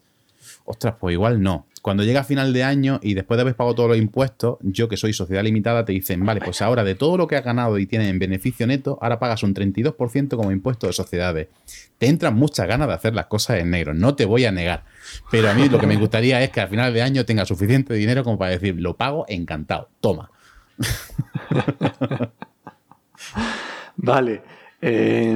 Ostras, 0.64 0.94
pues 1.00 1.12
igual 1.12 1.42
no. 1.42 1.66
Cuando 1.88 2.04
llega 2.04 2.20
a 2.20 2.24
final 2.24 2.52
de 2.52 2.64
año 2.64 3.00
y 3.02 3.14
después 3.14 3.38
de 3.38 3.40
haber 3.40 3.56
pagado 3.56 3.74
todos 3.74 3.88
los 3.88 3.96
impuestos, 3.96 4.58
yo 4.60 4.90
que 4.90 4.98
soy 4.98 5.14
sociedad 5.14 5.42
limitada, 5.42 5.86
te 5.86 5.92
dicen, 5.92 6.22
vale, 6.22 6.42
pues 6.42 6.60
ahora 6.60 6.84
de 6.84 6.94
todo 6.94 7.16
lo 7.16 7.26
que 7.26 7.36
has 7.36 7.42
ganado 7.42 7.78
y 7.78 7.86
tienes 7.86 8.10
en 8.10 8.18
beneficio 8.18 8.66
neto, 8.66 8.98
ahora 9.00 9.18
pagas 9.18 9.42
un 9.42 9.54
32% 9.54 10.36
como 10.36 10.52
impuesto 10.52 10.86
de 10.86 10.92
sociedades. 10.92 11.48
Te 11.96 12.08
entran 12.08 12.34
muchas 12.34 12.68
ganas 12.68 12.88
de 12.88 12.92
hacer 12.92 13.14
las 13.14 13.24
cosas 13.24 13.60
en 13.60 13.70
negro, 13.70 13.94
no 13.94 14.14
te 14.14 14.26
voy 14.26 14.44
a 14.44 14.52
negar. 14.52 14.84
Pero 15.30 15.48
a 15.48 15.54
mí 15.54 15.70
lo 15.70 15.78
que 15.78 15.86
me 15.86 15.96
gustaría 15.96 16.42
es 16.42 16.50
que 16.50 16.60
al 16.60 16.68
final 16.68 16.92
de 16.92 17.00
año 17.00 17.24
tenga 17.24 17.46
suficiente 17.46 17.94
dinero 17.94 18.22
como 18.22 18.36
para 18.36 18.50
decir, 18.50 18.78
lo 18.78 18.94
pago 18.94 19.24
encantado, 19.26 19.88
toma. 20.02 20.30
vale. 23.96 24.42
Eh, 24.82 25.34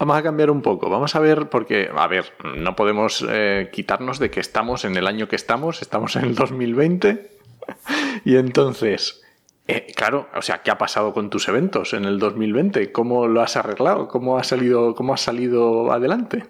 Vamos 0.00 0.16
a 0.16 0.22
cambiar 0.22 0.50
un 0.50 0.62
poco. 0.62 0.88
Vamos 0.88 1.14
a 1.14 1.18
ver, 1.18 1.50
porque, 1.50 1.90
a 1.94 2.06
ver, 2.06 2.32
no 2.56 2.74
podemos 2.74 3.22
eh, 3.28 3.68
quitarnos 3.70 4.18
de 4.18 4.30
que 4.30 4.40
estamos 4.40 4.86
en 4.86 4.96
el 4.96 5.06
año 5.06 5.28
que 5.28 5.36
estamos, 5.36 5.82
estamos 5.82 6.16
en 6.16 6.24
el 6.24 6.34
2020. 6.34 7.30
y 8.24 8.36
entonces, 8.36 9.20
eh, 9.68 9.92
claro, 9.94 10.26
o 10.34 10.40
sea, 10.40 10.62
¿qué 10.62 10.70
ha 10.70 10.78
pasado 10.78 11.12
con 11.12 11.28
tus 11.28 11.48
eventos 11.48 11.92
en 11.92 12.06
el 12.06 12.18
2020? 12.18 12.92
¿Cómo 12.92 13.28
lo 13.28 13.42
has 13.42 13.56
arreglado? 13.56 14.08
¿Cómo 14.08 14.38
has 14.38 14.46
salido, 14.46 14.94
cómo 14.94 15.12
has 15.12 15.20
salido 15.20 15.92
adelante? 15.92 16.46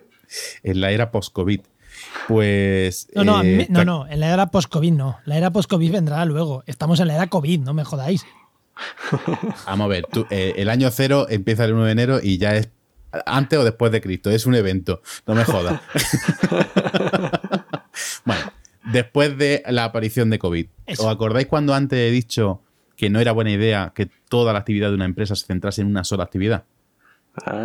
En 0.63 0.81
la 0.81 0.93
era 0.93 1.11
post-COVID. 1.11 1.61
Pues. 2.29 3.09
No, 3.17 3.25
no, 3.25 3.43
eh, 3.43 3.67
no, 3.69 3.85
no, 3.85 4.07
en 4.07 4.21
la 4.21 4.33
era 4.33 4.47
post-COVID 4.47 4.93
no. 4.93 5.19
La 5.25 5.37
era 5.37 5.51
post-COVID 5.51 5.91
vendrá 5.91 6.25
luego. 6.25 6.63
Estamos 6.67 7.01
en 7.01 7.09
la 7.09 7.17
era 7.17 7.27
COVID, 7.27 7.63
no 7.63 7.75
me 7.75 7.83
jodáis. 7.83 8.25
Vamos 9.67 9.87
a 9.87 9.89
ver, 9.89 10.07
el 10.31 10.69
año 10.71 10.89
cero 10.93 11.27
empieza 11.29 11.65
el 11.65 11.73
1 11.73 11.85
de 11.87 11.93
enero 11.93 12.21
y 12.23 12.39
ya 12.39 12.55
es 12.55 12.71
antes 13.27 13.59
o 13.59 13.65
después 13.65 13.93
de 13.93 14.01
Cristo, 14.01 14.31
es 14.31 14.47
un 14.47 14.55
evento, 14.55 15.03
no 15.27 15.35
me 15.35 15.45
jodas. 15.45 15.81
bueno, 18.25 18.53
después 18.93 19.37
de 19.37 19.63
la 19.69 19.85
aparición 19.85 20.31
de 20.31 20.39
COVID, 20.39 20.67
¿os 20.99 21.07
acordáis 21.07 21.47
cuando 21.47 21.75
antes 21.75 21.99
he 21.99 22.11
dicho 22.11 22.63
que 22.97 23.11
no 23.11 23.21
era 23.21 23.33
buena 23.33 23.51
idea 23.51 23.93
que 23.95 24.09
toda 24.29 24.53
la 24.53 24.61
actividad 24.61 24.89
de 24.89 24.95
una 24.95 25.07
empresa 25.07 25.35
se 25.35 25.47
centrase 25.47 25.83
en 25.83 25.89
una 25.89 26.05
sola 26.05 26.25
actividad? 26.25 26.65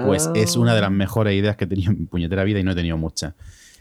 Pues 0.05 0.29
es 0.35 0.55
una 0.55 0.75
de 0.75 0.81
las 0.81 0.91
mejores 0.91 1.33
ideas 1.33 1.57
que 1.57 1.65
he 1.65 1.67
tenido 1.67 1.91
en 1.91 1.99
mi 1.99 2.05
puñetera 2.05 2.43
vida 2.43 2.59
y 2.59 2.63
no 2.63 2.71
he 2.71 2.75
tenido 2.75 2.97
muchas. 2.97 3.33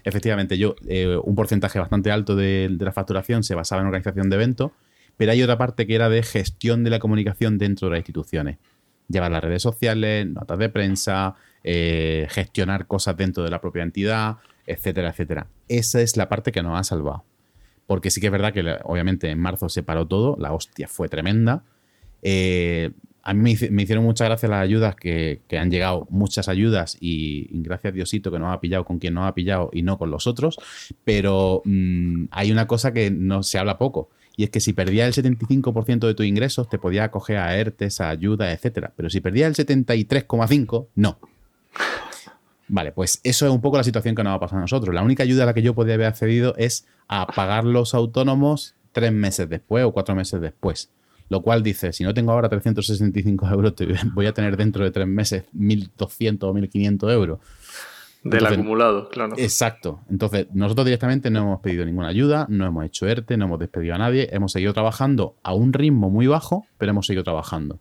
Efectivamente, 0.02 0.58
yo, 0.58 0.76
eh, 0.86 1.18
un 1.22 1.34
porcentaje 1.34 1.78
bastante 1.78 2.10
alto 2.10 2.36
de, 2.36 2.68
de 2.70 2.84
la 2.84 2.92
facturación 2.92 3.42
se 3.42 3.54
basaba 3.54 3.80
en 3.80 3.86
organización 3.86 4.28
de 4.28 4.36
eventos, 4.36 4.72
pero 5.16 5.32
hay 5.32 5.42
otra 5.42 5.56
parte 5.56 5.86
que 5.86 5.94
era 5.94 6.08
de 6.08 6.22
gestión 6.22 6.84
de 6.84 6.90
la 6.90 6.98
comunicación 6.98 7.58
dentro 7.58 7.88
de 7.88 7.92
las 7.92 8.00
instituciones. 8.00 8.58
Llevar 9.08 9.30
las 9.30 9.44
redes 9.44 9.62
sociales, 9.62 10.26
notas 10.26 10.58
de 10.58 10.68
prensa, 10.68 11.34
eh, 11.62 12.26
gestionar 12.30 12.86
cosas 12.86 13.16
dentro 13.16 13.42
de 13.42 13.50
la 13.50 13.60
propia 13.60 13.82
entidad, 13.82 14.36
etcétera, 14.66 15.10
etcétera. 15.10 15.46
Esa 15.68 16.00
es 16.00 16.16
la 16.16 16.28
parte 16.28 16.52
que 16.52 16.62
nos 16.62 16.78
ha 16.78 16.84
salvado. 16.84 17.24
Porque 17.86 18.10
sí 18.10 18.20
que 18.20 18.26
es 18.26 18.32
verdad 18.32 18.52
que 18.52 18.78
obviamente 18.84 19.30
en 19.30 19.38
marzo 19.38 19.68
se 19.68 19.82
paró 19.82 20.06
todo, 20.06 20.36
la 20.38 20.52
hostia 20.52 20.88
fue 20.88 21.08
tremenda. 21.08 21.62
Eh, 22.22 22.90
a 23.22 23.32
mí 23.32 23.56
me, 23.70 23.82
hicieron 23.82 24.04
muchas 24.04 24.28
gracias 24.28 24.50
las 24.50 24.62
ayudas 24.62 24.94
que, 24.96 25.40
han 25.58 25.70
llegado, 25.70 26.06
muchas 26.10 26.48
ayudas 26.48 26.98
y, 27.00 27.48
gracias 27.62 27.94
Diosito 27.94 28.30
que 28.30 28.38
nos 28.38 28.52
ha 28.54 28.60
pillado 28.60 28.84
con 28.84 28.98
quien 28.98 29.14
nos 29.14 29.26
ha 29.26 29.34
pillado 29.34 29.70
y 29.72 29.82
no 29.82 29.96
con 29.96 30.10
los 30.10 30.26
otros. 30.26 30.58
Pero 31.04 31.62
mm, 31.64 32.26
hay 32.30 32.52
una 32.52 32.66
cosa 32.66 32.92
que 32.92 33.10
no 33.10 33.42
se 33.42 33.58
habla 33.58 33.78
poco 33.78 34.10
y 34.36 34.44
es 34.44 34.50
que 34.50 34.60
si 34.60 34.72
perdías 34.72 35.16
el 35.16 35.24
75% 35.24 36.06
de 36.06 36.14
tus 36.14 36.26
ingresos 36.26 36.68
te 36.68 36.78
podías 36.78 37.06
acoger 37.06 37.38
a 37.38 37.56
ERTES, 37.56 38.00
a 38.00 38.10
ayuda, 38.10 38.52
etcétera. 38.52 38.92
Pero 38.96 39.10
si 39.10 39.20
perdías 39.20 39.58
el 39.58 39.66
73,5, 39.66 40.88
no. 40.96 41.18
Vale, 42.66 42.92
pues 42.92 43.20
eso 43.22 43.46
es 43.46 43.52
un 43.52 43.60
poco 43.60 43.76
la 43.76 43.84
situación 43.84 44.14
que 44.14 44.24
nos 44.24 44.32
va 44.32 44.36
a 44.36 44.40
pasar 44.40 44.58
a 44.58 44.62
nosotros. 44.62 44.94
La 44.94 45.02
única 45.02 45.22
ayuda 45.22 45.42
a 45.44 45.46
la 45.46 45.54
que 45.54 45.62
yo 45.62 45.74
podría 45.74 45.94
haber 45.94 46.06
accedido 46.06 46.54
es 46.56 46.86
a 47.08 47.26
pagar 47.26 47.64
los 47.64 47.94
autónomos 47.94 48.74
tres 48.92 49.12
meses 49.12 49.48
después 49.48 49.84
o 49.84 49.92
cuatro 49.92 50.14
meses 50.14 50.40
después. 50.40 50.90
Lo 51.28 51.42
cual 51.42 51.62
dice, 51.62 51.92
si 51.92 52.04
no 52.04 52.12
tengo 52.12 52.32
ahora 52.32 52.48
365 52.48 53.48
euros, 53.48 53.74
voy 54.14 54.26
a 54.26 54.32
tener 54.32 54.56
dentro 54.56 54.84
de 54.84 54.90
tres 54.90 55.06
meses 55.06 55.44
1.200 55.56 56.42
o 56.42 56.54
1.500 56.54 57.12
euros. 57.12 57.40
Del 58.24 58.46
acumulado, 58.46 59.10
claro. 59.10 59.34
Exacto. 59.36 60.00
Entonces, 60.10 60.46
nosotros 60.54 60.86
directamente 60.86 61.30
no 61.30 61.40
hemos 61.40 61.60
pedido 61.60 61.84
ninguna 61.84 62.08
ayuda, 62.08 62.46
no 62.48 62.66
hemos 62.66 62.86
hecho 62.86 63.06
ERTE, 63.06 63.36
no 63.36 63.44
hemos 63.44 63.58
despedido 63.58 63.94
a 63.94 63.98
nadie, 63.98 64.30
hemos 64.32 64.52
seguido 64.52 64.72
trabajando 64.72 65.34
a 65.42 65.52
un 65.52 65.74
ritmo 65.74 66.08
muy 66.08 66.26
bajo, 66.26 66.64
pero 66.78 66.90
hemos 66.90 67.06
seguido 67.06 67.22
trabajando. 67.22 67.78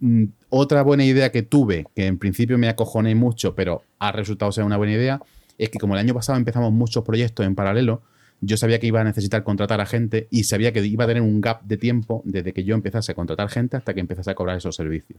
Mm, 0.00 0.24
otra 0.50 0.82
buena 0.82 1.06
idea 1.06 1.32
que 1.32 1.42
tuve, 1.42 1.86
que 1.96 2.06
en 2.06 2.18
principio 2.18 2.58
me 2.58 2.68
acojoné 2.68 3.14
mucho, 3.14 3.54
pero 3.54 3.82
ha 3.98 4.12
resultado 4.12 4.52
ser 4.52 4.64
una 4.64 4.76
buena 4.76 4.92
idea, 4.92 5.22
es 5.56 5.70
que 5.70 5.78
como 5.78 5.94
el 5.94 6.00
año 6.00 6.12
pasado 6.12 6.38
empezamos 6.38 6.70
muchos 6.70 7.02
proyectos 7.02 7.46
en 7.46 7.54
paralelo, 7.54 8.02
yo 8.42 8.58
sabía 8.58 8.78
que 8.78 8.86
iba 8.86 9.00
a 9.00 9.04
necesitar 9.04 9.42
contratar 9.42 9.80
a 9.80 9.86
gente 9.86 10.28
y 10.30 10.44
sabía 10.44 10.72
que 10.72 10.84
iba 10.84 11.04
a 11.04 11.06
tener 11.06 11.22
un 11.22 11.40
gap 11.40 11.62
de 11.62 11.76
tiempo 11.76 12.22
desde 12.24 12.52
que 12.52 12.64
yo 12.64 12.74
empezase 12.74 13.12
a 13.12 13.14
contratar 13.14 13.48
gente 13.48 13.76
hasta 13.76 13.94
que 13.94 14.00
empezase 14.00 14.30
a 14.30 14.34
cobrar 14.34 14.56
esos 14.56 14.74
servicios. 14.76 15.18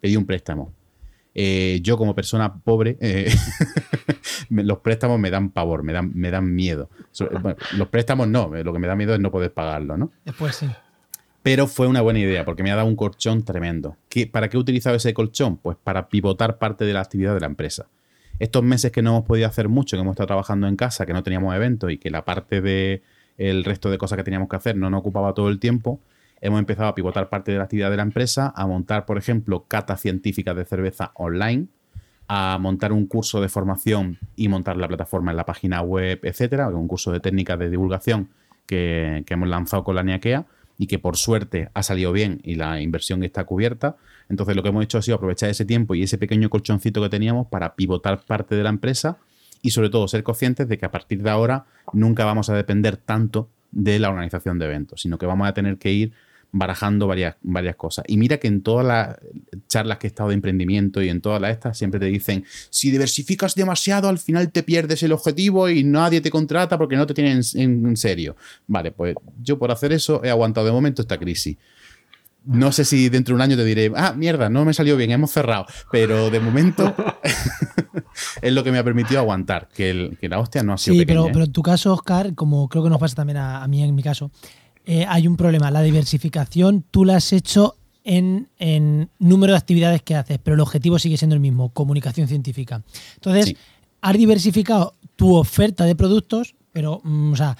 Pedí 0.00 0.16
un 0.16 0.24
préstamo. 0.24 0.72
Eh, 1.34 1.80
yo 1.82 1.96
como 1.96 2.14
persona 2.14 2.54
pobre, 2.54 2.98
eh, 3.00 3.32
los 4.50 4.78
préstamos 4.78 5.18
me 5.18 5.30
dan 5.30 5.50
pavor, 5.50 5.82
me 5.82 5.92
dan, 5.92 6.12
me 6.14 6.30
dan 6.30 6.54
miedo. 6.54 6.90
los 7.76 7.88
préstamos 7.88 8.28
no, 8.28 8.50
lo 8.54 8.72
que 8.72 8.78
me 8.78 8.86
da 8.86 8.96
miedo 8.96 9.14
es 9.14 9.20
no 9.20 9.30
poder 9.30 9.52
pagarlo, 9.52 9.96
¿no? 9.96 10.10
Después 10.24 10.56
sí. 10.56 10.68
Pero 11.42 11.66
fue 11.66 11.88
una 11.88 12.02
buena 12.02 12.20
idea 12.20 12.44
porque 12.44 12.62
me 12.62 12.70
ha 12.70 12.76
dado 12.76 12.86
un 12.86 12.96
colchón 12.96 13.44
tremendo. 13.44 13.96
¿Para 14.30 14.48
qué 14.48 14.56
he 14.56 14.60
utilizado 14.60 14.94
ese 14.94 15.12
colchón? 15.12 15.56
Pues 15.56 15.76
para 15.82 16.08
pivotar 16.08 16.58
parte 16.58 16.84
de 16.84 16.92
la 16.92 17.00
actividad 17.00 17.34
de 17.34 17.40
la 17.40 17.46
empresa. 17.46 17.88
Estos 18.38 18.62
meses 18.62 18.92
que 18.92 19.02
no 19.02 19.10
hemos 19.10 19.24
podido 19.24 19.46
hacer 19.48 19.68
mucho, 19.68 19.96
que 19.96 20.00
hemos 20.00 20.12
estado 20.12 20.28
trabajando 20.28 20.66
en 20.68 20.76
casa, 20.76 21.04
que 21.04 21.12
no 21.12 21.22
teníamos 21.22 21.54
eventos 21.54 21.90
y 21.90 21.98
que 21.98 22.10
la 22.10 22.24
parte 22.24 22.60
de 22.60 23.02
el 23.38 23.64
resto 23.64 23.90
de 23.90 23.98
cosas 23.98 24.16
que 24.16 24.24
teníamos 24.24 24.48
que 24.48 24.56
hacer 24.56 24.76
no 24.76 24.90
nos 24.90 25.00
ocupaba 25.00 25.34
todo 25.34 25.48
el 25.48 25.58
tiempo, 25.58 26.00
hemos 26.42 26.58
empezado 26.58 26.88
a 26.88 26.94
pivotar 26.94 27.28
parte 27.28 27.52
de 27.52 27.58
la 27.58 27.64
actividad 27.64 27.90
de 27.90 27.96
la 27.96 28.02
empresa, 28.02 28.52
a 28.54 28.66
montar, 28.66 29.06
por 29.06 29.16
ejemplo, 29.16 29.64
catas 29.68 30.00
científicas 30.00 30.56
de 30.56 30.64
cerveza 30.64 31.12
online, 31.14 31.68
a 32.26 32.58
montar 32.60 32.92
un 32.92 33.06
curso 33.06 33.40
de 33.40 33.48
formación 33.48 34.18
y 34.34 34.48
montar 34.48 34.76
la 34.76 34.88
plataforma 34.88 35.30
en 35.30 35.36
la 35.36 35.46
página 35.46 35.80
web, 35.82 36.18
etcétera, 36.24 36.68
un 36.68 36.88
curso 36.88 37.12
de 37.12 37.20
técnicas 37.20 37.58
de 37.58 37.70
divulgación 37.70 38.30
que, 38.66 39.24
hemos 39.28 39.48
lanzado 39.48 39.84
con 39.84 39.94
la 39.94 40.02
NIAKEA 40.02 40.46
y 40.78 40.88
que 40.88 40.98
por 40.98 41.16
suerte 41.16 41.70
ha 41.74 41.82
salido 41.84 42.12
bien 42.12 42.40
y 42.42 42.56
la 42.56 42.80
inversión 42.80 43.22
está 43.22 43.44
cubierta. 43.44 43.96
Entonces 44.28 44.56
lo 44.56 44.64
que 44.64 44.70
hemos 44.70 44.82
hecho 44.82 44.98
ha 44.98 45.02
sido 45.02 45.18
aprovechar 45.18 45.48
ese 45.48 45.64
tiempo 45.64 45.94
y 45.94 46.02
ese 46.02 46.18
pequeño 46.18 46.50
colchoncito 46.50 47.00
que 47.02 47.08
teníamos 47.08 47.46
para 47.46 47.76
pivotar 47.76 48.24
parte 48.24 48.56
de 48.56 48.64
la 48.64 48.70
empresa 48.70 49.18
y 49.60 49.70
sobre 49.70 49.90
todo 49.90 50.08
ser 50.08 50.24
conscientes 50.24 50.68
de 50.68 50.76
que 50.76 50.86
a 50.86 50.90
partir 50.90 51.22
de 51.22 51.30
ahora 51.30 51.66
nunca 51.92 52.24
vamos 52.24 52.50
a 52.50 52.56
depender 52.56 52.96
tanto 52.96 53.48
de 53.70 54.00
la 54.00 54.08
organización 54.08 54.58
de 54.58 54.66
eventos, 54.66 55.02
sino 55.02 55.18
que 55.18 55.26
vamos 55.26 55.46
a 55.46 55.54
tener 55.54 55.78
que 55.78 55.92
ir 55.92 56.12
barajando 56.52 57.06
varias, 57.06 57.36
varias 57.42 57.76
cosas. 57.76 58.04
Y 58.06 58.18
mira 58.18 58.36
que 58.36 58.46
en 58.46 58.62
todas 58.62 58.86
las 58.86 59.16
charlas 59.68 59.98
que 59.98 60.06
he 60.06 60.08
estado 60.08 60.28
de 60.28 60.34
emprendimiento 60.34 61.02
y 61.02 61.08
en 61.08 61.22
todas 61.22 61.40
las 61.40 61.52
estas 61.52 61.78
siempre 61.78 61.98
te 61.98 62.06
dicen, 62.06 62.44
si 62.68 62.90
diversificas 62.90 63.54
demasiado 63.54 64.08
al 64.08 64.18
final 64.18 64.52
te 64.52 64.62
pierdes 64.62 65.02
el 65.02 65.12
objetivo 65.12 65.70
y 65.70 65.82
nadie 65.82 66.20
te 66.20 66.30
contrata 66.30 66.76
porque 66.76 66.96
no 66.96 67.06
te 67.06 67.14
tienen 67.14 67.40
en, 67.54 67.96
serio. 67.96 68.36
Vale, 68.66 68.92
pues 68.92 69.16
yo 69.42 69.58
por 69.58 69.70
hacer 69.70 69.92
eso 69.92 70.22
he 70.22 70.30
aguantado 70.30 70.66
de 70.66 70.72
momento 70.72 71.00
esta 71.00 71.18
crisis. 71.18 71.56
No 72.44 72.72
sé 72.72 72.84
si 72.84 73.08
dentro 73.08 73.32
de 73.32 73.36
un 73.36 73.42
año 73.42 73.56
te 73.56 73.64
diré, 73.64 73.90
ah, 73.94 74.14
mierda, 74.14 74.50
no 74.50 74.64
me 74.64 74.74
salió 74.74 74.96
bien, 74.96 75.12
hemos 75.12 75.30
cerrado. 75.30 75.64
Pero 75.90 76.28
de 76.28 76.40
momento 76.40 76.94
es 78.42 78.52
lo 78.52 78.64
que 78.64 78.72
me 78.72 78.78
ha 78.78 78.84
permitido 78.84 79.20
aguantar, 79.20 79.68
que, 79.72 80.18
la 80.20 80.40
hostia 80.40 80.62
no 80.64 80.72
ha 80.72 80.78
sido. 80.78 80.96
Sí, 80.96 81.06
pero, 81.06 81.28
¿eh? 81.28 81.30
pero 81.32 81.44
en 81.44 81.52
tu 81.52 81.62
caso, 81.62 81.94
Oscar, 81.94 82.34
como 82.34 82.68
creo 82.68 82.82
que 82.82 82.90
nos 82.90 82.98
pasa 82.98 83.14
también 83.14 83.38
a 83.38 83.66
mí 83.68 83.82
en 83.84 83.94
mi 83.94 84.02
caso, 84.02 84.32
eh, 84.84 85.06
hay 85.08 85.26
un 85.26 85.36
problema. 85.36 85.70
La 85.70 85.82
diversificación 85.82 86.84
tú 86.90 87.04
la 87.04 87.16
has 87.16 87.32
hecho 87.32 87.76
en, 88.04 88.48
número 89.18 89.52
de 89.52 89.58
actividades 89.58 90.02
que 90.02 90.16
haces, 90.16 90.38
pero 90.42 90.54
el 90.54 90.60
objetivo 90.60 90.98
sigue 90.98 91.16
siendo 91.16 91.34
el 91.34 91.40
mismo, 91.40 91.70
comunicación 91.70 92.28
científica. 92.28 92.82
Entonces, 93.14 93.54
has 94.00 94.16
diversificado 94.16 94.96
tu 95.16 95.36
oferta 95.36 95.84
de 95.84 95.94
productos, 95.94 96.54
pero, 96.72 97.00
mm, 97.04 97.32
o 97.32 97.36
sea, 97.36 97.56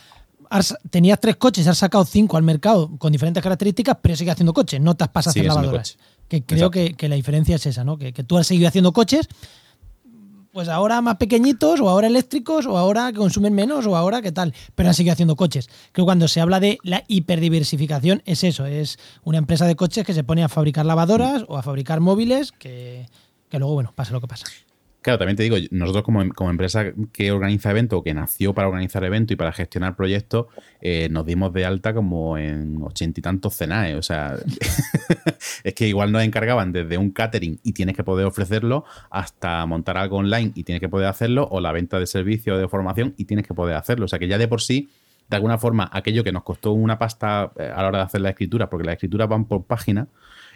tenías 0.91 1.20
tres 1.20 1.37
coches, 1.37 1.66
has 1.66 1.79
sacado 1.79 2.05
cinco 2.05 2.37
al 2.37 2.43
mercado 2.43 2.91
con 2.99 3.12
diferentes 3.12 3.43
características, 3.43 3.97
pero 4.03 4.16
sigues 4.16 4.33
haciendo 4.33 4.53
coches, 4.53 4.81
no 4.81 4.95
te 4.95 5.05
has 5.05 5.11
pasado 5.11 5.31
a 5.31 5.33
hacer 5.33 5.45
lavadoras. 5.47 5.99
Que 6.29 6.43
creo 6.43 6.70
que, 6.70 6.97
la 7.09 7.14
diferencia 7.14 7.57
es 7.57 7.66
esa, 7.66 7.85
¿no? 7.85 7.99
Que, 7.99 8.12
que, 8.12 8.25
tú 8.25 8.39
has 8.39 8.47
seguido 8.47 8.68
haciendo 8.68 8.93
coches, 8.93 9.29
pues 10.53 10.69
ahora 10.69 11.01
más 11.01 11.17
pequeñitos, 11.17 11.81
o 11.81 11.89
ahora 11.89 12.07
eléctricos, 12.07 12.67
o 12.67 12.77
ahora 12.77 13.11
que 13.11 13.19
consumen 13.19 13.55
menos, 13.55 13.87
o 13.87 13.97
ahora 13.97 14.23
qué 14.23 14.33
tal. 14.33 14.55
Pero 14.75 14.89
han 14.89 14.95
seguido 14.95 15.15
haciendo 15.15 15.37
coches. 15.37 15.69
Creo 15.93 16.05
que 16.05 16.09
cuando 16.09 16.29
se 16.29 16.41
habla 16.41 16.61
de 16.61 16.79
la 16.83 17.05
hiperdiversificación 17.09 18.23
es 18.27 18.45
eso, 18.45 18.67
es 18.67 18.99
una 19.25 19.39
empresa 19.39 19.67
de 19.67 19.77
coches 19.77 20.07
que 20.07 20.15
se 20.15 20.25
pone 20.25 20.45
a 20.45 20.49
fabricar 20.49 20.85
lavadoras 20.87 21.45
o 21.49 21.57
a 21.57 21.63
fabricar 21.63 22.01
móviles 22.01 22.53
que, 22.53 23.07
luego, 23.51 23.75
bueno, 23.75 23.93
pasa 23.95 24.13
lo 24.13 24.21
que 24.21 24.29
pasa. 24.29 24.45
Claro, 25.03 25.19
también 25.19 25.37
te 25.37 25.43
digo, 25.43 25.57
nosotros 25.73 26.05
como, 26.05 26.23
empresa 26.51 26.93
que 27.13 27.33
organiza 27.33 27.73
eventos, 27.73 27.99
o 27.99 28.03
que 28.05 28.15
nació 28.15 28.55
para 28.55 28.69
organizar 28.69 29.03
eventos 29.03 29.33
y 29.33 29.37
para 29.37 29.53
gestionar 29.53 29.97
proyectos, 29.97 30.47
eh, 30.81 31.09
nos 31.11 31.27
dimos 31.27 31.53
de 31.53 31.65
alta 31.65 31.93
como 31.93 32.39
en 32.39 32.81
ochenta 32.81 33.19
y 33.19 33.23
tantos 33.23 33.57
cenaes. 33.57 33.97
O 33.97 34.03
sea, 34.03 34.37
es 35.65 35.75
que 35.75 35.89
igual 35.89 36.13
nos 36.13 36.23
encargaban 36.23 36.73
desde 36.73 36.99
un 36.99 37.11
catering 37.11 37.59
y 37.65 37.73
tienes 37.73 37.97
que 37.97 38.05
poder 38.05 38.27
ofrecerlo, 38.27 38.85
hasta 39.11 39.67
montar 39.67 39.99
algo 39.99 40.19
online 40.19 40.53
y 40.55 40.63
tienes 40.63 40.81
que 40.81 40.89
poder 40.89 41.09
hacerlo, 41.09 41.49
o 41.51 41.61
la 41.61 41.73
venta 41.73 41.99
de 41.99 42.07
servicios 42.07 42.61
de 42.61 42.69
formación 42.69 43.15
y 43.17 43.25
tienes 43.25 43.45
que 43.45 43.55
poder 43.55 43.75
hacerlo. 43.75 44.05
O 44.05 44.09
sea, 44.09 44.21
que 44.21 44.29
ya 44.29 44.39
de 44.39 44.47
por 44.47 44.63
sí 44.63 44.89
de 45.33 45.37
alguna 45.37 45.57
forma, 45.57 45.89
aquello 45.91 46.23
que 46.23 46.31
nos 46.31 46.43
costó 46.43 46.73
una 46.73 46.99
pasta 46.99 47.53
eh, 47.57 47.73
a 47.75 47.81
la 47.81 47.89
hora 47.89 47.99
de 47.99 48.05
hacer 48.05 48.21
la 48.21 48.31
escritura, 48.31 48.69
porque 48.69 48.85
las 48.85 48.95
escrituras 48.95 49.29
van 49.29 49.47
por 49.47 49.65
página, 49.65 50.07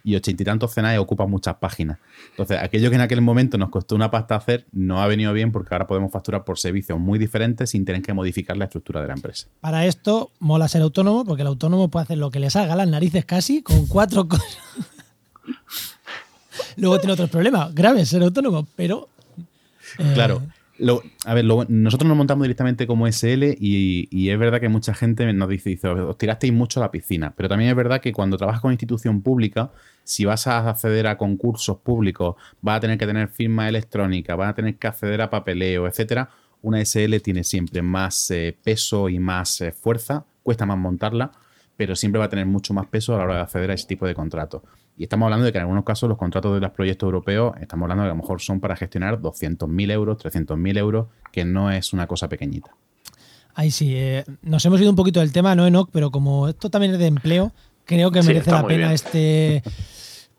y 0.06 0.14
ochenta 0.14 0.40
y 0.44 0.46
tantos 0.46 0.72
cenaes 0.72 1.00
ocupan 1.00 1.28
muchas 1.28 1.56
páginas. 1.56 1.98
Entonces, 2.30 2.58
aquello 2.62 2.90
que 2.90 2.94
en 2.94 3.02
aquel 3.02 3.20
momento 3.22 3.58
nos 3.58 3.70
costó 3.70 3.96
una 3.96 4.08
pasta 4.08 4.36
hacer, 4.36 4.64
no 4.70 5.02
ha 5.02 5.08
venido 5.08 5.32
bien 5.32 5.50
porque 5.50 5.74
ahora 5.74 5.88
podemos 5.88 6.12
facturar 6.12 6.44
por 6.44 6.60
servicios 6.60 6.96
muy 7.00 7.18
diferentes 7.18 7.70
sin 7.70 7.84
tener 7.84 8.02
que 8.02 8.14
modificar 8.14 8.56
la 8.56 8.66
estructura 8.66 9.02
de 9.02 9.08
la 9.08 9.14
empresa. 9.14 9.48
Para 9.60 9.84
esto, 9.84 10.30
mola 10.38 10.68
ser 10.68 10.82
autónomo, 10.82 11.24
porque 11.24 11.42
el 11.42 11.48
autónomo 11.48 11.88
puede 11.88 12.04
hacer 12.04 12.18
lo 12.18 12.30
que 12.30 12.38
le 12.38 12.50
salga 12.50 12.76
las 12.76 12.86
narices 12.86 13.24
casi 13.24 13.62
con 13.62 13.86
cuatro 13.86 14.28
cosas. 14.28 14.58
Luego 16.76 17.00
tiene 17.00 17.14
otros 17.14 17.28
problemas 17.28 17.74
graves 17.74 18.08
ser 18.08 18.22
autónomo, 18.22 18.64
pero. 18.76 19.08
Eh, 19.98 20.12
claro 20.14 20.40
a 21.24 21.34
ver, 21.34 21.44
nosotros 21.44 22.08
nos 22.08 22.16
montamos 22.16 22.44
directamente 22.44 22.86
como 22.86 23.06
SL 23.06 23.56
y, 23.58 24.28
es 24.30 24.38
verdad 24.38 24.60
que 24.60 24.68
mucha 24.68 24.94
gente 24.94 25.32
nos 25.32 25.48
dice, 25.48 25.70
dice, 25.70 25.88
os 25.88 26.18
tirasteis 26.18 26.52
mucho 26.52 26.80
a 26.80 26.84
la 26.84 26.90
piscina, 26.90 27.32
pero 27.36 27.48
también 27.48 27.70
es 27.70 27.76
verdad 27.76 28.00
que 28.00 28.12
cuando 28.12 28.36
trabajas 28.36 28.60
con 28.60 28.72
institución 28.72 29.22
pública, 29.22 29.70
si 30.04 30.24
vas 30.24 30.46
a 30.46 30.68
acceder 30.68 31.06
a 31.06 31.16
concursos 31.16 31.78
públicos, 31.78 32.36
vas 32.60 32.78
a 32.78 32.80
tener 32.80 32.98
que 32.98 33.06
tener 33.06 33.28
firma 33.28 33.68
electrónica, 33.68 34.36
vas 34.36 34.50
a 34.50 34.54
tener 34.54 34.76
que 34.76 34.86
acceder 34.86 35.20
a 35.22 35.30
papeleo, 35.30 35.86
etcétera, 35.86 36.30
una 36.62 36.84
SL 36.84 37.20
tiene 37.22 37.44
siempre 37.44 37.82
más 37.82 38.30
eh, 38.30 38.56
peso 38.62 39.08
y 39.08 39.18
más 39.18 39.60
eh, 39.60 39.72
fuerza, 39.72 40.24
cuesta 40.42 40.66
más 40.66 40.78
montarla, 40.78 41.32
pero 41.76 41.94
siempre 41.94 42.18
va 42.18 42.26
a 42.26 42.28
tener 42.28 42.46
mucho 42.46 42.74
más 42.74 42.86
peso 42.86 43.14
a 43.14 43.18
la 43.18 43.24
hora 43.24 43.34
de 43.36 43.40
acceder 43.42 43.70
a 43.70 43.74
ese 43.74 43.86
tipo 43.86 44.06
de 44.06 44.14
contratos. 44.14 44.62
Y 44.96 45.02
estamos 45.02 45.26
hablando 45.26 45.44
de 45.44 45.52
que 45.52 45.58
en 45.58 45.62
algunos 45.62 45.84
casos 45.84 46.08
los 46.08 46.16
contratos 46.16 46.54
de 46.54 46.60
los 46.60 46.70
proyectos 46.70 47.06
europeos, 47.06 47.54
estamos 47.60 47.84
hablando 47.84 48.04
de 48.04 48.08
que 48.08 48.12
a 48.12 48.14
lo 48.14 48.22
mejor 48.22 48.40
son 48.40 48.60
para 48.60 48.76
gestionar 48.76 49.20
200.000 49.20 49.92
euros, 49.92 50.18
300.000 50.18 50.78
euros, 50.78 51.06
que 51.30 51.44
no 51.44 51.70
es 51.70 51.92
una 51.92 52.06
cosa 52.06 52.28
pequeñita. 52.28 52.70
Ahí 53.54 53.70
sí, 53.70 53.94
eh, 53.94 54.24
nos 54.42 54.64
hemos 54.64 54.80
ido 54.80 54.90
un 54.90 54.96
poquito 54.96 55.20
del 55.20 55.32
tema, 55.32 55.54
no 55.54 55.66
Enoch, 55.66 55.90
pero 55.92 56.10
como 56.10 56.48
esto 56.48 56.70
también 56.70 56.92
es 56.92 56.98
de 56.98 57.06
empleo, 57.06 57.52
creo 57.84 58.10
que 58.10 58.22
merece 58.22 58.50
la 58.50 58.66
pena 58.66 58.92
este 58.92 59.62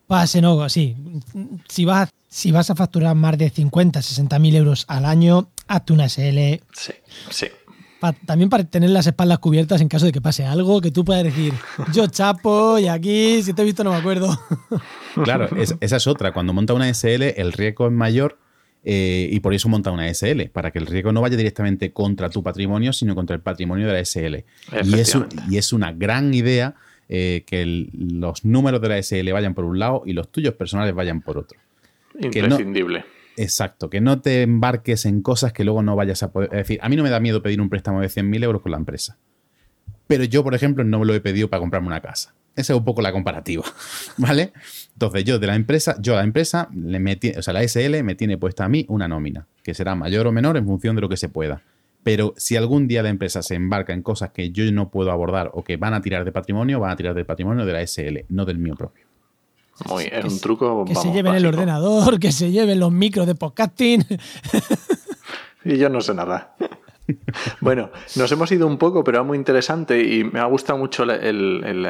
pase, 0.07 0.41
no, 0.41 0.69
sí. 0.69 0.95
Si 1.67 1.85
vas, 1.85 2.09
si 2.27 2.51
vas 2.51 2.69
a 2.69 2.75
facturar 2.75 3.15
más 3.15 3.37
de 3.37 3.49
50, 3.49 4.01
60 4.01 4.39
mil 4.39 4.55
euros 4.55 4.85
al 4.87 5.05
año, 5.05 5.49
hazte 5.67 5.93
una 5.93 6.09
SL. 6.09 6.61
Sí, 6.73 6.93
sí 7.29 7.47
también 8.25 8.49
para 8.49 8.63
tener 8.63 8.89
las 8.89 9.07
espaldas 9.07 9.39
cubiertas 9.39 9.81
en 9.81 9.87
caso 9.87 10.05
de 10.05 10.11
que 10.11 10.21
pase 10.21 10.45
algo, 10.45 10.81
que 10.81 10.91
tú 10.91 11.03
puedas 11.03 11.23
decir, 11.23 11.53
yo 11.93 12.07
chapo 12.07 12.77
y 12.79 12.87
aquí, 12.87 13.41
si 13.43 13.53
te 13.53 13.61
he 13.61 13.65
visto 13.65 13.83
no 13.83 13.91
me 13.91 13.97
acuerdo. 13.97 14.37
Claro, 15.23 15.49
esa 15.57 15.95
es 15.97 16.05
otra. 16.05 16.31
Cuando 16.31 16.53
monta 16.53 16.75
una 16.75 16.93
SL, 16.93 17.23
el 17.37 17.51
riesgo 17.51 17.87
es 17.87 17.91
mayor 17.91 18.37
eh, 18.83 19.27
y 19.31 19.39
por 19.39 19.55
eso 19.55 19.67
monta 19.67 19.89
una 19.89 20.07
SL, 20.13 20.49
para 20.53 20.69
que 20.69 20.77
el 20.77 20.85
riesgo 20.85 21.11
no 21.11 21.21
vaya 21.21 21.35
directamente 21.35 21.91
contra 21.91 22.29
tu 22.29 22.43
patrimonio, 22.43 22.93
sino 22.93 23.15
contra 23.15 23.35
el 23.35 23.41
patrimonio 23.41 23.87
de 23.87 23.93
la 23.93 24.05
SL. 24.05 24.45
Y 24.83 24.99
es, 24.99 25.17
y 25.49 25.57
es 25.57 25.73
una 25.73 25.91
gran 25.91 26.35
idea 26.35 26.75
eh, 27.09 27.43
que 27.47 27.87
los 27.93 28.45
números 28.45 28.79
de 28.79 28.89
la 28.89 29.01
SL 29.01 29.31
vayan 29.31 29.55
por 29.55 29.65
un 29.65 29.79
lado 29.79 30.03
y 30.05 30.13
los 30.13 30.29
tuyos 30.29 30.53
personales 30.53 30.93
vayan 30.93 31.21
por 31.21 31.37
otro. 31.37 31.57
Imprescindible. 32.19 33.05
Exacto, 33.37 33.91
que 33.91 34.01
no 34.01 34.19
te 34.19 34.41
embarques 34.41 35.05
en 35.05 35.21
cosas 35.21 35.53
que 35.53 35.63
luego 35.63 35.83
no 35.83 35.95
vayas 35.95 36.23
a 36.23 36.31
poder. 36.31 36.49
Es 36.51 36.57
decir, 36.57 36.79
a 36.81 36.89
mí 36.89 36.95
no 36.95 37.03
me 37.03 37.11
da 37.11 37.19
miedo 37.19 37.43
pedir 37.43 37.61
un 37.61 37.69
préstamo 37.69 38.01
de 38.01 38.07
100.000 38.07 38.43
euros 38.43 38.63
con 38.63 38.71
la 38.71 38.79
empresa. 38.79 39.17
Pero 40.07 40.23
yo, 40.23 40.43
por 40.43 40.55
ejemplo, 40.55 40.83
no 40.83 40.99
me 40.99 41.05
lo 41.05 41.13
he 41.13 41.21
pedido 41.21 41.47
para 41.47 41.59
comprarme 41.59 41.87
una 41.87 42.01
casa. 42.01 42.33
Esa 42.55 42.73
es 42.73 42.79
un 42.79 42.83
poco 42.83 43.03
la 43.03 43.11
comparativa, 43.11 43.63
¿vale? 44.17 44.53
Entonces, 44.93 45.23
yo 45.23 45.37
de 45.37 45.45
la 45.45 45.53
empresa, 45.53 45.95
yo 46.01 46.15
a 46.15 46.17
la 46.17 46.23
empresa, 46.23 46.67
le 46.73 47.19
o 47.37 47.41
sea, 47.43 47.53
la 47.53 47.61
SL 47.61 48.03
me 48.03 48.15
tiene 48.15 48.39
puesta 48.39 48.65
a 48.65 48.69
mí 48.69 48.85
una 48.89 49.07
nómina, 49.07 49.45
que 49.61 49.75
será 49.75 49.93
mayor 49.93 50.25
o 50.25 50.31
menor 50.31 50.57
en 50.57 50.65
función 50.65 50.95
de 50.95 51.01
lo 51.03 51.09
que 51.09 51.17
se 51.17 51.29
pueda. 51.29 51.61
Pero 52.01 52.33
si 52.37 52.55
algún 52.55 52.87
día 52.87 53.03
la 53.03 53.09
empresa 53.09 53.43
se 53.43 53.53
embarca 53.53 53.93
en 53.93 54.01
cosas 54.01 54.31
que 54.31 54.49
yo 54.49 54.69
no 54.71 54.89
puedo 54.89 55.11
abordar 55.11 55.51
o 55.53 55.63
que 55.63 55.77
van 55.77 55.93
a 55.93 56.01
tirar 56.01 56.25
de 56.25 56.31
patrimonio, 56.31 56.79
van 56.79 56.91
a 56.91 56.95
tirar 56.95 57.13
del 57.13 57.27
patrimonio 57.27 57.67
de 57.67 57.73
la 57.73 57.85
SL, 57.85 58.25
no 58.29 58.45
del 58.45 58.57
mío 58.57 58.75
propio. 58.75 59.06
Muy, 59.85 60.09
es 60.11 60.25
un 60.25 60.39
truco. 60.39 60.85
Que 60.85 60.95
se 60.95 61.11
lleven 61.11 61.35
el 61.35 61.45
ordenador, 61.45 62.19
que 62.19 62.31
se 62.31 62.51
lleven 62.51 62.79
los 62.79 62.91
micros 62.91 63.27
de 63.27 63.35
podcasting. 63.35 64.05
y 65.65 65.77
yo 65.77 65.89
no 65.89 66.01
sé 66.01 66.13
nada. 66.13 66.55
Bueno, 67.61 67.89
nos 68.15 68.31
hemos 68.31 68.51
ido 68.51 68.67
un 68.67 68.77
poco, 68.77 69.03
pero 69.03 69.21
es 69.21 69.25
muy 69.25 69.37
interesante 69.37 70.03
y 70.03 70.23
me 70.23 70.39
ha 70.39 70.45
gustado 70.45 70.77
mucho 70.77 71.03
el, 71.03 71.85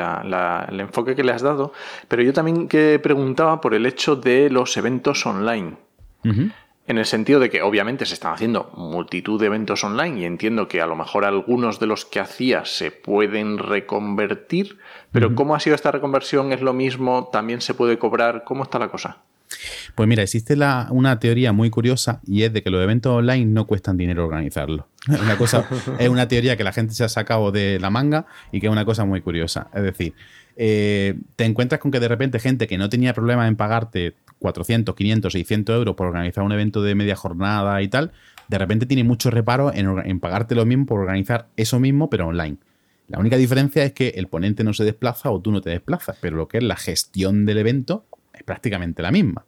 enfoque 0.80 1.16
que 1.16 1.24
le 1.24 1.32
has 1.32 1.42
dado. 1.42 1.74
Pero 2.08 2.22
yo 2.22 2.34
también 2.34 2.68
que 2.68 3.00
preguntaba 3.00 3.60
por 3.62 3.74
el 3.74 3.86
hecho 3.86 4.16
de 4.16 4.50
los 4.50 4.78
eventos 4.78 5.26
online. 5.26 5.78
En 6.88 6.98
el 6.98 7.06
sentido 7.06 7.42
de 7.42 7.50
que 7.50 7.62
obviamente 7.62 8.06
se 8.06 8.14
están 8.14 8.34
haciendo 8.34 8.72
multitud 8.76 9.40
de 9.40 9.48
eventos 9.48 9.84
online 9.84 10.22
y 10.22 10.26
entiendo 10.26 10.70
que 10.70 10.82
a 10.82 10.88
lo 10.88 10.96
mejor 10.96 11.26
algunos 11.26 11.82
de 11.82 11.86
los 11.86 12.06
que 12.06 12.22
hacías 12.22 12.70
se 12.70 12.92
pueden 12.92 13.58
reconvertir, 13.58 14.78
pero 15.12 15.36
¿cómo 15.36 15.54
ha 15.54 15.60
sido 15.60 15.76
esta 15.76 15.92
reconversión? 15.92 16.54
¿Es 16.54 16.62
lo 16.62 16.74
mismo? 16.74 17.30
¿También 17.32 17.60
se 17.60 17.74
puede 17.74 18.00
cobrar? 18.00 18.46
¿Cómo 18.46 18.64
está 18.64 18.80
la 18.80 18.88
cosa? 18.88 19.18
Pues 19.96 20.08
mira, 20.08 20.24
existe 20.24 20.56
una 20.90 21.20
teoría 21.20 21.52
muy 21.52 21.70
curiosa 21.70 22.22
y 22.26 22.44
es 22.44 22.54
de 22.54 22.64
que 22.64 22.70
los 22.70 22.82
eventos 22.82 23.12
online 23.12 23.46
no 23.46 23.66
cuestan 23.66 23.98
dinero 23.98 24.24
organizarlos. 24.24 24.86
Una 25.08 25.38
cosa, 25.38 25.68
es 26.00 26.10
una 26.10 26.28
teoría 26.28 26.58
que 26.58 26.66
la 26.66 26.74
gente 26.74 26.94
se 26.94 27.04
ha 27.04 27.10
sacado 27.10 27.52
de 27.52 27.80
la 27.80 27.90
manga 27.90 28.26
y 28.52 28.60
que 28.60 28.68
es 28.68 28.72
una 28.72 28.84
cosa 28.84 29.06
muy 29.06 29.22
curiosa. 29.22 29.68
Es 29.74 29.84
decir, 29.84 30.14
eh, 30.58 31.16
te 31.36 31.46
encuentras 31.46 31.80
con 31.80 31.92
que 31.92 32.00
de 32.00 32.10
repente 32.10 32.40
gente 32.40 32.68
que 32.68 32.78
no 32.78 32.90
tenía 32.90 33.14
problema 33.14 33.48
en 33.48 33.56
pagarte 33.56 34.16
400, 34.40 34.96
500, 34.96 35.34
600 35.34 35.76
euros 35.76 35.96
por 35.96 36.08
organizar 36.08 36.44
un 36.44 36.52
evento 36.52 36.82
de 36.82 36.96
media 36.96 37.16
jornada 37.16 37.82
y 37.82 37.88
tal, 37.88 38.12
de 38.48 38.58
repente 38.58 38.86
tiene 38.86 39.04
mucho 39.04 39.30
reparo 39.30 39.72
en, 39.74 40.20
pagarte 40.20 40.56
lo 40.56 40.66
mismo 40.66 40.86
por 40.86 41.00
organizar 41.00 41.48
eso 41.58 41.80
mismo, 41.80 42.10
pero 42.10 42.28
online. 42.28 42.58
La 43.08 43.20
única 43.20 43.38
diferencia 43.38 43.84
es 43.84 43.94
que 43.94 44.10
el 44.10 44.28
ponente 44.28 44.64
no 44.64 44.74
se 44.74 44.84
desplaza 44.84 45.32
o 45.32 45.40
tú 45.42 45.52
no 45.52 45.62
te 45.62 45.70
desplazas, 45.70 46.18
pero 46.20 46.36
lo 46.36 46.48
que 46.48 46.58
es 46.58 46.64
la 46.64 46.76
gestión 46.76 47.46
del 47.46 47.58
evento 47.58 48.06
es 48.34 48.44
prácticamente 48.44 49.02
la 49.02 49.12
misma. 49.12 49.46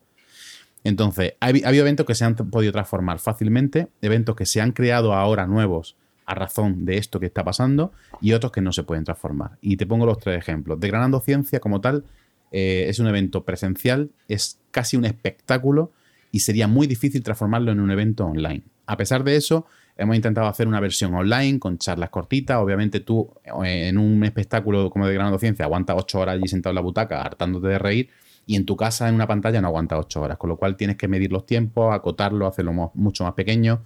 Entonces, 0.84 1.34
ha, 1.42 1.48
habido 1.48 1.82
eventos 1.82 2.06
que 2.06 2.16
se 2.16 2.24
han 2.24 2.36
podido 2.36 2.72
transformar 2.72 3.20
fácilmente, 3.20 3.88
eventos 4.02 4.36
que 4.36 4.46
se 4.46 4.62
han 4.62 4.72
creado 4.72 5.14
ahora 5.14 5.46
nuevos 5.46 5.98
a 6.26 6.36
razón 6.36 6.86
de 6.86 6.98
esto 6.98 7.20
que 7.20 7.26
está 7.26 7.44
pasando 7.44 7.92
y 8.22 8.34
otros 8.34 8.52
que 8.52 8.62
no 8.62 8.72
se 8.72 8.84
pueden 8.84 9.04
transformar. 9.04 9.58
Y 9.62 9.78
te 9.78 9.86
pongo 9.86 10.06
los 10.06 10.20
tres 10.20 10.38
ejemplos. 10.38 10.80
Degranando 10.80 11.20
Ciencia 11.20 11.60
como 11.60 11.82
tal 11.82 12.06
eh, 12.52 12.86
es 12.88 13.00
un 13.00 13.08
evento 13.08 13.44
presencial, 13.44 14.12
es 14.28 14.59
casi 14.72 14.98
un 14.98 15.06
espectáculo 15.06 15.92
y 16.32 16.40
sería 16.40 16.68
muy 16.68 16.88
difícil 16.88 17.24
transformarlo 17.24 17.72
en 17.72 17.80
un 17.80 17.92
evento 17.92 18.26
online. 18.26 18.64
A 18.86 18.98
pesar 18.98 19.24
de 19.24 19.36
eso, 19.36 19.66
hemos 19.98 20.16
intentado 20.16 20.48
hacer 20.48 20.68
una 20.68 20.80
versión 20.80 21.14
online 21.14 21.60
con 21.60 21.78
charlas 21.78 22.10
cortitas. 22.10 22.58
Obviamente 22.58 23.02
tú 23.02 23.32
eh, 23.64 23.88
en 23.90 23.98
un 23.98 24.24
espectáculo 24.24 24.90
como 24.90 25.08
de 25.08 25.14
Gran 25.14 25.38
Ciencia 25.40 25.66
aguantas 25.66 25.96
ocho 26.00 26.20
horas 26.20 26.36
allí 26.36 26.48
sentado 26.48 26.72
en 26.72 26.76
la 26.76 26.82
butaca 26.82 27.22
hartándote 27.22 27.68
de 27.68 27.80
reír 27.80 28.10
y 28.46 28.56
en 28.56 28.66
tu 28.66 28.76
casa 28.76 29.10
en 29.10 29.16
una 29.16 29.28
pantalla 29.28 29.62
no 29.62 29.68
aguantas 29.68 30.00
ocho 30.00 30.22
horas, 30.22 30.38
con 30.38 30.50
lo 30.50 30.58
cual 30.58 30.76
tienes 30.76 30.96
que 30.96 31.08
medir 31.08 31.32
los 31.32 31.46
tiempos, 31.46 31.94
acotarlo, 31.94 32.48
hacerlo 32.48 32.92
mucho 32.96 33.24
más 33.24 33.34
pequeño, 33.34 33.84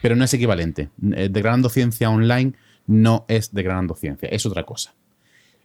pero 0.00 0.16
no 0.16 0.24
es 0.24 0.32
equivalente. 0.32 0.88
Eh, 1.12 1.28
Degradando 1.30 1.68
Ciencia 1.68 2.08
online 2.08 2.54
no 2.86 3.26
es 3.28 3.52
Degradando 3.52 3.94
Ciencia, 3.94 4.28
es 4.30 4.46
otra 4.46 4.64
cosa. 4.64 4.94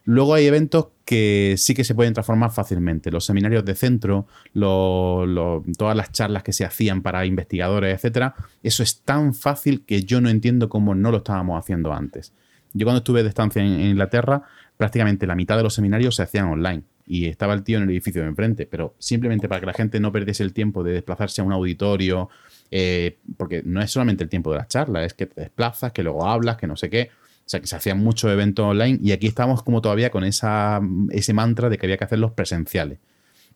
Luego 0.06 0.34
hay 0.34 0.46
eventos 0.46 0.86
que 1.04 1.56
sí 1.58 1.74
que 1.74 1.82
se 1.82 1.94
pueden 1.94 2.14
transformar 2.14 2.52
fácilmente. 2.52 3.10
Los 3.10 3.26
seminarios 3.26 3.64
de 3.64 3.74
centro, 3.74 4.26
todas 4.54 5.96
las 5.96 6.12
charlas 6.12 6.44
que 6.44 6.52
se 6.52 6.64
hacían 6.64 7.02
para 7.02 7.26
investigadores, 7.26 7.92
etcétera. 7.92 8.36
Eso 8.62 8.84
es 8.84 9.00
tan 9.00 9.34
fácil 9.34 9.84
que 9.84 10.04
yo 10.04 10.20
no 10.20 10.28
entiendo 10.28 10.68
cómo 10.68 10.94
no 10.94 11.10
lo 11.10 11.18
estábamos 11.18 11.58
haciendo 11.58 11.92
antes. 11.92 12.32
Yo 12.72 12.86
cuando 12.86 12.98
estuve 12.98 13.24
de 13.24 13.30
estancia 13.30 13.60
en, 13.62 13.80
Inglaterra, 13.80 14.42
prácticamente 14.76 15.26
la 15.26 15.34
mitad 15.34 15.56
de 15.56 15.64
los 15.64 15.74
seminarios 15.74 16.14
se 16.14 16.22
hacían 16.22 16.46
online 16.46 16.84
y 17.04 17.26
estaba 17.26 17.54
el 17.54 17.64
tío 17.64 17.78
en 17.78 17.84
el 17.84 17.90
edificio 17.90 18.22
de 18.22 18.28
enfrente, 18.28 18.66
pero 18.66 18.94
simplemente 18.98 19.48
para 19.48 19.60
que 19.60 19.66
la 19.66 19.72
gente 19.72 19.98
no 19.98 20.12
perdiese 20.12 20.44
el 20.44 20.52
tiempo 20.52 20.84
de 20.84 20.92
desplazarse 20.92 21.40
a 21.40 21.44
un 21.44 21.52
auditorio, 21.52 22.28
eh, 22.70 23.18
porque 23.36 23.62
no 23.64 23.82
es 23.82 23.90
solamente 23.90 24.22
el 24.22 24.30
tiempo 24.30 24.52
de 24.52 24.58
las 24.58 24.68
charlas, 24.68 25.06
es 25.06 25.14
que 25.14 25.26
te 25.26 25.40
desplazas, 25.40 25.90
que 25.90 26.04
luego 26.04 26.28
hablas, 26.28 26.56
que 26.58 26.68
no 26.68 26.76
sé 26.76 26.90
qué. 26.90 27.10
O 27.46 27.48
sea, 27.48 27.60
que 27.60 27.68
se 27.68 27.76
hacían 27.76 28.02
muchos 28.02 28.28
eventos 28.30 28.66
online 28.66 28.98
y 29.00 29.12
aquí 29.12 29.28
estamos 29.28 29.62
como 29.62 29.80
todavía 29.80 30.10
con 30.10 30.24
esa, 30.24 30.80
ese 31.10 31.32
mantra 31.32 31.68
de 31.68 31.78
que 31.78 31.86
había 31.86 31.96
que 31.96 32.02
hacerlos 32.02 32.32
presenciales. 32.32 32.98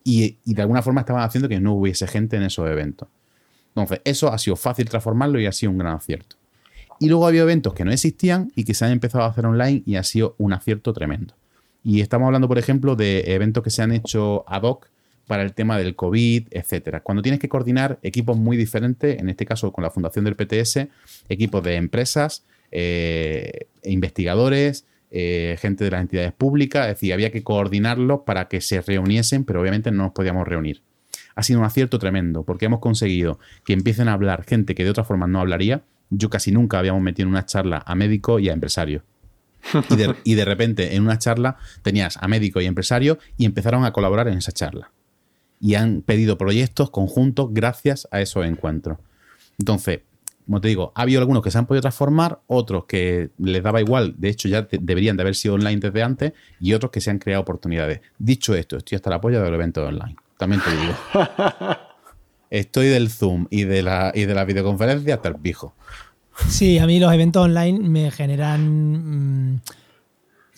Y, 0.03 0.37
de 0.45 0.61
alguna 0.61 0.81
forma 0.81 1.01
estaban 1.01 1.23
haciendo 1.23 1.49
que 1.49 1.59
no 1.59 1.73
hubiese 1.73 2.07
gente 2.07 2.37
en 2.37 2.43
esos 2.43 2.69
eventos. 2.69 3.09
Entonces, 3.75 3.99
eso 4.05 4.31
ha 4.31 4.37
sido 4.37 4.55
fácil 4.55 4.87
transformarlo 4.89 5.41
y 5.41 5.45
ha 5.45 5.51
sido 5.51 5.73
un 5.73 5.77
gran 5.77 5.93
acierto. 5.93 6.37
Y 7.01 7.09
luego 7.09 7.27
había 7.27 7.41
eventos 7.41 7.73
que 7.73 7.83
no 7.83 7.91
existían 7.91 8.53
y 8.55 8.63
que 8.63 8.73
se 8.73 8.85
han 8.85 8.91
empezado 8.91 9.25
a 9.25 9.27
hacer 9.27 9.45
online 9.45 9.83
y 9.85 9.95
ha 9.95 10.03
sido 10.03 10.35
un 10.37 10.53
acierto 10.53 10.93
tremendo. 10.93 11.33
Y 11.83 11.99
estamos 11.99 12.27
hablando, 12.27 12.47
por 12.47 12.59
ejemplo, 12.59 12.95
de 12.95 13.33
eventos 13.33 13.61
que 13.61 13.71
se 13.71 13.81
han 13.81 13.91
hecho 13.91 14.45
ad 14.47 14.63
hoc 14.63 14.87
para 15.27 15.43
el 15.43 15.53
tema 15.53 15.77
del 15.77 15.95
COVID, 15.95 16.47
etcétera. 16.51 17.01
Cuando 17.01 17.21
tienes 17.21 17.39
que 17.39 17.49
coordinar 17.49 17.99
equipos 18.03 18.37
muy 18.37 18.55
diferentes, 18.55 19.19
en 19.19 19.29
este 19.29 19.45
caso 19.45 19.71
con 19.71 19.83
la 19.83 19.89
fundación 19.89 20.25
del 20.25 20.35
PTS, 20.35 20.87
equipos 21.27 21.63
de 21.63 21.75
empresas, 21.75 22.43
eh, 22.71 23.67
investigadores, 23.83 24.85
eh, 25.11 25.57
gente 25.59 25.83
de 25.83 25.91
las 25.91 26.01
entidades 26.01 26.31
públicas, 26.31 26.87
es 26.87 26.95
decir, 26.95 27.13
había 27.13 27.31
que 27.31 27.43
coordinarlos 27.43 28.21
para 28.25 28.47
que 28.47 28.61
se 28.61 28.81
reuniesen, 28.81 29.43
pero 29.43 29.61
obviamente 29.61 29.91
no 29.91 30.03
nos 30.03 30.13
podíamos 30.13 30.47
reunir. 30.47 30.81
Ha 31.35 31.43
sido 31.43 31.59
un 31.59 31.65
acierto 31.65 31.99
tremendo, 31.99 32.43
porque 32.43 32.65
hemos 32.65 32.79
conseguido 32.79 33.39
que 33.65 33.73
empiecen 33.73 34.07
a 34.07 34.13
hablar 34.13 34.45
gente 34.45 34.75
que 34.75 34.83
de 34.83 34.89
otra 34.89 35.03
forma 35.03 35.27
no 35.27 35.39
hablaría. 35.39 35.83
Yo 36.09 36.29
casi 36.29 36.51
nunca 36.51 36.79
habíamos 36.79 37.01
metido 37.01 37.27
en 37.27 37.31
una 37.31 37.45
charla 37.45 37.83
a 37.85 37.95
médicos 37.95 38.41
y 38.41 38.49
a 38.49 38.53
empresarios. 38.53 39.03
Y 40.23 40.35
de, 40.35 40.45
repente 40.45 40.95
en 40.95 41.03
una 41.03 41.19
charla 41.19 41.57
tenías 41.83 42.17
a 42.17 42.27
médico 42.27 42.61
y 42.61 42.65
empresario 42.65 43.19
y 43.37 43.45
empezaron 43.45 43.85
a 43.85 43.93
colaborar 43.93 44.27
en 44.27 44.37
esa 44.37 44.51
charla. 44.51 44.91
Y 45.59 45.75
han 45.75 46.01
pedido 46.01 46.37
proyectos 46.37 46.89
conjuntos 46.89 47.53
gracias 47.53 48.07
a 48.11 48.21
esos 48.21 48.45
encuentros. 48.45 48.97
Entonces, 49.59 50.01
como 50.45 50.61
te 50.61 50.67
digo, 50.67 50.91
ha 50.95 51.01
habido 51.01 51.19
algunos 51.19 51.43
que 51.43 51.51
se 51.51 51.57
han 51.57 51.65
podido 51.65 51.81
transformar, 51.81 52.39
otros 52.47 52.85
que 52.85 53.29
les 53.37 53.63
daba 53.63 53.81
igual, 53.81 54.15
de 54.17 54.29
hecho 54.29 54.47
ya 54.47 54.67
deberían 54.69 55.17
de 55.17 55.23
haber 55.23 55.35
sido 55.35 55.55
online 55.55 55.79
desde 55.79 56.03
antes, 56.03 56.33
y 56.59 56.73
otros 56.73 56.91
que 56.91 57.01
se 57.01 57.09
han 57.11 57.19
creado 57.19 57.41
oportunidades. 57.41 58.01
Dicho 58.17 58.55
esto, 58.55 58.77
estoy 58.77 58.95
hasta 58.95 59.09
el 59.09 59.15
apoyo 59.15 59.41
del 59.41 59.53
evento 59.53 59.85
online. 59.85 60.15
También 60.37 60.61
te 60.61 60.71
digo. 60.71 60.93
estoy 62.49 62.87
del 62.87 63.09
Zoom 63.09 63.47
y 63.49 63.63
de 63.63 63.81
la, 63.81 64.11
y 64.13 64.25
de 64.25 64.33
la 64.33 64.45
videoconferencia 64.45 65.15
hasta 65.15 65.29
el 65.29 65.35
pijo. 65.35 65.73
Sí, 66.47 66.77
a 66.79 66.85
mí 66.85 66.99
los 66.99 67.11
eventos 67.13 67.43
online 67.43 67.79
me 67.79 68.11
generan... 68.11 69.53
Mm, 69.53 69.61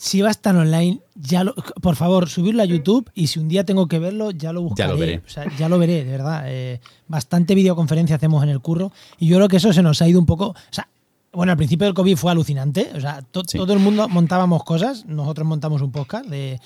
si 0.04 0.20
va 0.20 0.28
a 0.28 0.32
estar 0.32 0.54
online, 0.54 1.00
ya 1.14 1.44
lo, 1.44 1.54
por 1.54 1.96
favor, 1.96 2.28
subirlo 2.28 2.62
a 2.62 2.66
YouTube 2.66 3.10
y 3.14 3.28
si 3.28 3.38
un 3.38 3.48
día 3.48 3.64
tengo 3.64 3.88
que 3.88 3.98
verlo, 3.98 4.32
ya 4.32 4.52
lo 4.52 4.60
buscaré. 4.60 4.86
Ya 4.86 4.92
lo 4.92 5.00
veré. 5.00 5.22
ya 5.56 5.68
lo 5.70 5.78
veré, 5.78 6.04
de 6.04 6.10
verdad. 6.10 6.42
Eh, 6.44 6.78
bastante 7.08 7.54
videoconferencia 7.54 8.16
hacemos 8.16 8.42
en 8.42 8.50
el 8.50 8.60
curro 8.60 8.92
y 9.18 9.28
yo 9.28 9.36
creo 9.36 9.48
que 9.48 9.56
eso 9.56 9.72
se 9.72 9.82
nos 9.82 10.02
ha 10.02 10.06
ido 10.06 10.20
un 10.20 10.26
poco... 10.26 10.48
O 10.48 10.54
sea, 10.68 10.88
bueno, 11.32 11.52
al 11.52 11.56
principio 11.56 11.86
del 11.86 11.94
COVID 11.94 12.16
fue 12.16 12.30
alucinante. 12.32 12.90
O 12.94 13.00
sea, 13.00 13.22
todo 13.22 13.72
el 13.72 13.78
mundo 13.78 14.06
montábamos 14.06 14.62
cosas. 14.62 15.06
Nosotros 15.06 15.48
montamos 15.48 15.80
un 15.80 15.90
podcast 15.90 16.26
de. 16.26 16.60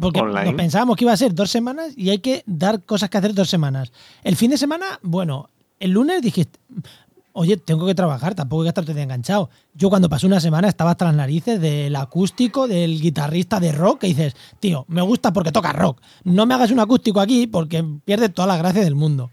porque 0.00 0.20
nos 0.20 0.54
pensábamos 0.54 0.96
que 0.96 1.04
iba 1.04 1.12
a 1.12 1.16
ser 1.16 1.34
dos 1.34 1.50
semanas 1.50 1.92
y 1.96 2.10
hay 2.10 2.18
que 2.18 2.42
dar 2.46 2.82
cosas 2.82 3.08
que 3.10 3.16
hacer 3.16 3.32
dos 3.32 3.48
semanas. 3.48 3.92
El 4.24 4.34
fin 4.34 4.50
de 4.50 4.58
semana, 4.58 4.98
bueno, 5.02 5.50
el 5.78 5.92
lunes 5.92 6.20
dijiste, 6.20 6.58
oye, 7.34 7.56
tengo 7.56 7.84
que 7.84 7.94
trabajar, 7.94 8.34
tampoco 8.34 8.62
hay 8.62 8.66
que 8.66 8.68
estar 8.70 8.84
todo 8.84 8.96
enganchado. 8.96 9.50
Yo 9.74 9.90
cuando 9.90 10.08
pasé 10.08 10.26
una 10.26 10.40
semana 10.40 10.68
estaba 10.68 10.92
hasta 10.92 11.06
las 11.06 11.14
narices 11.14 11.60
del 11.60 11.94
acústico, 11.96 12.66
del 12.66 13.00
guitarrista 13.00 13.60
de 13.60 13.72
rock, 13.72 14.00
que 14.00 14.06
dices, 14.06 14.34
tío, 14.60 14.84
me 14.88 15.02
gusta 15.02 15.32
porque 15.32 15.52
toca 15.52 15.72
rock. 15.72 16.00
No 16.22 16.46
me 16.46 16.54
hagas 16.54 16.70
un 16.70 16.80
acústico 16.80 17.20
aquí 17.20 17.46
porque 17.46 17.84
pierdes 18.04 18.32
toda 18.32 18.48
la 18.48 18.56
gracia 18.56 18.82
del 18.82 18.94
mundo. 18.94 19.30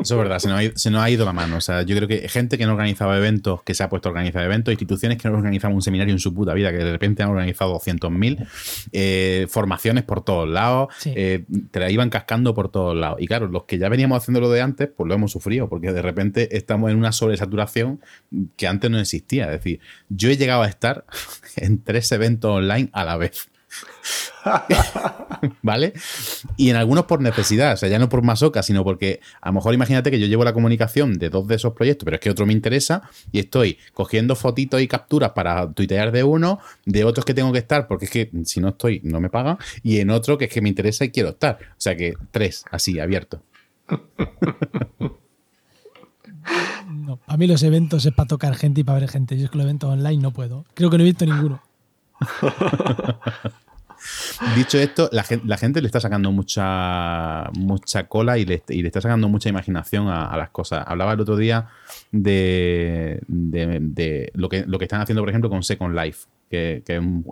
Eso 0.00 0.14
es 0.14 0.18
verdad, 0.18 0.38
se 0.38 0.48
nos, 0.90 1.02
ha 1.02 1.10
ido, 1.10 1.24
la 1.24 1.32
mano. 1.32 1.56
O 1.56 1.60
sea, 1.60 1.82
yo 1.82 1.96
creo 1.96 2.08
que 2.08 2.28
gente 2.28 2.58
que 2.58 2.66
no 2.66 2.72
organizaba 2.72 3.16
eventos, 3.16 3.62
que 3.62 3.74
se 3.74 3.82
ha 3.82 3.88
puesto 3.88 4.08
a 4.08 4.12
organizar 4.12 4.44
eventos, 4.44 4.72
instituciones 4.72 5.18
que 5.18 5.28
no 5.28 5.36
organizaban 5.36 5.74
un 5.74 5.82
seminario 5.82 6.12
en 6.12 6.18
su 6.18 6.34
puta 6.34 6.54
vida, 6.54 6.70
que 6.70 6.78
de 6.78 6.92
repente 6.92 7.22
han 7.22 7.30
organizado 7.30 7.74
200.000, 7.74 8.46
eh, 8.92 9.46
formaciones 9.48 10.04
por 10.04 10.24
todos 10.24 10.48
lados, 10.48 10.94
eh, 11.06 11.44
te 11.70 11.80
la 11.80 11.90
iban 11.90 12.10
cascando 12.10 12.54
por 12.54 12.70
todos 12.70 12.96
lados. 12.96 13.20
Y 13.20 13.26
claro, 13.26 13.48
los 13.48 13.64
que 13.64 13.78
ya 13.78 13.88
veníamos 13.88 14.18
haciendo 14.18 14.40
lo 14.40 14.50
de 14.50 14.60
antes, 14.60 14.88
pues 14.94 15.08
lo 15.08 15.14
hemos 15.14 15.32
sufrido, 15.32 15.68
porque 15.68 15.92
de 15.92 16.02
repente 16.02 16.56
estamos 16.56 16.90
en 16.90 16.96
una 16.96 17.12
sobresaturación 17.12 18.00
que 18.56 18.66
antes 18.66 18.90
no 18.90 18.98
existía. 18.98 19.44
Es 19.46 19.52
decir, 19.52 19.80
yo 20.08 20.30
he 20.30 20.36
llegado 20.36 20.62
a 20.62 20.68
estar 20.68 21.04
en 21.56 21.82
tres 21.82 22.10
eventos 22.12 22.50
online 22.50 22.90
a 22.92 23.04
la 23.04 23.16
vez. 23.16 23.48
¿Vale? 25.62 25.94
Y 26.56 26.70
en 26.70 26.76
algunos 26.76 27.04
por 27.06 27.20
necesidad, 27.20 27.74
o 27.74 27.76
sea, 27.76 27.88
ya 27.88 27.98
no 27.98 28.08
por 28.08 28.22
masoca, 28.22 28.62
sino 28.62 28.84
porque 28.84 29.20
a 29.40 29.48
lo 29.48 29.54
mejor 29.54 29.74
imagínate 29.74 30.10
que 30.10 30.20
yo 30.20 30.26
llevo 30.26 30.44
la 30.44 30.52
comunicación 30.52 31.18
de 31.18 31.30
dos 31.30 31.46
de 31.48 31.56
esos 31.56 31.72
proyectos, 31.72 32.04
pero 32.04 32.16
es 32.16 32.20
que 32.20 32.30
otro 32.30 32.46
me 32.46 32.52
interesa 32.52 33.02
y 33.32 33.38
estoy 33.38 33.78
cogiendo 33.92 34.36
fotitos 34.36 34.80
y 34.80 34.88
capturas 34.88 35.32
para 35.32 35.72
tuitear 35.72 36.12
de 36.12 36.24
uno, 36.24 36.60
de 36.84 37.04
otros 37.04 37.24
que 37.24 37.34
tengo 37.34 37.52
que 37.52 37.58
estar, 37.58 37.86
porque 37.86 38.04
es 38.06 38.10
que 38.10 38.30
si 38.44 38.60
no 38.60 38.68
estoy, 38.68 39.00
no 39.04 39.20
me 39.20 39.30
pagan, 39.30 39.58
y 39.82 40.00
en 40.00 40.10
otro 40.10 40.38
que 40.38 40.46
es 40.46 40.50
que 40.50 40.60
me 40.60 40.68
interesa 40.68 41.04
y 41.04 41.10
quiero 41.10 41.30
estar. 41.30 41.58
O 41.70 41.80
sea 41.80 41.96
que 41.96 42.14
tres, 42.30 42.64
así, 42.70 42.98
abierto. 43.00 43.42
No, 46.90 47.18
a 47.26 47.36
mí 47.36 47.46
los 47.46 47.62
eventos 47.62 48.04
es 48.06 48.12
para 48.12 48.28
tocar 48.28 48.54
gente 48.54 48.82
y 48.82 48.84
para 48.84 49.00
ver 49.00 49.08
gente. 49.08 49.36
Yo 49.36 49.46
es 49.46 49.50
que 49.50 49.58
los 49.58 49.64
eventos 49.64 49.90
online 49.90 50.22
no 50.22 50.32
puedo. 50.32 50.64
Creo 50.74 50.90
que 50.90 50.98
no 50.98 51.02
he 51.02 51.06
visto 51.06 51.24
ninguno. 51.26 51.62
Dicho 54.56 54.78
esto, 54.78 55.08
la 55.12 55.22
gente, 55.24 55.80
le 55.80 55.86
está 55.86 56.00
sacando 56.00 56.30
mucha, 56.30 57.50
mucha 57.54 58.06
cola 58.06 58.38
y 58.38 58.44
le, 58.44 58.62
está 58.68 59.00
sacando 59.00 59.28
mucha 59.28 59.48
imaginación 59.48 60.08
a, 60.08 60.36
las 60.36 60.50
cosas. 60.50 60.84
Hablaba 60.86 61.12
el 61.12 61.20
otro 61.20 61.36
día 61.36 61.68
de, 62.12 63.20
lo, 64.34 64.48
que, 64.48 64.64
lo 64.66 64.78
que 64.78 64.84
están 64.84 65.00
haciendo, 65.00 65.22
por 65.22 65.30
ejemplo, 65.30 65.50
con 65.50 65.62
Second 65.62 65.96
Life, 65.96 66.26
que, 66.50 66.82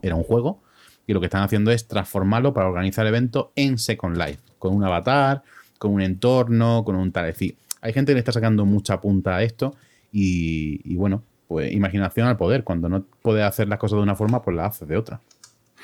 era 0.03 0.15
un 0.15 0.25
juego, 0.25 0.63
y 1.07 1.13
lo 1.13 1.21
que 1.21 1.27
están 1.27 1.43
haciendo 1.43 1.71
es 1.71 1.87
transformarlo 1.87 2.55
para 2.55 2.69
organizar 2.69 3.07
eventos 3.07 3.49
en 3.57 3.79
Second 3.79 4.17
Life, 4.17 4.41
con 4.59 4.75
un 4.75 4.85
avatar, 4.85 5.43
con 5.79 5.93
un 5.93 6.01
entorno, 6.01 6.85
con 6.85 6.97
un 6.97 7.13
tal. 7.13 7.27
Es 7.27 7.39
hay 7.83 7.93
gente 7.93 8.13
que 8.13 8.15
le 8.15 8.21
está 8.21 8.33
sacando 8.33 8.65
mucha 8.65 9.01
punta 9.01 9.37
a 9.37 9.43
esto 9.43 9.75
y, 10.13 10.81
y 10.85 10.95
bueno, 10.95 11.23
pues 11.49 11.73
imaginación 11.73 12.29
al 12.29 12.37
poder. 12.37 12.65
Cuando 12.65 12.89
no 12.89 13.05
puede 13.23 13.43
hacer 13.43 13.69
las 13.69 13.79
cosas 13.79 13.97
de 13.97 14.05
una 14.05 14.15
forma, 14.15 14.41
pues 14.43 14.57
las 14.57 14.77
hace 14.77 14.87
de 14.87 14.97
otra. 14.97 15.21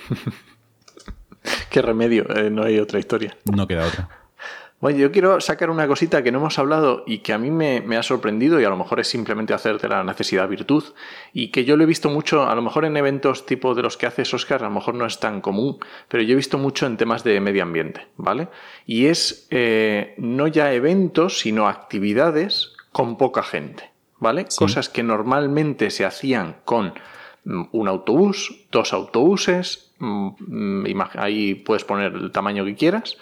Qué 1.71 1.83
remedio, 1.83 2.25
eh, 2.37 2.51
no 2.51 2.65
hay 2.65 2.79
otra 2.79 2.99
historia. 2.99 3.37
No 3.45 3.67
queda 3.67 3.87
otra. 3.87 4.09
Bueno, 4.81 5.01
yo 5.01 5.11
quiero 5.11 5.41
sacar 5.41 5.71
una 5.71 5.89
cosita 5.89 6.23
que 6.23 6.31
no 6.31 6.39
hemos 6.39 6.57
hablado 6.61 7.03
y 7.05 7.19
que 7.19 7.33
a 7.33 7.39
mí 7.39 7.51
me, 7.51 7.97
ha 7.97 8.03
sorprendido 8.05 8.61
y 8.61 8.65
a 8.65 8.69
lo 8.69 8.77
mejor 8.77 9.01
es 9.01 9.09
simplemente 9.09 9.53
hacer 9.53 9.81
de 9.81 9.89
la 9.89 10.05
necesidad 10.05 10.49
virtud 10.49 10.85
y 11.33 11.49
que 11.49 11.65
yo 11.65 11.77
lo 11.77 11.83
he 11.83 11.87
visto 11.87 12.11
mucho, 12.11 12.49
a 12.49 12.55
lo 12.55 12.63
mejor 12.63 12.85
en 12.85 12.97
eventos 12.97 13.45
tipo 13.45 13.75
de 13.75 13.83
los 13.83 13.97
que 13.97 14.07
haces 14.07 14.33
Oscar, 14.33 14.63
a 14.63 14.69
lo 14.69 14.75
mejor 14.75 14.95
no 14.95 15.05
es 15.05 15.19
tan 15.19 15.41
común, 15.41 15.79
pero 16.07 16.23
yo 16.23 16.35
he 16.35 16.37
visto 16.37 16.59
mucho 16.59 16.87
en 16.87 16.97
temas 16.97 17.25
de 17.25 17.41
medio 17.41 17.65
ambiente, 17.65 18.07
¿vale? 18.17 18.49
Y 18.87 19.07
es 19.07 19.49
eh, 19.51 20.15
no 20.17 20.47
ya 20.47 20.73
eventos, 20.73 21.41
sino 21.41 21.67
actividades 21.67 22.73
con 22.93 23.19
poca 23.19 23.43
gente, 23.43 23.91
¿vale? 24.21 24.47
Cosas 24.57 24.89
que 24.89 25.03
normalmente 25.03 25.91
se 25.91 26.05
hacían 26.05 26.59
con 26.65 26.95
un 27.73 27.89
autobús, 27.89 28.67
dos 28.71 28.93
autobuses, 28.93 29.89
Mm, 29.99 31.01
ahí 31.15 31.55
puedes 31.57 31.85
poner 31.85 32.13
el 32.15 32.31
tamaño 32.31 32.65
que 32.65 32.77
quieras, 32.77 33.17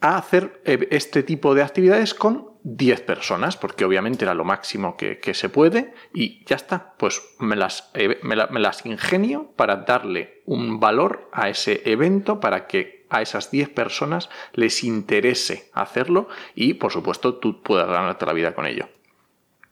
a 0.00 0.16
hacer 0.16 0.60
eh, 0.64 0.88
este 0.90 1.22
tipo 1.22 1.54
de 1.54 1.62
actividades 1.62 2.14
con 2.14 2.50
10 2.62 3.00
personas, 3.02 3.56
porque 3.56 3.86
obviamente 3.86 4.24
era 4.24 4.34
lo 4.34 4.44
máximo 4.44 4.96
que, 4.96 5.18
se 5.34 5.48
puede 5.48 5.94
y 6.12 6.44
ya 6.44 6.56
está, 6.56 6.94
pues 6.98 7.22
me 7.38 7.56
las, 7.56 7.90
eh, 7.94 8.18
me, 8.22 8.36
las 8.36 8.84
ingenio 8.84 9.52
para 9.56 9.76
darle 9.76 10.42
un 10.44 10.80
valor 10.80 11.30
a 11.32 11.48
ese 11.48 11.82
evento 11.86 12.40
para 12.40 12.66
que 12.66 13.06
a 13.08 13.22
esas 13.22 13.50
10 13.50 13.70
personas 13.70 14.28
les 14.52 14.84
interese 14.84 15.70
hacerlo 15.72 16.28
y 16.54 16.74
por 16.74 16.92
supuesto 16.92 17.36
tú 17.36 17.62
puedas 17.62 17.88
ganarte 17.88 18.26
la 18.26 18.34
vida 18.34 18.54
con 18.54 18.66
ello. 18.66 18.88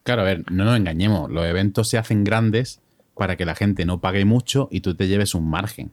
Claro, 0.02 0.22
a 0.22 0.24
ver, 0.24 0.50
no 0.50 0.64
nos 0.64 0.76
engañemos, 0.76 1.30
los 1.30 1.44
eventos 1.44 1.90
se 1.90 1.98
hacen 1.98 2.24
grandes 2.24 2.80
para 3.18 3.36
que 3.36 3.44
la 3.44 3.54
gente 3.54 3.84
no 3.84 4.00
pague 4.00 4.24
mucho 4.24 4.68
y 4.70 4.80
tú 4.80 4.94
te 4.94 5.08
lleves 5.08 5.34
un 5.34 5.50
margen. 5.50 5.90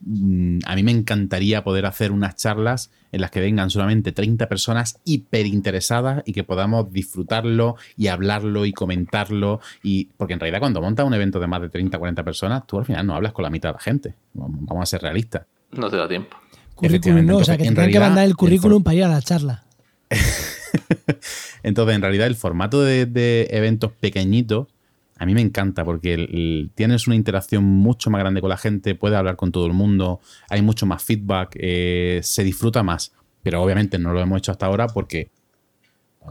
Mm, 0.00 0.58
a 0.66 0.74
mí 0.74 0.82
me 0.82 0.90
encantaría 0.90 1.64
poder 1.64 1.86
hacer 1.86 2.12
unas 2.12 2.36
charlas 2.36 2.90
en 3.12 3.20
las 3.20 3.30
que 3.30 3.40
vengan 3.40 3.70
solamente 3.70 4.12
30 4.12 4.48
personas 4.48 5.00
hiper 5.04 5.46
interesadas 5.46 6.22
y 6.26 6.32
que 6.32 6.44
podamos 6.44 6.92
disfrutarlo 6.92 7.76
y 7.96 8.08
hablarlo 8.08 8.66
y 8.66 8.72
comentarlo. 8.72 9.60
Y, 9.82 10.06
porque 10.16 10.34
en 10.34 10.40
realidad 10.40 10.60
cuando 10.60 10.80
montas 10.80 11.06
un 11.06 11.14
evento 11.14 11.40
de 11.40 11.46
más 11.46 11.60
de 11.60 11.68
30, 11.68 11.98
40 11.98 12.22
personas, 12.22 12.66
tú 12.66 12.78
al 12.78 12.84
final 12.84 13.06
no 13.06 13.14
hablas 13.14 13.32
con 13.32 13.42
la 13.42 13.50
mitad 13.50 13.70
de 13.70 13.74
la 13.74 13.80
gente. 13.80 14.14
Vamos 14.34 14.82
a 14.82 14.86
ser 14.86 15.02
realistas. 15.02 15.46
No 15.72 15.90
te 15.90 15.96
da 15.96 16.08
tiempo. 16.08 16.36
Currículum, 16.74 17.24
no, 17.24 17.36
o 17.38 17.44
sea, 17.44 17.56
que 17.56 17.70
te 17.70 17.90
que 17.90 18.00
mandar 18.00 18.24
el 18.24 18.34
currículum 18.34 18.82
para 18.82 18.96
ir 18.96 19.04
a 19.04 19.08
la 19.08 19.22
charla. 19.22 19.64
Entonces, 21.62 21.94
en 21.94 22.02
realidad, 22.02 22.26
el 22.26 22.36
formato 22.36 22.82
de 22.82 23.48
eventos 23.50 23.92
pequeñitos 23.92 24.73
a 25.18 25.26
mí 25.26 25.34
me 25.34 25.40
encanta 25.40 25.84
porque 25.84 26.68
tienes 26.74 27.06
una 27.06 27.16
interacción 27.16 27.64
mucho 27.64 28.10
más 28.10 28.20
grande 28.20 28.40
con 28.40 28.50
la 28.50 28.56
gente, 28.56 28.94
puedes 28.94 29.16
hablar 29.16 29.36
con 29.36 29.52
todo 29.52 29.66
el 29.66 29.72
mundo, 29.72 30.20
hay 30.48 30.62
mucho 30.62 30.86
más 30.86 31.02
feedback, 31.02 31.56
eh, 31.58 32.20
se 32.22 32.42
disfruta 32.42 32.82
más. 32.82 33.12
Pero 33.42 33.62
obviamente 33.62 33.98
no 33.98 34.12
lo 34.12 34.20
hemos 34.20 34.38
hecho 34.38 34.52
hasta 34.52 34.66
ahora 34.66 34.86
porque 34.88 35.30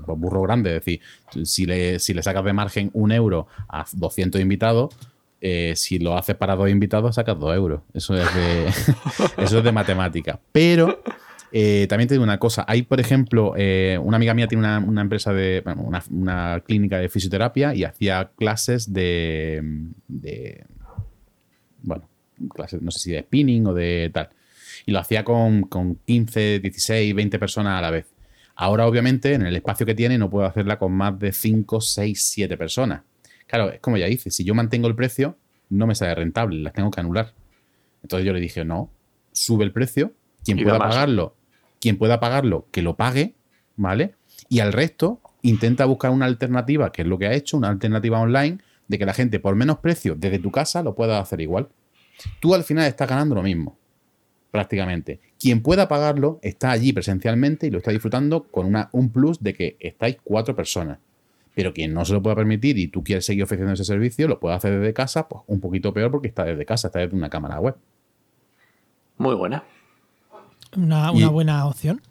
pues, 0.06 0.20
burro 0.20 0.42
grande, 0.42 0.78
es 0.78 0.86
decir, 0.86 1.02
si 1.46 1.66
le, 1.66 2.00
si 2.00 2.14
le 2.14 2.24
sacas 2.24 2.44
de 2.44 2.54
margen 2.54 2.90
un 2.94 3.12
euro 3.12 3.48
a 3.70 3.86
200 3.94 4.42
invitados, 4.42 4.96
eh, 5.40 5.74
si 5.76 6.00
lo 6.00 6.18
haces 6.18 6.36
para 6.36 6.56
dos 6.56 6.70
invitados, 6.70 7.16
sacas 7.16 7.38
dos 7.38 7.54
euros. 7.56 7.82
Eso 7.94 8.16
es 8.16 8.34
de, 8.34 8.68
eso 9.44 9.58
es 9.58 9.64
de 9.64 9.72
matemática. 9.72 10.40
Pero 10.52 11.04
eh, 11.56 11.86
también 11.88 12.08
te 12.08 12.16
digo 12.16 12.24
una 12.24 12.40
cosa, 12.40 12.66
hay 12.68 12.82
por 12.82 13.00
ejemplo, 13.00 13.54
eh, 13.56 14.00
una 14.02 14.18
amiga 14.18 14.34
mía 14.34 14.48
tiene 14.48 14.80
una, 14.80 15.02
empresa 15.02 15.32
de, 15.34 15.62
una, 16.10 16.60
clínica 16.66 16.98
de 16.98 17.10
fisioterapia 17.10 17.76
y 17.76 17.84
hacía 17.84 18.32
clases 18.36 18.92
de, 18.92 19.62
bueno, 21.84 22.10
clases, 22.56 22.82
no 22.82 22.90
sé 22.90 22.98
si 22.98 23.12
de 23.12 23.22
spinning 23.22 23.68
o 23.68 23.74
de 23.76 24.10
tal. 24.12 24.30
Y 24.88 24.92
lo 24.92 24.98
hacía 24.98 25.24
con, 25.24 25.62
con 25.64 25.94
15, 26.08 26.60
16, 26.60 27.14
20 27.14 27.38
personas 27.38 27.78
a 27.78 27.82
la 27.82 27.92
vez. 27.92 28.08
Ahora, 28.56 28.88
obviamente, 28.88 29.36
en 29.36 29.46
el 29.46 29.56
espacio 29.56 29.86
que 29.86 29.94
tiene, 29.94 30.18
no 30.18 30.32
puedo 30.32 30.48
hacerla 30.48 30.80
con 30.80 30.92
más 30.92 31.20
de 31.20 31.32
5, 31.32 31.82
6, 31.82 32.20
7 32.20 32.58
personas. 32.58 33.04
Claro, 33.46 33.72
es 33.72 33.80
como 33.80 33.98
ya 33.98 34.08
dice, 34.08 34.32
si 34.32 34.44
yo 34.44 34.56
mantengo 34.56 34.88
el 34.88 34.96
precio, 34.96 35.38
no 35.70 35.86
me 35.86 35.94
sale 35.94 36.16
rentable, 36.16 36.62
las 36.62 36.74
tengo 36.74 36.90
que 36.90 37.00
anular. 37.00 37.32
Entonces 38.02 38.26
yo 38.26 38.34
le 38.34 38.40
dije, 38.40 38.66
no, 38.66 38.90
sube 39.32 39.64
el 39.64 39.72
precio, 39.72 40.14
quien 40.44 40.62
pueda 40.62 40.80
pagarlo, 40.80 41.36
quien 41.84 41.98
pueda 41.98 42.22
pagarlo, 42.22 42.66
que 42.72 42.82
lo 42.82 42.96
pague, 42.96 43.34
¿vale? 43.76 44.14
Y 44.48 44.62
al 44.62 44.72
resto, 44.72 45.20
intenta 45.42 45.84
buscar 45.84 46.12
una 46.12 46.26
alternativa, 46.26 46.94
que 46.94 47.02
es 47.02 47.08
lo 47.10 47.20
que 47.20 47.28
ha 47.28 47.34
hecho, 47.34 47.58
una 47.58 47.68
alternativa 47.68 48.22
online, 48.22 48.60
de 48.88 48.98
que 48.98 49.06
la 49.06 49.14
gente 49.14 49.42
por 49.42 49.56
menos 49.56 49.80
precio 49.80 50.16
desde 50.16 50.40
tu 50.40 50.50
casa 50.50 50.82
lo 50.82 50.96
pueda 50.96 51.20
hacer 51.20 51.42
igual. 51.42 51.68
Tú 52.40 52.56
al 52.56 52.64
final 52.64 52.86
estás 52.86 53.10
ganando 53.10 53.36
lo 53.36 53.44
mismo 53.44 53.78
prácticamente. 54.50 55.20
Quien 55.38 55.62
pueda 55.62 55.90
pagarlo 55.90 56.40
está 56.42 56.72
allí 56.72 56.94
presencialmente 56.94 57.68
y 57.68 57.70
lo 57.70 57.80
está 57.80 57.92
disfrutando 57.92 58.44
con 58.44 58.66
una, 58.66 58.88
un 58.94 59.12
plus 59.12 59.44
de 59.44 59.54
que 59.54 59.76
estáis 59.82 60.16
cuatro 60.24 60.56
personas. 60.56 61.00
Pero 61.54 61.74
quien 61.74 61.94
no 61.94 62.06
se 62.06 62.14
lo 62.14 62.24
pueda 62.24 62.38
permitir 62.38 62.78
y 62.78 62.88
tú 62.88 63.04
quieres 63.04 63.26
seguir 63.26 63.44
ofreciendo 63.44 63.74
ese 63.74 63.84
servicio, 63.84 64.30
lo 64.30 64.40
puede 64.40 64.56
hacer 64.56 64.80
desde 64.80 64.94
casa, 64.94 65.28
pues 65.28 65.44
un 65.48 65.60
poquito 65.60 65.94
peor 65.94 66.12
porque 66.12 66.30
está 66.30 66.46
desde 66.46 66.66
casa, 66.66 66.88
está 66.88 67.00
desde 67.00 67.18
una 67.18 67.30
cámara 67.30 67.60
web. 67.60 67.76
Muy 69.18 69.36
buena. 69.36 69.66
Una, 70.76 71.12
buena 71.12 71.66
opción. 71.66 72.02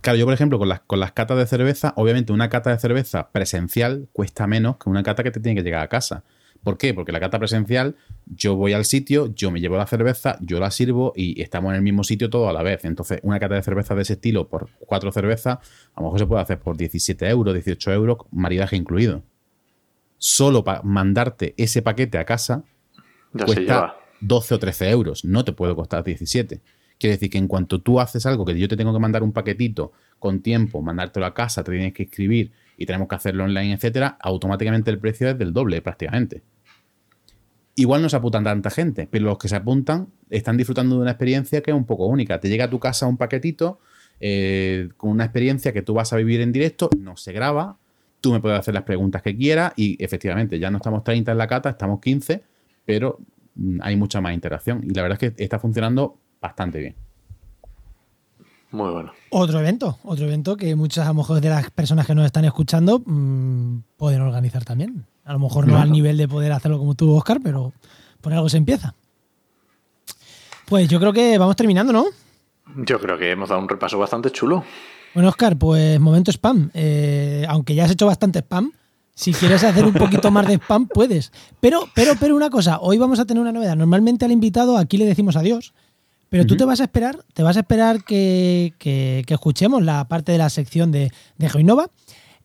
Claro, 0.00 0.18
yo 0.18 0.24
por 0.24 0.34
ejemplo, 0.34 0.58
con 0.58 0.68
las, 0.68 0.80
con 0.80 1.00
las 1.00 1.12
catas 1.12 1.38
de 1.38 1.46
cerveza, 1.46 1.92
obviamente 1.96 2.32
una 2.32 2.48
cata 2.48 2.70
de 2.70 2.78
cerveza 2.78 3.30
presencial 3.30 4.08
cuesta 4.12 4.46
menos 4.46 4.76
que 4.76 4.88
una 4.88 5.02
cata 5.02 5.22
que 5.22 5.30
te 5.30 5.40
tiene 5.40 5.60
que 5.60 5.64
llegar 5.64 5.82
a 5.82 5.88
casa. 5.88 6.24
¿Por 6.62 6.76
qué? 6.76 6.92
Porque 6.92 7.12
la 7.12 7.20
cata 7.20 7.38
presencial, 7.38 7.96
yo 8.26 8.56
voy 8.56 8.72
al 8.72 8.84
sitio, 8.84 9.32
yo 9.34 9.50
me 9.50 9.60
llevo 9.60 9.76
la 9.76 9.86
cerveza, 9.86 10.36
yo 10.40 10.58
la 10.58 10.70
sirvo 10.70 11.12
y 11.14 11.40
estamos 11.40 11.70
en 11.70 11.76
el 11.76 11.82
mismo 11.82 12.04
sitio 12.04 12.30
todo 12.30 12.48
a 12.48 12.52
la 12.52 12.62
vez. 12.62 12.84
Entonces, 12.84 13.20
una 13.22 13.38
cata 13.38 13.54
de 13.54 13.62
cerveza 13.62 13.94
de 13.94 14.02
ese 14.02 14.14
estilo 14.14 14.48
por 14.48 14.68
cuatro 14.80 15.12
cervezas, 15.12 15.58
a 15.94 16.00
lo 16.00 16.06
mejor 16.06 16.18
se 16.18 16.26
puede 16.26 16.42
hacer 16.42 16.58
por 16.58 16.76
17 16.76 17.28
euros, 17.28 17.54
18 17.54 17.92
euros, 17.92 18.18
maridaje 18.32 18.76
incluido. 18.76 19.22
Solo 20.18 20.64
para 20.64 20.82
mandarte 20.82 21.54
ese 21.56 21.80
paquete 21.80 22.18
a 22.18 22.24
casa 22.24 22.64
cuesta 23.32 23.96
12 24.20 24.54
o 24.54 24.58
13 24.58 24.90
euros, 24.90 25.24
no 25.24 25.44
te 25.44 25.52
puede 25.52 25.74
costar 25.76 26.02
17. 26.02 26.60
Quiere 26.98 27.16
decir 27.16 27.30
que 27.30 27.38
en 27.38 27.46
cuanto 27.46 27.80
tú 27.80 28.00
haces 28.00 28.26
algo 28.26 28.44
que 28.44 28.58
yo 28.58 28.68
te 28.68 28.76
tengo 28.76 28.92
que 28.92 28.98
mandar 28.98 29.22
un 29.22 29.32
paquetito 29.32 29.92
con 30.18 30.40
tiempo, 30.40 30.82
mandártelo 30.82 31.26
a 31.26 31.34
casa, 31.34 31.62
te 31.62 31.70
tienes 31.70 31.92
que 31.92 32.04
escribir 32.04 32.50
y 32.76 32.86
tenemos 32.86 33.08
que 33.08 33.14
hacerlo 33.14 33.44
online, 33.44 33.74
etcétera, 33.74 34.18
automáticamente 34.20 34.90
el 34.90 34.98
precio 34.98 35.28
es 35.28 35.38
del 35.38 35.52
doble 35.52 35.80
prácticamente. 35.80 36.42
Igual 37.76 38.02
no 38.02 38.08
se 38.08 38.16
apuntan 38.16 38.42
tanta 38.42 38.70
gente, 38.70 39.06
pero 39.08 39.26
los 39.26 39.38
que 39.38 39.48
se 39.48 39.54
apuntan 39.54 40.08
están 40.30 40.56
disfrutando 40.56 40.96
de 40.96 41.02
una 41.02 41.12
experiencia 41.12 41.62
que 41.62 41.70
es 41.70 41.76
un 41.76 41.86
poco 41.86 42.06
única. 42.06 42.40
Te 42.40 42.48
llega 42.48 42.64
a 42.64 42.70
tu 42.70 42.80
casa 42.80 43.06
un 43.06 43.16
paquetito 43.16 43.78
eh, 44.18 44.88
con 44.96 45.10
una 45.10 45.24
experiencia 45.24 45.72
que 45.72 45.82
tú 45.82 45.94
vas 45.94 46.12
a 46.12 46.16
vivir 46.16 46.40
en 46.40 46.50
directo, 46.50 46.90
no 46.98 47.16
se 47.16 47.32
graba, 47.32 47.78
tú 48.20 48.32
me 48.32 48.40
puedes 48.40 48.58
hacer 48.58 48.74
las 48.74 48.82
preguntas 48.82 49.22
que 49.22 49.36
quieras 49.36 49.72
y 49.76 50.02
efectivamente 50.02 50.58
ya 50.58 50.72
no 50.72 50.78
estamos 50.78 51.04
30 51.04 51.30
en 51.30 51.38
la 51.38 51.46
cata, 51.46 51.70
estamos 51.70 52.00
15, 52.00 52.42
pero 52.84 53.20
mm, 53.54 53.78
hay 53.82 53.94
mucha 53.94 54.20
más 54.20 54.34
interacción 54.34 54.82
y 54.82 54.90
la 54.90 55.02
verdad 55.02 55.22
es 55.22 55.32
que 55.32 55.44
está 55.44 55.60
funcionando 55.60 56.18
bastante 56.40 56.78
bien. 56.78 56.96
Muy 58.70 58.90
bueno. 58.90 59.12
Otro 59.30 59.60
evento, 59.60 59.98
otro 60.04 60.26
evento 60.26 60.56
que 60.56 60.76
muchas 60.76 61.06
a 61.06 61.08
lo 61.08 61.14
mejor 61.14 61.40
de 61.40 61.48
las 61.48 61.70
personas 61.70 62.06
que 62.06 62.14
nos 62.14 62.26
están 62.26 62.44
escuchando 62.44 63.00
mm, 63.04 63.78
pueden 63.96 64.20
organizar 64.20 64.64
también. 64.64 65.06
A 65.24 65.32
lo 65.32 65.38
mejor 65.38 65.66
no 65.66 65.78
al 65.78 65.90
nivel 65.90 66.16
de 66.16 66.28
poder 66.28 66.52
hacerlo 66.52 66.78
como 66.78 66.94
tú, 66.94 67.14
Oscar, 67.14 67.40
pero 67.42 67.72
por 68.20 68.32
algo 68.32 68.48
se 68.48 68.58
empieza. 68.58 68.94
Pues 70.66 70.88
yo 70.88 71.00
creo 71.00 71.12
que 71.12 71.38
vamos 71.38 71.56
terminando, 71.56 71.92
¿no? 71.92 72.06
Yo 72.76 73.00
creo 73.00 73.16
que 73.16 73.30
hemos 73.30 73.48
dado 73.48 73.60
un 73.60 73.68
repaso 73.68 73.98
bastante 73.98 74.30
chulo. 74.30 74.64
Bueno, 75.14 75.30
Oscar, 75.30 75.56
pues 75.56 75.98
momento 75.98 76.30
spam. 76.30 76.70
Eh, 76.74 77.46
aunque 77.48 77.74
ya 77.74 77.84
has 77.84 77.90
hecho 77.90 78.06
bastante 78.06 78.40
spam, 78.40 78.72
si 79.14 79.32
quieres 79.32 79.64
hacer 79.64 79.84
un 79.84 79.94
poquito 79.94 80.30
más 80.30 80.46
de 80.46 80.54
spam, 80.54 80.86
puedes. 80.86 81.32
Pero, 81.60 81.88
pero, 81.94 82.12
pero 82.20 82.36
una 82.36 82.50
cosa, 82.50 82.78
hoy 82.80 82.98
vamos 82.98 83.18
a 83.18 83.24
tener 83.24 83.40
una 83.40 83.52
novedad. 83.52 83.76
Normalmente 83.76 84.26
al 84.26 84.32
invitado 84.32 84.76
aquí 84.76 84.98
le 84.98 85.06
decimos 85.06 85.36
adiós. 85.36 85.72
Pero 86.28 86.46
tú 86.46 86.56
te 86.56 86.64
vas 86.64 86.80
a 86.80 86.84
esperar, 86.84 87.24
te 87.32 87.42
vas 87.42 87.56
a 87.56 87.60
esperar 87.60 88.04
que, 88.04 88.74
escuchemos 89.26 89.82
la 89.82 90.06
parte 90.08 90.32
de 90.32 90.38
la 90.38 90.50
sección 90.50 90.92
de, 90.92 91.10
de 91.38 91.48
Geoinova 91.48 91.90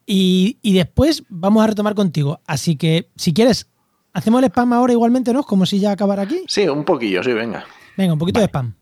y, 0.06 0.58
después 0.74 1.24
vamos 1.30 1.64
a 1.64 1.68
retomar 1.68 1.96
contigo. 1.96 2.40
Así 2.46 2.76
que, 2.76 3.10
si 3.16 3.34
quieres, 3.34 3.68
hacemos 4.14 4.42
el 4.42 4.46
spam 4.50 4.74
ahora 4.74 4.94
igualmente, 4.94 5.34
¿no? 5.34 5.44
Como 5.44 5.66
si 5.66 5.80
ya 5.80 5.92
acabara 5.92 6.24
aquí. 6.24 6.44
Sí, 6.48 6.68
un 6.68 6.84
poquillo, 6.84 7.24
sí, 7.24 7.32
venga. 7.34 7.66
Venga, 7.98 8.14
un 8.14 8.20
poquito 8.20 8.40
de 8.40 8.48
spam. 8.48 8.74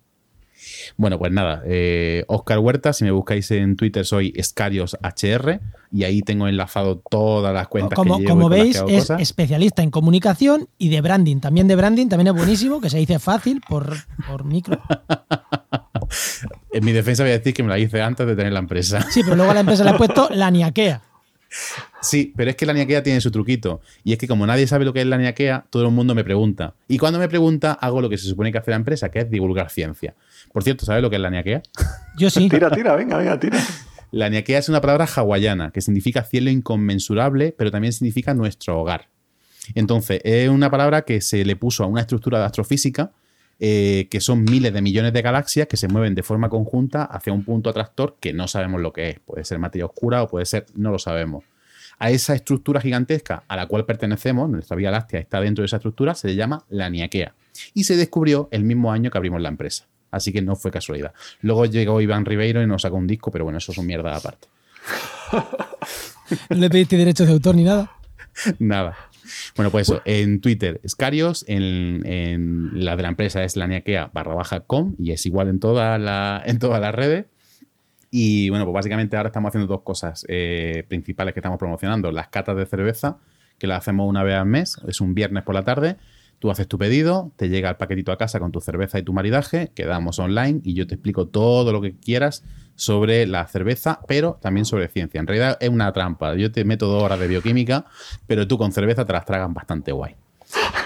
Bueno, 0.97 1.17
pues 1.19 1.31
nada, 1.31 1.61
eh, 1.65 2.23
Oscar 2.27 2.59
Huerta, 2.59 2.93
si 2.93 3.03
me 3.03 3.11
buscáis 3.11 3.49
en 3.51 3.75
Twitter 3.75 4.05
soy 4.05 4.33
ScariosHR 4.41 5.59
y 5.91 6.03
ahí 6.03 6.21
tengo 6.21 6.47
enlazado 6.47 7.01
todas 7.09 7.53
las 7.53 7.67
cuentas 7.67 7.95
como, 7.95 8.17
que 8.17 8.23
llevo 8.23 8.33
Como 8.33 8.49
veis, 8.49 8.81
es 8.87 9.09
especialista 9.09 9.83
en 9.83 9.91
comunicación 9.91 10.69
y 10.77 10.89
de 10.89 11.01
branding. 11.01 11.39
También 11.39 11.67
de 11.67 11.75
branding, 11.75 12.07
también 12.07 12.27
es 12.27 12.33
buenísimo, 12.33 12.79
que 12.79 12.89
se 12.89 12.97
dice 12.97 13.19
fácil 13.19 13.61
por, 13.67 13.95
por 14.27 14.45
micro. 14.45 14.81
en 16.71 16.85
mi 16.85 16.91
defensa 16.91 17.23
voy 17.23 17.31
a 17.31 17.37
decir 17.37 17.53
que 17.53 17.63
me 17.63 17.69
la 17.69 17.79
hice 17.79 18.01
antes 18.01 18.25
de 18.25 18.35
tener 18.35 18.53
la 18.53 18.59
empresa. 18.59 19.05
Sí, 19.09 19.21
pero 19.23 19.35
luego 19.35 19.51
a 19.51 19.53
la 19.53 19.61
empresa 19.61 19.83
le 19.83 19.91
ha 19.91 19.97
puesto 19.97 20.29
la 20.33 20.49
niaquea. 20.49 21.01
Sí, 22.01 22.33
pero 22.35 22.49
es 22.49 22.55
que 22.55 22.65
la 22.65 22.73
niaquea 22.73 23.03
tiene 23.03 23.19
su 23.19 23.29
truquito. 23.29 23.81
Y 24.03 24.13
es 24.13 24.17
que 24.17 24.27
como 24.27 24.47
nadie 24.47 24.67
sabe 24.67 24.85
lo 24.85 24.93
que 24.93 25.01
es 25.01 25.07
la 25.07 25.17
niaquea, 25.17 25.65
todo 25.69 25.83
el 25.83 25.91
mundo 25.91 26.15
me 26.15 26.23
pregunta. 26.23 26.73
Y 26.87 26.97
cuando 26.97 27.19
me 27.19 27.27
pregunta, 27.27 27.73
hago 27.73 28.01
lo 28.01 28.09
que 28.09 28.17
se 28.17 28.27
supone 28.27 28.51
que 28.51 28.57
hace 28.57 28.71
la 28.71 28.77
empresa, 28.77 29.09
que 29.09 29.19
es 29.19 29.29
divulgar 29.29 29.69
ciencia. 29.69 30.15
Por 30.51 30.63
cierto, 30.63 30.85
¿sabes 30.85 31.01
lo 31.01 31.09
que 31.09 31.15
es 31.15 31.21
la 31.21 31.29
niaquea? 31.29 31.61
Yo 32.17 32.29
sí. 32.29 32.49
tira, 32.49 32.69
tira, 32.69 32.95
venga, 32.95 33.17
venga, 33.17 33.39
tira. 33.39 33.59
La 34.11 34.29
niaquea 34.29 34.59
es 34.59 34.67
una 34.67 34.81
palabra 34.81 35.05
hawaiana 35.05 35.71
que 35.71 35.79
significa 35.81 36.23
cielo 36.23 36.49
inconmensurable, 36.49 37.55
pero 37.57 37.71
también 37.71 37.93
significa 37.93 38.33
nuestro 38.33 38.79
hogar. 38.79 39.07
Entonces, 39.75 40.19
es 40.23 40.49
una 40.49 40.69
palabra 40.69 41.03
que 41.03 41.21
se 41.21 41.45
le 41.45 41.55
puso 41.55 41.83
a 41.83 41.87
una 41.87 42.01
estructura 42.01 42.39
de 42.39 42.45
astrofísica 42.45 43.11
eh, 43.63 44.07
que 44.09 44.21
son 44.21 44.43
miles 44.43 44.73
de 44.73 44.81
millones 44.81 45.13
de 45.13 45.21
galaxias 45.21 45.67
que 45.67 45.77
se 45.77 45.87
mueven 45.87 46.15
de 46.15 46.23
forma 46.23 46.49
conjunta 46.49 47.03
hacia 47.03 47.31
un 47.31 47.45
punto 47.45 47.69
atractor 47.69 48.17
que 48.19 48.33
no 48.33 48.47
sabemos 48.47 48.81
lo 48.81 48.91
que 48.91 49.09
es. 49.11 49.19
Puede 49.19 49.45
ser 49.45 49.59
materia 49.59 49.85
oscura 49.85 50.23
o 50.23 50.27
puede 50.27 50.47
ser, 50.47 50.65
no 50.73 50.89
lo 50.89 50.97
sabemos. 50.97 51.43
A 51.99 52.09
esa 52.09 52.33
estructura 52.33 52.81
gigantesca 52.81 53.43
a 53.47 53.55
la 53.55 53.67
cual 53.67 53.85
pertenecemos, 53.85 54.49
nuestra 54.49 54.75
Vía 54.75 54.89
Láctea 54.89 55.19
está 55.19 55.39
dentro 55.39 55.61
de 55.61 55.67
esa 55.67 55.75
estructura, 55.75 56.15
se 56.15 56.29
le 56.29 56.35
llama 56.35 56.65
la 56.69 56.89
Niaquea. 56.89 57.35
Y 57.75 57.83
se 57.83 57.95
descubrió 57.95 58.49
el 58.51 58.63
mismo 58.63 58.91
año 58.91 59.11
que 59.11 59.19
abrimos 59.19 59.39
la 59.39 59.49
empresa. 59.49 59.85
Así 60.11 60.31
que 60.31 60.41
no 60.41 60.55
fue 60.55 60.71
casualidad. 60.71 61.13
Luego 61.41 61.65
llegó 61.65 62.01
Iván 62.01 62.25
Ribeiro 62.25 62.61
y 62.61 62.67
nos 62.67 62.83
sacó 62.83 62.97
un 62.97 63.07
disco, 63.07 63.31
pero 63.31 63.45
bueno, 63.45 63.57
eso 63.57 63.71
es 63.71 63.77
un 63.77 63.87
mierda 63.87 64.15
aparte. 64.15 64.47
¿No 66.49 66.57
le 66.57 66.69
pediste 66.69 66.97
derechos 66.97 67.27
de 67.27 67.33
autor 67.33 67.55
ni 67.55 67.63
nada? 67.63 67.91
nada. 68.59 68.95
Bueno, 69.55 69.71
pues 69.71 69.89
eso, 69.89 70.01
en 70.05 70.41
Twitter, 70.41 70.81
Scarios, 70.87 71.45
en, 71.47 72.71
la 72.73 72.95
de 72.95 73.03
la 73.03 73.09
empresa 73.09 73.43
es 73.43 73.55
laniaquea 73.55 74.09
barra 74.13 74.35
baja 74.35 74.61
com 74.61 74.95
y 74.97 75.11
es 75.11 75.25
igual 75.25 75.47
en, 75.47 75.59
toda 75.59 75.97
la, 75.97 76.41
en 76.45 76.59
todas 76.59 76.81
las 76.81 76.93
redes. 76.93 77.25
Y 78.09 78.49
bueno, 78.49 78.65
pues 78.65 78.73
básicamente 78.73 79.15
ahora 79.15 79.27
estamos 79.27 79.49
haciendo 79.49 79.73
dos 79.73 79.83
cosas 79.83 80.25
eh, 80.27 80.83
principales 80.87 81.33
que 81.33 81.39
estamos 81.39 81.57
promocionando. 81.57 82.11
Las 82.11 82.27
catas 82.27 82.57
de 82.57 82.65
cerveza, 82.65 83.19
que 83.57 83.67
las 83.67 83.79
hacemos 83.79 84.09
una 84.09 84.23
vez 84.23 84.35
al 84.35 84.45
mes, 84.45 84.77
es 84.87 84.99
un 84.99 85.13
viernes 85.13 85.43
por 85.43 85.55
la 85.55 85.63
tarde. 85.63 85.95
Tú 86.41 86.49
haces 86.49 86.67
tu 86.67 86.79
pedido, 86.79 87.31
te 87.35 87.49
llega 87.49 87.69
el 87.69 87.75
paquetito 87.75 88.11
a 88.11 88.17
casa 88.17 88.39
con 88.39 88.51
tu 88.51 88.61
cerveza 88.61 88.97
y 88.97 89.03
tu 89.03 89.13
maridaje, 89.13 89.71
quedamos 89.75 90.17
online 90.17 90.59
y 90.63 90.73
yo 90.73 90.87
te 90.87 90.95
explico 90.95 91.27
todo 91.27 91.71
lo 91.71 91.81
que 91.81 91.95
quieras 91.95 92.43
sobre 92.73 93.27
la 93.27 93.45
cerveza, 93.45 93.99
pero 94.07 94.39
también 94.41 94.65
sobre 94.65 94.87
ciencia. 94.87 95.19
En 95.19 95.27
realidad 95.27 95.55
es 95.61 95.69
una 95.69 95.93
trampa. 95.93 96.33
Yo 96.33 96.51
te 96.51 96.65
meto 96.65 96.87
dos 96.87 97.03
horas 97.03 97.19
de 97.19 97.27
bioquímica, 97.27 97.85
pero 98.25 98.47
tú 98.47 98.57
con 98.57 98.71
cerveza 98.71 99.05
te 99.05 99.13
las 99.13 99.23
tragan 99.23 99.53
bastante 99.53 99.91
guay. 99.91 100.15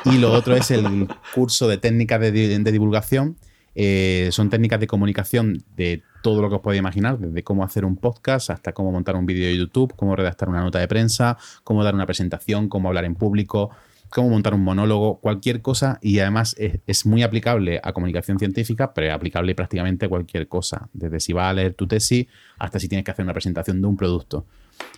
Y 0.04 0.18
lo 0.18 0.34
otro 0.34 0.58
es 0.58 0.72
el 0.72 1.08
curso 1.34 1.70
de 1.70 1.78
técnicas 1.78 2.20
de, 2.20 2.32
divulgación. 2.34 3.38
Eh, 3.76 4.28
son 4.34 4.50
técnicas 4.50 4.82
de 4.82 4.88
comunicación 4.88 5.64
de 5.78 6.04
todo 6.22 6.42
lo 6.42 6.50
que 6.50 6.56
os 6.56 6.62
podéis 6.62 6.82
imaginar, 6.82 7.18
desde 7.18 7.44
cómo 7.44 7.64
hacer 7.64 7.86
un 7.86 7.96
podcast 7.96 8.50
hasta 8.50 8.74
cómo 8.74 8.92
montar 8.92 9.16
un 9.16 9.26
vídeo 9.26 9.46
de 9.46 9.56
YouTube, 9.56 9.94
cómo 9.96 10.18
redactar 10.18 10.50
una 10.50 10.60
nota 10.60 10.80
de 10.80 10.90
prensa, 10.90 11.38
cómo 11.64 11.82
dar 11.82 11.96
una 11.96 12.06
presentación, 12.06 12.68
cómo 12.68 12.90
hablar 12.90 13.06
en 13.06 13.16
público 13.16 13.72
cómo 14.16 14.30
montar 14.30 14.54
un 14.54 14.64
monólogo, 14.64 15.20
cualquier 15.20 15.62
cosa 15.62 16.00
y 16.02 16.20
además 16.20 16.56
es, 16.58 17.06
muy 17.06 17.22
aplicable 17.22 17.82
a 17.84 17.92
comunicación 17.92 18.40
científica, 18.40 18.94
pero 18.94 19.08
es 19.08 19.14
aplicable 19.14 19.54
prácticamente 19.56 20.06
a 20.06 20.10
cualquier 20.10 20.48
cosa, 20.48 20.88
desde 20.94 21.20
si 21.20 21.34
vas 21.34 21.50
a 21.50 21.54
leer 21.54 21.74
tu 21.74 21.86
tesis 21.86 22.26
hasta 22.58 22.80
si 22.80 22.88
tienes 22.88 23.04
que 23.04 23.12
hacer 23.12 23.24
una 23.24 23.34
presentación 23.34 23.82
de 23.82 23.88
un 23.90 23.98
producto. 23.98 24.46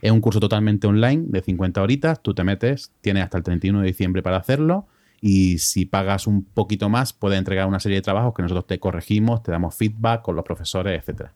Es 0.04 0.12
un 0.12 0.22
curso 0.22 0.40
totalmente 0.40 0.86
online 0.86 1.24
de 1.30 1.42
50 1.42 1.82
horitas, 1.82 2.22
tú 2.22 2.36
te 2.36 2.44
metes, 2.44 2.92
tienes 3.02 3.24
hasta 3.24 3.40
el 3.40 3.44
31 3.44 3.82
de 3.82 3.88
diciembre 3.88 4.22
para 4.22 4.38
hacerlo 4.38 4.86
y 5.20 5.58
si 5.58 5.88
pagas 5.88 6.28
un 6.28 6.44
poquito 6.44 6.88
más 6.88 7.12
puedes 7.12 7.40
entregar 7.40 7.66
una 7.68 7.80
serie 7.80 7.98
de 7.98 8.04
trabajos 8.04 8.36
que 8.36 8.44
nosotros 8.44 8.68
te 8.68 8.80
corregimos, 8.80 9.42
te 9.42 9.52
damos 9.52 9.74
feedback 9.74 10.22
con 10.22 10.36
los 10.36 10.46
profesores, 10.46 11.00
etcétera. 11.00 11.34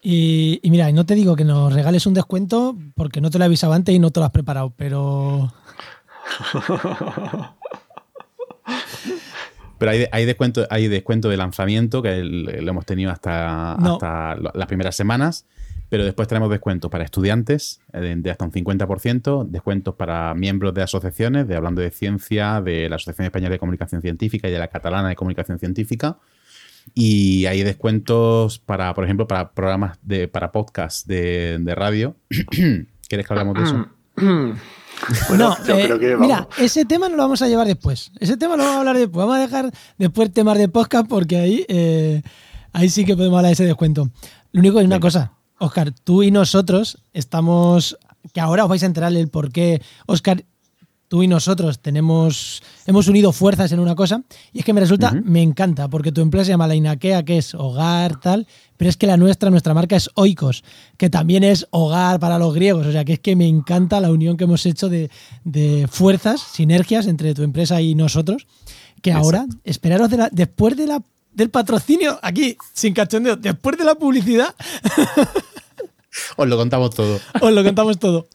Y, 0.00 0.60
y, 0.62 0.70
mira, 0.70 0.92
no 0.92 1.04
te 1.04 1.16
digo 1.16 1.34
que 1.34 1.44
nos 1.44 1.72
regales 1.72 2.06
un 2.06 2.14
descuento 2.14 2.78
porque 2.94 3.20
no 3.20 3.30
te 3.30 3.38
lo 3.38 3.44
he 3.44 3.46
avisado 3.46 3.72
antes 3.72 3.92
y 3.92 3.98
no 3.98 4.12
te 4.12 4.20
lo 4.20 4.26
has 4.26 4.30
preparado, 4.30 4.72
pero 4.76 5.52
Pero 9.78 9.92
hay, 9.92 10.06
hay, 10.10 10.24
descuento, 10.24 10.66
hay 10.70 10.88
descuento 10.88 11.28
de 11.28 11.36
lanzamiento 11.36 12.02
que 12.02 12.22
lo 12.24 12.70
hemos 12.70 12.84
tenido 12.84 13.12
hasta, 13.12 13.74
hasta 13.74 14.34
las 14.36 14.66
primeras 14.66 14.96
semanas. 14.96 15.46
Pero 15.88 16.04
después 16.04 16.28
tenemos 16.28 16.50
descuentos 16.50 16.90
para 16.90 17.04
estudiantes 17.04 17.80
eh, 17.92 18.16
de, 18.18 18.30
hasta 18.30 18.44
un 18.44 18.52
50%, 18.52 19.46
descuentos 19.46 19.94
para 19.94 20.34
miembros 20.34 20.74
de 20.74 20.82
asociaciones, 20.82 21.48
de 21.48 21.56
Hablando 21.56 21.80
de 21.80 21.90
Ciencia, 21.90 22.60
de 22.60 22.90
la 22.90 22.96
Asociación 22.96 23.26
Española 23.26 23.52
de 23.52 23.58
Comunicación 23.58 24.02
Científica 24.02 24.48
y 24.48 24.52
de 24.52 24.58
la 24.58 24.68
Catalana 24.68 25.08
de 25.08 25.16
Comunicación 25.16 25.58
Científica. 25.58 26.18
Y 26.94 27.46
hay 27.46 27.62
descuentos 27.62 28.58
para, 28.58 28.92
por 28.94 29.04
ejemplo, 29.04 29.26
para 29.26 29.52
programas 29.52 29.98
de, 30.02 30.28
para 30.28 30.52
podcast 30.52 31.06
de, 31.06 31.74
radio. 31.74 32.16
¿Quieres 33.08 33.26
que 33.26 33.32
hablamos 33.32 33.54
de 33.54 33.62
eso? 33.62 33.88
Bueno, 35.28 35.56
eh, 35.68 36.16
mira, 36.18 36.48
ese 36.58 36.84
tema 36.84 37.08
no 37.08 37.16
lo 37.16 37.22
vamos 37.22 37.42
a 37.42 37.48
llevar 37.48 37.66
después. 37.66 38.10
Ese 38.18 38.36
tema 38.36 38.56
lo 38.56 38.62
vamos 38.62 38.76
a 38.76 38.78
hablar 38.80 38.96
después. 38.96 39.26
Vamos 39.26 39.36
a 39.36 39.40
dejar 39.40 39.70
después 39.96 40.32
temas 40.32 40.58
de 40.58 40.68
podcast 40.68 41.08
porque 41.08 41.36
ahí, 41.36 41.64
eh, 41.68 42.22
ahí 42.72 42.88
sí 42.88 43.04
que 43.04 43.16
podemos 43.16 43.36
hablar 43.36 43.50
de 43.50 43.54
ese 43.54 43.64
descuento. 43.64 44.10
Lo 44.52 44.60
único 44.60 44.80
es 44.80 44.86
una 44.86 45.00
cosa, 45.00 45.32
Oscar, 45.58 45.92
tú 46.04 46.22
y 46.22 46.30
nosotros 46.30 46.98
estamos, 47.12 47.98
que 48.32 48.40
ahora 48.40 48.64
os 48.64 48.70
vais 48.70 48.82
a 48.82 48.86
enterar 48.86 49.12
el 49.14 49.28
por 49.28 49.52
qué, 49.52 49.82
Oscar 50.06 50.44
tú 51.08 51.22
y 51.22 51.26
nosotros 51.26 51.80
tenemos, 51.80 52.62
hemos 52.86 53.08
unido 53.08 53.32
fuerzas 53.32 53.72
en 53.72 53.80
una 53.80 53.94
cosa, 53.94 54.22
y 54.52 54.60
es 54.60 54.64
que 54.64 54.74
me 54.74 54.80
resulta, 54.80 55.12
me 55.24 55.42
encanta, 55.42 55.88
porque 55.88 56.12
tu 56.12 56.20
empresa 56.20 56.44
se 56.44 56.50
llama 56.50 56.66
La 56.66 56.74
Inakea, 56.74 57.24
que 57.24 57.38
es 57.38 57.54
hogar, 57.54 58.20
tal, 58.20 58.46
pero 58.76 58.90
es 58.90 58.96
que 58.96 59.06
la 59.06 59.16
nuestra, 59.16 59.50
nuestra 59.50 59.74
marca 59.74 59.96
es 59.96 60.10
Oikos, 60.14 60.62
que 60.98 61.08
también 61.08 61.44
es 61.44 61.66
hogar 61.70 62.20
para 62.20 62.38
los 62.38 62.54
griegos, 62.54 62.86
o 62.86 62.92
sea 62.92 63.04
que 63.04 63.14
es 63.14 63.20
que 63.20 63.36
me 63.36 63.48
encanta 63.48 64.00
la 64.00 64.12
unión 64.12 64.36
que 64.36 64.44
hemos 64.44 64.64
hecho 64.66 64.88
de, 64.88 65.10
fuerzas, 65.90 66.40
sinergias 66.40 67.06
entre 67.06 67.34
tu 67.34 67.42
empresa 67.42 67.80
y 67.80 67.94
nosotros, 67.94 68.46
que 69.00 69.12
ahora, 69.12 69.46
esperaros 69.64 70.10
de 70.10 70.18
la, 70.18 70.28
después 70.30 70.76
de 70.76 70.86
la, 70.86 71.02
del 71.32 71.48
patrocinio, 71.48 72.18
aquí, 72.22 72.56
sin 72.74 72.92
cachondeo, 72.92 73.36
después 73.36 73.78
de 73.78 73.84
la 73.84 73.94
publicidad... 73.94 74.54
Os 76.36 76.48
lo 76.48 76.56
contamos 76.56 76.90
todo. 76.90 77.20
Os 77.40 77.52
lo 77.52 77.62
contamos 77.62 77.98
todo. 77.98 78.26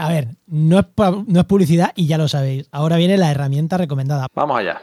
A 0.00 0.08
ver, 0.08 0.28
no 0.46 0.78
es, 0.78 0.86
no 1.26 1.40
es 1.40 1.46
publicidad 1.46 1.92
y 1.94 2.06
ya 2.06 2.16
lo 2.16 2.26
sabéis. 2.26 2.68
Ahora 2.72 2.96
viene 2.96 3.18
la 3.18 3.30
herramienta 3.30 3.76
recomendada. 3.76 4.26
Vamos 4.34 4.58
allá. 4.58 4.80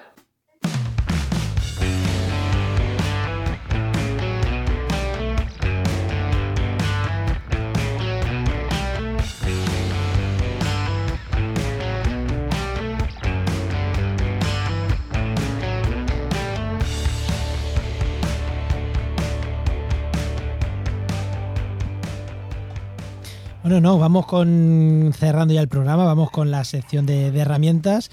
Bueno, 23.68 23.82
no, 23.82 24.00
vamos 24.00 24.26
con 24.26 25.12
cerrando 25.14 25.54
ya 25.54 25.60
el 25.60 25.68
programa, 25.68 26.06
vamos 26.06 26.32
con 26.32 26.50
la 26.50 26.64
sección 26.64 27.06
de, 27.06 27.38
herramientas. 27.38 28.10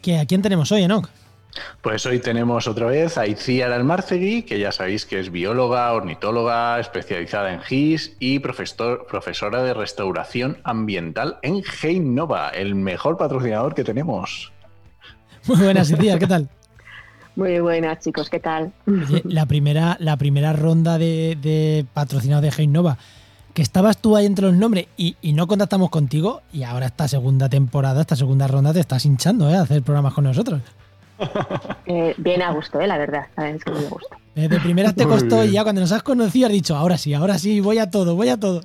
Que, 0.00 0.18
¿A 0.18 0.24
quién 0.24 0.40
tenemos 0.40 0.72
hoy, 0.72 0.84
Enoch? 0.84 1.10
Pues 1.82 2.06
hoy 2.06 2.20
tenemos 2.20 2.66
otra 2.66 2.86
vez 2.86 3.18
a 3.18 3.26
Itziar 3.26 3.70
Almarcegui, 3.70 4.44
que 4.44 4.58
ya 4.58 4.72
sabéis 4.72 5.04
que 5.04 5.20
es 5.20 5.30
bióloga, 5.30 5.92
ornitóloga, 5.92 6.80
especializada 6.80 7.52
en 7.52 7.60
GIS 7.60 8.16
y 8.18 8.38
profesor, 8.38 9.06
profesora 9.06 9.62
de 9.62 9.74
restauración 9.74 10.56
ambiental 10.64 11.36
en 11.42 11.62
Heinova, 11.82 12.48
el 12.48 12.74
mejor 12.74 13.18
patrocinador 13.18 13.74
que 13.74 13.84
tenemos. 13.84 14.54
Muy 15.46 15.58
buenas, 15.58 15.90
Itziar, 15.90 16.18
¿qué 16.18 16.26
tal? 16.26 16.48
Muy 17.36 17.60
buenas, 17.60 17.98
chicos, 17.98 18.30
¿qué 18.30 18.40
tal? 18.40 18.72
la, 19.24 19.44
primera, 19.44 19.98
la 20.00 20.16
primera 20.16 20.54
ronda 20.54 20.96
de, 20.96 21.36
de 21.42 21.84
patrocinado 21.92 22.40
de 22.40 22.48
Heinova 22.56 22.96
que 23.54 23.62
estabas 23.62 23.98
tú 23.98 24.16
ahí 24.16 24.26
entre 24.26 24.46
los 24.46 24.54
nombres 24.54 24.88
y, 24.96 25.16
no 25.32 25.46
contactamos 25.46 25.88
contigo 25.88 26.42
y 26.52 26.64
ahora 26.64 26.86
esta 26.86 27.08
segunda 27.08 27.48
temporada, 27.48 28.00
esta 28.00 28.16
segunda 28.16 28.48
ronda 28.48 28.72
te 28.72 28.80
estás 28.80 29.04
hinchando 29.06 29.48
¿eh? 29.48 29.54
a 29.54 29.62
hacer 29.62 29.82
programas 29.82 30.12
con 30.12 30.24
nosotros. 30.24 30.60
Eh, 31.86 32.14
bien 32.16 32.40
a 32.40 32.50
gusto, 32.50 32.80
¿eh? 32.80 32.86
la 32.86 32.96
verdad. 32.96 33.26
Es 33.36 33.62
que 33.62 33.70
me 33.70 33.82
gusta. 33.82 34.16
Eh, 34.34 34.48
de 34.48 34.58
primeras 34.58 34.94
te 34.94 35.04
costó 35.04 35.44
y 35.44 35.52
ya 35.52 35.62
cuando 35.62 35.82
nos 35.82 35.92
has 35.92 36.02
conocido 36.02 36.46
has 36.46 36.52
dicho, 36.52 36.74
ahora 36.74 36.96
sí, 36.96 37.12
ahora 37.12 37.38
sí, 37.38 37.60
voy 37.60 37.78
a 37.78 37.90
todo, 37.90 38.16
voy 38.16 38.30
a 38.30 38.38
todo. 38.38 38.62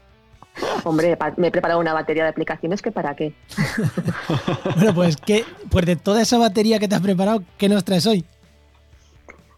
Hombre, 0.84 1.18
me 1.36 1.48
he 1.48 1.50
preparado 1.50 1.78
una 1.78 1.92
batería 1.92 2.24
de 2.24 2.30
aplicaciones 2.30 2.80
que 2.80 2.90
para 2.90 3.14
qué. 3.14 3.34
bueno, 4.76 4.94
pues, 4.94 5.18
¿qué, 5.18 5.44
pues 5.70 5.84
de 5.84 5.96
toda 5.96 6.22
esa 6.22 6.38
batería 6.38 6.78
que 6.78 6.88
te 6.88 6.94
has 6.94 7.02
preparado, 7.02 7.42
¿qué 7.58 7.68
nos 7.68 7.84
traes 7.84 8.06
hoy? 8.06 8.24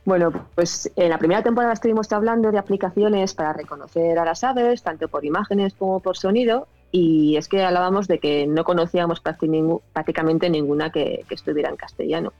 Bueno, 0.09 0.33
pues 0.55 0.91
en 0.97 1.11
la 1.11 1.19
primera 1.19 1.43
temporada 1.43 1.75
estuvimos 1.75 2.11
hablando 2.15 2.51
de 2.51 2.57
aplicaciones 2.57 3.35
para 3.35 3.53
reconocer 3.53 4.19
a 4.19 4.25
las 4.25 4.43
aves, 4.43 4.83
tanto 4.83 5.07
por 5.09 5.27
imágenes 5.27 5.75
como 5.75 6.01
por 6.01 6.17
sonido, 6.17 6.67
y 6.91 7.37
es 7.37 7.47
que 7.47 7.63
hablábamos 7.63 8.09
de 8.09 8.19
que 8.19 8.47
no 8.47 8.65
conocíamos 8.65 9.21
prácticamente 9.21 10.49
ninguna 10.49 10.91
que, 10.91 11.27
estuviera 11.29 11.69
en 11.69 11.77
castellano. 11.77 12.33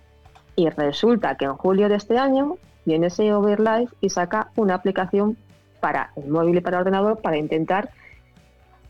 Y 0.57 0.71
resulta 0.71 1.35
que 1.35 1.45
en 1.45 1.57
julio 1.57 1.91
de 1.91 1.97
este 1.97 2.17
año 2.17 2.57
viene 2.87 3.09
ese 3.09 3.35
Overlife 3.35 3.95
y 4.01 4.09
saca 4.09 4.51
una 4.57 4.73
aplicación 4.73 5.37
para 5.79 6.13
el 6.17 6.31
móvil 6.31 6.57
y 6.57 6.61
para 6.63 6.79
el 6.79 6.87
ordenador 6.87 7.21
para 7.21 7.37
intentar 7.37 7.91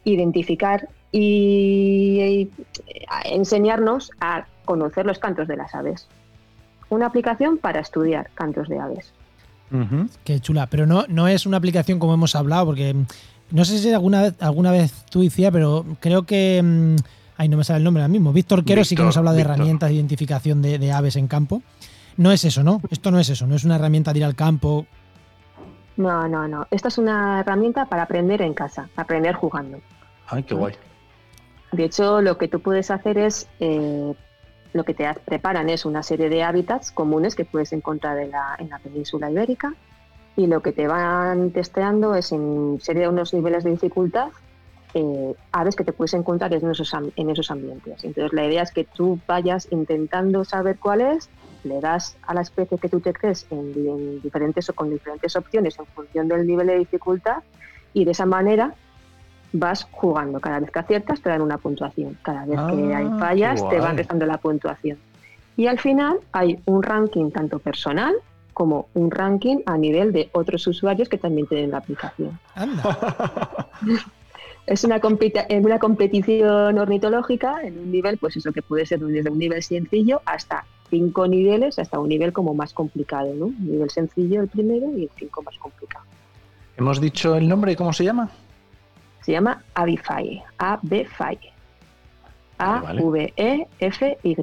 identificar 0.05 0.89
y 1.11 2.49
enseñarnos 3.25 4.13
a 4.21 4.47
conocer 4.65 5.05
los 5.05 5.19
cantos 5.19 5.49
de 5.49 5.57
las 5.57 5.75
aves 5.75 6.09
una 6.91 7.07
aplicación 7.07 7.59
para 7.59 7.81
estudiar 7.81 8.31
cantos 8.35 8.69
de 8.69 8.79
aves. 8.79 9.13
Qué 10.25 10.41
chula, 10.41 10.67
pero 10.67 10.87
no, 10.87 11.05
no 11.09 11.29
es 11.29 11.45
una 11.45 11.59
aplicación 11.59 11.99
como 11.99 12.15
hemos 12.15 12.35
hablado, 12.35 12.67
porque 12.67 12.95
mm, 12.95 13.07
no 13.51 13.65
sé 13.65 13.79
si 13.79 13.93
alguna 13.93 14.23
vez, 14.23 14.35
alguna 14.41 14.71
vez 14.73 15.05
tú 15.11 15.23
decías, 15.23 15.53
pero 15.53 15.85
creo 16.01 16.25
que... 16.25 16.61
Mm, 16.63 16.97
ay, 17.37 17.49
no 17.49 17.57
me 17.57 17.65
sale 17.65 17.79
el 17.79 17.85
nombre 17.85 18.03
ahora 18.03 18.13
mismo. 18.13 18.33
Víctor 18.33 18.65
Quero 18.65 18.85
sí 18.85 18.97
que 18.97 19.03
nos 19.03 19.17
ha 19.17 19.21
hablado 19.21 19.37
de 19.37 19.43
herramientas 19.43 19.89
de 19.89 19.97
identificación 19.97 20.61
de, 20.63 20.93
aves 20.93 21.17
en 21.17 21.29
campo. 21.29 21.63
No 22.17 22.33
es 22.33 22.45
eso, 22.45 22.63
¿no? 22.63 22.81
Esto 22.91 23.11
no 23.11 23.21
es 23.21 23.29
eso, 23.29 23.47
no 23.47 23.55
es 23.55 23.65
una 23.65 23.77
herramienta 23.77 24.13
de 24.13 24.19
ir 24.19 24.25
al 24.25 24.35
campo. 24.35 24.87
No, 25.97 26.27
no, 26.29 26.49
no. 26.49 26.67
Esta 26.71 26.89
es 26.89 26.99
una 26.99 27.41
herramienta 27.41 27.87
para 27.87 28.03
aprender 28.03 28.43
en 28.43 28.55
casa, 28.55 28.89
aprender 28.97 29.35
jugando. 29.35 29.81
Ay, 30.27 30.43
qué 30.43 30.55
guay. 30.55 30.75
De 31.73 31.85
hecho, 31.85 32.21
lo 32.23 32.39
que 32.39 32.49
tú 32.49 32.61
puedes 32.61 32.91
hacer 32.91 33.19
es 33.19 33.49
eh, 33.61 34.15
lo 34.79 34.85
que 34.85 34.95
te 34.95 35.13
preparan 35.27 35.69
es 35.69 35.85
una 35.85 36.03
serie 36.03 36.31
de 36.31 36.43
hábitats 36.43 36.93
comunes 36.93 37.35
que 37.35 37.45
puedes 37.45 37.73
encontrar 37.75 38.19
en 38.19 38.31
la, 38.31 38.57
en 38.59 38.71
la 38.71 38.79
península 38.79 39.31
ibérica 39.31 39.75
y 40.37 40.47
lo 40.47 40.63
que 40.63 40.73
te 40.73 40.87
van 40.87 41.51
testeando 41.51 42.15
es 42.15 42.33
en 42.33 42.79
serie 42.81 43.03
de 43.03 43.09
unos 43.09 43.35
niveles 43.35 43.65
de 43.65 43.71
dificultad 43.73 44.31
eh, 44.95 45.35
aves 45.53 45.77
que 45.77 45.85
te 45.85 45.93
puedes 45.93 46.15
encontrar 46.15 46.53
en 46.55 46.71
esos, 46.71 46.93
en 46.95 47.31
esos 47.31 47.51
ambientes. 47.51 48.05
Entonces 48.05 48.33
la 48.33 48.47
idea 48.47 48.63
es 48.63 48.73
que 48.73 48.85
tú 48.85 49.19
vayas 49.27 49.69
intentando 49.71 50.45
saber 50.45 50.79
cuál 50.79 51.03
es, 51.03 51.29
le 51.65 51.81
das 51.81 52.17
a 52.23 52.35
la 52.35 52.41
especie 52.41 52.79
que 52.79 52.89
tú 52.89 53.01
te 53.01 53.13
crees 53.13 53.47
en, 53.51 54.23
diferentes 54.23 54.69
o 54.71 54.73
con 54.73 54.91
diferentes 54.91 55.37
opciones 55.37 55.79
en 55.79 55.87
función 55.87 56.29
del 56.29 56.47
nivel 56.47 56.69
de 56.69 56.79
dificultad 56.79 57.43
y 57.93 58.05
de 58.05 58.13
esa 58.13 58.25
manera 58.25 58.75
vas 59.53 59.87
jugando. 59.91 60.41
Cada 60.41 60.61
vez 60.61 60.71
que 60.71 60.79
aciertas 60.79 61.21
te 61.21 61.31
dan 61.31 61.43
una 61.43 61.59
puntuación. 61.59 62.17
Cada 62.23 62.45
vez 62.45 62.61
que 62.71 62.95
hay 62.95 63.09
ah, 63.11 63.17
fallas 63.19 63.69
te 63.69 63.79
van 63.79 63.97
restando 63.97 64.27
la 64.27 64.39
puntuación. 64.39 64.99
Y 65.57 65.67
al 65.67 65.79
final 65.79 66.19
hay 66.33 66.61
un 66.67 66.83
ranking 66.83 67.31
tanto 67.31 67.59
personal 67.59 68.15
como 68.55 68.89
un 68.95 69.11
ranking 69.11 69.59
a 69.67 69.77
nivel 69.77 70.13
de 70.13 70.31
otros 70.33 70.67
usuarios 70.67 71.09
que 71.09 71.19
también 71.19 71.47
tienen 71.47 71.71
la 71.71 71.79
aplicación. 71.79 72.39
es 74.67 74.85
una, 74.85 75.01
una 75.63 75.79
competición 75.79 76.79
ornitológica 76.79 77.63
en 77.63 77.79
un 77.79 77.91
nivel, 77.91 78.19
pues 78.19 78.37
eso 78.37 78.53
que 78.53 78.63
puede 78.63 78.85
ser 78.85 79.01
desde 79.01 79.31
un 79.31 79.39
nivel 79.39 79.63
sencillo 79.63 80.21
hasta 80.27 80.65
cinco 80.91 81.27
niveles, 81.27 81.79
hasta 81.79 81.99
un 81.99 82.09
nivel 82.09 82.33
como 82.33 82.55
más 82.55 82.73
complicado, 82.73 83.33
¿no? 83.35 83.47
Un 83.47 83.71
nivel 83.71 83.91
sencillo 83.91 84.43
el 84.43 84.49
primero 84.49 84.91
y 84.97 85.05
el 85.05 85.11
cinco 85.17 85.43
más 85.43 85.57
complicado. 85.59 86.05
¿Hemos 86.77 87.01
dicho 87.01 87.37
el 87.37 87.49
nombre? 87.49 87.77
¿Cómo 87.77 87.93
se 87.93 88.05
llama? 88.05 88.31
Se 89.23 89.33
llama 89.33 89.63
Avify, 89.75 90.43
A-B-Fy. 90.59 91.39
A-V-E-F-Y. 92.59 94.35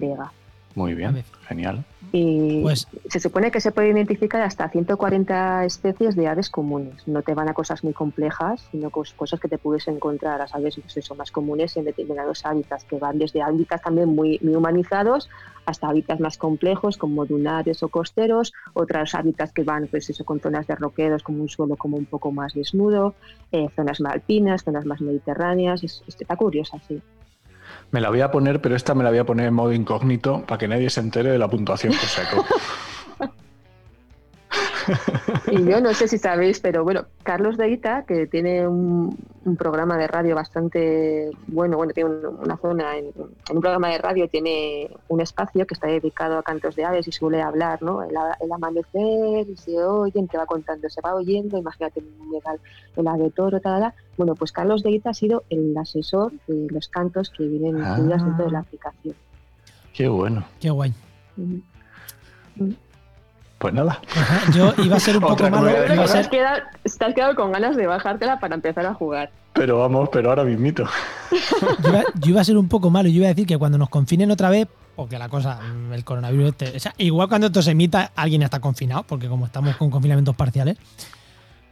Muy 0.76 0.93
bien, 0.93 1.23
genial. 1.47 1.86
Y 2.11 2.61
pues, 2.61 2.88
se 3.09 3.19
supone 3.19 3.51
que 3.51 3.59
se 3.59 3.71
puede 3.71 3.89
identificar 3.89 4.41
hasta 4.41 4.69
140 4.69 5.65
especies 5.65 6.15
de 6.15 6.28
aves 6.28 6.49
comunes. 6.49 7.07
No 7.07 7.21
te 7.21 7.34
van 7.34 7.49
a 7.49 7.53
cosas 7.53 7.84
muy 7.84 7.93
complejas, 7.93 8.65
sino 8.71 8.89
cosas 8.89 9.39
que 9.39 9.47
te 9.47 9.57
puedes 9.57 9.88
encontrar 9.88 10.41
a 10.41 10.47
aves 10.51 10.76
pues 10.76 10.97
eso, 10.97 11.15
más 11.15 11.32
comunes 11.32 11.76
en 11.78 11.86
determinados 11.86 12.45
hábitats, 12.45 12.84
que 12.86 12.97
van 12.99 13.17
desde 13.19 13.41
hábitats 13.41 13.84
también 13.84 14.15
muy, 14.15 14.39
muy 14.41 14.55
humanizados 14.55 15.30
hasta 15.65 15.88
hábitats 15.88 16.21
más 16.21 16.38
complejos 16.38 16.97
como 16.97 17.26
dunares 17.26 17.82
o 17.84 17.89
costeros, 17.89 18.53
otros 18.73 19.15
hábitats 19.15 19.51
que 19.51 19.63
van 19.63 19.88
pues 19.88 20.09
eso, 20.09 20.23
con 20.23 20.39
zonas 20.39 20.67
de 20.67 20.76
roquedos 20.76 21.23
como 21.23 21.41
un 21.41 21.49
suelo 21.49 21.76
como 21.76 21.97
un 21.97 22.05
poco 22.05 22.32
más 22.32 22.53
desnudo, 22.53 23.15
eh, 23.51 23.67
zonas 23.76 23.99
más 23.99 24.13
alpinas, 24.13 24.63
zonas 24.63 24.86
más 24.86 25.01
mediterráneas. 25.01 25.84
está 25.84 26.36
curiosa, 26.36 26.80
sí. 26.88 27.01
Me 27.91 28.01
la 28.01 28.09
voy 28.09 28.22
a 28.22 28.32
poner, 28.32 28.61
pero 28.61 28.76
esta 28.76 28.93
me 28.93 29.03
la 29.03 29.09
voy 29.09 29.20
a 29.20 29.26
poner 29.26 29.47
en 29.47 29.53
modo 29.53 29.74
incógnito 29.74 30.41
para 30.45 30.57
que 30.57 30.68
nadie 30.68 30.89
se 30.89 30.99
entere 30.99 31.32
de 31.32 31.39
la 31.39 31.47
puntuación 31.47 31.93
que 31.93 32.05
saco. 32.05 32.45
Y 35.52 35.64
yo 35.66 35.80
no 35.82 35.94
sé 35.94 36.08
si 36.08 36.18
sabéis, 36.18 36.60
pero 36.60 36.84
bueno, 36.84 37.06
Carlos 37.24 37.58
de 37.58 37.70
Ita, 37.70 38.04
que 38.06 38.28
tiene 38.28 38.68
un, 38.68 39.18
un 39.46 39.56
programa 39.56 39.98
de 39.98 40.08
radio 40.08 40.36
bastante 40.36 41.30
bueno, 41.48 41.78
bueno, 41.78 41.94
tiene 41.94 42.10
un- 42.10 42.40
una 42.44 42.58
zona, 42.58 42.98
en, 42.98 43.06
en 43.08 43.56
un 43.56 43.62
programa 43.62 43.90
de 43.90 43.98
radio 43.98 44.28
tiene 44.28 44.90
un 45.08 45.22
espacio 45.22 45.66
que 45.68 45.74
está 45.74 45.88
dedicado 45.88 46.38
a 46.38 46.44
cantos 46.44 46.76
de 46.76 46.86
aves 46.86 47.08
y 47.08 47.12
suele 47.12 47.42
hablar, 47.42 47.82
¿no? 47.82 48.04
El, 48.04 48.16
amanecer, 48.52 49.48
y 49.50 49.56
se 49.58 49.82
oyen, 49.84 50.28
te 50.28 50.38
va 50.38 50.46
contando, 50.46 50.90
se 50.90 51.02
va 51.02 51.16
oyendo, 51.16 51.58
imagínate, 51.58 52.02
llega 52.32 52.56
el, 52.96 53.08
ave 53.08 53.30
toro, 53.32 53.60
tal, 53.60 53.82
tal. 53.82 53.94
Bueno, 54.18 54.36
pues 54.36 54.52
Carlos 54.52 54.82
de 54.84 54.92
Ita 54.92 55.10
ha 55.12 55.14
sido 55.14 55.44
el 55.50 55.76
asesor 55.78 56.32
de 56.48 56.68
los 56.70 56.88
cantos 56.90 57.30
que 57.30 57.44
vienen 57.48 57.78
incluidos 57.80 58.22
Ah. 58.22 58.26
dentro 58.26 58.46
de 58.46 58.52
la 58.52 58.60
aplicación. 58.60 59.16
Qué 59.94 60.08
bueno. 60.08 60.46
Qué 60.60 60.70
guay. 60.70 60.94
Mm. 61.38 62.70
Pues 63.66 63.74
nada. 63.74 63.99
Ajá, 64.16 64.51
Yo 64.51 64.74
iba 64.84 64.95
a 64.97 64.99
ser 64.99 65.18
un 65.18 65.22
poco 65.28 65.49
malo. 65.49 65.70
Iba 65.72 65.80
a 65.82 65.86
Te 65.88 65.93
has, 66.01 66.11
ser, 66.11 66.30
quedado, 66.30 66.59
te 66.84 67.05
has 67.05 67.13
quedado 67.16 67.36
con 67.36 67.51
ganas 67.51 67.76
de 67.76 67.88
bajártela 67.88 68.39
para 68.39 68.53
empezar 68.53 68.86
a 68.86 68.93
jugar. 68.93 69.32
Pero 69.53 69.80
vamos, 69.80 70.09
pero 70.11 70.30
ahora 70.30 70.43
mismito. 70.43 70.84
yo, 71.82 71.89
iba, 71.89 72.03
yo 72.16 72.30
iba 72.30 72.41
a 72.41 72.43
ser 72.43 72.57
un 72.57 72.68
poco 72.68 72.91
malo. 72.91 73.09
Yo 73.09 73.16
iba 73.16 73.26
a 73.26 73.30
decir 73.30 73.47
que 73.47 73.57
cuando 73.57 73.78
nos 73.80 73.89
confinen 73.89 74.30
otra 74.30 74.49
vez, 74.51 74.68
porque 74.95 75.18
la 75.18 75.30
cosa, 75.30 75.59
el 75.91 76.03
coronavirus, 76.03 76.49
este- 76.49 76.78
o 76.78 76.80
sea, 76.80 76.93
igual 76.99 77.28
cuando 77.28 77.47
esto 77.47 77.63
se 77.63 77.72
emita, 77.72 78.11
alguien 78.16 78.43
está 78.43 78.59
confinado, 78.59 79.03
porque 79.03 79.28
como 79.28 79.45
estamos 79.47 79.76
con 79.78 79.89
confinamientos 79.89 80.36
parciales. 80.36 80.78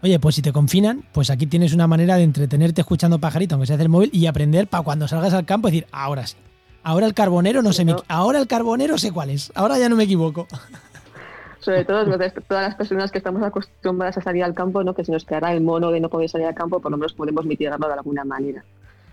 Oye, 0.02 0.20
pues 0.20 0.34
si 0.36 0.42
te 0.42 0.52
confinan, 0.52 1.06
pues 1.14 1.30
aquí 1.30 1.46
tienes 1.46 1.74
una 1.74 1.86
manera 1.86 2.16
de 2.16 2.24
entretenerte 2.24 2.82
escuchando 2.82 3.20
pajarito, 3.20 3.54
aunque 3.56 3.68
sea 3.68 3.78
del 3.78 3.88
móvil, 3.90 4.10
y 4.12 4.26
aprender 4.26 4.68
para 4.68 4.84
cuando 4.84 5.08
salgas 5.08 5.34
al 5.34 5.46
campo 5.46 5.68
decir, 5.68 5.86
ahora 5.92 6.26
sí. 6.26 6.36
Ahora 6.86 7.06
el 7.06 7.14
carbonero 7.14 7.62
no 7.62 7.72
Sí, 7.72 7.86
sé, 7.86 7.96
ahora 8.10 8.40
el 8.40 8.48
carbonero 8.48 8.98
sé 8.98 9.12
cuál 9.14 9.30
es. 9.30 9.52
Ahora 9.56 9.78
ya 9.80 9.88
no 9.88 9.96
me 9.96 10.04
equivoco. 10.04 10.48
Sobre 11.64 11.86
todo 11.86 12.04
todas 12.06 12.64
las 12.68 12.76
personas 12.76 13.12
que 13.12 13.18
estamos 13.20 13.42
acostumbradas 13.44 14.18
a 14.18 14.22
salir 14.22 14.44
al 14.44 14.54
campo, 14.54 14.84
¿no? 14.84 14.94
que 14.94 15.06
se 15.06 15.12
nos 15.12 15.24
quedará 15.26 15.54
el 15.54 15.62
mono 15.62 15.92
de 15.92 16.00
no 16.00 16.10
poder 16.10 16.30
salir 16.30 16.48
al 16.48 16.56
campo, 16.56 16.80
por 16.80 16.92
lo 16.92 16.98
menos 16.98 17.14
podemos 17.14 17.46
mitigarlo 17.46 17.88
de 17.88 17.94
alguna 17.94 18.24
manera. 18.26 18.64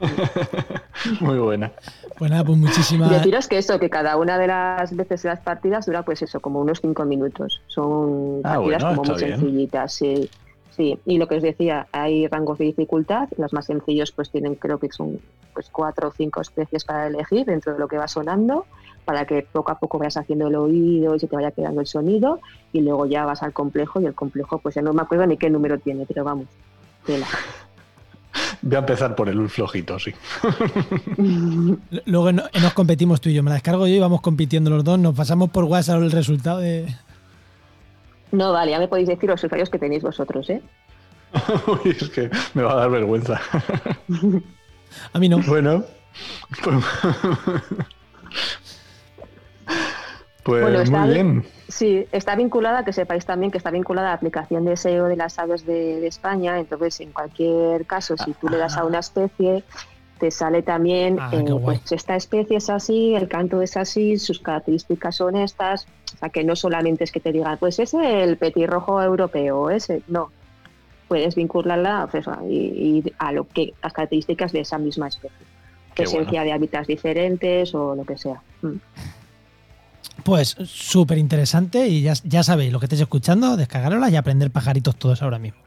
Muy 1.21 1.39
buena. 1.39 1.73
Pues 2.19 2.31
nada, 2.31 2.45
pues 2.45 2.59
Y 2.59 2.61
muchísimas. 2.63 3.11
deciros 3.11 3.49
que 3.49 3.59
eso, 3.59 3.79
que 3.79 3.91
cada 3.91 4.17
una 4.17 4.39
de 4.39 4.47
las 4.47 4.95
veces 4.97 5.23
de 5.23 5.29
las 5.29 5.41
partidas 5.41 5.87
dura 5.87 6.03
pues 6.03 6.23
eso, 6.23 6.41
como 6.41 6.61
unos 6.61 6.81
cinco 6.81 7.05
minutos. 7.05 7.61
Son 7.67 8.41
Ah, 8.45 8.55
partidas 8.55 8.83
bueno, 8.83 8.97
como 8.97 9.13
muy 9.13 9.23
bien. 9.25 9.39
sencillitas, 9.39 9.93
sí. 9.93 10.31
Sí, 10.81 10.99
y 11.05 11.19
lo 11.19 11.29
que 11.29 11.35
os 11.37 11.43
decía, 11.43 11.89
hay 11.93 12.27
rangos 12.27 12.57
de 12.57 12.65
dificultad, 12.65 13.29
los 13.37 13.53
más 13.53 13.67
sencillos 13.67 14.13
pues 14.13 14.31
tienen 14.31 14.55
creo 14.55 14.79
que 14.79 14.89
son 14.91 15.21
pues 15.53 15.69
cuatro 15.71 16.09
o 16.09 16.11
cinco 16.11 16.41
especies 16.41 16.87
para 16.87 17.07
elegir 17.09 17.45
dentro 17.45 17.75
de 17.75 17.79
lo 17.79 17.87
que 17.87 17.99
va 17.99 18.09
sonando, 18.09 18.65
para 19.05 19.27
que 19.27 19.47
poco 19.53 19.73
a 19.73 19.79
poco 19.79 19.99
vayas 19.99 20.17
haciendo 20.17 20.47
el 20.49 20.55
oído 20.55 21.15
y 21.15 21.21
se 21.21 21.27
te 21.29 21.37
vaya 21.37 21.51
quedando 21.51 21.83
el 21.83 21.87
sonido, 21.87 22.41
y 22.73 22.81
luego 22.81 23.05
ya 23.05 23.27
vas 23.27 23.43
al 23.43 23.53
complejo, 23.53 24.01
y 24.01 24.07
el 24.07 24.15
complejo 24.15 24.57
pues 24.57 24.75
ya 24.75 24.81
no 24.81 24.95
me 24.95 25.03
acuerdo 25.03 25.27
ni 25.27 25.37
qué 25.37 25.51
número 25.51 25.79
tiene, 25.79 26.07
pero 26.07 26.25
vamos, 26.25 26.47
tela. 27.05 27.27
Voy 28.63 28.77
a 28.77 28.79
empezar 28.79 29.15
por 29.15 29.29
el 29.29 29.51
flojito, 29.51 29.99
sí. 29.99 30.15
Luego 32.07 32.33
no- 32.33 32.45
nos 32.63 32.73
competimos 32.73 33.21
tú 33.21 33.29
y 33.29 33.35
yo. 33.35 33.43
Me 33.43 33.51
la 33.51 33.55
descargo 33.57 33.87
yo 33.87 33.95
y 33.95 33.99
vamos 33.99 34.21
compitiendo 34.23 34.71
los 34.71 34.83
dos. 34.85 34.99
Nos 34.99 35.15
pasamos 35.15 35.51
por 35.51 35.65
WhatsApp 35.65 36.01
el 36.01 36.11
resultado 36.11 36.59
de. 36.61 36.87
No, 38.33 38.53
vale, 38.53 38.71
ya 38.73 38.79
me 38.79 38.89
podéis 38.89 39.09
decir 39.09 39.29
los 39.29 39.43
usuarios 39.43 39.71
que 39.71 39.79
tenéis 39.79 40.03
vosotros, 40.03 40.49
¿eh? 40.51 40.63
Uy, 41.67 41.91
es 41.91 42.09
que 42.11 42.31
me 42.55 42.63
va 42.63 42.73
a 42.73 42.77
dar 42.77 42.91
vergüenza. 42.91 43.41
A 45.13 45.19
mí 45.19 45.29
no. 45.29 45.39
Bueno, 45.39 45.85
pues, 46.65 46.85
pues 50.43 50.63
Bueno, 50.63 50.81
está 50.81 50.99
muy 51.01 51.15
bien. 51.15 51.45
Sí, 51.69 52.07
está 52.11 52.35
vinculada, 52.35 52.85
que 52.85 52.93
sepáis 52.93 53.25
también 53.25 53.53
que 53.53 53.59
está 53.59 53.71
vinculada 53.71 54.09
a 54.09 54.11
la 54.11 54.17
aplicación 54.17 54.65
de 54.65 54.77
SEO 54.77 55.07
de 55.07 55.17
las 55.17 55.39
aves 55.39 55.65
de, 55.65 56.01
de 56.01 56.07
España. 56.09 56.59
Entonces, 56.59 57.01
en 57.01 57.13
cualquier 57.13 57.87
caso, 57.87 58.17
si 58.17 58.33
tú 58.33 58.49
le 58.49 58.57
das 58.57 58.77
a 58.77 58.85
una 58.85 58.99
especie, 58.99 59.63
te 60.19 60.31
sale 60.31 60.63
también, 60.63 61.19
Ah, 61.19 61.31
eh, 61.33 61.45
pues 61.65 61.93
esta 61.93 62.15
especie 62.15 62.59
es 62.59 62.69
así, 62.71 63.15
el 63.15 63.29
canto 63.29 63.63
es 63.63 63.77
así, 63.77 64.19
sus 64.19 64.39
características 64.41 65.17
son 65.17 65.37
estas. 65.37 65.87
O 66.15 66.19
sea, 66.19 66.29
que 66.29 66.45
no 66.45 66.57
solamente 66.57 67.05
es 67.05 67.13
que 67.13 67.21
te 67.21 67.33
digan, 67.33 67.59
pues 67.59 67.79
es 67.79 67.95
el 67.95 68.37
petirrojo 68.37 69.03
europeo, 69.03 69.71
ese. 69.71 70.03
No. 70.09 70.31
Puedes 71.09 71.35
vincularla 71.35 72.09
pues, 72.11 72.29
a- 72.29 72.41
y, 72.49 73.03
y 73.05 73.13
a 73.19 73.33
lo 73.33 73.47
que 73.49 73.75
las 73.83 73.93
características 73.93 74.53
de 74.53 74.61
esa 74.61 74.79
misma 74.79 75.09
especie. 75.09 75.37
Qué 75.95 76.05
Presencia 76.05 76.43
de 76.45 76.53
hábitats 76.53 76.87
diferentes 76.87 77.75
o 77.75 77.95
lo 77.97 78.05
que 78.05 78.17
sea. 78.17 78.41
Mm. 78.63 78.77
Pues 80.25 80.55
súper 80.67 81.19
interesante 81.19 81.89
y 81.89 82.03
ya, 82.03 82.13
ya 82.25 82.43
sabéis 82.43 82.73
lo 82.73 82.79
que 82.79 82.87
estáis 82.87 83.01
escuchando, 83.01 83.57
descargarla 83.57 84.11
y 84.11 84.17
aprender 84.17 84.51
pajaritos 84.51 84.95
todos 84.97 85.23
ahora 85.23 85.39
mismo. 85.39 85.59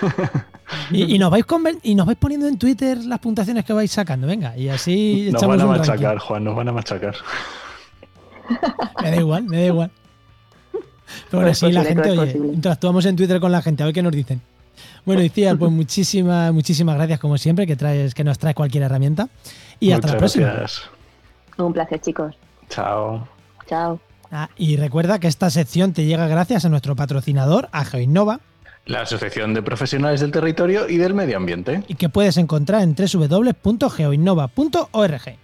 y, 0.92 1.14
y 1.14 1.18
nos 1.18 1.30
vais 1.30 1.44
conven- 1.46 1.80
y 1.82 1.94
nos 1.96 2.06
vais 2.06 2.16
poniendo 2.18 2.46
en 2.46 2.56
Twitter 2.56 2.98
las 3.04 3.18
puntuaciones 3.18 3.64
que 3.64 3.72
vais 3.72 3.90
sacando, 3.90 4.26
venga, 4.28 4.56
y 4.56 4.68
así 4.68 5.28
Nos 5.32 5.42
echamos 5.42 5.56
van 5.56 5.60
a 5.60 5.64
un 5.70 5.74
ranking. 5.76 5.90
machacar, 5.92 6.18
Juan, 6.18 6.44
nos 6.44 6.56
van 6.56 6.68
a 6.68 6.72
machacar. 6.72 7.14
Me 9.02 9.10
da 9.10 9.16
igual, 9.16 9.44
me 9.44 9.56
da 9.58 9.66
igual. 9.66 9.90
Pero 11.30 11.40
bueno, 11.42 11.54
sí, 11.54 11.72
la 11.72 11.84
gente, 11.84 12.10
oye, 12.10 12.36
interactuamos 12.36 13.04
en 13.06 13.16
Twitter 13.16 13.40
con 13.40 13.50
la 13.50 13.62
gente, 13.62 13.82
a 13.82 13.86
ver 13.86 13.94
qué 13.94 14.02
nos 14.02 14.12
dicen. 14.12 14.40
Bueno, 15.04 15.22
Iciar, 15.22 15.58
pues 15.58 15.72
muchísimas, 15.72 16.52
muchísimas 16.52 16.94
gracias 16.96 17.18
como 17.18 17.36
siempre, 17.38 17.66
que 17.66 17.74
traes, 17.76 18.14
que 18.14 18.22
nos 18.24 18.38
traes 18.38 18.54
cualquier 18.54 18.84
herramienta. 18.84 19.28
Y 19.80 19.90
hasta 19.92 20.08
la 20.08 20.18
próxima. 20.18 20.46
gracias. 20.46 20.82
Un 21.58 21.72
placer, 21.72 22.00
chicos. 22.00 22.34
Chao. 22.68 23.26
Chao. 23.66 23.98
Ah, 24.30 24.48
y 24.56 24.76
recuerda 24.76 25.18
que 25.18 25.26
esta 25.26 25.50
sección 25.50 25.92
te 25.92 26.04
llega 26.04 26.28
gracias 26.28 26.64
a 26.64 26.68
nuestro 26.68 26.94
patrocinador, 26.94 27.68
a 27.72 27.84
GeoInnova, 27.84 28.38
La 28.86 29.00
Asociación 29.02 29.52
de 29.54 29.62
Profesionales 29.62 30.20
del 30.20 30.30
Territorio 30.30 30.88
y 30.88 30.98
del 30.98 31.14
Medio 31.14 31.36
Ambiente. 31.36 31.82
y 31.88 31.96
que 31.96 32.08
puedes 32.08 32.36
encontrar 32.36 32.82
en 32.82 32.94
www.geoinnova.org. 32.94 35.38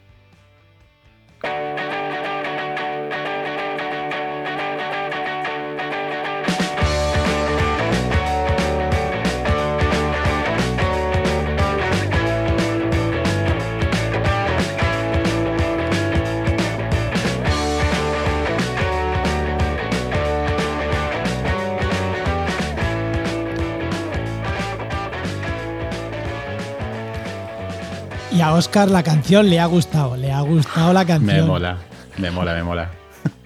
a 28.47 28.55
Oscar 28.55 28.90
la 28.90 29.03
canción 29.03 29.49
le 29.51 29.59
ha 29.61 29.66
gustado, 29.66 30.16
le 30.16 30.30
ha 30.32 30.40
gustado 30.40 30.92
la 30.92 31.05
canción. 31.05 31.36
Me 31.36 31.42
mola, 31.42 31.78
me 32.18 32.30
mola, 32.30 32.55
me 32.55 32.62
mola. 32.62 32.90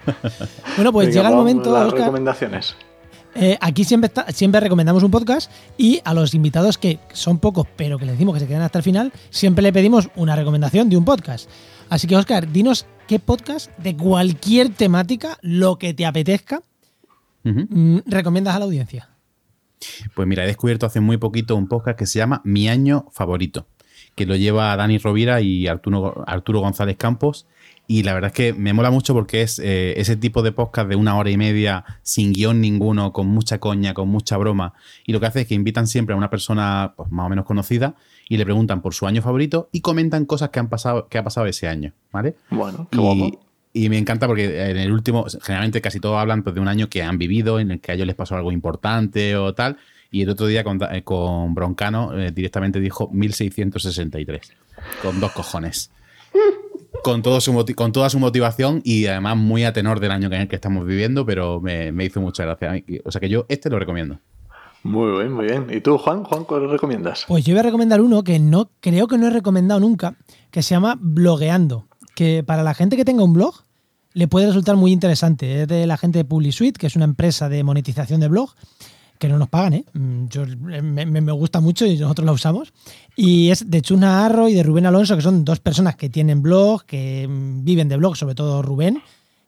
Bueno, 0.75 0.91
pues 0.91 1.07
Venga, 1.09 1.19
llega 1.21 1.29
el 1.29 1.35
momento, 1.35 1.69
a 1.75 1.79
las 1.79 1.87
Oscar. 1.87 1.99
recomendaciones. 2.01 2.75
Eh, 3.35 3.57
aquí 3.61 3.83
siempre, 3.83 4.07
está- 4.07 4.25
siempre 4.31 4.59
recomendamos 4.59 5.03
un 5.03 5.11
podcast 5.11 5.51
y 5.77 6.01
a 6.03 6.13
los 6.13 6.33
invitados 6.33 6.77
que 6.77 6.99
son 7.13 7.39
pocos, 7.39 7.65
pero 7.75 7.97
que 7.97 8.05
les 8.05 8.13
decimos 8.15 8.33
que 8.33 8.41
se 8.41 8.47
quedan 8.47 8.61
hasta 8.63 8.79
el 8.79 8.83
final, 8.83 9.11
siempre 9.29 9.61
le 9.63 9.71
pedimos 9.71 10.09
una 10.15 10.35
recomendación 10.35 10.89
de 10.89 10.97
un 10.97 11.05
podcast. 11.05 11.49
Así 11.89 12.07
que, 12.07 12.15
Oscar, 12.17 12.51
dinos 12.51 12.85
qué 13.07 13.19
podcast 13.19 13.75
de 13.77 13.95
cualquier 13.95 14.69
temática, 14.69 15.37
lo 15.41 15.77
que 15.77 15.93
te 15.93 16.05
apetezca, 16.05 16.61
mm, 17.43 17.99
recomiendas 18.05 18.55
a 18.55 18.59
la 18.59 18.65
audiencia. 18.65 19.09
Pues 20.15 20.27
mira, 20.27 20.43
he 20.43 20.47
descubierto 20.47 20.85
hace 20.85 20.99
muy 20.99 21.17
poquito 21.17 21.55
un 21.55 21.67
podcast 21.67 21.97
que 21.97 22.05
se 22.05 22.19
llama 22.19 22.41
Mi 22.43 22.67
Año 22.69 23.07
Favorito, 23.11 23.65
que 24.15 24.25
lo 24.25 24.35
lleva 24.35 24.75
Dani 24.75 24.97
Rovira 24.97 25.41
y 25.41 25.67
Arturo, 25.67 26.23
Arturo 26.27 26.59
González 26.59 26.97
Campos. 26.97 27.47
Y 27.87 28.03
la 28.03 28.13
verdad 28.13 28.27
es 28.29 28.33
que 28.33 28.53
me 28.53 28.71
mola 28.71 28.89
mucho 28.89 29.13
porque 29.13 29.41
es 29.41 29.59
eh, 29.59 29.99
ese 29.99 30.15
tipo 30.15 30.43
de 30.43 30.53
podcast 30.53 30.87
de 30.87 30.95
una 30.95 31.17
hora 31.17 31.29
y 31.29 31.35
media, 31.37 31.83
sin 32.03 32.31
guion 32.31 32.61
ninguno, 32.61 33.11
con 33.11 33.27
mucha 33.27 33.59
coña, 33.59 33.93
con 33.93 34.07
mucha 34.07 34.37
broma. 34.37 34.73
Y 35.05 35.11
lo 35.11 35.19
que 35.19 35.25
hace 35.25 35.41
es 35.41 35.47
que 35.47 35.55
invitan 35.55 35.87
siempre 35.87 36.13
a 36.13 36.17
una 36.17 36.29
persona 36.29 36.93
pues, 36.95 37.11
más 37.11 37.25
o 37.25 37.29
menos 37.29 37.43
conocida 37.45 37.95
y 38.29 38.37
le 38.37 38.45
preguntan 38.45 38.81
por 38.81 38.93
su 38.93 39.07
año 39.07 39.21
favorito 39.21 39.67
y 39.73 39.81
comentan 39.81 40.25
cosas 40.25 40.51
que 40.51 40.59
han 40.59 40.69
pasado, 40.69 41.07
que 41.09 41.17
ha 41.17 41.23
pasado 41.23 41.47
ese 41.47 41.67
año, 41.67 41.91
¿vale? 42.13 42.35
Bueno, 42.49 42.87
qué 42.89 42.97
Y, 42.97 43.01
guapo. 43.01 43.39
y 43.73 43.89
me 43.89 43.97
encanta 43.97 44.25
porque 44.25 44.69
en 44.71 44.77
el 44.77 44.91
último, 44.93 45.25
generalmente 45.41 45.81
casi 45.81 45.99
todos 45.99 46.17
hablan 46.17 46.43
pues, 46.43 46.55
de 46.55 46.61
un 46.61 46.69
año 46.69 46.87
que 46.87 47.03
han 47.03 47.17
vivido, 47.17 47.59
en 47.59 47.71
el 47.71 47.81
que 47.81 47.91
a 47.91 47.95
ellos 47.95 48.07
les 48.07 48.15
pasó 48.15 48.35
algo 48.37 48.53
importante 48.53 49.35
o 49.35 49.53
tal. 49.53 49.77
Y 50.11 50.23
el 50.23 50.29
otro 50.29 50.45
día 50.47 50.63
con, 50.63 50.79
eh, 50.91 51.03
con 51.03 51.55
Broncano 51.55 52.13
eh, 52.19 52.31
directamente 52.31 52.79
dijo 52.81 53.09
1663, 53.11 54.53
con 55.01 55.19
dos 55.21 55.31
cojones. 55.31 55.89
Con, 57.03 57.21
todo 57.21 57.41
su 57.41 57.53
con 57.75 57.91
toda 57.93 58.09
su 58.09 58.19
motivación 58.19 58.81
y 58.83 59.07
además 59.07 59.37
muy 59.37 59.63
a 59.63 59.73
tenor 59.73 59.99
del 59.99 60.11
año 60.11 60.29
que, 60.29 60.47
que 60.47 60.55
estamos 60.55 60.85
viviendo, 60.85 61.25
pero 61.25 61.61
me, 61.61 61.91
me 61.91 62.05
hizo 62.05 62.21
mucha 62.21 62.43
gracia. 62.43 62.83
O 63.05 63.11
sea 63.11 63.21
que 63.21 63.29
yo 63.29 63.45
este 63.49 63.69
lo 63.69 63.79
recomiendo. 63.79 64.19
Muy 64.83 65.11
bien, 65.11 65.31
muy 65.31 65.45
bien. 65.45 65.67
¿Y 65.69 65.79
tú, 65.79 65.97
Juan? 65.97 66.23
Juan, 66.23 66.43
¿cuál 66.43 66.69
recomiendas? 66.69 67.25
Pues 67.27 67.45
yo 67.45 67.53
voy 67.53 67.59
a 67.59 67.63
recomendar 67.63 68.01
uno 68.01 68.23
que 68.23 68.39
no 68.39 68.71
creo 68.79 69.07
que 69.07 69.17
no 69.17 69.27
he 69.27 69.29
recomendado 69.29 69.79
nunca, 69.79 70.15
que 70.49 70.63
se 70.63 70.73
llama 70.73 70.97
Blogueando, 70.99 71.87
que 72.15 72.43
para 72.43 72.63
la 72.63 72.73
gente 72.73 72.97
que 72.97 73.05
tenga 73.05 73.23
un 73.23 73.33
blog 73.33 73.63
le 74.13 74.27
puede 74.27 74.47
resultar 74.47 74.75
muy 74.75 74.91
interesante. 74.91 75.61
Es 75.61 75.67
de 75.67 75.85
la 75.85 75.97
gente 75.97 76.19
de 76.19 76.25
PubliSuite, 76.25 76.79
que 76.79 76.87
es 76.87 76.95
una 76.95 77.05
empresa 77.05 77.47
de 77.47 77.63
monetización 77.63 78.19
de 78.19 78.27
blog, 78.27 78.53
que 79.21 79.29
no 79.29 79.37
nos 79.37 79.49
pagan, 79.49 79.73
¿eh? 79.75 79.85
Mm, 79.93 80.25
yo, 80.29 80.45
me, 80.47 81.05
me 81.05 81.31
gusta 81.31 81.61
mucho 81.61 81.85
y 81.85 81.95
nosotros 81.95 82.25
la 82.25 82.31
usamos. 82.31 82.73
Y 83.15 83.51
es 83.51 83.69
de 83.69 83.83
Chuna 83.83 84.25
Arro 84.25 84.49
y 84.49 84.55
de 84.55 84.63
Rubén 84.63 84.87
Alonso, 84.87 85.15
que 85.15 85.21
son 85.21 85.45
dos 85.45 85.59
personas 85.59 85.95
que 85.95 86.09
tienen 86.09 86.41
blog, 86.41 86.85
que 86.85 87.27
mm, 87.29 87.63
viven 87.63 87.87
de 87.87 87.97
blog, 87.97 88.17
sobre 88.17 88.33
todo 88.33 88.63
Rubén. 88.63 89.03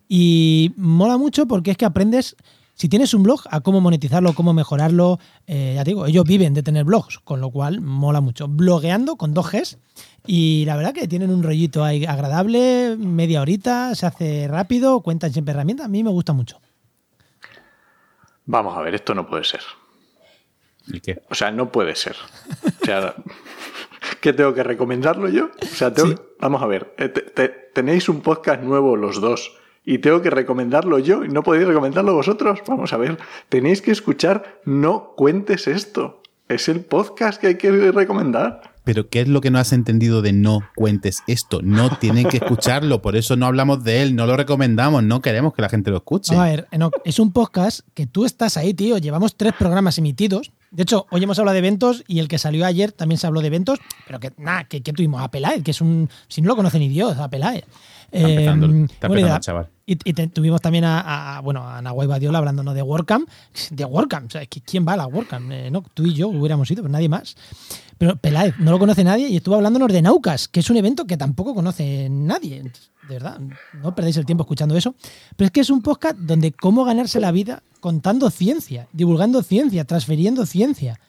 Y 0.07 0.73
mola 0.77 1.17
mucho 1.17 1.47
porque 1.47 1.71
es 1.71 1.77
que 1.77 1.85
aprendes 1.85 2.35
si 2.75 2.87
tienes 2.87 3.15
un 3.15 3.23
blog, 3.23 3.41
a 3.49 3.61
cómo 3.61 3.81
monetizarlo, 3.81 4.33
cómo 4.33 4.53
mejorarlo, 4.53 5.19
eh, 5.47 5.73
ya 5.75 5.83
digo, 5.83 6.05
ellos 6.05 6.23
viven 6.25 6.53
de 6.53 6.63
tener 6.63 6.85
blogs, 6.85 7.19
con 7.19 7.41
lo 7.41 7.49
cual 7.49 7.81
mola 7.81 8.21
mucho. 8.21 8.47
Blogueando 8.47 9.15
con 9.15 9.33
dos 9.33 9.51
Gs 9.51 9.77
y 10.27 10.65
la 10.65 10.75
verdad 10.75 10.93
que 10.93 11.07
tienen 11.07 11.31
un 11.31 11.41
rollito 11.41 11.83
ahí 11.83 12.05
agradable, 12.05 12.95
media 12.97 13.41
horita, 13.41 13.95
se 13.95 14.05
hace 14.05 14.47
rápido, 14.47 15.01
cuentan 15.01 15.33
siempre 15.33 15.53
herramientas, 15.53 15.85
a 15.85 15.89
mí 15.89 16.03
me 16.03 16.11
gusta 16.11 16.33
mucho. 16.33 16.59
Vamos 18.45 18.77
a 18.77 18.81
ver, 18.81 18.95
esto 18.95 19.13
no 19.15 19.27
puede 19.27 19.43
ser. 19.43 19.61
¿Y 20.87 20.99
qué? 20.99 21.21
O 21.29 21.35
sea, 21.35 21.51
no 21.51 21.71
puede 21.71 21.95
ser. 21.95 22.15
O 22.81 22.85
sea, 22.85 23.15
¿qué 24.21 24.33
tengo 24.33 24.53
que 24.53 24.63
recomendarlo 24.63 25.29
yo? 25.29 25.49
O 25.61 25.65
sea, 25.65 25.93
vamos 26.39 26.61
a 26.61 26.67
ver, 26.67 26.93
eh, 26.97 27.09
tenéis 27.73 28.09
un 28.09 28.21
podcast 28.21 28.61
nuevo 28.61 28.97
los 28.97 29.21
dos 29.21 29.57
y 29.85 29.99
tengo 29.99 30.21
que 30.21 30.29
recomendarlo 30.29 30.99
yo 30.99 31.23
y 31.23 31.29
no 31.29 31.43
podéis 31.43 31.67
recomendarlo 31.67 32.13
vosotros. 32.13 32.61
Vamos 32.67 32.93
a 32.93 32.97
ver, 32.97 33.17
tenéis 33.49 33.81
que 33.81 33.91
escuchar 33.91 34.61
No 34.65 35.13
cuentes 35.15 35.67
esto. 35.67 36.21
Es 36.49 36.67
el 36.67 36.81
podcast 36.81 37.39
que 37.39 37.47
hay 37.47 37.57
que 37.57 37.91
recomendar. 37.91 38.72
Pero 38.83 39.09
¿qué 39.09 39.21
es 39.21 39.27
lo 39.27 39.41
que 39.41 39.51
no 39.51 39.59
has 39.59 39.71
entendido 39.73 40.21
de 40.21 40.33
no 40.33 40.59
cuentes 40.75 41.23
esto? 41.27 41.61
No 41.61 41.97
tienen 41.97 42.27
que 42.27 42.37
escucharlo, 42.43 43.01
por 43.01 43.15
eso 43.15 43.35
no 43.35 43.45
hablamos 43.45 43.83
de 43.83 44.01
él, 44.01 44.15
no 44.15 44.25
lo 44.25 44.35
recomendamos, 44.35 45.03
no 45.03 45.21
queremos 45.21 45.53
que 45.53 45.61
la 45.61 45.69
gente 45.69 45.91
lo 45.91 45.97
escuche. 45.97 46.35
a 46.35 46.43
ver, 46.43 46.67
es 47.05 47.19
un 47.19 47.31
podcast 47.31 47.81
que 47.93 48.05
tú 48.05 48.25
estás 48.25 48.57
ahí, 48.57 48.73
tío. 48.73 48.97
Llevamos 48.97 49.35
tres 49.35 49.53
programas 49.57 49.97
emitidos. 49.97 50.51
De 50.71 50.83
hecho, 50.83 51.05
hoy 51.11 51.23
hemos 51.23 51.37
hablado 51.37 51.53
de 51.53 51.59
eventos 51.59 52.03
y 52.07 52.19
el 52.19 52.27
que 52.27 52.39
salió 52.39 52.65
ayer 52.65 52.91
también 52.91 53.19
se 53.19 53.27
habló 53.27 53.41
de 53.41 53.47
eventos, 53.47 53.79
pero 54.07 54.19
que 54.19 54.33
nada, 54.37 54.63
que, 54.63 54.81
tuvimos 54.81 55.21
a 55.21 55.29
Pelaez, 55.29 55.63
que 55.63 55.71
es 55.71 55.81
un. 55.81 56.09
Si 56.27 56.41
no 56.41 56.47
lo 56.47 56.55
conocen 56.55 56.81
ni 56.81 56.89
Dios, 56.89 57.17
a 57.19 57.29
Pelaez. 57.29 57.63
Em, 58.11 58.87
chaval. 59.39 59.69
Y, 59.85 59.95
tuvimos 59.95 60.61
también 60.61 60.85
a, 60.85 61.41
bueno, 61.43 61.67
a 61.67 61.81
Nahuay 61.81 62.07
Badiola 62.07 62.37
hablándonos 62.37 62.73
de 62.75 62.81
WordCamp. 62.81 63.27
De 63.71 63.85
WordCamp, 63.85 64.31
¿quién 64.65 64.85
va 64.87 64.93
a 64.93 64.97
la 64.97 65.07
WordCamp? 65.07 65.51
Eh, 65.51 65.69
no, 65.71 65.83
tú 65.93 66.05
y 66.05 66.13
yo 66.13 66.27
hubiéramos 66.29 66.69
ido, 66.71 66.83
pero 66.83 66.91
nadie 66.91 67.09
más. 67.09 67.35
Pero 67.97 68.15
Peláez 68.17 68.55
no 68.59 68.71
lo 68.71 68.79
conoce 68.79 69.03
nadie 69.03 69.27
y 69.29 69.37
estuvo 69.37 69.55
hablándonos 69.55 69.91
de 69.91 70.01
Naucas, 70.01 70.47
que 70.47 70.59
es 70.59 70.69
un 70.69 70.77
evento 70.77 71.05
que 71.05 71.17
tampoco 71.17 71.53
conoce 71.53 72.07
nadie. 72.09 72.63
De 73.07 73.15
verdad, 73.15 73.39
no 73.81 73.95
perdéis 73.95 74.17
el 74.17 74.25
tiempo 74.25 74.43
escuchando 74.43 74.75
eso. 74.75 74.95
Pero 75.35 75.47
es 75.47 75.51
que 75.51 75.61
es 75.61 75.69
un 75.69 75.81
podcast 75.81 76.17
donde 76.17 76.51
cómo 76.51 76.85
ganarse 76.85 77.19
la 77.19 77.31
vida 77.31 77.63
contando 77.79 78.29
ciencia, 78.29 78.87
divulgando 78.93 79.43
ciencia, 79.43 79.85
transfiriendo 79.85 80.45
ciencia 80.45 80.99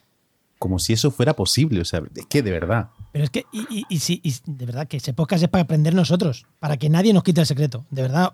como 0.64 0.78
si 0.78 0.94
eso 0.94 1.10
fuera 1.10 1.34
posible. 1.34 1.82
O 1.82 1.84
sea, 1.84 2.02
es 2.16 2.24
que 2.24 2.40
de 2.40 2.50
verdad. 2.50 2.88
Pero 3.12 3.24
es 3.24 3.30
que, 3.30 3.44
y, 3.52 3.84
y, 3.86 4.34
de 4.46 4.64
verdad, 4.64 4.88
que 4.88 4.96
ese 4.96 5.12
podcast 5.12 5.42
es 5.42 5.50
para 5.50 5.64
aprender 5.64 5.94
nosotros, 5.94 6.46
para 6.58 6.78
que 6.78 6.88
nadie 6.88 7.12
nos 7.12 7.22
quite 7.22 7.42
el 7.42 7.46
secreto. 7.46 7.84
De 7.90 8.00
verdad, 8.00 8.32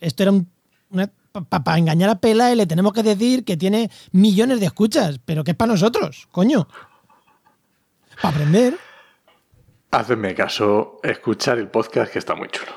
esto 0.00 0.22
era 0.22 0.30
un, 0.30 0.46
para 1.48 1.78
engañar 1.78 2.10
a 2.10 2.20
Pela 2.20 2.52
y 2.52 2.56
le 2.56 2.66
tenemos 2.66 2.92
que 2.92 3.02
decir 3.02 3.44
que 3.44 3.56
tiene 3.56 3.90
millones 4.12 4.60
de 4.60 4.66
escuchas, 4.66 5.20
pero 5.24 5.42
que 5.42 5.52
es 5.52 5.56
para 5.56 5.72
nosotros, 5.72 6.28
coño. 6.30 6.68
Para 8.20 8.34
aprender. 8.34 8.74
Hacedme 9.90 10.34
caso, 10.34 11.00
escuchar 11.02 11.58
el 11.58 11.68
podcast 11.68 12.12
que 12.12 12.18
está 12.18 12.34
muy 12.34 12.48
chulo. 12.48 12.72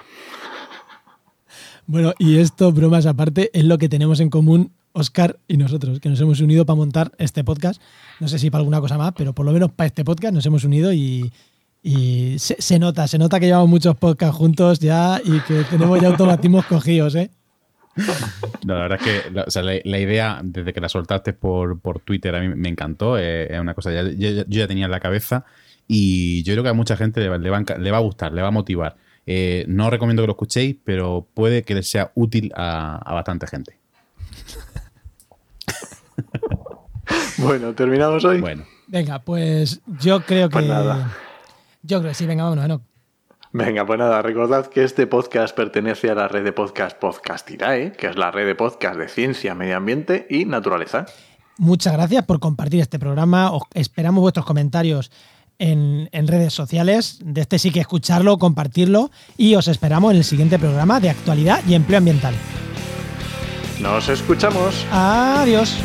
Bueno, 1.85 2.13
y 2.17 2.37
esto, 2.37 2.71
bromas 2.71 3.05
aparte, 3.05 3.51
es 3.53 3.65
lo 3.65 3.77
que 3.77 3.89
tenemos 3.89 4.19
en 4.21 4.29
común 4.29 4.71
Oscar 4.93 5.39
y 5.47 5.57
nosotros, 5.57 5.99
que 5.99 6.07
nos 6.07 6.21
hemos 6.21 6.39
unido 6.39 6.65
para 6.65 6.77
montar 6.77 7.11
este 7.17 7.43
podcast. 7.43 7.81
No 8.19 8.27
sé 8.27 8.39
si 8.39 8.49
para 8.49 8.61
alguna 8.61 8.79
cosa 8.79 8.97
más, 8.97 9.11
pero 9.17 9.33
por 9.33 9.45
lo 9.45 9.51
menos 9.51 9.71
para 9.71 9.87
este 9.87 10.05
podcast 10.05 10.33
nos 10.33 10.45
hemos 10.45 10.63
unido 10.63 10.93
y, 10.93 11.31
se, 12.37 12.79
nota, 12.79 13.07
se 13.07 13.17
nota 13.17 13.39
que 13.39 13.47
llevamos 13.47 13.69
muchos 13.69 13.97
podcasts 13.97 14.37
juntos 14.37 14.79
ya 14.79 15.19
y 15.23 15.41
que 15.41 15.63
tenemos 15.69 15.99
ya 15.99 16.07
automatismos 16.11 16.65
cogidos, 16.65 17.15
¿eh? 17.15 17.31
No, 18.65 18.75
la 18.75 18.87
verdad 18.87 18.99
es 19.01 19.23
que 19.23 19.83
la, 19.83 19.99
idea, 19.99 20.39
desde 20.41 20.71
que 20.71 20.79
la 20.79 20.87
soltaste 20.87 21.33
por, 21.33 21.77
Twitter, 22.05 22.33
a 22.33 22.39
mí 22.39 22.47
me 22.47 22.69
encantó. 22.69 23.17
Eh, 23.17 23.53
es 23.53 23.59
una 23.59 23.73
cosa 23.73 23.91
que 23.91 24.15
yo, 24.17 24.43
ya 24.47 24.67
tenía 24.67 24.85
en 24.85 24.91
la 24.91 25.01
cabeza 25.01 25.43
y 25.87 26.43
yo 26.43 26.53
creo 26.53 26.63
que 26.63 26.69
a 26.69 26.73
mucha 26.73 26.95
gente 26.95 27.19
le 27.19 27.27
va, 27.27 27.37
le 27.37 27.49
va, 27.49 27.97
a 27.97 28.01
gustar, 28.01 28.31
le 28.31 28.41
va 28.41 28.47
a 28.47 28.51
motivar. 28.51 28.95
Eh, 29.25 29.65
no 29.67 29.89
recomiendo 29.89 30.23
que 30.23 30.27
lo 30.27 30.33
escuchéis, 30.33 30.77
pero 30.83 31.27
puede 31.33 31.63
que 31.63 31.75
les 31.75 31.89
sea 31.89 32.11
útil 32.15 32.51
a 32.55 33.13
bastante 33.13 33.47
gente. 33.47 33.77
bueno, 37.37 37.73
terminamos 37.73 38.23
hoy. 38.23 38.39
Bueno. 38.39 38.63
Venga, 38.87 39.19
pues 39.19 39.81
yo 39.99 40.21
creo 40.21 40.49
pues 40.49 40.65
que. 40.65 40.69
nada. 40.69 41.15
Yo 41.81 41.99
creo 41.99 42.11
que 42.11 42.15
sí, 42.15 42.25
venga, 42.25 42.43
vámonos, 42.43 42.81
Venga, 43.55 43.85
pues 43.85 43.99
nada, 43.99 44.23
recordad 44.23 44.65
que 44.65 44.83
este 44.83 45.05
podcast 45.05 45.55
pertenece 45.55 46.09
a 46.09 46.15
la 46.15 46.27
red 46.27 46.43
de 46.43 46.53
podcast 46.53 46.97
Podcastirae, 46.97 47.91
que 47.91 48.07
es 48.07 48.17
la 48.17 48.31
red 48.31 48.47
de 48.47 48.55
podcast 48.55 48.97
de 48.97 49.07
ciencia, 49.07 49.53
medio 49.53 49.77
ambiente 49.77 50.25
y 50.27 50.45
naturaleza. 50.45 51.05
Muchas 51.59 51.93
gracias 51.93 52.25
por 52.25 52.39
compartir 52.39 52.81
este 52.81 52.97
programa. 52.97 53.51
esperamos 53.75 54.23
vuestros 54.23 54.47
comentarios 54.47 55.11
en, 55.59 56.09
en, 56.11 56.27
redes 56.27 56.51
sociales. 56.51 57.19
De 57.23 57.41
este 57.41 57.59
sí 57.59 57.69
que 57.69 57.79
escucharlo, 57.79 58.39
compartirlo. 58.39 59.11
Y 59.37 59.53
os 59.53 59.67
esperamos 59.67 60.13
en 60.13 60.17
el 60.17 60.23
siguiente 60.23 60.57
programa 60.57 60.99
de 60.99 61.11
actualidad 61.11 61.61
y 61.67 61.75
empleo 61.75 61.99
ambiental. 61.99 62.33
Nos 63.79 64.09
escuchamos. 64.09 64.83
Adiós. 64.91 65.77